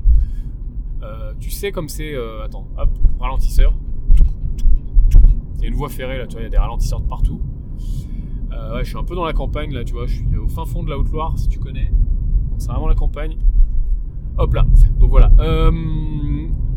Euh, 1.02 1.34
tu 1.40 1.50
sais 1.50 1.72
comme 1.72 1.90
c'est. 1.90 2.14
Euh, 2.14 2.44
attends, 2.44 2.68
hop, 2.78 2.90
ralentisseur. 3.20 3.74
Il 5.58 5.64
y 5.64 5.66
a 5.66 5.68
une 5.68 5.76
voie 5.76 5.90
ferrée 5.90 6.18
là, 6.18 6.28
tu 6.28 6.34
vois, 6.34 6.42
il 6.42 6.46
y 6.46 6.48
a 6.48 6.50
des 6.50 6.58
ralentisseurs 6.58 7.02
de 7.02 7.08
partout. 7.08 7.42
Euh, 8.52 8.76
ouais, 8.76 8.84
je 8.84 8.90
suis 8.90 8.98
un 8.98 9.04
peu 9.04 9.16
dans 9.16 9.26
la 9.26 9.34
campagne 9.34 9.74
là, 9.74 9.84
tu 9.84 9.94
vois, 9.94 10.08
je 10.08 10.16
suis 10.16 10.38
au 10.38 10.48
fin 10.48 10.66
fond 10.66 10.84
de 10.84 10.90
la 10.90 10.98
Haute-Loire, 10.98 11.38
si 11.38 11.48
tu 11.48 11.60
connais. 11.60 11.92
C'est 12.58 12.70
vraiment 12.70 12.88
la 12.88 12.96
campagne. 12.96 13.38
Hop 14.38 14.54
là. 14.54 14.66
Donc 15.00 15.10
voilà. 15.10 15.30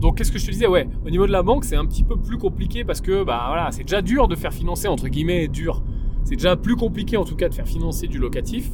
donc 0.00 0.16
qu'est-ce 0.16 0.32
que 0.32 0.38
je 0.38 0.46
te 0.46 0.50
disais? 0.50 0.66
Ouais, 0.66 0.88
au 1.06 1.10
niveau 1.10 1.26
de 1.26 1.32
la 1.32 1.42
banque, 1.42 1.64
c'est 1.64 1.76
un 1.76 1.86
petit 1.86 2.04
peu 2.04 2.16
plus 2.16 2.38
compliqué 2.38 2.84
parce 2.84 3.00
que 3.00 3.22
bah 3.22 3.44
voilà, 3.46 3.70
c'est 3.70 3.84
déjà 3.84 4.02
dur 4.02 4.26
de 4.28 4.34
faire 4.34 4.52
financer 4.52 4.88
entre 4.88 5.08
guillemets 5.08 5.48
dur. 5.48 5.82
C'est 6.24 6.36
déjà 6.36 6.56
plus 6.56 6.76
compliqué 6.76 7.16
en 7.16 7.24
tout 7.24 7.36
cas 7.36 7.48
de 7.48 7.54
faire 7.54 7.66
financer 7.66 8.06
du 8.06 8.18
locatif. 8.18 8.70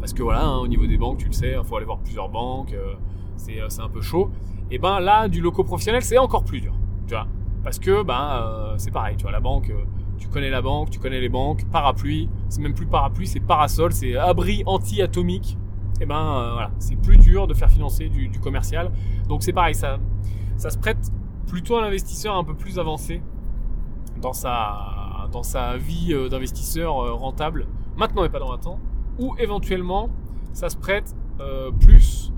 Parce 0.00 0.12
que 0.12 0.22
voilà, 0.22 0.44
hein, 0.44 0.58
au 0.58 0.68
niveau 0.68 0.86
des 0.86 0.96
banques, 0.96 1.18
tu 1.18 1.26
le 1.26 1.32
sais, 1.32 1.54
il 1.58 1.64
faut 1.64 1.76
aller 1.76 1.86
voir 1.86 1.98
plusieurs 1.98 2.28
banques, 2.28 2.72
euh, 2.72 2.94
euh, 3.50 3.66
c'est 3.68 3.82
un 3.82 3.88
peu 3.88 4.00
chaud. 4.00 4.30
Et 4.70 4.78
ben 4.78 5.00
là, 5.00 5.28
du 5.28 5.40
loco 5.40 5.64
professionnel, 5.64 6.02
c'est 6.02 6.18
encore 6.18 6.44
plus 6.44 6.60
dur. 6.60 6.74
Tu 7.06 7.14
vois 7.14 7.26
Parce 7.62 7.78
que 7.78 8.02
ben, 8.02 8.42
euh, 8.42 8.74
c'est 8.78 8.90
pareil, 8.90 9.16
tu 9.16 9.22
vois, 9.22 9.32
la 9.32 9.40
banque, 9.40 9.72
tu 10.18 10.28
connais 10.28 10.50
la 10.50 10.62
banque, 10.62 10.90
tu 10.90 10.98
connais 10.98 11.20
les 11.20 11.28
banques, 11.28 11.64
parapluie, 11.70 12.28
c'est 12.48 12.60
même 12.60 12.74
plus 12.74 12.86
parapluie, 12.86 13.26
c'est 13.26 13.40
parasol, 13.40 13.92
c'est 13.92 14.16
abri 14.16 14.62
anti-atomique. 14.66 15.56
Et 16.00 16.06
ben 16.06 16.52
voilà, 16.52 16.70
c'est 16.78 16.96
plus 16.96 17.16
dur 17.16 17.46
de 17.46 17.54
faire 17.54 17.70
financer 17.70 18.08
du, 18.08 18.30
commercial. 18.40 18.92
Donc 19.28 19.42
c'est 19.42 19.52
pareil, 19.52 19.74
ça, 19.74 19.98
ça 20.56 20.70
se 20.70 20.78
prête 20.78 21.10
plutôt 21.46 21.76
à 21.76 21.80
l'investisseur 21.80 22.36
un 22.36 22.44
peu 22.44 22.54
plus 22.54 22.78
avancé 22.78 23.22
dans 24.20 24.32
sa, 24.32 25.28
dans 25.32 25.42
sa 25.42 25.76
vie 25.76 26.14
d'investisseur 26.30 26.94
rentable, 27.18 27.66
maintenant 27.96 28.24
et 28.24 28.28
pas 28.28 28.38
dans 28.38 28.52
un 28.52 28.58
temps 28.58 28.78
ou 29.18 29.34
éventuellement 29.38 30.08
ça 30.52 30.68
se 30.68 30.76
prête 30.76 31.14
euh, 31.40 31.70
plus 31.70 32.32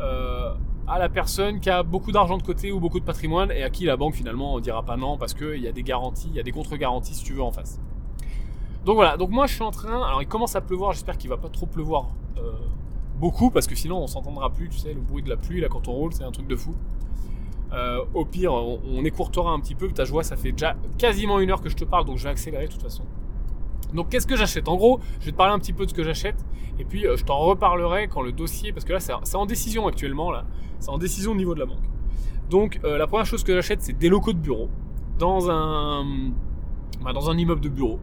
euh, 0.00 0.54
à 0.86 0.98
la 0.98 1.08
personne 1.08 1.60
qui 1.60 1.70
a 1.70 1.82
beaucoup 1.82 2.12
d'argent 2.12 2.38
de 2.38 2.42
côté 2.42 2.72
ou 2.72 2.80
beaucoup 2.80 3.00
de 3.00 3.04
patrimoine 3.04 3.50
et 3.50 3.62
à 3.62 3.70
qui 3.70 3.84
la 3.84 3.96
banque 3.96 4.14
finalement 4.14 4.56
ne 4.56 4.60
dira 4.60 4.82
pas 4.82 4.96
non 4.96 5.18
parce 5.18 5.34
qu'il 5.34 5.58
y 5.58 5.68
a 5.68 5.72
des 5.72 5.82
garanties, 5.82 6.28
il 6.30 6.36
y 6.36 6.40
a 6.40 6.42
des 6.42 6.52
contre-garanties 6.52 7.14
si 7.14 7.24
tu 7.24 7.34
veux 7.34 7.42
en 7.42 7.50
face. 7.50 7.80
Donc 8.84 8.94
voilà, 8.94 9.16
donc 9.16 9.30
moi 9.30 9.46
je 9.46 9.54
suis 9.54 9.64
en 9.64 9.70
train, 9.70 10.02
alors 10.02 10.22
il 10.22 10.28
commence 10.28 10.56
à 10.56 10.60
pleuvoir, 10.60 10.92
j'espère 10.92 11.18
qu'il 11.18 11.28
va 11.28 11.36
pas 11.36 11.48
trop 11.48 11.66
pleuvoir 11.66 12.08
euh, 12.38 12.52
beaucoup 13.18 13.50
parce 13.50 13.66
que 13.66 13.74
sinon 13.74 13.98
on 13.98 14.06
s'entendra 14.06 14.50
plus, 14.50 14.68
tu 14.68 14.78
sais, 14.78 14.94
le 14.94 15.00
bruit 15.00 15.22
de 15.22 15.28
la 15.28 15.36
pluie 15.36 15.60
là 15.60 15.68
quand 15.68 15.88
on 15.88 15.92
roule 15.92 16.12
c'est 16.12 16.24
un 16.24 16.30
truc 16.30 16.46
de 16.46 16.56
fou. 16.56 16.74
au 18.14 18.24
pire, 18.24 18.52
on, 18.52 18.80
on, 18.90 19.04
écourtera 19.04 19.50
un 19.50 19.60
petit 19.60 19.74
peu, 19.74 19.88
ta 19.88 20.04
joie 20.04 20.22
ça 20.22 20.36
fait 20.36 20.52
déjà 20.52 20.76
quasiment 20.96 21.40
une 21.40 21.50
heure 21.50 21.60
que 21.60 21.68
je 21.68 21.76
te 21.76 21.84
parle 21.84 22.04
donc 22.04 22.18
je 22.18 22.24
vais 22.24 22.30
accélérer 22.30 22.66
de 22.66 22.72
toute 22.72 22.82
façon. 22.82 23.04
Donc 23.94 24.10
qu'est-ce 24.10 24.26
que 24.26 24.36
j'achète? 24.36 24.68
En 24.68 24.76
gros, 24.76 25.00
je 25.20 25.26
vais 25.26 25.32
te 25.32 25.36
parler 25.36 25.54
un 25.54 25.58
petit 25.58 25.72
peu 25.72 25.84
de 25.84 25.90
ce 25.90 25.94
que 25.94 26.04
j'achète 26.04 26.44
et 26.78 26.84
puis 26.84 27.06
euh, 27.06 27.16
je 27.16 27.24
t'en 27.24 27.38
reparlerai 27.38 28.08
quand 28.08 28.22
le 28.22 28.32
dossier, 28.32 28.72
parce 28.72 28.84
que 28.84 28.92
là 28.92 29.00
c'est 29.00 29.36
en 29.36 29.46
décision 29.46 29.86
actuellement, 29.86 30.30
là, 30.30 30.44
c'est 30.78 30.90
en 30.90 30.98
décision 30.98 31.32
au 31.32 31.36
niveau 31.36 31.54
de 31.54 31.60
la 31.60 31.66
banque. 31.66 31.84
Donc 32.50 32.80
euh, 32.84 32.98
la 32.98 33.06
première 33.06 33.26
chose 33.26 33.42
que 33.42 33.54
j'achète 33.54 33.82
c'est 33.82 33.98
des 33.98 34.08
locaux 34.08 34.32
de 34.32 34.38
bureau 34.38 34.68
dans 35.18 35.50
un, 35.50 36.04
bah, 37.02 37.12
dans 37.12 37.30
un 37.30 37.36
immeuble 37.36 37.60
de 37.60 37.68
bureau. 37.68 37.98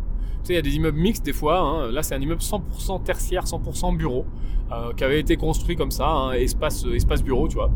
Il 0.49 0.55
y 0.55 0.57
a 0.57 0.61
des 0.61 0.75
immeubles 0.75 0.97
mixtes 0.97 1.25
des 1.25 1.33
fois, 1.33 1.59
hein. 1.59 1.91
là 1.91 2.03
c'est 2.03 2.15
un 2.15 2.21
immeuble 2.21 2.41
100% 2.41 3.03
tertiaire, 3.03 3.45
100% 3.45 3.97
bureau, 3.97 4.25
euh, 4.71 4.93
qui 4.93 5.03
avait 5.03 5.19
été 5.19 5.37
construit 5.37 5.75
comme 5.75 5.91
ça, 5.91 6.07
hein, 6.07 6.31
espace, 6.33 6.85
espace 6.85 7.23
bureau, 7.23 7.47
tu 7.47 7.55
vois. 7.55 7.71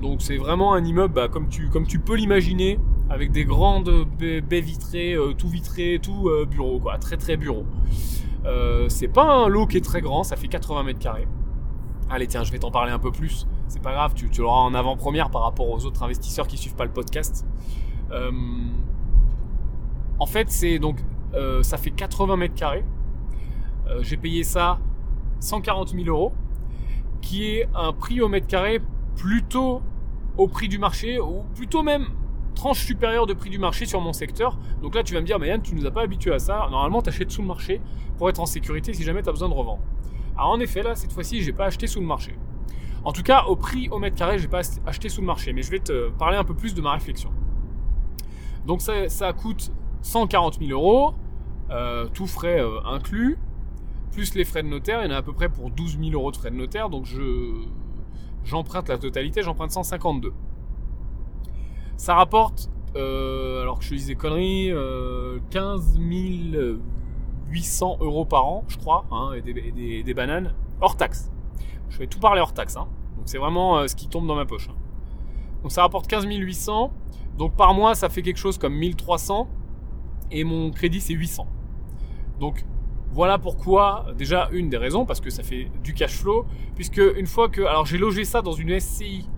donc 0.00 0.22
c'est 0.22 0.36
vraiment 0.36 0.74
un 0.74 0.84
immeuble, 0.84 1.14
bah, 1.14 1.28
comme, 1.28 1.48
tu, 1.48 1.68
comme 1.68 1.86
tu 1.86 1.98
peux 1.98 2.14
l'imaginer, 2.14 2.78
avec 3.10 3.32
des 3.32 3.44
grandes 3.44 4.06
baies 4.18 4.60
vitrées, 4.60 5.14
euh, 5.14 5.32
tout 5.32 5.48
vitré, 5.48 5.98
tout 6.02 6.28
euh, 6.28 6.44
bureau, 6.44 6.78
quoi, 6.78 6.98
très 6.98 7.16
très 7.16 7.36
bureau. 7.36 7.64
Euh, 8.44 8.88
c'est 8.88 9.08
pas 9.08 9.24
un 9.24 9.48
lot 9.48 9.66
qui 9.66 9.78
est 9.78 9.84
très 9.84 10.00
grand, 10.00 10.22
ça 10.24 10.36
fait 10.36 10.48
80 10.48 10.82
mètres 10.82 10.98
carrés. 10.98 11.26
Allez, 12.10 12.26
tiens, 12.26 12.44
je 12.44 12.52
vais 12.52 12.58
t'en 12.58 12.70
parler 12.70 12.92
un 12.92 12.98
peu 12.98 13.10
plus. 13.10 13.46
C'est 13.66 13.82
pas 13.82 13.92
grave, 13.92 14.14
tu, 14.14 14.30
tu 14.30 14.40
l'auras 14.40 14.60
en 14.60 14.74
avant-première 14.74 15.30
par 15.30 15.42
rapport 15.42 15.68
aux 15.68 15.84
autres 15.84 16.02
investisseurs 16.02 16.46
qui 16.46 16.56
suivent 16.56 16.76
pas 16.76 16.84
le 16.84 16.92
podcast. 16.92 17.46
En 20.18 20.26
fait, 20.26 20.50
c'est 20.50 20.78
donc 20.78 20.98
ça 21.62 21.76
fait 21.76 21.90
80 21.90 22.36
mètres 22.36 22.54
carrés. 22.54 22.84
J'ai 24.00 24.16
payé 24.16 24.42
ça 24.42 24.78
140 25.40 25.90
000 25.90 26.04
euros, 26.08 26.32
qui 27.20 27.50
est 27.50 27.68
un 27.74 27.92
prix 27.92 28.20
au 28.20 28.28
mètre 28.28 28.46
carré 28.46 28.80
plutôt 29.16 29.82
au 30.36 30.46
prix 30.46 30.68
du 30.68 30.78
marché, 30.78 31.18
ou 31.18 31.42
plutôt 31.54 31.82
même 31.82 32.06
tranche 32.54 32.84
supérieure 32.84 33.26
de 33.26 33.34
prix 33.34 33.50
du 33.50 33.58
marché 33.58 33.86
sur 33.86 34.00
mon 34.00 34.12
secteur. 34.12 34.58
Donc 34.82 34.94
là, 34.94 35.02
tu 35.02 35.14
vas 35.14 35.20
me 35.20 35.26
dire, 35.26 35.38
mais 35.38 35.48
Yann, 35.48 35.62
tu 35.62 35.74
nous 35.74 35.86
as 35.86 35.90
pas 35.90 36.02
habitué 36.02 36.32
à 36.32 36.38
ça. 36.38 36.66
Normalement, 36.70 37.02
tu 37.02 37.08
achètes 37.08 37.30
sous 37.30 37.42
le 37.42 37.48
marché 37.48 37.80
pour 38.16 38.28
être 38.28 38.40
en 38.40 38.46
sécurité 38.46 38.92
si 38.92 39.04
jamais 39.04 39.22
tu 39.22 39.28
as 39.28 39.32
besoin 39.32 39.48
de 39.48 39.54
revendre. 39.54 39.82
Alors 40.36 40.50
en 40.50 40.60
effet, 40.60 40.82
là, 40.82 40.94
cette 40.94 41.12
fois-ci, 41.12 41.42
j'ai 41.42 41.52
pas 41.52 41.66
acheté 41.66 41.86
sous 41.86 42.00
le 42.00 42.06
marché. 42.06 42.36
En 43.04 43.12
tout 43.12 43.22
cas, 43.22 43.44
au 43.44 43.56
prix 43.56 43.88
au 43.90 43.98
mètre 43.98 44.16
carré, 44.16 44.38
j'ai 44.38 44.48
pas 44.48 44.60
acheté 44.86 45.08
sous 45.08 45.20
le 45.20 45.26
marché. 45.26 45.52
Mais 45.52 45.62
je 45.62 45.70
vais 45.70 45.78
te 45.78 46.10
parler 46.10 46.36
un 46.36 46.44
peu 46.44 46.54
plus 46.54 46.74
de 46.74 46.80
ma 46.80 46.92
réflexion. 46.92 47.30
Donc 48.66 48.82
ça 48.82 49.32
coûte 49.32 49.72
140 50.02 50.58
000 50.60 50.70
euros, 50.70 51.14
euh, 51.70 52.06
tout 52.08 52.26
frais 52.26 52.60
euh, 52.60 52.80
inclus, 52.84 53.38
plus 54.12 54.34
les 54.34 54.44
frais 54.44 54.62
de 54.62 54.68
notaire. 54.68 55.02
Il 55.02 55.08
y 55.08 55.12
en 55.12 55.14
a 55.14 55.18
à 55.18 55.22
peu 55.22 55.32
près 55.32 55.48
pour 55.48 55.70
12 55.70 55.98
000 55.98 56.12
euros 56.12 56.30
de 56.30 56.36
frais 56.36 56.50
de 56.50 56.56
notaire. 56.56 56.88
Donc 56.88 57.04
je 57.04 57.52
j'emprunte 58.44 58.88
la 58.88 58.98
totalité, 58.98 59.42
j'emprunte 59.42 59.70
152. 59.70 60.32
Ça 61.96 62.14
rapporte, 62.14 62.70
euh, 62.96 63.60
alors 63.62 63.78
que 63.78 63.84
je 63.84 63.90
te 63.90 63.94
disais 63.94 64.14
conneries, 64.14 64.72
15 65.50 65.98
euh, 65.98 66.78
800 67.50 67.98
euros 68.00 68.24
par 68.24 68.46
an, 68.46 68.64
je 68.68 68.78
crois, 68.78 69.04
hein, 69.10 69.32
et, 69.34 70.02
des, 70.02 70.14
bananes, 70.14 70.54
hors 70.80 70.96
taxe. 70.96 71.30
Je 71.90 71.98
vais 71.98 72.06
tout 72.06 72.20
parler 72.20 72.40
hors 72.40 72.54
taxe. 72.54 72.76
Hein. 72.76 72.88
Donc 73.16 73.24
c'est 73.26 73.38
vraiment 73.38 73.86
ce 73.88 73.94
qui 73.94 74.08
tombe 74.08 74.26
dans 74.26 74.36
ma 74.36 74.46
poche. 74.46 74.68
Hein. 74.70 74.76
Donc 75.62 75.72
ça 75.72 75.82
rapporte 75.82 76.06
15 76.06 76.24
800. 76.24 76.92
Donc 77.36 77.54
par 77.56 77.74
mois, 77.74 77.94
ça 77.94 78.08
fait 78.08 78.22
quelque 78.22 78.38
chose 78.38 78.58
comme 78.58 78.74
1300. 78.74 79.48
Et 80.30 80.44
mon 80.44 80.70
crédit, 80.70 81.00
c'est 81.00 81.14
800. 81.14 81.46
Donc 82.40 82.64
voilà 83.12 83.38
pourquoi, 83.38 84.06
déjà 84.16 84.48
une 84.52 84.68
des 84.68 84.76
raisons, 84.76 85.06
parce 85.06 85.20
que 85.20 85.30
ça 85.30 85.42
fait 85.42 85.70
du 85.82 85.94
cash 85.94 86.16
flow, 86.16 86.46
puisque 86.74 87.00
une 87.16 87.26
fois 87.26 87.48
que... 87.48 87.62
Alors 87.62 87.86
j'ai 87.86 87.98
logé 87.98 88.24
ça 88.24 88.42
dans 88.42 88.52
une 88.52 88.78
SCI 88.78 89.28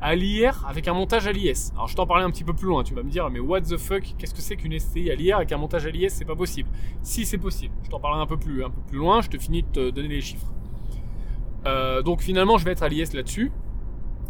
à 0.00 0.14
l'IR 0.14 0.64
avec 0.68 0.88
un 0.88 0.92
montage 0.92 1.26
à 1.26 1.32
l'IS. 1.32 1.72
Alors 1.74 1.88
je 1.88 1.96
t'en 1.96 2.06
parlais 2.06 2.24
un 2.24 2.30
petit 2.30 2.44
peu 2.44 2.52
plus 2.52 2.66
loin, 2.66 2.82
tu 2.84 2.94
vas 2.94 3.02
me 3.02 3.10
dire 3.10 3.28
mais 3.30 3.40
what 3.40 3.62
the 3.62 3.76
fuck, 3.78 4.14
qu'est-ce 4.18 4.34
que 4.34 4.40
c'est 4.40 4.56
qu'une 4.56 4.78
SCI 4.78 5.10
à 5.10 5.14
l'IR 5.14 5.36
avec 5.36 5.52
un 5.52 5.56
montage 5.56 5.86
à 5.86 5.90
l'IS, 5.90 6.10
c'est 6.10 6.24
pas 6.24 6.36
possible. 6.36 6.68
Si 7.02 7.24
c'est 7.24 7.38
possible, 7.38 7.74
je 7.82 7.88
t'en 7.88 7.98
parlerai 7.98 8.20
un 8.20 8.26
peu 8.26 8.36
plus 8.36 8.62
un 8.62 8.70
peu 8.70 8.80
plus 8.82 8.98
loin, 8.98 9.22
je 9.22 9.28
te 9.28 9.38
finis 9.38 9.62
de 9.62 9.68
te 9.68 9.90
donner 9.90 10.08
les 10.08 10.20
chiffres. 10.20 10.52
Euh, 11.66 12.02
donc 12.02 12.20
finalement 12.20 12.58
je 12.58 12.64
vais 12.64 12.72
être 12.72 12.82
à 12.82 12.88
l'IS 12.88 13.14
là-dessus. 13.14 13.50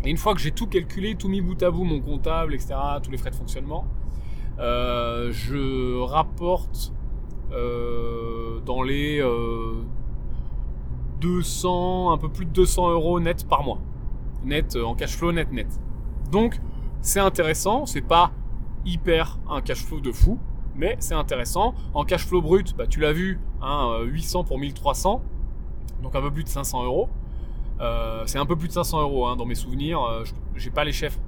Et 0.04 0.10
une 0.10 0.18
fois 0.18 0.34
que 0.34 0.40
j'ai 0.40 0.52
tout 0.52 0.68
calculé, 0.68 1.16
tout 1.16 1.28
mis 1.28 1.40
bout 1.40 1.60
à 1.62 1.70
bout, 1.70 1.82
mon 1.82 2.00
comptable, 2.00 2.54
etc., 2.54 2.74
tous 3.02 3.10
les 3.10 3.16
frais 3.16 3.30
de 3.30 3.34
fonctionnement, 3.34 3.86
euh, 4.58 5.30
je 5.32 6.00
rapporte 6.00 6.92
euh, 7.52 8.60
dans 8.60 8.82
les 8.82 9.22
200, 11.20 12.12
un 12.12 12.18
peu 12.18 12.28
plus 12.28 12.46
de 12.46 12.50
200 12.50 12.90
euros 12.90 13.20
net 13.20 13.48
par 13.48 13.62
mois 13.62 13.78
net 14.46 14.76
euh, 14.76 14.84
en 14.84 14.94
cash 14.94 15.16
flow 15.16 15.32
net 15.32 15.52
net. 15.52 15.68
Donc 16.30 16.58
c'est 17.02 17.20
intéressant, 17.20 17.84
c'est 17.84 18.00
pas 18.00 18.32
hyper 18.84 19.38
un 19.50 19.60
cash 19.60 19.84
flow 19.84 20.00
de 20.00 20.12
fou, 20.12 20.38
mais 20.74 20.96
c'est 21.00 21.14
intéressant. 21.14 21.74
En 21.92 22.04
cash 22.04 22.24
flow 22.24 22.40
brut, 22.40 22.74
bah, 22.76 22.86
tu 22.86 23.00
l'as 23.00 23.12
vu, 23.12 23.40
hein, 23.60 23.98
800 24.04 24.44
pour 24.44 24.58
1300, 24.58 25.22
donc 26.02 26.14
un 26.14 26.20
peu 26.20 26.30
plus 26.30 26.44
de 26.44 26.48
500 26.48 26.84
euros. 26.84 27.08
Euh, 27.80 28.22
c'est 28.26 28.38
un 28.38 28.46
peu 28.46 28.56
plus 28.56 28.68
de 28.68 28.72
500 28.72 29.02
euros 29.02 29.26
hein, 29.26 29.36
dans 29.36 29.44
mes 29.44 29.54
souvenirs. 29.54 30.02
Euh, 30.02 30.24
j'ai 30.54 30.70
pas 30.70 30.84
les, 30.84 30.92
chiffres, 30.92 31.18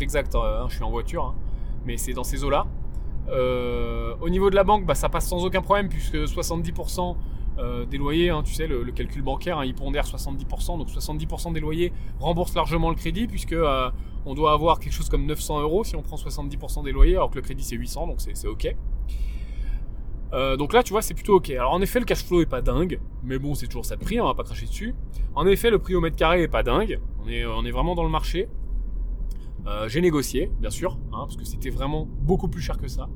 exacts, 0.00 0.34
hein, 0.34 0.66
je 0.68 0.76
suis 0.76 0.84
en 0.84 0.90
voiture, 0.90 1.24
hein, 1.24 1.34
mais 1.84 1.96
c'est 1.96 2.14
dans 2.14 2.24
ces 2.24 2.44
eaux-là. 2.44 2.66
Au 3.30 4.28
niveau 4.28 4.50
de 4.50 4.54
la 4.54 4.64
banque, 4.64 4.86
bah, 4.86 4.94
ça 4.94 5.08
passe 5.08 5.28
sans 5.28 5.44
aucun 5.44 5.62
problème 5.62 5.88
puisque 5.88 6.16
70% 6.16 7.16
euh, 7.58 7.84
des 7.86 7.98
loyers, 7.98 8.30
hein, 8.30 8.42
tu 8.44 8.54
sais, 8.54 8.68
le, 8.68 8.84
calcul 8.92 9.22
bancaire, 9.22 9.58
hein, 9.58 9.64
il 9.64 9.74
pondère 9.74 10.04
70%, 10.04 10.78
donc 10.78 10.88
70% 10.88 11.52
des 11.52 11.58
loyers 11.58 11.92
remboursent 12.20 12.54
largement 12.54 12.88
le 12.88 12.94
crédit, 12.94 13.26
puisque 13.26 13.52
euh, 13.52 13.90
on 14.26 14.34
doit 14.34 14.52
avoir 14.52 14.78
quelque 14.78 14.92
chose 14.92 15.08
comme 15.08 15.26
900 15.26 15.62
euros 15.62 15.82
si 15.82 15.96
on 15.96 16.02
prend 16.02 16.16
70% 16.16 16.84
des 16.84 16.92
loyers, 16.92 17.16
alors 17.16 17.30
que 17.30 17.34
le 17.34 17.42
crédit 17.42 17.64
c'est 17.64 17.74
800, 17.74 18.06
donc 18.06 18.20
c'est 18.20 18.46
ok. 18.46 18.76
Euh, 20.34 20.56
donc 20.56 20.72
là, 20.72 20.82
tu 20.82 20.92
vois, 20.92 21.02
c'est 21.02 21.14
plutôt 21.14 21.36
ok. 21.36 21.50
Alors 21.50 21.72
en 21.72 21.80
effet, 21.80 21.98
le 21.98 22.04
cash 22.04 22.22
flow 22.22 22.42
est 22.42 22.46
pas 22.46 22.60
dingue, 22.60 23.00
mais 23.24 23.38
bon, 23.38 23.54
c'est 23.54 23.66
toujours 23.66 23.84
ça 23.84 23.96
de 23.96 24.04
prix, 24.04 24.20
on 24.20 24.26
va 24.26 24.34
pas 24.34 24.44
cracher 24.44 24.66
dessus. 24.66 24.94
En 25.34 25.44
effet, 25.46 25.70
le 25.70 25.80
prix 25.80 25.96
au 25.96 26.00
mètre 26.00 26.16
carré 26.16 26.42
est 26.42 26.48
pas 26.48 26.62
dingue. 26.62 27.00
On 27.24 27.64
est 27.64 27.70
vraiment 27.70 27.94
dans 27.94 28.04
le 28.04 28.10
marché. 28.10 28.48
Euh, 29.66 29.88
j'ai 29.88 30.00
négocié, 30.00 30.50
bien 30.60 30.70
sûr, 30.70 30.98
hein, 31.12 31.26
parce 31.26 31.36
que 31.36 31.44
c'était 31.44 31.70
vraiment 31.70 32.06
beaucoup 32.06 32.48
plus 32.48 32.62
cher 32.62 32.78
que 32.78 32.88
ça. 32.88 33.08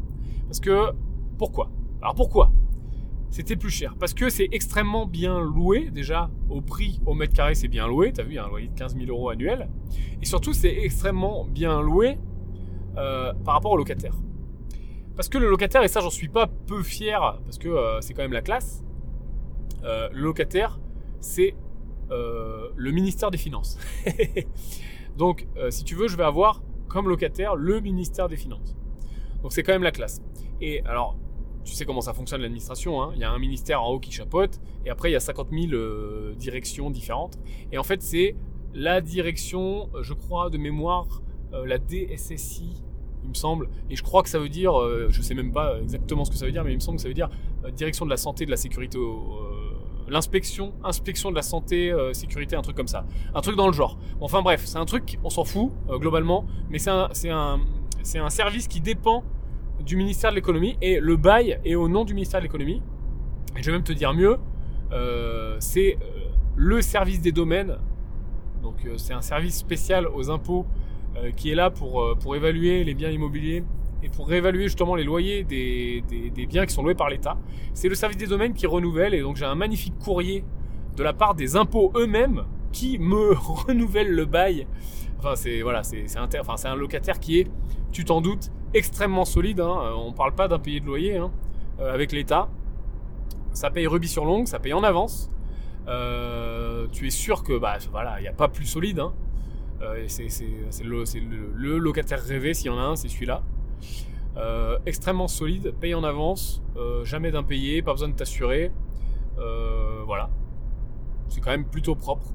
Parce 0.46 0.60
que 0.60 0.92
pourquoi? 1.38 1.70
Alors 2.00 2.14
pourquoi? 2.14 2.52
C'était 3.30 3.56
plus 3.56 3.70
cher 3.70 3.94
parce 3.98 4.12
que 4.12 4.28
c'est 4.28 4.48
extrêmement 4.52 5.06
bien 5.06 5.40
loué 5.40 5.90
déjà 5.90 6.30
au 6.50 6.60
prix 6.60 7.00
au 7.06 7.14
mètre 7.14 7.32
carré, 7.32 7.54
c'est 7.54 7.68
bien 7.68 7.86
loué. 7.86 8.12
T'as 8.12 8.24
vu, 8.24 8.32
il 8.32 8.34
y 8.34 8.38
a 8.38 8.44
un 8.44 8.48
loyer 8.48 8.68
de 8.68 8.74
15 8.74 8.94
000 8.94 9.06
euros 9.08 9.30
annuel, 9.30 9.70
et 10.20 10.26
surtout 10.26 10.52
c'est 10.52 10.76
extrêmement 10.76 11.46
bien 11.46 11.80
loué 11.80 12.18
euh, 12.98 13.32
par 13.44 13.54
rapport 13.54 13.72
au 13.72 13.78
locataire. 13.78 14.14
Parce 15.16 15.30
que 15.30 15.38
le 15.38 15.48
locataire, 15.48 15.82
et 15.82 15.88
ça 15.88 16.00
j'en 16.00 16.10
suis 16.10 16.28
pas 16.28 16.46
peu 16.46 16.82
fier, 16.82 17.38
parce 17.44 17.56
que 17.56 17.68
euh, 17.68 18.02
c'est 18.02 18.12
quand 18.12 18.22
même 18.22 18.32
la 18.32 18.42
classe, 18.42 18.84
le 19.82 20.20
locataire, 20.20 20.78
c'est 21.20 21.54
le 22.10 22.90
ministère 22.90 23.30
des 23.30 23.38
Finances. 23.38 23.78
Donc 25.22 25.46
si 25.70 25.84
tu 25.84 25.94
veux, 25.94 26.08
je 26.08 26.16
vais 26.16 26.24
avoir 26.24 26.62
comme 26.88 27.08
locataire 27.08 27.54
le 27.54 27.80
ministère 27.80 28.28
des 28.28 28.36
Finances. 28.36 28.74
Donc 29.42 29.52
c'est 29.52 29.62
quand 29.62 29.72
même 29.72 29.84
la 29.84 29.92
classe. 29.92 30.20
Et 30.60 30.82
alors, 30.84 31.16
tu 31.64 31.74
sais 31.74 31.84
comment 31.84 32.00
ça 32.00 32.12
fonctionne 32.12 32.40
l'administration, 32.40 33.00
hein 33.00 33.12
il 33.14 33.20
y 33.20 33.24
a 33.24 33.30
un 33.30 33.38
ministère 33.38 33.84
en 33.84 33.90
haut 33.90 34.00
qui 34.00 34.10
chapeaute, 34.10 34.60
et 34.84 34.90
après 34.90 35.10
il 35.10 35.12
y 35.12 35.16
a 35.16 35.20
50 35.20 35.50
000 35.52 36.34
directions 36.36 36.90
différentes. 36.90 37.38
Et 37.70 37.78
en 37.78 37.84
fait 37.84 38.02
c'est 38.02 38.34
la 38.74 39.00
direction, 39.00 39.90
je 40.00 40.12
crois, 40.12 40.50
de 40.50 40.58
mémoire, 40.58 41.22
la 41.52 41.78
DSSI, 41.78 42.82
il 43.22 43.28
me 43.28 43.34
semble. 43.34 43.68
Et 43.90 43.96
je 43.96 44.02
crois 44.02 44.22
que 44.22 44.28
ça 44.28 44.38
veut 44.38 44.48
dire, 44.48 44.78
euh, 44.80 45.08
je 45.10 45.22
sais 45.22 45.34
même 45.34 45.52
pas 45.52 45.78
exactement 45.80 46.24
ce 46.24 46.30
que 46.30 46.36
ça 46.36 46.46
veut 46.46 46.52
dire, 46.52 46.64
mais 46.64 46.72
il 46.72 46.76
me 46.76 46.80
semble 46.80 46.96
que 46.96 47.02
ça 47.02 47.08
veut 47.08 47.14
dire 47.14 47.30
euh, 47.64 47.70
direction 47.70 48.04
de 48.04 48.10
la 48.10 48.16
santé, 48.16 48.44
de 48.46 48.50
la 48.50 48.56
sécurité, 48.56 48.98
euh, 48.98 49.71
l'inspection, 50.08 50.72
inspection 50.84 51.30
de 51.30 51.36
la 51.36 51.42
santé, 51.42 51.94
sécurité, 52.12 52.56
un 52.56 52.62
truc 52.62 52.76
comme 52.76 52.88
ça, 52.88 53.04
un 53.34 53.40
truc 53.40 53.56
dans 53.56 53.66
le 53.66 53.72
genre. 53.72 53.98
enfin 54.20 54.42
bref, 54.42 54.62
c'est 54.64 54.78
un 54.78 54.84
truc, 54.84 55.18
on 55.24 55.30
s'en 55.30 55.44
fout 55.44 55.72
globalement, 55.88 56.44
mais 56.70 56.78
c'est 56.78 56.90
un, 56.90 57.08
un, 57.30 57.60
un 58.14 58.30
service 58.30 58.68
qui 58.68 58.80
dépend 58.80 59.24
du 59.80 59.96
ministère 59.96 60.30
de 60.30 60.36
l'économie 60.36 60.76
et 60.80 61.00
le 61.00 61.16
bail 61.16 61.58
est 61.64 61.74
au 61.74 61.88
nom 61.88 62.04
du 62.04 62.14
ministère 62.14 62.40
de 62.40 62.44
l'économie. 62.44 62.82
Et 63.56 63.62
je 63.62 63.66
vais 63.66 63.72
même 63.72 63.84
te 63.84 63.92
dire 63.92 64.12
mieux, 64.14 64.38
c'est 65.58 65.98
le 66.56 66.82
service 66.82 67.20
des 67.20 67.32
domaines. 67.32 67.76
Donc 68.62 68.76
c'est 68.96 69.14
un 69.14 69.22
service 69.22 69.56
spécial 69.56 70.06
aux 70.06 70.30
impôts 70.30 70.66
euh, 71.16 71.30
qui 71.30 71.50
est 71.50 71.54
là 71.54 71.68
pour, 71.68 72.00
euh, 72.00 72.14
pour 72.14 72.36
évaluer 72.36 72.84
les 72.84 72.94
biens 72.94 73.10
immobiliers 73.10 73.64
et 74.02 74.08
pour 74.08 74.28
réévaluer 74.28 74.64
justement 74.64 74.94
les 74.94 75.04
loyers 75.04 75.44
des, 75.44 76.02
biens 76.48 76.66
qui 76.66 76.74
sont 76.74 76.82
loués 76.82 76.94
par 76.94 77.08
l'État. 77.08 77.36
C'est 77.74 77.88
le 77.88 77.94
service 77.94 78.16
des 78.16 78.26
domaines 78.26 78.54
qui 78.54 78.66
renouvelle 78.66 79.14
et 79.14 79.20
donc 79.20 79.36
j'ai 79.36 79.44
un 79.44 79.54
magnifique 79.54 79.98
courrier 79.98 80.44
de 80.96 81.02
la 81.02 81.12
part 81.12 81.34
des 81.34 81.56
impôts 81.56 81.92
eux-mêmes 81.96 82.44
qui 82.72 82.98
me 82.98 83.32
renouvellent 83.66 84.12
le 84.12 84.24
bail. 84.24 84.66
Enfin 85.18 85.36
c'est 85.36 85.62
voilà 85.62 85.82
enfin, 86.40 86.70
un 86.70 86.76
locataire 86.76 87.20
qui 87.20 87.38
est, 87.38 87.50
tu 87.92 88.04
t'en 88.04 88.20
doutes, 88.20 88.50
extrêmement 88.74 89.24
solide. 89.24 89.60
Hein. 89.60 89.92
On 89.96 90.12
parle 90.12 90.34
pas 90.34 90.48
d'un 90.48 90.58
payé 90.58 90.80
de 90.80 90.86
loyer 90.86 91.16
hein, 91.16 91.30
euh, 91.80 91.92
avec 91.92 92.12
l'État. 92.12 92.48
Ça 93.52 93.70
paye 93.70 93.86
rubis 93.86 94.08
sur 94.08 94.24
longue, 94.24 94.46
ça 94.46 94.58
paye 94.58 94.72
en 94.72 94.82
avance. 94.82 95.30
tu 96.92 97.06
es 97.06 97.10
sûr 97.10 97.44
que 97.44 97.58
bah 97.58 97.78
voilà 97.90 98.18
il 98.18 98.22
n'y 98.22 98.28
a 98.28 98.32
pas 98.32 98.48
plus 98.48 98.66
solide. 98.66 98.98
Hein. 98.98 99.12
Euh, 99.82 100.04
c'est 100.06 100.84
le, 100.84 101.78
locataire 101.78 102.22
rêvé, 102.22 102.54
s'il 102.54 102.66
y 102.66 102.70
en 102.70 102.78
a 102.78 102.82
un, 102.82 102.96
c'est 102.96 103.08
celui-là. 103.08 103.42
Euh, 104.36 104.78
extrêmement 104.86 105.28
solide, 105.28 105.74
paye 105.78 105.94
en 105.94 106.04
avance, 106.04 106.62
euh, 106.76 107.04
jamais 107.04 107.30
d'impayé, 107.30 107.82
pas 107.82 107.92
besoin 107.92 108.08
de 108.08 108.14
t'assurer. 108.14 108.72
voilà. 110.06 110.30
C'est 111.28 111.40
quand 111.40 111.50
même 111.50 111.64
plutôt 111.64 111.94
propre. 111.94 112.26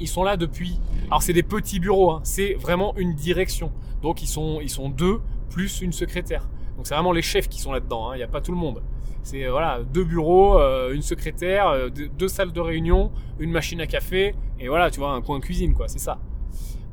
Ils 0.00 0.08
sont 0.08 0.22
là 0.22 0.36
depuis. 0.36 0.80
Alors 1.06 1.22
c'est 1.22 1.32
des 1.32 1.42
petits 1.42 1.80
bureaux, 1.80 2.10
hein. 2.10 2.20
c'est 2.22 2.54
vraiment 2.54 2.96
une 2.96 3.14
direction. 3.14 3.72
Donc 4.00 4.22
ils 4.22 4.26
sont, 4.28 4.60
ils 4.62 4.70
sont 4.70 4.88
deux 4.88 5.20
plus 5.50 5.80
une 5.80 5.92
secrétaire. 5.92 6.48
Donc 6.76 6.86
c'est 6.86 6.94
vraiment 6.94 7.12
les 7.12 7.22
chefs 7.22 7.48
qui 7.48 7.60
sont 7.60 7.72
là-dedans. 7.72 8.08
Hein. 8.08 8.14
Il 8.14 8.18
n'y 8.18 8.24
a 8.24 8.28
pas 8.28 8.40
tout 8.40 8.52
le 8.52 8.58
monde. 8.58 8.82
C'est 9.22 9.46
voilà 9.48 9.80
deux 9.82 10.04
bureaux, 10.04 10.58
une 10.90 11.02
secrétaire, 11.02 11.90
deux, 11.90 12.28
salles 12.28 12.52
de 12.52 12.60
réunion, 12.60 13.10
une 13.38 13.50
machine 13.50 13.80
à 13.80 13.86
café 13.86 14.34
et 14.58 14.68
voilà 14.68 14.90
tu 14.90 15.00
vois 15.00 15.12
un 15.12 15.20
coin 15.20 15.40
cuisine 15.40 15.74
quoi. 15.74 15.88
C'est 15.88 15.98
ça. 15.98 16.18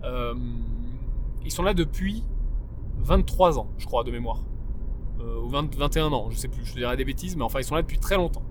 Euh, 0.06 0.34
ils 1.44 1.52
sont 1.52 1.64
là 1.64 1.74
depuis 1.74 2.24
23 3.06 3.60
ans, 3.60 3.68
je 3.78 3.86
crois, 3.86 4.04
de 4.04 4.12
mémoire. 4.12 4.44
Euh, 5.22 5.42
ou 5.42 5.50
21 5.50 6.12
ans, 6.12 6.30
je 6.32 6.36
sais 6.36 6.48
plus, 6.48 6.66
je 6.66 6.74
dirais 6.74 6.98
des 6.98 7.06
bêtises, 7.06 7.38
mais 7.38 7.44
enfin, 7.44 7.60
ils 7.60 7.64
sont 7.64 7.76
là 7.76 7.82
depuis 7.82 8.00
très 8.00 8.18
longtemps. 8.18 8.44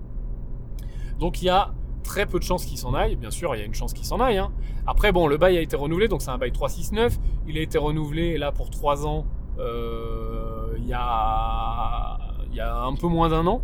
Donc 1.19 1.41
il 1.41 1.45
y 1.45 1.49
a 1.49 1.73
très 2.03 2.25
peu 2.25 2.39
de 2.39 2.43
chances 2.43 2.65
qu'ils 2.65 2.77
s'en 2.77 2.93
aillent. 2.93 3.15
Bien 3.15 3.31
sûr, 3.31 3.55
il 3.55 3.59
y 3.59 3.61
a 3.61 3.65
une 3.65 3.73
chance 3.73 3.93
qu'ils 3.93 4.05
s'en 4.05 4.19
aillent. 4.19 4.37
Hein. 4.37 4.51
Après, 4.87 5.11
bon, 5.11 5.27
le 5.27 5.37
bail 5.37 5.57
a 5.57 5.61
été 5.61 5.75
renouvelé, 5.75 6.07
donc 6.07 6.21
c'est 6.21 6.31
un 6.31 6.37
bail 6.37 6.51
369. 6.51 7.19
Il 7.47 7.57
a 7.57 7.61
été 7.61 7.77
renouvelé 7.77 8.37
là 8.37 8.51
pour 8.51 8.69
3 8.69 9.05
ans 9.05 9.25
euh, 9.59 10.75
il, 10.77 10.87
y 10.87 10.93
a, 10.93 12.17
il 12.49 12.55
y 12.55 12.59
a 12.59 12.83
un 12.83 12.95
peu 12.95 13.07
moins 13.07 13.29
d'un 13.29 13.45
an. 13.47 13.61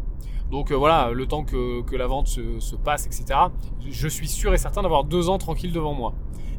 Donc 0.52 0.72
voilà, 0.72 1.12
le 1.12 1.26
temps 1.28 1.46
que, 1.46 1.96
la 1.96 2.08
vente 2.08 2.28
se, 2.28 2.60
se, 2.60 2.76
passe, 2.76 3.06
etc. 3.06 3.40
Je 3.90 4.08
suis 4.08 4.28
sûr 4.28 4.54
et 4.54 4.58
certain 4.58 4.82
d'avoir 4.82 5.06
2 5.06 5.30
ans 5.30 5.38
tranquille 5.38 5.72
devant 5.72 5.94
moi. 5.94 6.14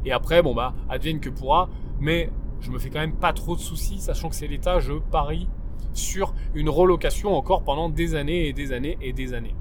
Et 0.05 0.11
après, 0.11 0.41
bon 0.41 0.53
bah, 0.53 0.73
advienne 0.89 1.19
que 1.19 1.29
pourra. 1.29 1.69
Mais 1.99 2.29
je 2.63 2.71
me 2.71 2.79
fais 2.79 2.89
quand 2.89 2.99
même 2.99 3.15
pas 3.15 3.33
trop 3.33 3.55
de 3.55 3.61
soucis, 3.61 3.99
sachant 3.99 4.29
que 4.29 4.35
c'est 4.35 4.47
l'État, 4.47 4.79
je 4.79 4.93
parie 4.93 5.47
sur 5.93 6.33
une 6.55 6.69
relocation 6.69 7.35
encore 7.35 7.63
pendant 7.63 7.89
des 7.89 8.15
années 8.15 8.47
et 8.47 8.53
des 8.53 8.71
années 8.71 8.97
et 9.01 9.13
des 9.13 9.33
années. 9.33 9.55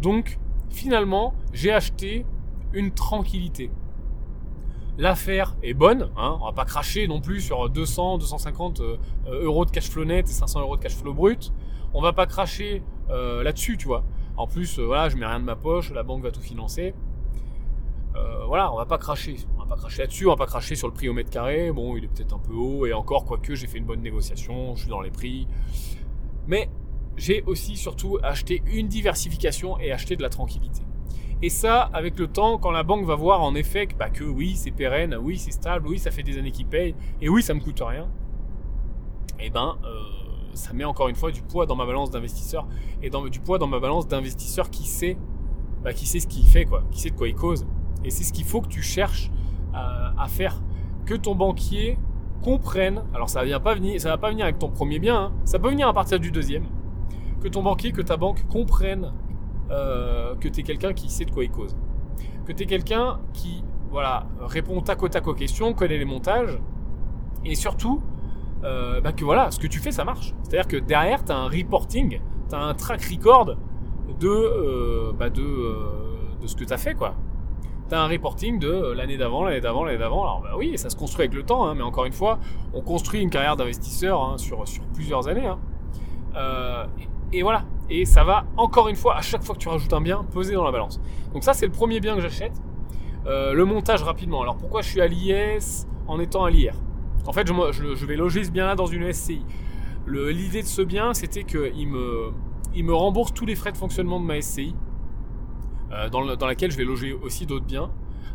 Donc, 0.00 0.38
finalement, 0.70 1.34
j'ai 1.52 1.72
acheté 1.72 2.26
une 2.72 2.92
tranquillité. 2.92 3.70
L'affaire 4.98 5.56
est 5.62 5.74
bonne, 5.74 6.10
hein, 6.16 6.38
on 6.40 6.44
va 6.44 6.52
pas 6.52 6.64
cracher 6.64 7.08
non 7.08 7.20
plus 7.20 7.40
sur 7.40 7.68
200, 7.68 8.18
250 8.18 8.80
euh, 8.80 8.96
euros 9.26 9.64
de 9.64 9.70
cash 9.70 9.90
flow 9.90 10.04
net 10.04 10.28
et 10.28 10.32
500 10.32 10.60
euros 10.60 10.76
de 10.76 10.82
cash 10.82 10.94
flow 10.94 11.14
brut. 11.14 11.52
On 11.94 12.00
va 12.00 12.12
pas 12.12 12.26
cracher 12.26 12.82
euh, 13.10 13.42
là-dessus, 13.42 13.76
tu 13.76 13.88
vois. 13.88 14.04
En 14.36 14.46
plus, 14.46 14.78
euh, 14.78 14.84
voilà, 14.84 15.08
je 15.08 15.16
mets 15.16 15.26
rien 15.26 15.40
de 15.40 15.44
ma 15.44 15.56
poche, 15.56 15.92
la 15.92 16.02
banque 16.04 16.22
va 16.22 16.30
tout 16.30 16.40
financer. 16.40 16.94
Voilà, 18.46 18.72
on 18.72 18.76
va 18.76 18.86
pas 18.86 18.98
cracher. 18.98 19.36
Va 19.64 19.76
pas 19.76 19.80
cracher 19.80 20.02
là-dessus, 20.02 20.26
on 20.26 20.30
va 20.30 20.36
pas 20.36 20.46
cracher 20.46 20.74
sur 20.74 20.88
le 20.88 20.92
prix 20.92 21.08
au 21.08 21.14
mètre 21.14 21.30
carré. 21.30 21.72
Bon, 21.72 21.96
il 21.96 22.04
est 22.04 22.08
peut-être 22.08 22.34
un 22.34 22.38
peu 22.38 22.52
haut, 22.52 22.84
et 22.86 22.92
encore, 22.92 23.24
quoique 23.24 23.54
j'ai 23.54 23.66
fait 23.66 23.78
une 23.78 23.86
bonne 23.86 24.02
négociation, 24.02 24.74
je 24.74 24.82
suis 24.82 24.90
dans 24.90 25.00
les 25.00 25.10
prix. 25.10 25.46
Mais 26.46 26.68
j'ai 27.16 27.42
aussi 27.46 27.76
surtout 27.76 28.18
acheté 28.22 28.62
une 28.66 28.88
diversification 28.88 29.78
et 29.78 29.90
acheté 29.90 30.16
de 30.16 30.22
la 30.22 30.28
tranquillité. 30.28 30.82
Et 31.40 31.48
ça, 31.48 31.82
avec 31.92 32.18
le 32.18 32.26
temps, 32.26 32.58
quand 32.58 32.70
la 32.70 32.82
banque 32.82 33.06
va 33.06 33.14
voir 33.14 33.42
en 33.42 33.54
effet 33.54 33.86
que, 33.86 33.94
bah, 33.94 34.10
que 34.10 34.24
oui, 34.24 34.54
c'est 34.56 34.70
pérenne, 34.70 35.16
oui, 35.20 35.38
c'est 35.38 35.50
stable, 35.50 35.88
oui, 35.88 35.98
ça 35.98 36.10
fait 36.10 36.22
des 36.22 36.38
années 36.38 36.52
qu'il 36.52 36.66
paye, 36.66 36.94
et 37.20 37.28
oui, 37.28 37.42
ça 37.42 37.54
me 37.54 37.60
coûte 37.60 37.80
rien, 37.80 38.08
et 39.38 39.46
eh 39.46 39.50
ben, 39.50 39.76
euh, 39.84 40.00
ça 40.54 40.72
met 40.72 40.84
encore 40.84 41.08
une 41.08 41.16
fois 41.16 41.32
du 41.32 41.42
poids 41.42 41.66
dans 41.66 41.76
ma 41.76 41.86
balance 41.86 42.10
d'investisseur, 42.10 42.66
et 43.02 43.10
dans, 43.10 43.26
du 43.26 43.40
poids 43.40 43.58
dans 43.58 43.66
ma 43.66 43.80
balance 43.80 44.06
d'investisseur 44.06 44.70
qui 44.70 44.86
sait, 44.86 45.16
bah, 45.82 45.92
qui 45.92 46.06
sait 46.06 46.20
ce 46.20 46.26
qu'il 46.26 46.46
fait, 46.46 46.64
quoi, 46.64 46.84
qui 46.90 47.00
sait 47.00 47.10
de 47.10 47.16
quoi 47.16 47.28
il 47.28 47.34
cause. 47.34 47.66
Et 48.04 48.10
c'est 48.10 48.24
ce 48.24 48.32
qu'il 48.32 48.44
faut 48.44 48.60
que 48.60 48.68
tu 48.68 48.82
cherches 48.82 49.30
euh, 49.74 50.10
à, 50.16 50.28
faire. 50.28 50.60
Que 51.04 51.14
ton 51.14 51.34
banquier 51.34 51.98
comprenne. 52.42 53.02
Alors 53.14 53.28
ça 53.28 53.44
ne 53.44 53.58
pas 53.58 53.74
venir, 53.74 54.00
ça 54.00 54.10
va 54.10 54.18
pas 54.18 54.30
venir 54.30 54.44
avec 54.44 54.58
ton 54.58 54.68
premier 54.68 54.98
bien. 54.98 55.16
Hein. 55.16 55.32
ça 55.44 55.58
peut 55.58 55.70
venir 55.70 55.88
à 55.88 55.92
partir 55.92 56.20
du 56.20 56.30
deuxième. 56.30 56.64
Que 57.40 57.48
ton 57.48 57.62
banquier, 57.62 57.92
que 57.92 58.02
ta 58.02 58.16
banque 58.16 58.46
comprenne 58.46 59.12
euh, 59.70 60.34
que 60.36 60.48
tu 60.48 60.60
es 60.60 60.62
quelqu'un 60.62 60.92
qui 60.92 61.10
sait 61.10 61.24
de 61.24 61.30
quoi 61.30 61.44
il 61.44 61.50
cause. 61.50 61.76
Que 62.46 62.52
tu 62.52 62.62
es 62.62 62.66
quelqu'un 62.66 63.20
qui 63.32 63.64
voilà, 63.90 64.26
répond 64.40 64.80
tac 64.80 65.02
au 65.02 65.08
tac 65.08 65.26
aux 65.26 65.34
questions, 65.34 65.72
connaît 65.72 65.98
les 65.98 66.04
montages. 66.04 66.58
Et 67.44 67.54
surtout, 67.54 68.02
euh, 68.64 69.00
bah, 69.00 69.12
que 69.12 69.24
voilà, 69.24 69.50
ce 69.50 69.58
que 69.58 69.66
tu 69.66 69.78
fais, 69.78 69.92
ça 69.92 70.04
marche. 70.04 70.34
C'est-à-dire 70.42 70.68
que 70.68 70.76
derrière, 70.76 71.24
tu 71.24 71.32
as 71.32 71.36
un 71.36 71.48
reporting, 71.48 72.20
tu 72.48 72.54
as 72.54 72.60
un 72.60 72.74
track 72.74 73.02
record 73.04 73.56
de, 74.20 75.12
bah, 75.12 75.30
de, 75.30 75.42
de 76.40 76.46
ce 76.46 76.56
que 76.56 76.64
tu 76.64 76.72
as 76.72 76.78
fait, 76.78 76.94
quoi 76.94 77.14
t'as 77.88 78.00
un 78.00 78.08
reporting 78.08 78.58
de 78.58 78.68
euh, 78.68 78.94
l'année 78.94 79.16
d'avant, 79.16 79.44
l'année 79.44 79.60
d'avant, 79.60 79.84
l'année 79.84 79.98
d'avant. 79.98 80.22
Alors 80.22 80.40
bah 80.40 80.52
oui, 80.56 80.76
ça 80.78 80.90
se 80.90 80.96
construit 80.96 81.22
avec 81.22 81.34
le 81.34 81.42
temps, 81.42 81.66
hein, 81.66 81.74
mais 81.74 81.82
encore 81.82 82.04
une 82.04 82.12
fois, 82.12 82.38
on 82.72 82.80
construit 82.80 83.20
une 83.20 83.30
carrière 83.30 83.56
d'investisseur 83.56 84.22
hein, 84.22 84.38
sur, 84.38 84.64
plusieurs 84.94 85.28
années. 85.28 85.46
Hein. 85.46 85.58
Euh, 86.36 86.86
et, 87.32 87.42
voilà. 87.42 87.64
Et 87.90 88.04
ça 88.06 88.24
va, 88.24 88.44
encore 88.56 88.88
une 88.88 88.96
fois, 88.96 89.16
à 89.16 89.20
chaque 89.20 89.44
fois 89.44 89.54
que 89.54 89.60
tu 89.60 89.68
rajoutes 89.68 89.92
un 89.92 90.00
bien, 90.00 90.24
peser 90.32 90.54
dans 90.54 90.64
la 90.64 90.72
balance. 90.72 91.00
Donc 91.32 91.44
ça, 91.44 91.52
c'est 91.52 91.66
le 91.66 91.72
premier 91.72 92.00
bien 92.00 92.14
que 92.14 92.20
j'achète. 92.20 92.52
Euh, 93.26 93.52
le 93.52 93.64
montage 93.64 94.02
rapidement. 94.02 94.42
Alors 94.42 94.56
pourquoi 94.56 94.82
je 94.82 94.88
suis 94.88 95.00
à 95.00 95.06
l'IS 95.06 95.86
en 96.06 96.20
étant 96.20 96.44
à 96.44 96.50
l'IR 96.50 96.74
En 97.26 97.32
fait, 97.32 97.46
je, 97.46 98.06
vais 98.06 98.16
loger 98.16 98.44
ce 98.44 98.50
bien-là 98.50 98.74
dans 98.74 98.86
une 98.86 99.10
SCI. 99.12 99.42
L'idée 100.06 100.62
de 100.62 100.66
ce 100.66 100.82
bien, 100.82 101.14
c'était 101.14 101.44
qu'il 101.44 101.88
me, 101.88 102.32
il 102.74 102.84
me 102.84 102.94
rembourse 102.94 103.32
tous 103.32 103.46
les 103.46 103.54
frais 103.54 103.72
de 103.72 103.78
fonctionnement 103.78 104.20
de 104.20 104.26
ma 104.26 104.40
SCI. 104.40 104.74
Euh, 105.92 106.08
dans, 106.08 106.46
laquelle 106.46 106.70
je 106.70 106.76
vais 106.76 106.84
loger 106.84 107.12
aussi 107.12 107.46
d'autres 107.46 107.66
biens. 107.66 107.90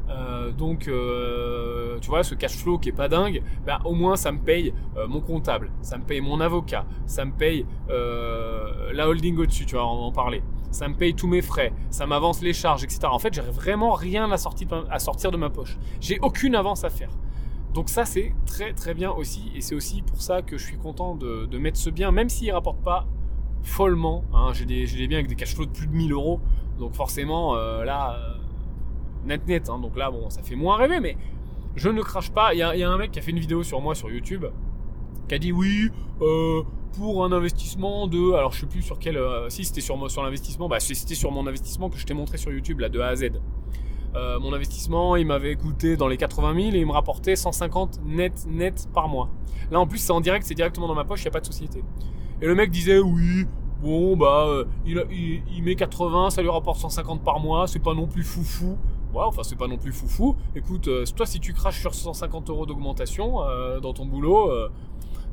Euh, 0.10 0.52
donc, 0.52 0.88
euh, 0.88 2.00
tu 2.00 2.10
vois, 2.10 2.24
ce 2.24 2.34
cash 2.36 2.58
flow 2.58 2.80
qui 2.80 2.90
est 2.90 2.94
pas 2.94 3.08
dingue, 3.08 3.44
bah, 3.66 3.80
au 3.86 3.94
moins 3.94 4.16
ça 4.16 4.32
me 4.32 4.40
paye 4.40 4.74
mon 5.08 5.22
comptable, 5.22 5.72
ça 5.82 5.98
me 5.98 6.04
paye 6.04 6.22
mon 6.22 6.40
avocat, 6.40 6.86
ça 7.06 7.26
me 7.26 7.32
paye 7.32 7.66
la 7.90 9.08
holding 9.08 9.38
au-dessus, 9.38 9.66
tu 9.66 9.76
vois, 9.76 9.86
on 9.86 10.06
en 10.06 10.12
parler. 10.12 10.42
Ça 10.72 10.88
me 10.88 10.94
paye 10.94 11.16
tous 11.16 11.28
mes 11.28 11.42
frais, 11.42 11.74
ça 11.90 12.06
m'avance 12.06 12.42
les 12.42 12.54
charges, 12.54 12.84
etc. 12.84 13.00
En 13.06 13.20
fait, 13.20 13.34
j'ai 13.34 13.42
vraiment 13.42 13.94
rien 13.94 14.32
à 14.32 14.38
sortir, 14.38 15.32
de 15.32 15.38
ma 15.38 15.50
poche. 15.50 15.78
J'ai 16.00 16.20
aucune 16.22 16.56
avance 16.56 16.84
à 16.84 16.90
faire. 16.90 17.10
Donc 17.74 17.90
ça, 17.90 18.06
c'est 18.06 18.34
très 18.46 18.74
très 18.74 18.94
bien 18.94 19.12
aussi, 19.12 19.52
et 19.56 19.62
c'est 19.62 19.76
aussi 19.76 20.02
pour 20.02 20.22
ça 20.22 20.42
que 20.42 20.58
je 20.58 20.66
suis 20.66 20.78
content 20.78 21.16
de, 21.16 21.58
mettre 21.58 21.78
ce 21.78 21.90
bien, 21.90 22.12
même 22.12 22.30
s'il 22.30 22.52
rapporte 22.52 22.82
pas 22.82 23.08
follement. 23.62 24.24
Hein. 24.34 24.54
J'ai 24.54 24.66
des, 24.66 24.86
des, 24.86 25.08
biens 25.08 25.20
avec 25.20 25.28
des 25.28 25.36
cash 25.36 25.54
flows 25.54 25.66
de 25.66 25.72
plus 25.72 25.88
de 25.88 25.94
1000 25.94 26.14
euros, 26.14 26.40
donc 26.80 26.96
forcément, 26.96 27.56
là 27.56 28.18
net 29.26 29.48
net. 29.48 29.70
Hein. 29.70 29.80
donc 29.80 29.98
là, 29.98 30.12
bon, 30.12 30.30
ça 30.30 30.42
fait 30.44 30.56
moins 30.56 30.78
rêver, 30.78 31.00
mais 31.00 31.18
je 31.76 31.90
ne 31.90 32.02
crache 32.02 32.32
pas. 32.32 32.54
Il 32.54 32.58
y, 32.58 32.64
a, 32.64 32.90
un 32.90 32.98
mec 32.98 33.12
qui 33.12 33.20
a 33.20 33.22
fait 33.22 33.32
une 33.32 33.40
vidéo 33.40 33.64
sur 33.64 33.82
moi 33.82 33.96
sur 33.96 34.10
YouTube 34.10 34.46
qui 35.28 35.36
a 35.36 35.38
dit 35.38 35.52
oui, 35.52 35.90
euh, 36.22 36.64
pour 36.94 37.24
un 37.24 37.32
investissement 37.32 38.08
de. 38.08 38.34
Alors 38.34 38.52
je 38.52 38.62
sais 38.62 38.66
plus 38.66 38.82
sur 38.82 39.00
quel. 39.00 39.18
Euh, 39.18 39.50
si 39.50 39.64
c'était 39.64 39.82
sur, 39.82 40.10
sur 40.10 40.24
l'investissement, 40.24 40.68
bah 40.68 40.80
c'était 40.80 41.16
sur 41.16 41.32
mon 41.32 41.46
investissement 41.48 41.90
que 41.90 41.98
je 41.98 42.06
t'ai 42.06 42.14
montré 42.14 42.38
sur 42.38 42.52
YouTube, 42.52 42.80
là, 42.80 42.90
de 42.90 43.00
A 43.00 43.08
à 43.08 43.16
Z. 43.16 43.32
Euh, 44.16 44.40
mon 44.40 44.54
investissement, 44.54 45.16
il 45.16 45.28
m'avait 45.28 45.56
coûté 45.56 45.96
dans 45.96 46.08
les 46.08 46.18
80 46.18 46.56
000 46.56 46.76
et 46.76 46.80
il 46.80 46.88
me 46.88 46.92
rapportait 46.92 47.36
150 47.36 48.02
net 48.06 48.48
net 48.50 48.90
par 48.92 49.08
mois. 49.08 49.30
Là 49.70 49.80
en 49.80 49.86
plus, 49.86 50.00
c'est 50.00 50.12
en 50.12 50.20
direct, 50.20 50.46
c'est 50.48 50.56
directement 50.56 50.88
dans 50.88 50.96
ma 50.96 51.06
poche, 51.06 51.22
il 51.22 51.26
n'y 51.26 51.30
a 51.30 51.32
pas 51.32 51.42
de 51.42 51.46
société. 51.46 51.84
Et 52.42 52.48
le 52.48 52.56
mec 52.56 52.72
disait 52.72 52.98
oui, 52.98 53.46
bon 53.82 54.18
bah 54.18 54.48
il, 54.86 55.04
il, 55.56 55.64
met 55.64 55.76
80, 55.76 56.32
ça 56.32 56.42
lui 56.42 56.50
rapporte 56.50 56.80
150 56.80 57.24
par 57.24 57.40
mois, 57.40 57.68
c'est 57.68 57.80
pas 57.80 57.94
non 57.94 58.08
plus 58.08 58.24
foufou. 58.24 58.78
Ouais, 59.14 59.24
enfin 59.24 59.42
c'est 59.44 59.56
pas 59.56 59.68
non 59.68 59.78
plus 59.78 59.92
foufou. 59.92 60.36
Écoute, 60.56 60.88
euh, 60.88 61.04
toi 61.16 61.26
si 61.26 61.40
tu 61.40 61.54
craches 61.54 61.80
sur 61.80 61.96
150 61.96 62.50
euros 62.52 62.68
d'augmentation 62.68 63.44
euh, 63.44 63.80
dans 63.80 63.92
ton 63.92 64.06
boulot, 64.06 64.52
euh, 64.52 64.70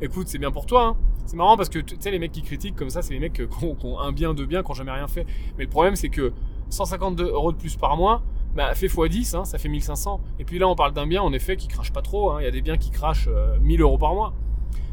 écoute 0.01 0.28
c'est 0.28 0.38
bien 0.38 0.51
pour 0.51 0.64
toi. 0.64 0.86
Hein. 0.86 0.97
C'est 1.26 1.36
marrant 1.36 1.59
parce 1.59 1.68
que 1.68 1.80
tu 1.80 1.94
sais 1.99 2.11
les 2.11 2.18
mecs 2.18 2.32
qui 2.32 2.42
critiquent 2.42 2.76
comme 2.76 2.88
ça, 2.88 3.03
c'est 3.03 3.12
les 3.12 3.20
mecs 3.20 3.34
qui 3.49 3.64
ont, 3.64 4.01
un 4.01 4.12
bien, 4.12 4.32
deux 4.32 4.47
biens, 4.47 4.62
qui 4.62 4.70
ont 4.70 4.74
jamais 4.74 4.92
rien 4.92 5.09
fait. 5.09 5.26
Mais 5.59 5.64
le 5.64 5.70
problème 5.70 5.94
c'est 5.94 6.09
que 6.09 6.32
152 6.70 7.24
euros 7.24 7.53
de 7.53 7.59
plus 7.59 7.76
par 7.76 7.99
mois, 7.99 8.22
bah, 8.55 8.74
fait 8.74 8.86
x10, 8.86 9.36
hein, 9.36 9.44
ça 9.44 9.59
fait 9.59 9.68
1500. 9.68 10.22
Et 10.38 10.44
puis 10.44 10.59
là 10.59 10.68
on 10.68 10.74
parle 10.74 10.94
d'un 10.94 11.07
bien 11.07 11.20
en 11.20 11.34
effet 11.34 11.57
qui 11.57 11.68
crache 11.68 11.92
pas 11.92 12.03
trop. 12.03 12.30
Hein. 12.30 12.40
Il 12.40 12.44
y 12.44 12.49
a 12.49 12.53
des 12.53 12.62
biens 12.62 12.78
qui 12.78 12.90
crachent 12.90 13.28
1000 13.61 13.82
euros 13.82 13.99
par 13.99 14.14
mois. 14.14 14.32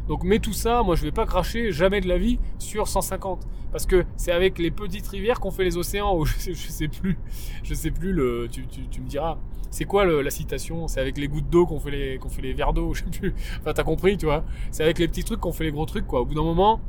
Donc 0.08 0.24
mais 0.24 0.40
tout 0.40 0.54
ça, 0.54 0.84
moi 0.84 0.96
je 0.96 1.04
vais 1.04 1.12
pas 1.12 1.26
cracher 1.26 1.72
jamais 1.72 2.02
de 2.02 2.08
la 2.08 2.18
vie 2.18 2.40
sur 2.60 2.88
150 2.88 3.48
parce 3.72 3.86
que 3.86 4.06
c'est 4.18 4.32
avec 4.32 4.60
les 4.60 4.70
petites 4.70 5.08
rivières 5.08 5.40
qu'on 5.40 5.52
fait 5.52 5.64
les 5.64 5.78
océans 5.78 6.18
ou 6.18 6.26
je 6.26 6.34
sais, 6.38 6.54
sais 6.54 6.88
plus, 6.88 7.18
je 7.64 7.74
sais 7.74 7.92
plus 7.92 8.12
le 8.12 8.48
tu, 8.52 8.68
tu, 8.68 9.02
me 9.02 9.08
diras. 9.08 9.38
C'est 9.72 9.86
quoi 9.86 10.06
la 10.06 10.30
citation? 10.30 10.88
C'est 10.88 11.00
avec 11.00 11.18
les 11.18 11.28
gouttes 11.28 11.50
d'eau 11.50 11.66
qu'on 11.66 11.80
fait 11.80 11.90
les 11.90 12.20
fait 12.30 12.42
les 12.42 12.54
verres 12.54 12.74
d'eau, 12.74 12.94
je 12.94 13.04
sais 13.04 13.10
plus. 13.10 13.34
Enfin 13.62 13.74
t'as 13.74 13.84
compris, 13.84 14.18
tu 14.18 14.26
vois. 14.26 14.44
C'est 14.72 14.84
avec 14.84 15.00
les 15.00 15.08
petits 15.08 15.24
trucs 15.24 15.40
qu'on 15.40 15.54
fait 15.54 15.64
les 15.64 15.72
gros 15.72 15.86
trucs 15.86 16.06
quoi. 16.06 16.22
Au 16.22 16.26
bout 16.26 16.36
d'un 16.36 16.44
moment, 16.44 16.82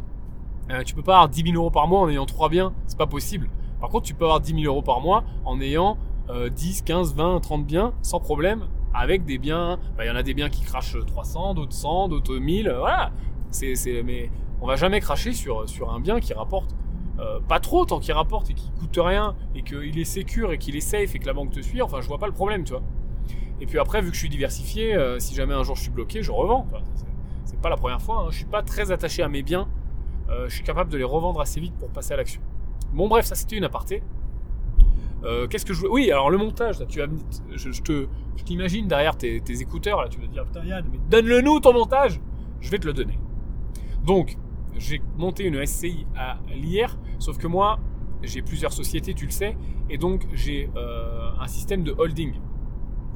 euh, 0.70 0.82
tu 0.82 0.94
peux 0.94 1.02
pas 1.02 1.14
avoir 1.14 1.28
10 1.28 1.42
000 1.44 1.54
euros 1.56 1.70
par 1.70 1.86
mois 1.86 2.00
en 2.00 2.08
ayant 2.08 2.26
trois 2.26 2.48
biens, 2.48 2.74
c'est 2.86 2.98
pas 2.98 3.06
possible. 3.06 3.48
Par 3.80 3.90
contre, 3.90 4.06
tu 4.06 4.14
peux 4.14 4.24
avoir 4.24 4.40
10 4.40 4.54
000 4.62 4.64
euros 4.64 4.82
par 4.82 5.00
mois 5.00 5.24
en 5.44 5.60
ayant 5.60 5.98
10, 6.50 6.82
15, 6.82 7.14
20, 7.14 7.40
30 7.40 7.66
biens 7.66 7.92
sans 8.00 8.18
problème 8.18 8.66
avec 8.94 9.24
des 9.24 9.38
biens. 9.38 9.78
Bah, 9.96 10.04
il 10.04 10.08
y 10.08 10.10
en 10.10 10.16
a 10.16 10.22
des 10.22 10.34
biens 10.34 10.48
qui 10.48 10.62
crachent 10.62 10.96
300, 11.06 11.54
d'autres 11.54 11.72
100, 11.72 12.08
d'autres 12.08 12.36
1000. 12.36 12.74
Voilà. 12.78 13.12
C'est, 13.50 13.74
c'est, 13.74 14.02
mais 14.02 14.30
on 14.60 14.66
va 14.66 14.76
jamais 14.76 15.00
cracher 15.00 15.32
sur, 15.32 15.68
sur 15.68 15.92
un 15.92 16.00
bien 16.00 16.20
qui 16.20 16.32
rapporte 16.32 16.74
euh, 17.20 17.38
pas 17.46 17.60
trop 17.60 17.84
tant 17.84 18.00
qu'il 18.00 18.12
rapporte 18.12 18.50
et 18.50 18.54
qui 18.54 18.70
coûte 18.72 18.98
rien 18.98 19.36
et 19.54 19.62
qu'il 19.62 19.98
est 19.98 20.04
sécure 20.04 20.52
et 20.52 20.58
qu'il 20.58 20.74
est 20.74 20.80
safe 20.80 21.14
et 21.14 21.18
que 21.18 21.26
la 21.26 21.32
banque 21.32 21.52
te 21.52 21.60
suit. 21.60 21.80
Enfin, 21.80 22.00
je 22.00 22.08
vois 22.08 22.18
pas 22.18 22.26
le 22.26 22.32
problème, 22.32 22.64
tu 22.64 22.72
vois. 22.72 22.82
Et 23.60 23.66
puis 23.66 23.78
après, 23.78 24.02
vu 24.02 24.08
que 24.08 24.14
je 24.14 24.20
suis 24.20 24.28
diversifié, 24.28 24.94
euh, 24.94 25.18
si 25.20 25.34
jamais 25.34 25.54
un 25.54 25.62
jour 25.62 25.76
je 25.76 25.82
suis 25.82 25.90
bloqué, 25.90 26.22
je 26.22 26.32
revends. 26.32 26.66
c'est, 27.44 27.60
pas 27.60 27.68
la 27.68 27.76
première 27.76 28.02
fois. 28.02 28.24
Hein. 28.24 28.30
Je 28.30 28.38
suis 28.38 28.46
pas 28.46 28.62
très 28.62 28.90
attaché 28.90 29.22
à 29.22 29.28
mes 29.28 29.42
biens. 29.42 29.68
Euh, 30.28 30.48
je 30.48 30.54
suis 30.54 30.64
capable 30.64 30.90
de 30.90 30.98
les 30.98 31.04
revendre 31.04 31.40
assez 31.40 31.60
vite 31.60 31.74
pour 31.78 31.88
passer 31.90 32.14
à 32.14 32.16
l'action. 32.16 32.42
Bon 32.92 33.08
bref, 33.08 33.26
ça 33.26 33.36
c'était 33.36 33.56
une 33.56 33.64
aparté. 33.64 34.02
Euh, 35.24 35.46
qu'est-ce 35.46 35.64
que 35.64 35.72
je 35.72 35.86
Oui, 35.86 36.10
alors 36.10 36.30
le 36.30 36.36
montage, 36.36 36.76
tu 36.88 36.98
vas, 36.98 37.06
je, 37.54 37.80
te, 37.80 38.06
je 38.36 38.44
t'imagine 38.44 38.86
derrière 38.86 39.16
tes, 39.16 39.42
écouteurs, 39.60 40.02
là, 40.02 40.08
tu 40.08 40.20
vas 40.20 40.26
dire, 40.26 40.44
putain 40.44 40.64
Yann, 40.64 40.84
mais 40.92 40.98
donne-le 41.08 41.40
nous 41.40 41.60
ton 41.60 41.72
montage 41.72 42.20
Je 42.60 42.70
vais 42.70 42.78
te 42.78 42.86
le 42.86 42.92
donner. 42.92 43.18
Donc, 44.04 44.36
j'ai 44.76 45.00
monté 45.16 45.44
une 45.44 45.64
SCI 45.64 46.06
à 46.14 46.38
l'IR, 46.54 46.98
sauf 47.18 47.38
que 47.38 47.46
moi, 47.46 47.78
j'ai 48.22 48.42
plusieurs 48.42 48.72
sociétés, 48.72 49.14
tu 49.14 49.24
le 49.24 49.30
sais, 49.30 49.56
et 49.88 49.98
donc 49.98 50.26
j'ai 50.32 50.70
euh, 50.76 51.30
un 51.40 51.46
système 51.46 51.84
de 51.84 51.94
holding. 51.96 52.34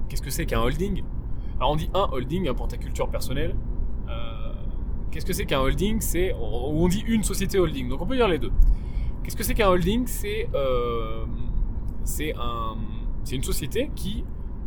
Qu'est-ce 0.08 0.22
que 0.22 0.30
c'est 0.30 0.46
qu'un 0.46 0.60
holding? 0.60 1.02
Alors 1.58 1.72
on 1.72 1.76
dit 1.76 1.90
un 1.94 2.08
holding 2.12 2.48
hein, 2.48 2.54
pour 2.54 2.68
ta 2.68 2.76
culture 2.76 3.08
personnelle. 3.08 3.54
Euh, 4.08 4.52
qu'est-ce 5.10 5.26
que 5.26 5.32
c'est 5.32 5.46
qu'un 5.46 5.60
holding? 5.60 6.00
C'est 6.00 6.34
on 6.34 6.86
dit 6.88 7.04
une 7.06 7.22
société 7.22 7.58
holding, 7.58 7.88
donc 7.88 8.00
on 8.00 8.06
peut 8.06 8.16
dire 8.16 8.28
les 8.28 8.38
deux. 8.38 8.52
Qu'est-ce 9.22 9.36
que 9.36 9.42
c'est 9.42 9.54
qu'un 9.54 9.68
holding? 9.68 10.06
C'est 10.06 10.48
c'est 12.08 12.34
un, 12.34 12.76
une 13.30 13.42
société 13.42 13.90
qui 13.94 14.24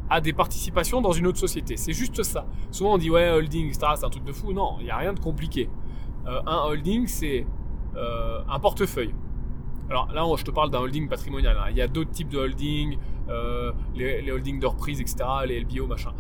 a 0.09 0.21
des 0.21 0.33
participations 0.33 1.01
dans 1.01 1.11
une 1.11 1.25
autre 1.27 1.39
société. 1.39 1.77
C'est 1.77 1.93
juste 1.93 2.21
ça. 2.23 2.45
Souvent 2.69 2.93
on 2.93 2.97
dit 2.97 3.09
ouais 3.09 3.29
holding, 3.29 3.67
etc. 3.67 3.93
C'est 3.95 4.05
un 4.05 4.09
truc 4.09 4.23
de 4.23 4.31
fou. 4.31 4.53
Non, 4.53 4.75
il 4.79 4.85
n'y 4.85 4.91
a 4.91 4.97
rien 4.97 5.13
de 5.13 5.19
compliqué. 5.19 5.69
Euh, 6.27 6.41
un 6.45 6.63
holding, 6.65 7.07
c'est 7.07 7.45
euh, 7.95 8.41
un 8.47 8.59
portefeuille. 8.59 9.13
Alors 9.89 10.11
là, 10.13 10.23
je 10.37 10.43
te 10.43 10.51
parle 10.51 10.69
d'un 10.69 10.79
holding 10.79 11.09
patrimonial. 11.09 11.57
Hein. 11.57 11.69
Il 11.71 11.77
y 11.77 11.81
a 11.81 11.87
d'autres 11.87 12.11
types 12.11 12.29
de 12.29 12.37
holding, 12.37 12.97
euh, 13.29 13.71
les, 13.95 14.31
holdings 14.31 14.59
de 14.59 14.67
reprise, 14.67 15.01
etc., 15.01 15.17
les 15.45 15.59
LBO, 15.61 15.87
machin. 15.87 16.11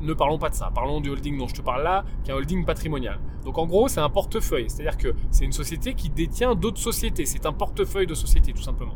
ne 0.00 0.14
parlons 0.14 0.38
pas 0.38 0.48
de 0.48 0.54
ça. 0.54 0.70
Parlons 0.74 1.00
du 1.00 1.10
holding 1.10 1.36
dont 1.36 1.48
je 1.48 1.54
te 1.54 1.62
parle 1.62 1.82
là, 1.82 2.04
qui 2.22 2.30
est 2.30 2.34
un 2.34 2.36
holding 2.36 2.64
patrimonial. 2.64 3.18
Donc 3.44 3.58
en 3.58 3.66
gros, 3.66 3.88
c'est 3.88 4.00
un 4.00 4.08
portefeuille. 4.08 4.70
C'est-à-dire 4.70 4.96
que 4.96 5.14
c'est 5.30 5.44
une 5.44 5.52
société 5.52 5.94
qui 5.94 6.08
détient 6.08 6.54
d'autres 6.54 6.80
sociétés. 6.80 7.26
C'est 7.26 7.44
un 7.44 7.52
portefeuille 7.52 8.06
de 8.06 8.14
société, 8.14 8.52
tout 8.52 8.62
simplement 8.62 8.94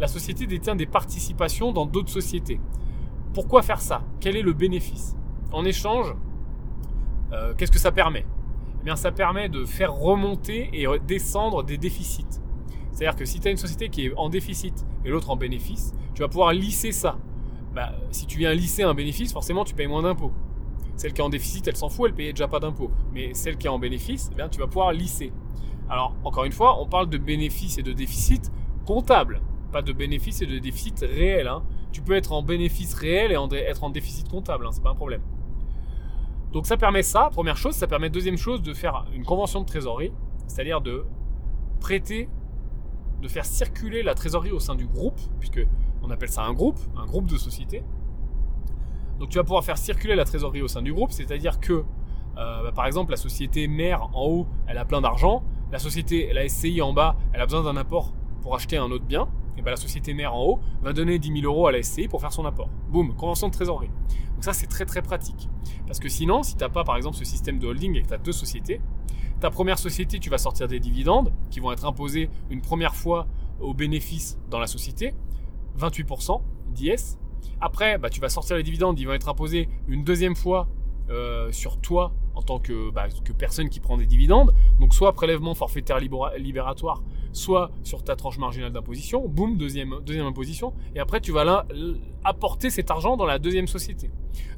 la 0.00 0.08
société 0.08 0.46
détient 0.46 0.76
des 0.76 0.86
participations 0.86 1.72
dans 1.72 1.86
d'autres 1.86 2.10
sociétés. 2.10 2.60
Pourquoi 3.34 3.62
faire 3.62 3.80
ça? 3.80 4.02
Quel 4.20 4.36
est 4.36 4.42
le 4.42 4.52
bénéfice? 4.52 5.16
En 5.52 5.64
échange, 5.64 6.14
euh, 7.32 7.54
qu'est-ce 7.54 7.72
que 7.72 7.78
ça 7.78 7.92
permet? 7.92 8.26
Eh 8.80 8.84
bien, 8.84 8.96
ça 8.96 9.12
permet 9.12 9.48
de 9.48 9.64
faire 9.64 9.94
remonter 9.94 10.70
et 10.72 10.86
descendre 11.06 11.62
des 11.62 11.78
déficits. 11.78 12.40
C'est-à-dire 12.92 13.16
que 13.16 13.24
si 13.24 13.40
tu 13.40 13.48
as 13.48 13.50
une 13.50 13.56
société 13.56 13.88
qui 13.88 14.06
est 14.06 14.14
en 14.16 14.28
déficit 14.28 14.86
et 15.04 15.10
l'autre 15.10 15.30
en 15.30 15.36
bénéfice, 15.36 15.92
tu 16.14 16.22
vas 16.22 16.28
pouvoir 16.28 16.52
lisser 16.52 16.92
ça. 16.92 17.18
Bah, 17.74 17.92
si 18.10 18.26
tu 18.26 18.38
viens 18.38 18.54
lisser 18.54 18.84
un 18.84 18.94
bénéfice, 18.94 19.32
forcément, 19.32 19.64
tu 19.64 19.74
payes 19.74 19.86
moins 19.86 20.02
d'impôts. 20.02 20.32
Celle 20.96 21.12
qui 21.12 21.20
est 21.20 21.24
en 21.24 21.28
déficit, 21.28 21.68
elle 21.68 21.76
s'en 21.76 21.90
fout, 21.90 22.08
elle 22.08 22.14
payait 22.14 22.32
déjà 22.32 22.48
pas 22.48 22.58
d'impôts. 22.58 22.90
Mais 23.12 23.34
celle 23.34 23.58
qui 23.58 23.66
est 23.66 23.70
en 23.70 23.78
bénéfice, 23.78 24.30
eh 24.32 24.34
bien, 24.34 24.48
tu 24.48 24.58
vas 24.58 24.66
pouvoir 24.66 24.92
lisser. 24.92 25.30
Alors, 25.90 26.14
encore 26.24 26.44
une 26.44 26.52
fois, 26.52 26.80
on 26.80 26.86
parle 26.86 27.10
de 27.10 27.18
bénéfice 27.18 27.76
et 27.76 27.82
de 27.82 27.92
déficit 27.92 28.50
comptable 28.86 29.42
pas 29.76 29.82
de 29.82 29.92
bénéfice 29.92 30.40
et 30.40 30.46
de 30.46 30.58
déficit 30.58 31.00
réel. 31.00 31.48
Hein. 31.48 31.62
Tu 31.92 32.00
peux 32.00 32.14
être 32.14 32.32
en 32.32 32.42
bénéfice 32.42 32.94
réel 32.94 33.30
et 33.30 33.56
être 33.56 33.84
en 33.84 33.90
déficit 33.90 34.26
comptable, 34.26 34.66
hein, 34.66 34.70
c'est 34.72 34.82
pas 34.82 34.88
un 34.88 34.94
problème. 34.94 35.20
Donc 36.50 36.64
ça 36.64 36.78
permet 36.78 37.02
ça, 37.02 37.28
première 37.30 37.58
chose. 37.58 37.74
Ça 37.74 37.86
permet 37.86 38.08
deuxième 38.08 38.38
chose 38.38 38.62
de 38.62 38.72
faire 38.72 39.04
une 39.12 39.24
convention 39.24 39.60
de 39.60 39.66
trésorerie, 39.66 40.14
c'est-à-dire 40.46 40.80
de 40.80 41.04
prêter, 41.78 42.30
de 43.20 43.28
faire 43.28 43.44
circuler 43.44 44.02
la 44.02 44.14
trésorerie 44.14 44.50
au 44.50 44.60
sein 44.60 44.76
du 44.76 44.86
groupe, 44.86 45.20
puisque 45.40 45.60
on 46.02 46.10
appelle 46.10 46.30
ça 46.30 46.42
un 46.44 46.54
groupe, 46.54 46.78
un 46.96 47.04
groupe 47.04 47.26
de 47.26 47.36
sociétés. 47.36 47.84
Donc 49.18 49.28
tu 49.28 49.36
vas 49.36 49.44
pouvoir 49.44 49.62
faire 49.62 49.76
circuler 49.76 50.14
la 50.14 50.24
trésorerie 50.24 50.62
au 50.62 50.68
sein 50.68 50.80
du 50.80 50.94
groupe, 50.94 51.12
c'est-à-dire 51.12 51.60
que 51.60 51.74
euh, 51.74 52.62
bah, 52.62 52.72
par 52.74 52.86
exemple 52.86 53.10
la 53.10 53.18
société 53.18 53.68
mère 53.68 54.08
en 54.14 54.26
haut, 54.26 54.46
elle 54.68 54.78
a 54.78 54.86
plein 54.86 55.02
d'argent, 55.02 55.42
la 55.70 55.78
société, 55.78 56.32
la 56.32 56.48
SCI 56.48 56.80
en 56.80 56.94
bas, 56.94 57.16
elle 57.34 57.42
a 57.42 57.44
besoin 57.44 57.62
d'un 57.62 57.76
apport 57.76 58.14
pour 58.40 58.54
acheter 58.54 58.78
un 58.78 58.90
autre 58.90 59.04
bien, 59.04 59.28
et 59.56 59.62
ben 59.62 59.70
la 59.70 59.76
société 59.76 60.14
mère 60.14 60.34
en 60.34 60.44
haut 60.44 60.60
va 60.82 60.92
donner 60.92 61.18
10 61.18 61.40
000 61.40 61.44
euros 61.44 61.66
à 61.66 61.72
la 61.72 61.82
SCI 61.82 62.08
pour 62.08 62.20
faire 62.20 62.32
son 62.32 62.44
apport. 62.44 62.68
Boum, 62.88 63.14
convention 63.14 63.48
de 63.48 63.52
trésorerie. 63.52 63.90
Donc 64.34 64.44
ça, 64.44 64.52
c'est 64.52 64.66
très 64.66 64.84
très 64.84 65.02
pratique. 65.02 65.48
Parce 65.86 65.98
que 65.98 66.08
sinon, 66.08 66.42
si 66.42 66.56
tu 66.56 66.62
n'as 66.62 66.68
pas 66.68 66.84
par 66.84 66.96
exemple 66.96 67.16
ce 67.16 67.24
système 67.24 67.58
de 67.58 67.66
holding 67.66 67.96
et 67.96 68.02
que 68.02 68.08
tu 68.08 68.14
as 68.14 68.18
deux 68.18 68.32
sociétés, 68.32 68.80
ta 69.40 69.50
première 69.50 69.78
société, 69.78 70.18
tu 70.18 70.30
vas 70.30 70.38
sortir 70.38 70.68
des 70.68 70.80
dividendes 70.80 71.32
qui 71.50 71.60
vont 71.60 71.72
être 71.72 71.84
imposés 71.84 72.30
une 72.50 72.60
première 72.60 72.94
fois 72.94 73.26
aux 73.60 73.74
bénéfices 73.74 74.38
dans 74.50 74.58
la 74.58 74.66
société, 74.66 75.14
28% 75.78 76.40
d'IS. 76.68 77.18
Après, 77.60 77.98
bah, 77.98 78.10
tu 78.10 78.20
vas 78.20 78.28
sortir 78.28 78.56
les 78.56 78.62
dividendes, 78.62 78.98
ils 78.98 79.06
vont 79.06 79.12
être 79.14 79.28
imposés 79.28 79.68
une 79.88 80.04
deuxième 80.04 80.36
fois 80.36 80.68
euh, 81.08 81.52
sur 81.52 81.80
toi 81.80 82.12
en 82.34 82.42
tant 82.42 82.58
que, 82.58 82.90
bah, 82.90 83.06
que 83.24 83.32
personne 83.32 83.68
qui 83.68 83.80
prend 83.80 83.96
des 83.96 84.06
dividendes. 84.06 84.54
Donc 84.80 84.94
soit 84.94 85.12
prélèvement 85.12 85.54
forfaitaire 85.54 85.98
libératoire, 86.00 87.02
soit 87.36 87.70
sur 87.82 88.02
ta 88.02 88.16
tranche 88.16 88.38
marginale 88.38 88.72
d'imposition. 88.72 89.28
Boum, 89.28 89.56
deuxième, 89.56 89.96
deuxième 90.04 90.26
imposition. 90.26 90.72
Et 90.94 91.00
après, 91.00 91.20
tu 91.20 91.32
vas 91.32 91.44
là, 91.44 91.66
apporter 92.24 92.70
cet 92.70 92.90
argent 92.90 93.16
dans 93.16 93.26
la 93.26 93.38
deuxième 93.38 93.66
société. 93.66 94.10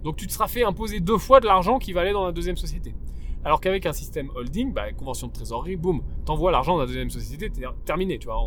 Donc 0.03 0.17
tu 0.17 0.27
te 0.27 0.33
seras 0.33 0.49
fait 0.49 0.65
imposer 0.65 1.01
deux 1.01 1.19
fois 1.19 1.41
de 1.41 1.47
l'argent 1.47 1.79
qui 1.79 1.93
va 1.93 2.03
aller 2.03 2.13
dans 2.13 2.25
la 2.25 2.33
deuxième 2.33 2.57
société. 2.57 2.95
Alors 3.45 3.61
qu'avec 3.61 3.87
un 3.87 3.93
système 3.93 4.31
holding, 4.35 4.73
bah, 4.73 4.93
convention 4.93 5.29
de 5.29 5.33
trésorerie, 5.33 5.77
boum, 5.77 6.03
t'envoies 6.25 6.51
l'argent 6.51 6.75
dans 6.75 6.81
la 6.81 6.87
deuxième 6.87 7.11
société, 7.11 7.51
terminé, 7.85 8.19
tu 8.19 8.27
vois, 8.27 8.41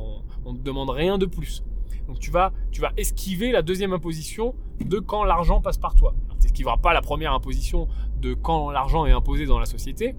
on 0.46 0.54
ne 0.54 0.58
te 0.58 0.64
demande 0.64 0.90
rien 0.90 1.18
de 1.18 1.26
plus. 1.26 1.64
Donc 2.08 2.20
tu 2.20 2.32
vas, 2.32 2.52
tu 2.72 2.82
vas 2.82 2.92
esquiver 2.98 3.52
la 3.52 3.62
deuxième 3.62 3.94
imposition 3.94 4.56
de 4.84 5.00
quand 5.00 5.24
l'argent 5.24 5.62
passe 5.62 5.78
par 5.78 5.96
toi. 5.96 6.14
Tu 6.40 6.48
n'esquiveras 6.48 6.78
pas 6.78 6.94
la 6.94 7.02
première 7.02 7.34
imposition 7.34 7.88
de 8.20 8.34
quand 8.34 8.70
l'argent 8.72 9.06
est 9.06 9.12
imposé 9.12 9.46
dans 9.46 9.60
la 9.60 9.66
société, 9.66 10.16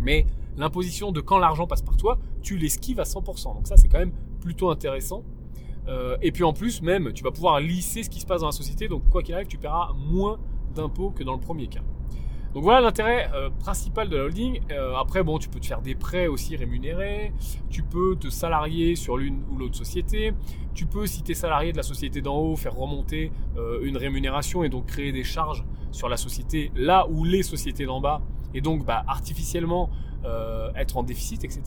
mais 0.00 0.26
l'imposition 0.56 1.12
de 1.12 1.20
quand 1.20 1.38
l'argent 1.38 1.66
passe 1.66 1.82
par 1.82 1.96
toi, 1.96 2.18
tu 2.42 2.56
l'esquives 2.56 3.00
à 3.00 3.04
100%. 3.04 3.54
Donc 3.54 3.66
ça, 3.66 3.76
c'est 3.76 3.88
quand 3.88 3.98
même 3.98 4.12
plutôt 4.40 4.70
intéressant. 4.70 5.24
Euh, 5.88 6.16
et 6.22 6.32
puis 6.32 6.44
en 6.44 6.52
plus, 6.52 6.82
même, 6.82 7.12
tu 7.12 7.24
vas 7.24 7.30
pouvoir 7.30 7.60
lisser 7.60 8.02
ce 8.02 8.10
qui 8.10 8.20
se 8.20 8.26
passe 8.26 8.40
dans 8.40 8.48
la 8.48 8.52
société. 8.52 8.88
Donc 8.88 9.08
quoi 9.10 9.22
qu'il 9.22 9.34
arrive, 9.34 9.46
tu 9.46 9.58
paieras 9.58 9.92
moins 9.96 10.38
d'impôts 10.74 11.10
que 11.10 11.24
dans 11.24 11.34
le 11.34 11.40
premier 11.40 11.66
cas. 11.66 11.82
Donc 12.54 12.64
voilà 12.64 12.82
l'intérêt 12.82 13.30
euh, 13.34 13.48
principal 13.48 14.10
de 14.10 14.16
la 14.16 14.24
holding. 14.24 14.60
Euh, 14.70 14.94
après, 14.96 15.22
bon, 15.22 15.38
tu 15.38 15.48
peux 15.48 15.58
te 15.58 15.66
faire 15.66 15.80
des 15.80 15.94
prêts 15.94 16.26
aussi 16.26 16.54
rémunérés. 16.54 17.32
Tu 17.70 17.82
peux 17.82 18.14
te 18.16 18.28
salarier 18.28 18.94
sur 18.94 19.16
l'une 19.16 19.42
ou 19.50 19.56
l'autre 19.56 19.76
société. 19.76 20.34
Tu 20.74 20.84
peux, 20.86 21.06
si 21.06 21.22
tu 21.22 21.32
es 21.32 21.34
salarié 21.34 21.72
de 21.72 21.78
la 21.78 21.82
société 21.82 22.20
d'en 22.20 22.36
haut, 22.36 22.56
faire 22.56 22.74
remonter 22.74 23.30
une 23.82 23.96
rémunération 23.98 24.64
et 24.64 24.70
donc 24.70 24.86
créer 24.86 25.12
des 25.12 25.22
charges 25.22 25.64
sur 25.90 26.08
la 26.08 26.16
société 26.16 26.72
là 26.74 27.06
où 27.10 27.24
les 27.24 27.42
sociétés 27.42 27.84
d'en 27.84 28.00
bas. 28.00 28.22
Et 28.54 28.60
donc, 28.60 28.84
bah, 28.84 29.04
artificiellement, 29.06 29.90
être 30.76 30.96
en 30.96 31.02
déficit, 31.02 31.44
etc. 31.44 31.62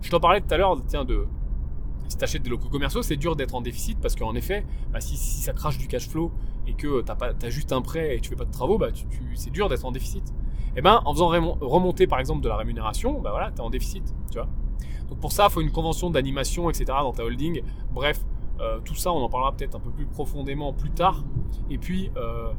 Je 0.00 0.10
t'en 0.10 0.20
parlais 0.20 0.40
tout 0.40 0.52
à 0.52 0.56
l'heure, 0.56 0.76
tiens, 0.86 1.04
de, 1.04 1.26
si 2.08 2.16
tu 2.16 2.24
achètes 2.24 2.42
des 2.42 2.50
locaux 2.50 2.68
commerciaux, 2.68 3.02
c'est 3.02 3.16
dur 3.16 3.36
d'être 3.36 3.54
en 3.54 3.60
déficit 3.60 3.98
parce 4.00 4.14
qu'en 4.14 4.34
effet, 4.34 4.64
bah, 4.92 5.00
si, 5.00 5.16
ça 5.16 5.52
crache 5.52 5.78
du 5.78 5.88
cash 5.88 6.08
flow 6.08 6.30
et 6.66 6.74
que 6.74 7.02
tu 7.02 7.46
as, 7.46 7.50
juste 7.50 7.72
un 7.72 7.82
prêt 7.82 8.16
et 8.16 8.20
tu 8.20 8.30
fais 8.30 8.36
pas 8.36 8.44
de 8.44 8.52
travaux, 8.52 8.78
bah, 8.78 8.88
c'est 9.34 9.50
dur 9.50 9.68
d'être 9.68 9.84
en 9.84 9.92
déficit. 9.92 10.28
Et 10.76 10.78
eh 10.78 10.82
ben, 10.82 11.00
en 11.04 11.12
faisant 11.12 11.28
remonter 11.28 12.08
par 12.08 12.18
exemple 12.18 12.40
de 12.40 12.48
la 12.48 12.56
rémunération, 12.56 13.20
bah 13.20 13.30
voilà, 13.30 13.52
tu 13.52 13.58
es 13.58 13.60
en 13.60 13.70
déficit. 13.70 14.12
Tu 14.32 14.38
vois 14.38 14.48
Donc 15.08 15.20
pour 15.20 15.30
ça, 15.30 15.46
il 15.48 15.52
faut 15.52 15.60
une 15.60 15.70
convention 15.70 16.10
d'animation, 16.10 16.68
etc. 16.68 16.86
dans 16.86 17.12
ta 17.12 17.24
holding. 17.24 17.62
Bref, 17.92 18.24
euh, 18.60 18.80
tout 18.84 18.96
ça, 18.96 19.12
on 19.12 19.22
en 19.22 19.28
parlera 19.28 19.52
peut-être 19.52 19.76
un 19.76 19.80
peu 19.80 19.90
plus 19.90 20.06
profondément 20.06 20.72
plus 20.72 20.90
tard. 20.90 21.22
Et 21.70 21.78
puis, 21.78 22.10
euh, 22.16 22.52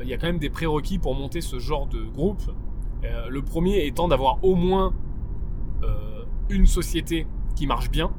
il 0.00 0.08
y 0.08 0.14
a 0.14 0.18
quand 0.18 0.28
même 0.28 0.38
des 0.38 0.50
prérequis 0.50 0.98
pour 0.98 1.16
monter 1.16 1.40
ce 1.40 1.58
genre 1.58 1.88
de 1.88 2.04
groupe. 2.04 2.42
Euh, 3.04 3.28
le 3.28 3.42
premier 3.42 3.86
étant 3.86 4.08
d'avoir 4.08 4.42
au 4.44 4.54
moins 4.54 4.94
une 6.50 6.66
société 6.66 7.26
qui 7.54 7.66
marche 7.66 7.90
bien 7.90 8.10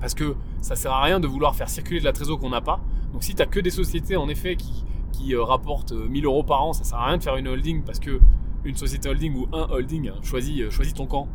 parce 0.00 0.14
que 0.14 0.34
ça 0.60 0.76
sert 0.76 0.92
à 0.92 1.02
rien 1.02 1.20
de 1.20 1.26
vouloir 1.26 1.54
faire 1.54 1.68
circuler 1.68 2.00
de 2.00 2.04
la 2.04 2.12
trésor 2.12 2.38
qu'on 2.38 2.50
n'a 2.50 2.60
pas. 2.60 2.80
Donc 3.12 3.22
si 3.22 3.34
tu 3.34 3.46
que 3.46 3.60
des 3.60 3.70
sociétés 3.70 4.16
en 4.16 4.28
effet 4.28 4.56
qui, 4.56 5.34
euh, 5.34 5.42
rapportent 5.42 5.92
1000 5.92 6.24
euh, 6.24 6.28
euros 6.28 6.42
par 6.42 6.62
an, 6.62 6.72
ça 6.72 6.84
sert 6.84 6.98
à 6.98 7.06
rien 7.06 7.16
de 7.16 7.22
faire 7.22 7.36
une 7.36 7.48
holding 7.48 7.82
parce 7.82 7.98
que 7.98 8.20
une 8.64 8.76
société 8.76 9.08
holding 9.08 9.34
ou 9.34 9.46
un 9.54 9.66
holding, 9.70 10.08
hein, 10.08 10.16
choisis, 10.22 10.60
euh, 10.60 10.70
choisis 10.70 10.92
ton 10.92 11.06
camp. 11.06 11.28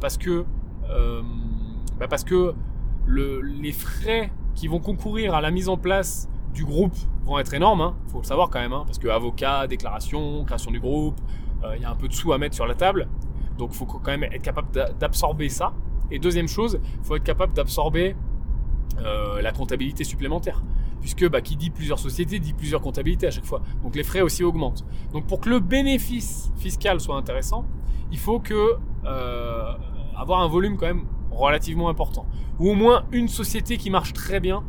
parce 0.00 0.18
que, 0.18 0.44
bah 1.98 2.08
parce 2.08 2.24
que 2.24 2.54
le, 3.06 3.40
les 3.40 3.72
frais 3.72 4.30
qui 4.54 4.68
vont 4.68 4.80
concourir 4.80 5.34
à 5.34 5.40
la 5.40 5.50
mise 5.50 5.68
en 5.68 5.76
place 5.76 6.28
du 6.52 6.64
groupe 6.64 6.96
vont 7.24 7.38
être 7.38 7.54
énormes, 7.54 7.80
il 7.80 7.84
hein. 7.84 7.94
faut 8.08 8.18
le 8.18 8.24
savoir 8.24 8.50
quand 8.50 8.60
même, 8.60 8.72
hein, 8.72 8.84
parce 8.86 8.98
que 8.98 9.08
avocat, 9.08 9.66
déclaration, 9.66 10.44
création 10.44 10.70
du 10.70 10.80
groupe, 10.80 11.18
il 11.74 11.82
y 11.82 11.84
a 11.84 11.90
un 11.90 11.96
peu 11.96 12.08
de 12.08 12.12
sous 12.12 12.32
à 12.32 12.38
mettre 12.38 12.54
sur 12.54 12.66
la 12.66 12.74
table, 12.74 13.08
donc 13.58 13.70
il 13.72 13.76
faut 13.76 13.86
quand 13.86 14.04
même 14.06 14.24
être 14.24 14.42
capable 14.42 14.68
d'absorber 14.98 15.48
ça. 15.48 15.72
Et 16.10 16.18
deuxième 16.18 16.48
chose, 16.48 16.78
il 17.00 17.04
faut 17.04 17.16
être 17.16 17.24
capable 17.24 17.52
d'absorber 17.52 18.14
euh, 18.98 19.42
la 19.42 19.52
comptabilité 19.52 20.04
supplémentaire. 20.04 20.62
Puisque 21.00 21.28
bah, 21.28 21.40
qui 21.40 21.56
dit 21.56 21.70
plusieurs 21.70 21.98
sociétés 21.98 22.38
dit 22.38 22.52
plusieurs 22.52 22.80
comptabilités 22.80 23.26
à 23.26 23.30
chaque 23.30 23.44
fois. 23.44 23.62
Donc 23.82 23.94
les 23.94 24.02
frais 24.02 24.22
aussi 24.22 24.42
augmentent. 24.42 24.84
Donc 25.12 25.26
pour 25.26 25.40
que 25.40 25.48
le 25.48 25.60
bénéfice 25.60 26.52
fiscal 26.56 27.00
soit 27.00 27.16
intéressant, 27.16 27.64
il 28.10 28.18
faut 28.18 28.42
euh, 29.04 29.72
avoir 30.16 30.40
un 30.40 30.48
volume 30.48 30.76
quand 30.76 30.86
même 30.86 31.06
relativement 31.30 31.88
important. 31.88 32.26
Ou 32.58 32.70
au 32.70 32.74
moins 32.74 33.04
une 33.12 33.28
société 33.28 33.76
qui 33.76 33.90
marche 33.90 34.12
très 34.12 34.40
bien 34.40 34.64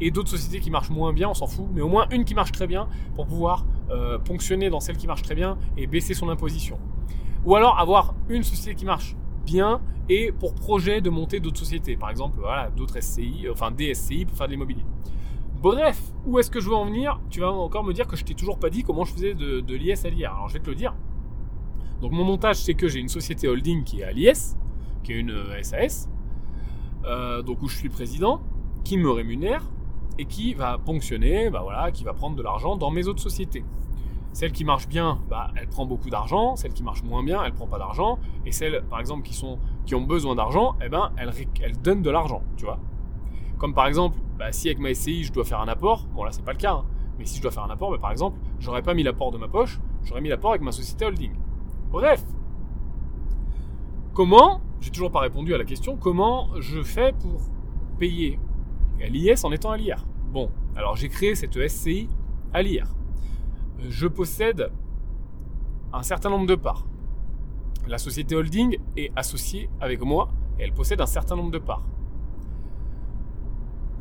et 0.00 0.10
d'autres 0.10 0.30
sociétés 0.30 0.60
qui 0.60 0.70
marchent 0.70 0.90
moins 0.90 1.12
bien, 1.12 1.28
on 1.28 1.34
s'en 1.34 1.46
fout, 1.46 1.66
mais 1.72 1.80
au 1.80 1.88
moins 1.88 2.06
une 2.10 2.24
qui 2.24 2.34
marche 2.34 2.52
très 2.52 2.66
bien 2.66 2.88
pour 3.14 3.26
pouvoir 3.26 3.64
euh, 3.90 4.18
ponctionner 4.18 4.70
dans 4.70 4.80
celle 4.80 4.96
qui 4.96 5.06
marche 5.06 5.22
très 5.22 5.34
bien 5.34 5.58
et 5.76 5.86
baisser 5.86 6.14
son 6.14 6.28
imposition. 6.28 6.78
Ou 7.44 7.54
alors 7.54 7.78
avoir 7.78 8.14
une 8.28 8.42
société 8.42 8.74
qui 8.74 8.84
marche 8.84 9.16
bien 9.44 9.80
et 10.08 10.32
pour 10.32 10.54
projet 10.54 11.00
de 11.00 11.10
monter 11.10 11.40
d'autres 11.40 11.58
sociétés. 11.58 11.96
Par 11.96 12.10
exemple, 12.10 12.38
voilà, 12.40 12.70
d'autres 12.70 13.00
SCI, 13.00 13.46
enfin 13.50 13.70
des 13.70 13.94
SCI 13.94 14.24
pour 14.24 14.36
faire 14.36 14.46
de 14.46 14.52
l'immobilier. 14.52 14.84
Bref, 15.62 16.00
où 16.26 16.38
est-ce 16.38 16.50
que 16.50 16.60
je 16.60 16.68
veux 16.68 16.74
en 16.74 16.84
venir? 16.84 17.20
Tu 17.30 17.40
vas 17.40 17.50
encore 17.50 17.82
me 17.82 17.92
dire 17.92 18.06
que 18.06 18.16
je 18.16 18.24
t'ai 18.24 18.34
toujours 18.34 18.58
pas 18.58 18.70
dit 18.70 18.82
comment 18.82 19.04
je 19.04 19.12
faisais 19.12 19.34
de, 19.34 19.74
l'IS 19.74 20.04
à 20.04 20.10
l'IR. 20.10 20.32
Alors 20.32 20.48
je 20.48 20.54
vais 20.54 20.60
te 20.60 20.68
le 20.68 20.76
dire. 20.76 20.94
Donc 22.00 22.12
mon 22.12 22.24
montage, 22.24 22.56
c'est 22.56 22.74
que 22.74 22.88
j'ai 22.88 23.00
une 23.00 23.08
société 23.08 23.48
holding 23.48 23.84
qui 23.84 24.00
est 24.00 24.04
à 24.04 24.12
l'IS, 24.12 24.56
qui 25.02 25.12
est 25.12 25.16
une 25.16 25.34
SAS, 25.62 26.08
euh, 27.04 27.38
euh, 27.38 27.42
donc 27.42 27.62
où 27.62 27.68
je 27.68 27.76
suis 27.76 27.88
président, 27.88 28.42
qui 28.84 28.98
me 28.98 29.10
rémunère 29.10 29.62
et 30.18 30.24
qui 30.24 30.54
va 30.54 30.78
ponctionner, 30.78 31.50
bah 31.50 31.60
voilà, 31.62 31.90
qui 31.90 32.04
va 32.04 32.12
prendre 32.12 32.36
de 32.36 32.42
l'argent 32.42 32.76
dans 32.76 32.90
mes 32.90 33.06
autres 33.06 33.22
sociétés. 33.22 33.64
Celle 34.32 34.52
qui 34.52 34.64
marche 34.64 34.86
bien, 34.86 35.18
bah, 35.30 35.50
elle 35.56 35.66
prend 35.66 35.86
beaucoup 35.86 36.10
d'argent. 36.10 36.56
Celle 36.56 36.74
qui 36.74 36.82
marche 36.82 37.02
moins 37.02 37.24
bien, 37.24 37.42
elle 37.42 37.54
prend 37.54 37.66
pas 37.66 37.78
d'argent. 37.78 38.18
Et 38.44 38.52
celles, 38.52 38.82
par 38.90 39.00
exemple, 39.00 39.22
qui, 39.22 39.34
sont, 39.34 39.58
qui 39.86 39.94
ont 39.94 40.02
besoin 40.02 40.34
d'argent, 40.34 40.76
eh 40.84 40.90
ben, 40.90 41.10
elles, 41.16 41.32
elles 41.62 41.80
donnent 41.80 42.02
de 42.02 42.10
l'argent, 42.10 42.42
tu 42.58 42.66
vois. 42.66 42.78
Comme 43.58 43.72
par 43.72 43.86
exemple, 43.86 44.18
bah, 44.38 44.52
si 44.52 44.68
avec 44.68 44.78
ma 44.78 44.92
SCI, 44.92 45.24
je 45.24 45.32
dois 45.32 45.44
faire 45.44 45.60
un 45.60 45.68
apport, 45.68 46.06
bon 46.14 46.24
là, 46.24 46.32
c'est 46.32 46.44
pas 46.44 46.52
le 46.52 46.58
cas, 46.58 46.72
hein. 46.72 46.84
mais 47.18 47.24
si 47.24 47.38
je 47.38 47.42
dois 47.42 47.50
faire 47.50 47.64
un 47.64 47.70
apport, 47.70 47.90
bah, 47.90 47.98
par 47.98 48.10
exemple, 48.10 48.38
j'aurais 48.58 48.82
pas 48.82 48.92
mis 48.92 49.02
l'apport 49.02 49.32
de 49.32 49.38
ma 49.38 49.48
poche, 49.48 49.80
j'aurais 50.04 50.20
mis 50.20 50.28
l'apport 50.28 50.50
avec 50.50 50.62
ma 50.62 50.72
société 50.72 51.06
holding. 51.06 51.32
Bref, 51.90 52.22
comment, 54.12 54.60
j'ai 54.80 54.90
toujours 54.90 55.10
pas 55.10 55.20
répondu 55.20 55.54
à 55.54 55.58
la 55.58 55.64
question, 55.64 55.96
comment 55.96 56.48
je 56.60 56.82
fais 56.82 57.12
pour 57.12 57.40
payer 57.98 58.38
l'IS 58.98 59.44
en 59.44 59.52
étant 59.52 59.70
à 59.70 59.76
l'IR 59.76 60.06
Bon, 60.32 60.50
alors 60.74 60.96
j'ai 60.96 61.08
créé 61.08 61.34
cette 61.34 61.56
SCI 61.68 62.08
à 62.52 62.62
l'IR 62.62 62.96
je 63.88 64.06
possède 64.06 64.70
un 65.92 66.02
certain 66.02 66.30
nombre 66.30 66.46
de 66.46 66.54
parts. 66.54 66.86
La 67.86 67.98
société 67.98 68.34
holding 68.34 68.78
est 68.96 69.12
associée 69.16 69.70
avec 69.80 70.02
moi 70.02 70.28
et 70.58 70.64
elle 70.64 70.72
possède 70.72 71.00
un 71.00 71.06
certain 71.06 71.36
nombre 71.36 71.50
de 71.50 71.58
parts. 71.58 71.86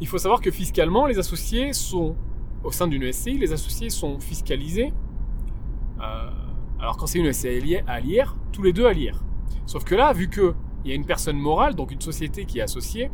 Il 0.01 0.07
faut 0.07 0.17
savoir 0.17 0.41
que 0.41 0.51
fiscalement, 0.51 1.05
les 1.05 1.19
associés 1.19 1.71
sont, 1.71 2.15
au 2.63 2.71
sein 2.71 2.87
d'une 2.87 3.11
SCI, 3.11 3.37
les 3.37 3.53
associés 3.53 3.89
sont 3.89 4.19
fiscalisés. 4.19 4.91
Euh, 6.01 6.29
alors 6.79 6.97
quand 6.97 7.07
c'est 7.07 7.19
une 7.19 7.31
SCI 7.31 7.77
à 7.87 7.99
l'IR, 7.99 8.35
tous 8.51 8.63
les 8.63 8.73
deux 8.73 8.85
à 8.85 8.93
l'IR. 8.93 9.23
Sauf 9.65 9.83
que 9.83 9.95
là, 9.95 10.11
vu 10.13 10.29
qu'il 10.29 10.53
y 10.85 10.91
a 10.91 10.95
une 10.95 11.05
personne 11.05 11.37
morale, 11.37 11.75
donc 11.75 11.91
une 11.91 12.01
société 12.01 12.45
qui 12.45 12.59
est 12.59 12.63
associée, 12.63 13.09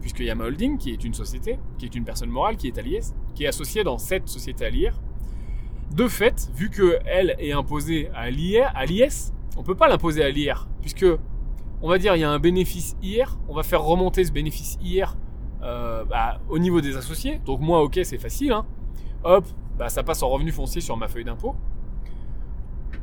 puisqu'il 0.00 0.26
y 0.26 0.30
a 0.30 0.34
ma 0.34 0.44
holding 0.44 0.78
qui 0.78 0.90
est 0.90 1.04
une 1.04 1.14
société, 1.14 1.58
qui 1.78 1.84
est 1.84 1.94
une 1.94 2.04
personne 2.04 2.30
morale 2.30 2.56
qui 2.56 2.68
est 2.68 3.14
qui 3.34 3.44
est 3.44 3.48
associée 3.48 3.84
dans 3.84 3.98
cette 3.98 4.28
société 4.28 4.64
à 4.64 4.70
l'IR, 4.70 5.00
de 5.94 6.06
fait, 6.06 6.50
vu 6.54 6.70
qu'elle 6.70 7.36
est 7.38 7.52
imposée 7.52 8.10
à 8.14 8.30
l'IS, 8.30 9.32
on 9.56 9.60
ne 9.60 9.64
peut 9.64 9.74
pas 9.74 9.88
l'imposer 9.88 10.22
à 10.22 10.30
l'IR, 10.30 10.68
puisque 10.80 11.06
on 11.82 11.88
va 11.88 11.98
dire 11.98 12.14
il 12.14 12.20
y 12.20 12.24
a 12.24 12.30
un 12.30 12.38
bénéfice 12.38 12.96
IR, 13.02 13.38
on 13.48 13.54
va 13.54 13.62
faire 13.62 13.82
remonter 13.82 14.24
ce 14.24 14.32
bénéfice 14.32 14.78
IR 14.82 15.16
euh, 15.62 16.04
bah, 16.04 16.40
au 16.48 16.58
niveau 16.58 16.80
des 16.80 16.96
associés. 16.96 17.40
Donc 17.44 17.60
moi, 17.60 17.82
ok, 17.82 18.00
c'est 18.04 18.18
facile. 18.18 18.52
Hein. 18.52 18.66
Hop, 19.24 19.46
bah, 19.78 19.88
ça 19.88 20.02
passe 20.02 20.22
en 20.22 20.28
revenu 20.28 20.52
foncier 20.52 20.80
sur 20.80 20.96
ma 20.96 21.08
feuille 21.08 21.24
d'impôt. 21.24 21.54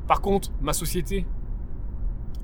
Par 0.07 0.21
contre, 0.21 0.51
ma 0.61 0.73
société, 0.73 1.25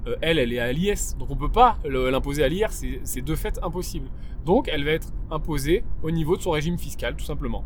euh, 0.08 0.16
elle, 0.22 0.40
elle 0.40 0.54
est 0.54 0.60
à 0.60 0.72
l'IS, 0.72 1.16
donc 1.18 1.30
on 1.30 1.36
ne 1.36 1.40
peut 1.40 1.52
pas 1.52 1.78
l'imposer 1.86 2.44
à 2.44 2.50
l'IR, 2.50 2.72
c'est 2.72 3.22
de 3.22 3.36
fait 3.36 3.60
impossible. 3.64 4.10
Donc 4.46 4.70
elle 4.72 4.84
va 4.84 4.92
être 4.92 5.10
imposée 5.32 5.84
au 6.02 6.12
niveau 6.12 6.36
de 6.36 6.42
son 6.42 6.52
régime 6.52 6.78
fiscal, 6.78 7.16
tout 7.16 7.26
simplement. 7.26 7.64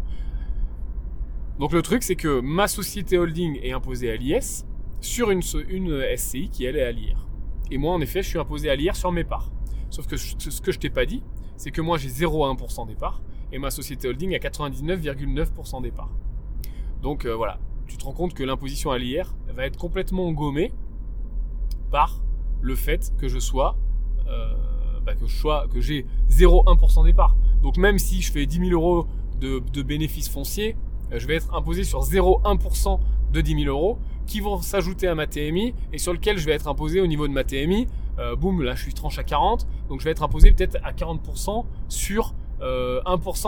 Donc 1.60 1.72
le 1.74 1.82
truc, 1.82 2.04
c'est 2.04 2.16
que 2.16 2.40
ma 2.40 2.68
société 2.68 3.18
holding 3.18 3.60
est 3.64 3.72
imposée 3.72 4.12
à 4.12 4.16
l'IS 4.16 4.66
sur 5.02 5.32
une, 5.32 5.42
SCI 5.42 6.50
qui, 6.50 6.66
elle, 6.66 6.76
est 6.76 6.84
à 6.84 6.92
l'IR. 6.92 7.28
Et 7.72 7.78
moi, 7.78 7.94
en 7.94 8.02
effet, 8.02 8.22
je 8.22 8.30
suis 8.30 8.40
imposé 8.40 8.70
à 8.70 8.76
l'IR 8.76 8.96
sur 8.96 9.12
mes 9.12 9.24
parts. 9.24 9.52
Sauf 9.90 10.06
que 10.06 10.18
ce 10.18 10.62
que 10.62 10.72
je 10.72 10.80
t'ai 10.80 10.90
pas 10.90 11.06
dit, 11.06 11.24
c'est 11.56 11.72
que 11.72 11.82
moi, 11.82 11.98
j'ai 11.98 12.10
0,1% 12.10 12.88
des 12.88 12.96
parts 12.96 13.22
et 13.52 13.58
ma 13.58 13.72
société 13.72 14.08
holding 14.08 14.36
a 14.36 14.38
99,9% 14.38 15.82
des 15.82 15.92
parts. 15.92 16.12
Donc 17.02 17.26
euh, 17.26 17.36
voilà, 17.36 17.60
tu 17.88 17.98
te 17.98 18.04
rends 18.04 18.14
compte 18.14 18.34
que 18.34 18.44
l'imposition 18.44 18.92
à 18.92 18.98
l'IR 18.98 19.36
va 19.50 19.66
être 19.66 19.78
complètement 19.78 20.32
gommée 20.32 20.72
par 21.90 22.22
le 22.62 22.76
fait 22.76 23.14
que 23.18 23.28
je 23.28 23.40
sois, 23.40 23.78
euh, 24.28 24.54
bah, 25.06 25.16
que 25.16 25.26
je 25.26 25.36
sois, 25.36 25.68
que 25.74 25.82
j'ai 25.82 26.06
0,1% 26.30 27.06
des 27.06 27.14
parts. 27.14 27.36
Donc 27.62 27.78
même 27.78 27.98
si 27.98 28.22
je 28.22 28.32
fais 28.32 28.46
10 28.46 28.70
000 28.70 28.72
euros 28.72 29.08
de, 29.40 29.82
bénéfices 29.82 30.30
fonciers, 30.30 30.76
euh, 31.12 31.20
je 31.20 31.28
vais 31.28 31.36
être 31.36 31.54
imposé 31.54 31.84
sur 31.84 32.02
0,1% 32.02 33.00
de 33.32 33.42
10 33.42 33.64
000 33.64 33.76
euros 33.76 33.98
qui 34.26 34.42
vont 34.42 34.62
s'ajouter 34.62 35.08
à 35.08 35.16
ma 35.16 35.28
TMI 35.28 35.74
et 35.94 35.98
sur 35.98 36.14
lequel 36.14 36.38
je 36.38 36.46
vais 36.46 36.54
être 36.54 36.68
imposé 36.68 37.02
au 37.02 37.08
niveau 37.08 37.28
de 37.28 37.34
ma 37.34 37.44
TMI. 37.44 37.88
Euh, 38.20 38.36
boum, 38.36 38.62
là 38.64 38.76
je 38.76 38.82
suis 38.82 38.94
tranche 38.94 39.20
à 39.20 39.24
40, 39.24 39.68
donc 39.90 40.00
je 40.00 40.06
vais 40.06 40.12
être 40.12 40.24
imposé 40.24 40.52
peut-être 40.52 40.78
à 40.84 40.92
40% 40.92 41.66
sur 41.88 42.34
1% 42.60 42.62
euh, 42.62 43.02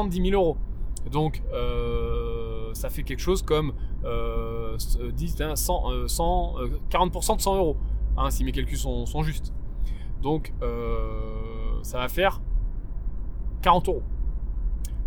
de 0.06 0.10
10 0.10 0.30
000 0.30 0.41
euros. 0.41 0.57
Donc 1.11 1.41
ça 2.73 2.90
fait 2.90 3.03
quelque 3.03 3.22
chose 3.22 3.41
comme 3.41 3.73
10, 5.14 5.38
100, 5.56 6.07
100, 6.07 6.56
40% 6.91 7.38
de 7.38 7.41
100 7.41 7.57
euros, 7.57 7.77
hein, 8.19 8.29
si 8.29 8.43
mes 8.43 8.51
calculs 8.51 8.77
sont, 8.77 9.23
justes. 9.23 9.53
Donc 10.21 10.53
ça 11.81 11.97
va 11.97 12.07
faire 12.07 12.41
40 13.61 13.89
euros. 13.89 14.03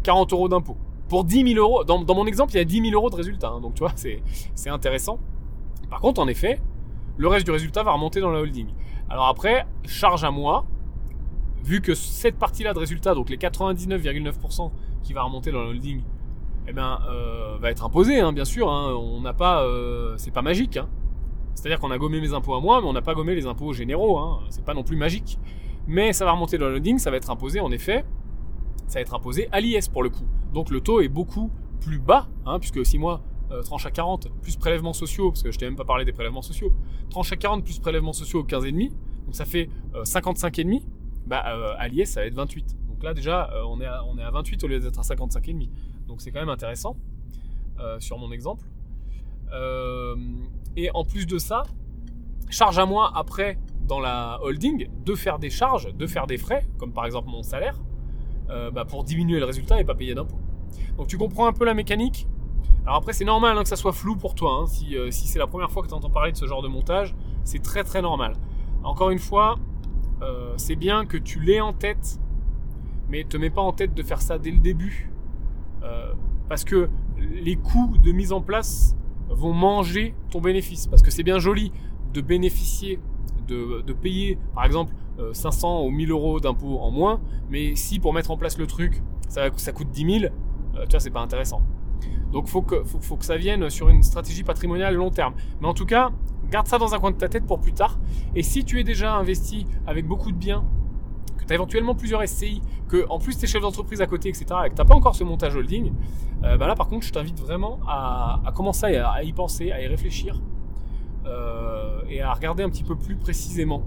40 0.03 0.33
euros 0.33 0.49
d'impôt. 0.49 0.77
Pour 1.09 1.25
10 1.25 1.55
000 1.55 1.61
euros, 1.61 1.85
dans, 1.85 2.03
mon 2.15 2.27
exemple, 2.27 2.53
il 2.55 2.57
y 2.57 2.61
a 2.61 2.65
10 2.65 2.91
000 2.91 2.95
euros 2.95 3.11
de 3.11 3.17
résultat. 3.17 3.49
Hein, 3.49 3.61
donc 3.61 3.75
tu 3.75 3.81
vois, 3.81 3.93
c'est 3.97 4.71
intéressant. 4.71 5.19
Par 5.91 6.01
contre, 6.01 6.21
en 6.21 6.29
effet, 6.29 6.59
le 7.17 7.29
reste 7.29 7.45
du 7.45 7.51
résultat 7.51 7.83
va 7.83 7.93
remonter 7.93 8.21
dans 8.21 8.31
la 8.31 8.41
holding. 8.41 8.69
Alors 9.11 9.27
après, 9.27 9.67
charge 9.85 10.25
à 10.25 10.31
moi, 10.31 10.65
vu 11.65 11.81
que 11.83 11.95
cette 11.95 12.39
partie-là 12.39 12.73
de 12.73 12.79
résultat, 12.79 13.15
donc 13.15 13.29
les 13.29 13.37
99,9% 13.37 14.71
qui 15.03 15.13
va 15.13 15.23
remonter 15.23 15.53
dans 15.53 15.63
la 15.63 15.69
holding, 15.69 16.03
eh 16.67 16.73
ben, 16.73 16.99
euh, 17.11 17.59
va 17.61 17.71
être 17.71 17.85
imposée, 17.85 18.21
hein, 18.21 18.33
bien 18.33 18.45
sûr. 18.45 18.71
Hein. 18.71 18.95
on 18.95 19.21
n'a 19.21 19.35
pas, 19.35 19.65
euh, 19.65 20.15
c'est 20.17 20.31
pas 20.31 20.43
magique. 20.43 20.79
C'est-à-dire 21.55 21.81
qu'on 21.81 21.91
a 21.91 21.99
gommé 21.99 22.21
mes 22.21 22.33
impôts 22.33 22.55
à 22.55 22.61
moi, 22.61 22.81
mais 22.81 22.89
on 22.89 22.93
n'a 22.93 23.03
pas 23.03 23.15
gommé 23.15 23.35
les 23.35 23.47
impôts 23.47 23.73
généraux. 23.73 24.19
Hein. 24.19 24.41
C'est 24.51 24.65
pas 24.65 24.75
non 24.75 24.83
plus 24.83 24.97
magique. 24.97 25.39
Mais 25.87 26.13
ça 26.13 26.25
va 26.25 26.33
remonter 26.33 26.59
dans 26.59 26.69
la 26.69 26.77
holding, 26.77 26.99
ça 26.99 27.11
va 27.11 27.17
être 27.17 27.31
imposé 27.31 27.61
en 27.61 27.71
effet. 27.71 28.05
Ça 28.87 28.95
va 28.95 29.01
être 29.01 29.15
imposé 29.15 29.49
à 29.53 29.61
l'IS 29.61 29.89
pour 29.89 30.03
le 30.03 30.11
coup. 30.11 30.25
Donc 30.53 30.71
le 30.71 30.81
taux 30.81 31.01
est 31.01 31.09
beaucoup 31.09 31.51
plus 31.81 31.99
bas, 31.99 32.29
hein, 32.47 32.59
puisque 32.59 32.85
si 32.87 32.99
moi, 32.99 33.23
euh, 33.51 33.63
tranche 33.63 33.87
à 33.87 33.91
40, 33.91 34.29
plus 34.41 34.57
prélèvements 34.57 34.93
sociaux, 34.93 35.31
parce 35.31 35.43
que 35.43 35.51
je 35.51 35.59
t'ai 35.59 35.65
même 35.65 35.77
pas 35.77 35.85
parlé 35.85 36.05
des 36.05 36.13
prélèvements 36.13 36.43
sociaux, 36.43 36.73
tranche 37.11 37.33
à 37.33 37.37
40 37.37 37.65
plus 37.65 37.79
prélèvements 37.79 38.13
sociaux 38.13 38.45
15,5, 38.45 38.91
donc 39.27 39.35
ça 39.35 39.45
fait 39.45 39.69
55,5, 39.95 40.83
bah, 41.27 41.39
à 41.39 41.89
l'IS 41.89 42.07
ça 42.07 42.21
va 42.21 42.27
être 42.27 42.35
28. 42.35 42.77
Donc 42.89 43.03
là 43.03 43.15
déjà, 43.15 43.51
on, 43.67 43.81
est 43.81 43.87
à, 43.87 44.05
on 44.05 44.17
est 44.19 44.23
à 44.23 44.31
28 44.31 44.63
au 44.65 44.69
lieu 44.69 44.79
d'être 44.79 44.99
à 44.99 45.03
55,5. 45.03 45.69
Donc 46.07 46.21
c'est 46.21 46.31
quand 46.31 46.41
même 46.41 46.49
intéressant 46.49 46.97
euh, 47.81 47.99
sur 47.99 48.19
mon 48.19 48.31
exemple. 48.33 48.67
Euh, 50.77 50.83
et 50.83 50.91
en 50.95 51.05
plus 51.05 51.27
de 51.27 51.39
ça, 51.39 51.65
charge 52.51 52.79
à 52.79 52.87
moi 52.87 53.11
après 53.15 53.59
dans 53.87 54.01
la 54.01 54.39
holding 54.43 54.89
de 55.05 55.15
faire 55.15 55.39
des 55.39 55.51
charges, 55.51 55.95
de 55.95 56.07
faire 56.07 56.27
des 56.27 56.39
frais, 56.39 56.67
comme 56.79 56.93
par 56.93 57.05
exemple 57.05 57.29
mon 57.29 57.43
salaire, 57.43 57.81
euh, 58.51 58.71
bah, 58.71 58.85
pour 58.85 59.05
diminuer 59.05 59.39
le 59.39 59.45
résultat 59.45 59.81
et 59.81 59.85
pas 59.85 59.95
payer 59.95 60.15
d'impôts. 60.15 60.39
Donc 60.97 61.09
tu 61.09 61.19
comprends 61.19 61.47
un 61.47 61.53
peu 61.53 61.65
la 61.65 61.75
mécanique. 61.75 62.27
Alors 62.85 62.97
après 62.97 63.13
c'est 63.13 63.25
normal 63.25 63.57
hein, 63.57 63.63
que 63.63 63.69
ça 63.69 63.77
soit 63.77 63.93
flou 63.93 64.17
pour 64.17 64.35
toi. 64.35 64.61
Hein. 64.63 64.67
Si, 64.67 64.97
si 65.11 65.29
c'est 65.29 65.39
la 65.39 65.47
première 65.47 65.71
fois 65.71 65.83
que 65.83 65.89
tu 65.89 65.95
entends 65.95 66.11
parler 66.11 66.33
de 66.33 66.37
ce 66.37 66.47
genre 66.47 66.63
de 66.63 66.69
montage, 66.69 67.15
c'est 67.45 67.63
très 67.63 67.85
très 67.85 68.03
normal. 68.03 68.35
Encore 68.83 69.11
une 69.11 69.19
fois, 69.19 69.57
c'est 70.57 70.77
bien 70.77 71.05
que 71.05 71.17
tu 71.17 71.41
l'aies 71.41 71.61
en 71.61 71.73
tête, 71.73 72.21
mais 73.09 73.25
te 73.25 73.37
mets 73.37 73.51
pas 73.51 73.61
en 73.61 73.73
tête 73.73 73.95
de 73.95 74.03
faire 74.03 74.23
ça 74.23 74.39
dès 74.39 74.51
le 74.51 74.59
début 74.59 75.13
euh, 75.85 76.13
parce 76.49 76.65
que 76.65 76.89
les 77.19 77.57
coûts 77.57 77.97
de 78.03 78.13
mise 78.13 78.33
en 78.33 78.41
place 78.41 78.97
vont 79.35 79.53
manger 79.53 80.15
ton 80.31 80.41
bénéfice. 80.41 80.87
Parce 80.87 81.03
que 81.03 81.11
c'est 81.11 81.23
bien 81.23 81.39
joli 81.39 81.73
de 82.13 82.21
bénéficier, 82.21 82.99
de, 83.49 83.93
payer 83.93 84.39
par 84.55 84.65
exemple 84.65 84.95
500 85.33 85.81
euh, 85.83 85.87
ou 85.87 85.91
1000 85.91 86.11
euros 86.11 86.41
d'impôts 86.41 86.79
en 86.79 86.91
moins, 86.91 87.21
mais 87.51 87.75
si 87.77 87.99
pour 87.99 88.15
mettre 88.15 88.31
en 88.31 88.37
place 88.37 88.59
le 88.59 88.67
truc, 88.67 89.03
ça, 89.29 89.51
ça 89.57 89.73
coûte 89.73 89.91
10 89.91 90.21
000, 90.21 90.33
euh, 90.75 90.85
tu 90.85 90.91
vois, 90.91 91.01
c'est 91.01 91.11
pas 91.11 91.21
intéressant. 91.21 91.63
Donc 92.33 92.49
faut 92.49 92.63
que, 92.63 92.83
faut, 92.85 93.01
faut 93.01 93.17
que 93.17 93.25
ça 93.25 93.37
vienne 93.37 93.69
sur 93.69 93.89
une 93.89 94.03
stratégie 94.03 94.43
patrimoniale 94.43 94.95
long 94.95 95.11
terme. 95.11 95.35
Mais 95.61 95.69
en 95.69 95.75
tout 95.75 95.85
cas, 95.85 96.11
garde 96.51 96.67
ça 96.67 96.79
dans 96.79 96.95
un 96.95 96.99
coin 96.99 97.11
de 97.11 97.17
ta 97.17 97.29
tête 97.29 97.47
pour 97.47 97.61
plus 97.61 97.73
tard. 97.73 97.99
Et 98.35 98.43
si 98.43 98.65
tu 98.65 98.81
es 98.81 98.85
déjà 98.85 99.15
investi 99.15 99.67
avec 99.87 100.07
beaucoup 100.07 100.33
de 100.33 100.37
biens 100.37 100.65
que 101.43 101.47
tu 101.47 101.53
as 101.53 101.57
éventuellement 101.57 101.95
plusieurs 101.95 102.27
SCI, 102.27 102.63
que 102.89 103.07
en 103.09 103.19
plus 103.19 103.37
tu 103.37 103.45
es 103.45 103.49
chef 103.49 103.63
d'entreprise 103.63 104.01
à 104.01 104.07
côté, 104.07 104.29
etc., 104.29 104.47
et 104.65 104.69
que 104.71 104.75
tu 104.75 104.81
n'as 104.81 104.87
pas 104.87 104.95
encore 104.95 105.15
ce 105.15 105.25
montage 105.25 105.55
holding, 105.55 105.93
euh, 106.45 106.57
bah 106.57 106.67
là 106.67 106.75
par 106.75 106.89
contre 106.89 107.07
je 107.07 107.13
t'invite 107.13 107.41
vraiment 107.41 107.79
à, 107.87 108.41
commencer 108.55 108.97
à, 108.97 109.23
y 109.23 109.33
penser, 109.33 109.73
à 109.73 109.83
y 109.83 109.87
réfléchir 109.87 110.41
euh, 111.27 112.01
et 112.09 112.21
à 112.23 112.33
regarder 112.33 112.63
un 112.63 112.71
petit 112.71 112.85
peu 112.85 112.97
plus 112.97 113.17
précisément. 113.17 113.83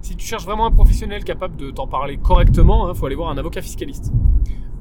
Si 0.00 0.16
tu 0.16 0.26
cherches 0.26 0.44
vraiment 0.44 0.66
un 0.66 0.70
professionnel 0.70 1.24
capable 1.24 1.56
de 1.56 1.70
t'en 1.70 1.86
parler 1.86 2.18
correctement, 2.18 2.86
il 2.86 2.90
hein, 2.90 2.94
faut 2.94 3.06
aller 3.06 3.14
voir 3.14 3.30
un 3.30 3.38
avocat 3.38 3.62
fiscaliste. 3.62 4.12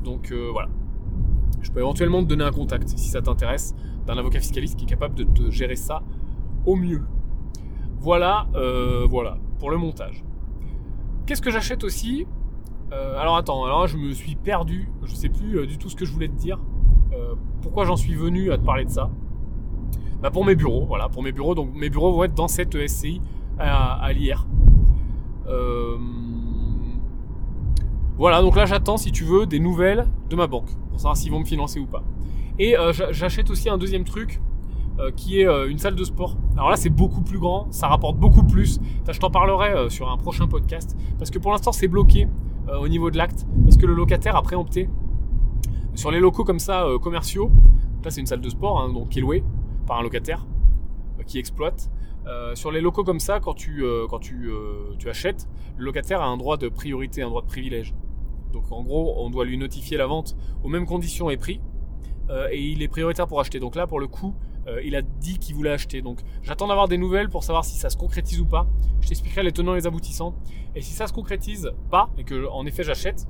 Donc 0.04 0.32
euh, 0.32 0.50
voilà. 0.52 0.70
Je 1.62 1.72
peux 1.72 1.80
éventuellement 1.80 2.22
te 2.22 2.28
donner 2.28 2.44
un 2.44 2.52
contact 2.52 2.90
si 2.90 3.08
ça 3.08 3.22
t'intéresse 3.22 3.74
d'un 4.06 4.18
avocat 4.18 4.40
fiscaliste 4.40 4.76
qui 4.76 4.84
est 4.84 4.88
capable 4.88 5.16
de 5.16 5.24
te 5.24 5.50
gérer 5.50 5.78
ça 5.78 6.04
au 6.66 6.76
mieux. 6.76 7.04
Voilà, 8.00 8.48
voilà, 9.10 9.38
pour 9.60 9.72
le 9.72 9.78
montage. 9.78 10.26
Qu'est-ce 11.26 11.42
que 11.42 11.52
j'achète 11.52 11.84
aussi 11.84 12.28
euh, 12.92 13.18
Alors 13.18 13.38
attends, 13.38 13.64
alors 13.64 13.88
je 13.88 13.98
me 13.98 14.12
suis 14.12 14.36
perdu, 14.36 14.90
je 15.04 15.16
sais 15.16 15.30
plus 15.30 15.58
euh, 15.58 15.66
du 15.66 15.78
tout 15.78 15.90
ce 15.90 15.96
que 15.96 16.06
je 16.06 16.12
voulais 16.12 16.28
te 16.28 16.36
dire. 16.36 16.60
Euh, 17.14 17.36
pourquoi 17.62 17.86
j'en 17.86 17.96
suis 17.96 18.14
venu 18.14 18.52
à 18.52 18.58
te 18.58 18.64
parler 18.64 18.84
de 18.84 18.90
ça 18.90 19.10
bah 20.22 20.32
Pour 20.32 20.44
mes 20.44 20.56
bureaux, 20.56 20.86
voilà, 20.86 21.08
pour 21.08 21.24
mes 21.24 21.32
bureaux. 21.32 21.56
Donc 21.56 21.74
mes 21.74 21.90
bureaux 21.90 22.12
vont 22.12 22.26
être 22.26 22.34
dans 22.34 22.50
cette 22.50 22.76
SCI 22.88 23.22
à, 23.58 24.04
à 24.04 24.12
l'IR. 24.12 24.48
Voilà, 28.18 28.42
donc 28.42 28.56
là 28.56 28.66
j'attends 28.66 28.98
si 28.98 29.12
tu 29.12 29.24
veux 29.24 29.46
des 29.46 29.60
nouvelles 29.60 30.08
de 30.30 30.36
ma 30.36 30.48
banque 30.48 30.70
pour 30.90 31.00
savoir 31.00 31.18
s'ils 31.18 31.32
vont 31.32 31.40
me 31.40 31.46
financer 31.46 31.80
ou 31.80 31.86
pas. 31.86 32.04
Et 32.60 32.76
j'achète 33.12 33.50
aussi 33.50 33.70
un 33.70 33.78
deuxième 33.78 34.04
truc 34.04 34.40
euh, 35.00 35.10
qui 35.10 35.42
est 35.42 35.48
euh, 35.48 35.68
une 35.68 35.80
salle 35.80 35.96
de 35.96 36.04
sport. 36.04 36.38
Alors 36.56 36.70
là, 36.70 36.76
c'est 36.76 36.92
beaucoup 36.92 37.22
plus 37.22 37.40
grand, 37.40 37.66
ça 37.72 37.88
rapporte 37.88 38.18
beaucoup 38.18 38.44
plus. 38.44 38.80
je 39.12 39.20
t'en 39.20 39.32
parlerai 39.32 39.70
euh, 39.70 39.90
sur 39.90 40.12
un 40.12 40.18
prochain 40.18 40.48
podcast 40.48 40.96
parce 41.18 41.32
que 41.32 41.40
pour 41.40 41.52
l'instant, 41.52 41.72
c'est 41.72 41.88
bloqué 41.88 42.28
au 42.80 42.88
niveau 42.88 43.12
de 43.12 43.18
l'acte 43.18 43.46
parce 43.66 43.76
que 43.76 43.88
le 43.88 43.94
locataire 43.94 44.36
a 44.36 44.42
préempté 44.42 44.88
sur 45.96 46.12
les 46.12 46.20
locaux 46.20 46.44
comme 46.44 46.60
ça 46.60 46.86
commerciaux. 47.02 47.52
Là, 48.04 48.12
c'est 48.12 48.22
une 48.22 48.28
salle 48.28 48.40
de 48.40 48.50
sport 48.50 48.80
hein, 48.80 48.94
donc 48.94 49.10
qui 49.10 49.20
est 49.20 49.22
louée 49.22 49.44
par 49.88 50.00
un 50.00 50.04
locataire 50.04 50.46
qui 51.26 51.40
exploite. 51.40 51.90
sur 52.54 52.72
les 52.72 52.80
locaux 52.80 53.04
comme 53.04 53.20
ça, 53.20 53.40
quand 53.40 53.54
tu, 53.54 53.84
quand 54.10 54.20
tu, 54.20 54.50
tu 54.98 55.10
achètes, 55.10 55.50
le 55.76 55.86
locataire 55.86 56.22
a 56.22 56.28
un 56.28 56.38
droit 56.38 56.56
de 56.56 56.70
priorité, 56.70 57.22
un 57.22 57.30
droit 57.30 57.42
de 57.42 57.48
privilège. 57.48 57.94
Donc 58.54 58.72
en 58.72 58.82
gros, 58.82 59.16
on 59.18 59.30
doit 59.30 59.44
lui 59.44 59.58
notifier 59.58 59.98
la 59.98 60.06
vente 60.06 60.38
aux 60.64 60.70
mêmes 60.70 60.86
conditions 60.86 61.30
et 61.30 61.36
prix. 61.36 61.60
et 62.52 62.62
il 62.62 62.82
est 62.82 62.88
prioritaire 62.88 63.28
pour 63.28 63.42
acheter. 63.42 63.60
Donc 63.60 63.76
là, 63.76 63.88
pour 63.88 64.00
le 64.00 64.08
coup, 64.08 64.36
euh, 64.68 64.82
il 64.84 64.96
a 64.96 65.02
dit 65.02 65.40
qu'il 65.40 65.56
voulait 65.56 65.72
acheter. 65.72 66.02
Donc 66.02 66.20
j'attends 66.42 66.68
d'avoir 66.68 66.88
des 66.88 66.98
nouvelles 66.98 67.30
pour 67.30 67.44
savoir 67.44 67.66
si 67.66 67.78
ça 67.78 67.90
se 67.90 67.98
concrétise 67.98 68.40
ou 68.40 68.46
pas. 68.46 68.68
Je 69.02 69.08
t'expliquerai 69.10 69.44
les 69.44 69.52
tenants 69.52 69.74
et 69.74 69.80
les 69.80 69.88
aboutissants. 69.88 70.36
Et 70.76 70.82
si 70.82 70.94
ça 70.94 71.08
se 71.08 71.14
concrétise 71.14 71.72
pas 71.92 72.10
et 72.18 72.24
que 72.24 72.48
en 72.48 72.66
effet 72.66 72.84
j'achète, 72.84 73.28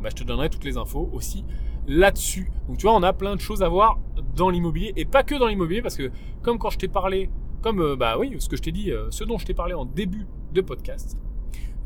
bah, 0.00 0.08
je 0.10 0.16
te 0.16 0.24
donnerai 0.24 0.48
toutes 0.48 0.64
les 0.64 0.76
infos 0.76 1.10
aussi 1.12 1.44
là-dessus. 1.86 2.50
Donc 2.68 2.78
tu 2.78 2.86
vois, 2.86 2.94
on 2.94 3.02
a 3.02 3.12
plein 3.12 3.36
de 3.36 3.40
choses 3.40 3.62
à 3.62 3.68
voir 3.68 3.98
dans 4.34 4.50
l'immobilier 4.50 4.92
et 4.96 5.04
pas 5.04 5.22
que 5.22 5.34
dans 5.34 5.46
l'immobilier 5.46 5.82
parce 5.82 5.96
que 5.96 6.10
comme 6.42 6.58
quand 6.58 6.70
je 6.70 6.78
t'ai 6.78 6.88
parlé, 6.88 7.30
comme 7.62 7.80
euh, 7.80 7.96
bah 7.96 8.16
oui, 8.18 8.34
ce 8.38 8.48
que 8.48 8.56
je 8.56 8.62
t'ai 8.62 8.72
dit, 8.72 8.90
euh, 8.90 9.10
ce 9.10 9.24
dont 9.24 9.38
je 9.38 9.44
t'ai 9.44 9.54
parlé 9.54 9.74
en 9.74 9.84
début 9.84 10.26
de 10.52 10.60
podcast, 10.62 11.18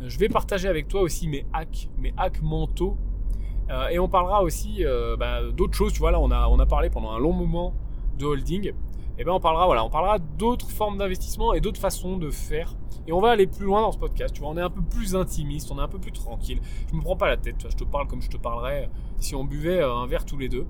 je 0.01 0.19
vais 0.19 0.29
partager 0.29 0.69
avec 0.69 0.89
toi 0.89 1.01
aussi 1.03 1.29
mes 1.29 1.47
hacks, 1.53 1.89
mes 1.99 2.13
hacks 2.17 2.43
mentaux. 2.43 2.97
et 3.91 3.99
on 3.99 4.09
parlera 4.09 4.43
aussi 4.43 4.85
bah, 5.19 5.41
d'autres 5.51 5.75
choses. 5.75 5.93
Tu 5.93 6.01
vois, 6.01 6.11
là, 6.11 6.21
on 6.21 6.31
a, 6.31 6.49
on 6.49 6.59
a 6.59 6.67
parlé 6.67 6.91
pendant 6.91 7.13
un 7.13 7.19
long 7.19 7.33
moment 7.33 7.75
de 8.19 8.27
holding, 8.27 8.73
eh 9.19 9.25
ben 9.25 9.33
on 9.33 9.41
parlera 9.41 9.89
parlera 9.91 10.19
d'autres 10.19 10.71
formes 10.71 10.99
d'investissement 10.99 11.55
et 11.55 11.61
d'autres 11.61 11.81
façons 11.81 12.17
de 12.17 12.31
faire. 12.31 12.75
Et 13.07 13.13
on 13.13 13.21
va 13.21 13.31
aller 13.31 13.47
plus 13.47 13.67
loin 13.67 13.83
dans 13.83 13.93
ce 13.93 13.99
podcast. 13.99 14.35
Tu 14.35 14.41
vois, 14.41 14.51
on 14.51 14.57
est 14.57 14.63
un 14.63 14.71
peu 14.71 14.83
plus 14.83 15.15
intimiste, 15.15 15.71
on 15.71 15.79
est 15.79 15.83
un 15.83 15.89
peu 15.89 15.99
plus 15.99 16.13
tranquille. 16.13 16.61
Je 16.91 16.97
me 16.97 17.03
prends 17.03 17.17
pas 17.17 17.29
la 17.29 17.37
tête. 17.37 17.57
je 17.69 17.77
te 17.77 17.85
parle 17.85 18.07
comme 18.07 18.23
je 18.23 18.31
te 18.31 18.37
parlerais 18.37 18.91
si 19.19 19.35
on 19.35 19.45
buvait 19.45 19.81
euh, 19.81 19.95
un 19.95 20.07
verre 20.07 20.25
tous 20.25 20.39
les 20.39 20.49
deux. 20.49 20.67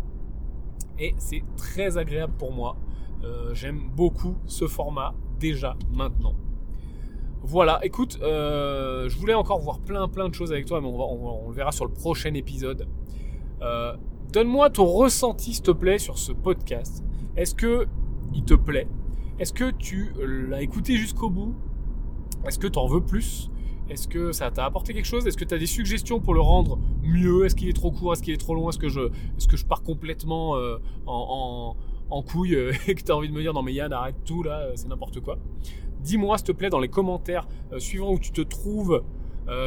Et 0.98 1.14
c'est 1.18 1.42
très 1.56 1.96
agréable 1.96 2.34
pour 2.36 2.52
moi. 2.52 2.76
Euh, 3.22 3.54
j'aime 3.54 3.88
beaucoup 3.94 4.36
ce 4.46 4.66
format 4.66 5.14
déjà 5.38 5.76
maintenant. 5.92 6.34
Voilà, 7.42 7.78
écoute, 7.84 8.18
euh, 8.22 9.08
je 9.08 9.18
voulais 9.18 9.34
encore 9.34 9.60
voir 9.60 9.78
plein 9.78 10.08
plein 10.08 10.28
de 10.28 10.34
choses 10.34 10.50
avec 10.50 10.66
toi, 10.66 10.80
mais 10.80 10.88
on, 10.88 11.48
le 11.48 11.54
verra 11.54 11.72
sur 11.72 11.84
le 11.84 11.92
prochain 11.92 12.34
épisode. 12.34 12.88
Donne-moi 14.32 14.68
ton 14.70 14.86
ressenti, 14.86 15.54
s'il 15.54 15.62
te 15.62 15.70
plaît, 15.70 15.98
sur 15.98 16.18
ce 16.18 16.32
podcast. 16.32 17.04
Est-ce 17.36 17.54
que 17.54 17.86
il 18.32 18.44
te 18.44 18.54
plaît? 18.54 18.88
Est-ce 19.38 19.52
que 19.52 19.70
tu 19.70 20.12
l'as 20.48 20.62
écouté 20.62 20.96
jusqu'au 20.96 21.30
bout? 21.30 21.54
Est-ce 22.46 22.58
que 22.58 22.66
tu 22.66 22.78
en 22.78 22.86
veux 22.86 23.00
plus? 23.00 23.50
Est-ce 23.90 24.08
que 24.08 24.32
ça 24.32 24.50
t'a 24.50 24.64
apporté 24.64 24.94
quelque 24.94 25.06
chose? 25.06 25.26
Est-ce 25.26 25.36
que 25.36 25.44
tu 25.44 25.54
as 25.54 25.58
des 25.58 25.66
suggestions 25.66 26.20
pour 26.20 26.34
le 26.34 26.40
rendre 26.40 26.78
mieux? 27.02 27.44
Est-ce 27.44 27.54
qu'il 27.54 27.68
est 27.68 27.74
trop 27.74 27.90
court? 27.90 28.12
Est-ce 28.12 28.22
qu'il 28.22 28.32
est 28.32 28.38
trop 28.38 28.54
long? 28.54 28.70
Est-ce 28.70 28.78
que 28.78 28.88
je, 28.88 29.66
pars 29.66 29.82
complètement 29.82 30.56
euh, 30.56 30.78
en, 31.06 31.74
couille 32.22 32.54
euh, 32.54 32.72
et 32.86 32.94
que 32.94 33.02
tu 33.02 33.12
as 33.12 33.16
envie 33.16 33.28
de 33.28 33.34
me 33.34 33.42
dire 33.42 33.52
non 33.52 33.62
mais 33.62 33.72
Yann 33.72 33.92
arrête 33.92 34.16
tout 34.24 34.42
là, 34.42 34.68
c'est 34.76 34.88
n'importe 34.88 35.20
quoi. 35.20 35.38
Dis-moi 36.00 36.38
s'il 36.38 36.46
te 36.46 36.52
plaît 36.52 36.70
dans 36.70 36.80
les 36.80 36.88
commentaires 36.88 37.46
euh, 37.72 37.78
suivant 37.78 38.12
où 38.12 38.18
tu 38.18 38.30
te 38.30 38.40
trouves. 38.40 39.02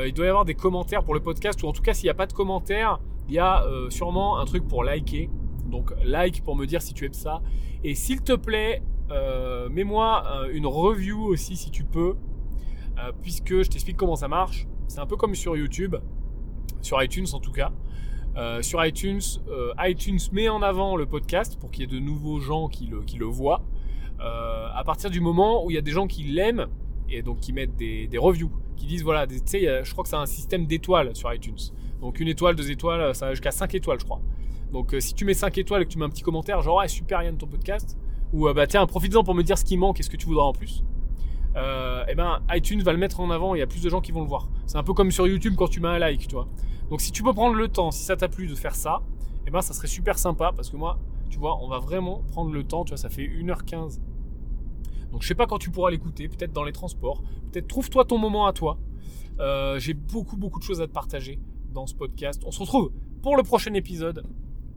il 0.06 0.14
doit 0.14 0.26
y 0.26 0.30
avoir 0.30 0.45
des 0.45 0.56
commentaires 0.56 1.03
pour 1.03 1.14
le 1.14 1.19
podcast 1.19 1.61
ou 1.61 1.68
en 1.68 1.73
tout 1.73 1.84
cas 1.84 1.94
s'il 1.94 2.06
n'y 2.06 2.11
a 2.11 2.15
pas 2.15 2.26
de 2.26 2.34
commentaires, 2.34 2.99
il 3.27 3.35
y 3.35 3.39
a 3.39 3.64
sûrement 3.89 4.39
un 4.39 4.45
truc 4.45 4.68
pour 4.68 4.84
liker. 4.84 5.30
Donc 5.68 5.94
like 6.03 6.44
pour 6.44 6.56
me 6.56 6.65
dire 6.65 6.81
si 6.81 6.94
tu 6.94 7.06
aimes 7.06 7.14
ça. 7.14 7.41
Et 7.84 7.95
s'il 7.95 8.22
te 8.22 8.34
plaît, 8.34 8.81
euh, 9.11 9.69
mets-moi 9.69 10.23
euh, 10.27 10.49
une 10.52 10.65
review 10.65 11.23
aussi 11.23 11.56
si 11.56 11.72
tu 11.72 11.84
peux, 11.84 12.15
euh, 12.98 13.11
puisque 13.22 13.61
je 13.61 13.69
t'explique 13.69 13.98
comment 13.98 14.15
ça 14.15 14.27
marche. 14.27 14.68
C'est 14.88 14.99
un 14.99 15.06
peu 15.06 15.15
comme 15.15 15.35
sur 15.35 15.56
YouTube, 15.56 15.95
sur 16.81 17.02
iTunes 17.02 17.27
en 17.34 17.39
tout 17.39 17.52
cas. 17.52 17.72
sur 18.61 18.85
iTunes, 18.85 19.22
iTunes 19.80 20.19
met 20.31 20.48
en 20.48 20.61
avant 20.61 20.95
le 20.95 21.07
podcast 21.07 21.57
pour 21.60 21.72
qu'il 21.72 21.81
y 21.81 21.84
ait 21.84 21.99
de 21.99 21.99
nouveaux 21.99 22.39
gens 22.39 22.68
qui 22.68 22.85
le, 22.85 23.02
qui 23.02 23.18
le 23.18 23.26
voient. 23.26 23.64
à 24.19 24.84
partir 24.85 25.10
du 25.10 25.19
moment 25.19 25.65
où 25.65 25.72
il 25.72 25.73
y 25.73 25.77
a 25.77 25.81
des 25.81 25.91
gens 25.91 26.07
qui 26.07 26.23
l'aiment 26.23 26.68
et 27.10 27.23
donc 27.23 27.39
qui 27.39 27.52
mettent 27.52 27.76
des, 27.76 28.07
des 28.07 28.18
reviews, 28.18 28.52
qui 28.77 28.85
disent 28.85 29.03
voilà, 29.03 29.26
tu 29.26 29.39
sais, 29.44 29.84
je 29.84 29.91
crois 29.91 30.03
que 30.03 30.10
c'est 30.10 30.15
un 30.15 30.27
système 30.27 30.68
d'étoiles 30.68 31.15
sur 31.15 31.34
iTunes. 31.34 31.57
Donc 32.02 32.19
une 32.19 32.28
étoile, 32.28 32.56
deux 32.56 32.69
étoiles, 32.72 33.15
ça 33.15 33.28
va 33.28 33.32
jusqu'à 33.32 33.52
5 33.52 33.74
étoiles, 33.76 33.99
je 33.99 34.06
crois. 34.06 34.22
Donc 34.72 34.95
si 34.99 35.14
tu 35.14 35.26
mets 35.26 35.34
5 35.34 35.57
étoiles 35.57 35.82
et 35.82 35.86
que 35.86 35.91
tu 35.91 35.98
mets 35.98 36.06
un 36.06 36.10
petit 36.10 36.24
commentaire, 36.24 36.61
genre 36.61 36.78
ouais, 36.78 36.88
super 36.88 37.24
Yann 37.24 37.38
ton 37.38 37.48
podcast, 37.48 37.98
ou 38.34 38.52
bah 38.53 38.68
tiens, 38.68 38.86
profites-en 38.86 39.24
pour 39.24 39.34
me 39.34 39.44
dire 39.44 39.57
ce 39.57 39.64
qui 39.64 39.78
manque 39.78 39.99
et 39.99 40.03
ce 40.03 40.10
que 40.10 40.18
tu 40.18 40.28
voudras 40.28 40.44
en 40.44 40.53
plus. 40.53 40.84
et 41.56 41.60
eh 42.10 42.15
ben 42.15 42.41
iTunes 42.52 42.84
va 42.84 42.91
le 42.91 42.99
mettre 42.99 43.19
en 43.19 43.32
avant, 43.32 43.56
il 43.56 43.60
y 43.60 43.61
a 43.61 43.68
plus 43.68 43.82
de 43.82 43.90
gens 43.90 44.02
qui 44.02 44.11
vont 44.11 44.22
le 44.22 44.28
voir. 44.28 44.49
C'est 44.65 44.78
un 44.78 44.84
peu 44.84 44.94
comme 44.94 45.11
sur 45.11 45.26
YouTube 45.28 45.56
quand 45.57 45.69
tu 45.69 45.80
mets 45.80 45.88
un 45.88 45.99
like, 45.99 46.28
tu 46.28 46.36
vois. 46.36 46.48
Donc 46.90 47.02
si 47.02 47.11
tu 47.11 47.24
peux 47.24 47.34
prendre 47.34 47.56
le 47.56 47.68
temps, 47.68 47.91
si 47.91 48.03
ça 48.03 48.15
t'a 48.15 48.28
plu 48.28 48.48
de 48.48 48.56
faire 48.56 48.76
ça, 48.76 49.02
et 49.45 49.49
ben 49.49 49.61
ça 49.61 49.74
serait 49.74 49.88
super 49.88 50.19
sympa 50.19 50.52
parce 50.56 50.69
que 50.69 50.78
moi, 50.78 50.99
tu 51.30 51.40
vois, 51.40 51.57
on 51.64 51.68
va 51.68 51.80
vraiment 51.80 52.24
prendre 52.32 52.52
le 52.52 52.64
temps, 52.64 52.84
tu 52.84 52.90
vois, 52.90 52.98
ça 52.98 53.10
fait 53.10 53.24
1h15. 53.24 53.99
Donc 55.11 55.22
je 55.22 55.28
sais 55.28 55.36
pas 55.36 55.48
quand 55.48 55.57
tu 55.57 55.72
pourras 55.72 55.90
l'écouter, 55.90 56.28
peut-être 56.28 56.52
dans 56.52 56.64
les 56.64 56.74
transports, 56.74 57.24
peut-être 57.52 57.68
trouve-toi 57.68 58.06
ton 58.06 58.18
moment 58.18 58.45
à 58.45 58.53
toi. 58.53 58.78
Euh, 59.40 59.80
j'ai 59.80 59.94
beaucoup 59.94 60.36
beaucoup 60.36 60.60
de 60.60 60.64
choses 60.64 60.82
à 60.82 60.88
te 60.88 60.91
partager 60.91 61.40
ce 61.86 61.95
podcast. 61.95 62.41
On 62.45 62.52
se 62.52 62.60
retrouve 62.60 62.91
pour 63.22 63.38
le 63.38 63.44
prochain 63.44 63.74
épisode 63.74 64.24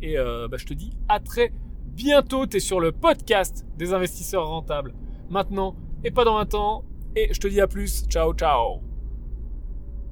et 0.03 0.19
euh, 0.19 0.49
bah, 0.49 0.57
je 0.59 0.67
te 0.67 0.75
dis 0.75 0.93
à 1.09 1.21
très 1.21 1.53
bientôt. 1.87 2.47
Tu 2.47 2.59
es 2.59 2.61
sur 2.61 2.81
le 2.81 2.93
podcast 2.93 3.67
des 3.79 3.93
investisseurs 3.93 4.47
rentables. 4.47 4.95
Maintenant 5.31 5.77
et 6.05 6.11
pas 6.11 6.25
dans 6.25 6.37
un 6.37 6.47
temps. 6.47 6.85
Et 7.17 7.33
je 7.33 7.41
te 7.41 7.49
dis 7.49 7.61
à 7.61 7.67
plus. 7.67 8.05
Ciao 8.09 8.35
ciao. 8.35 8.90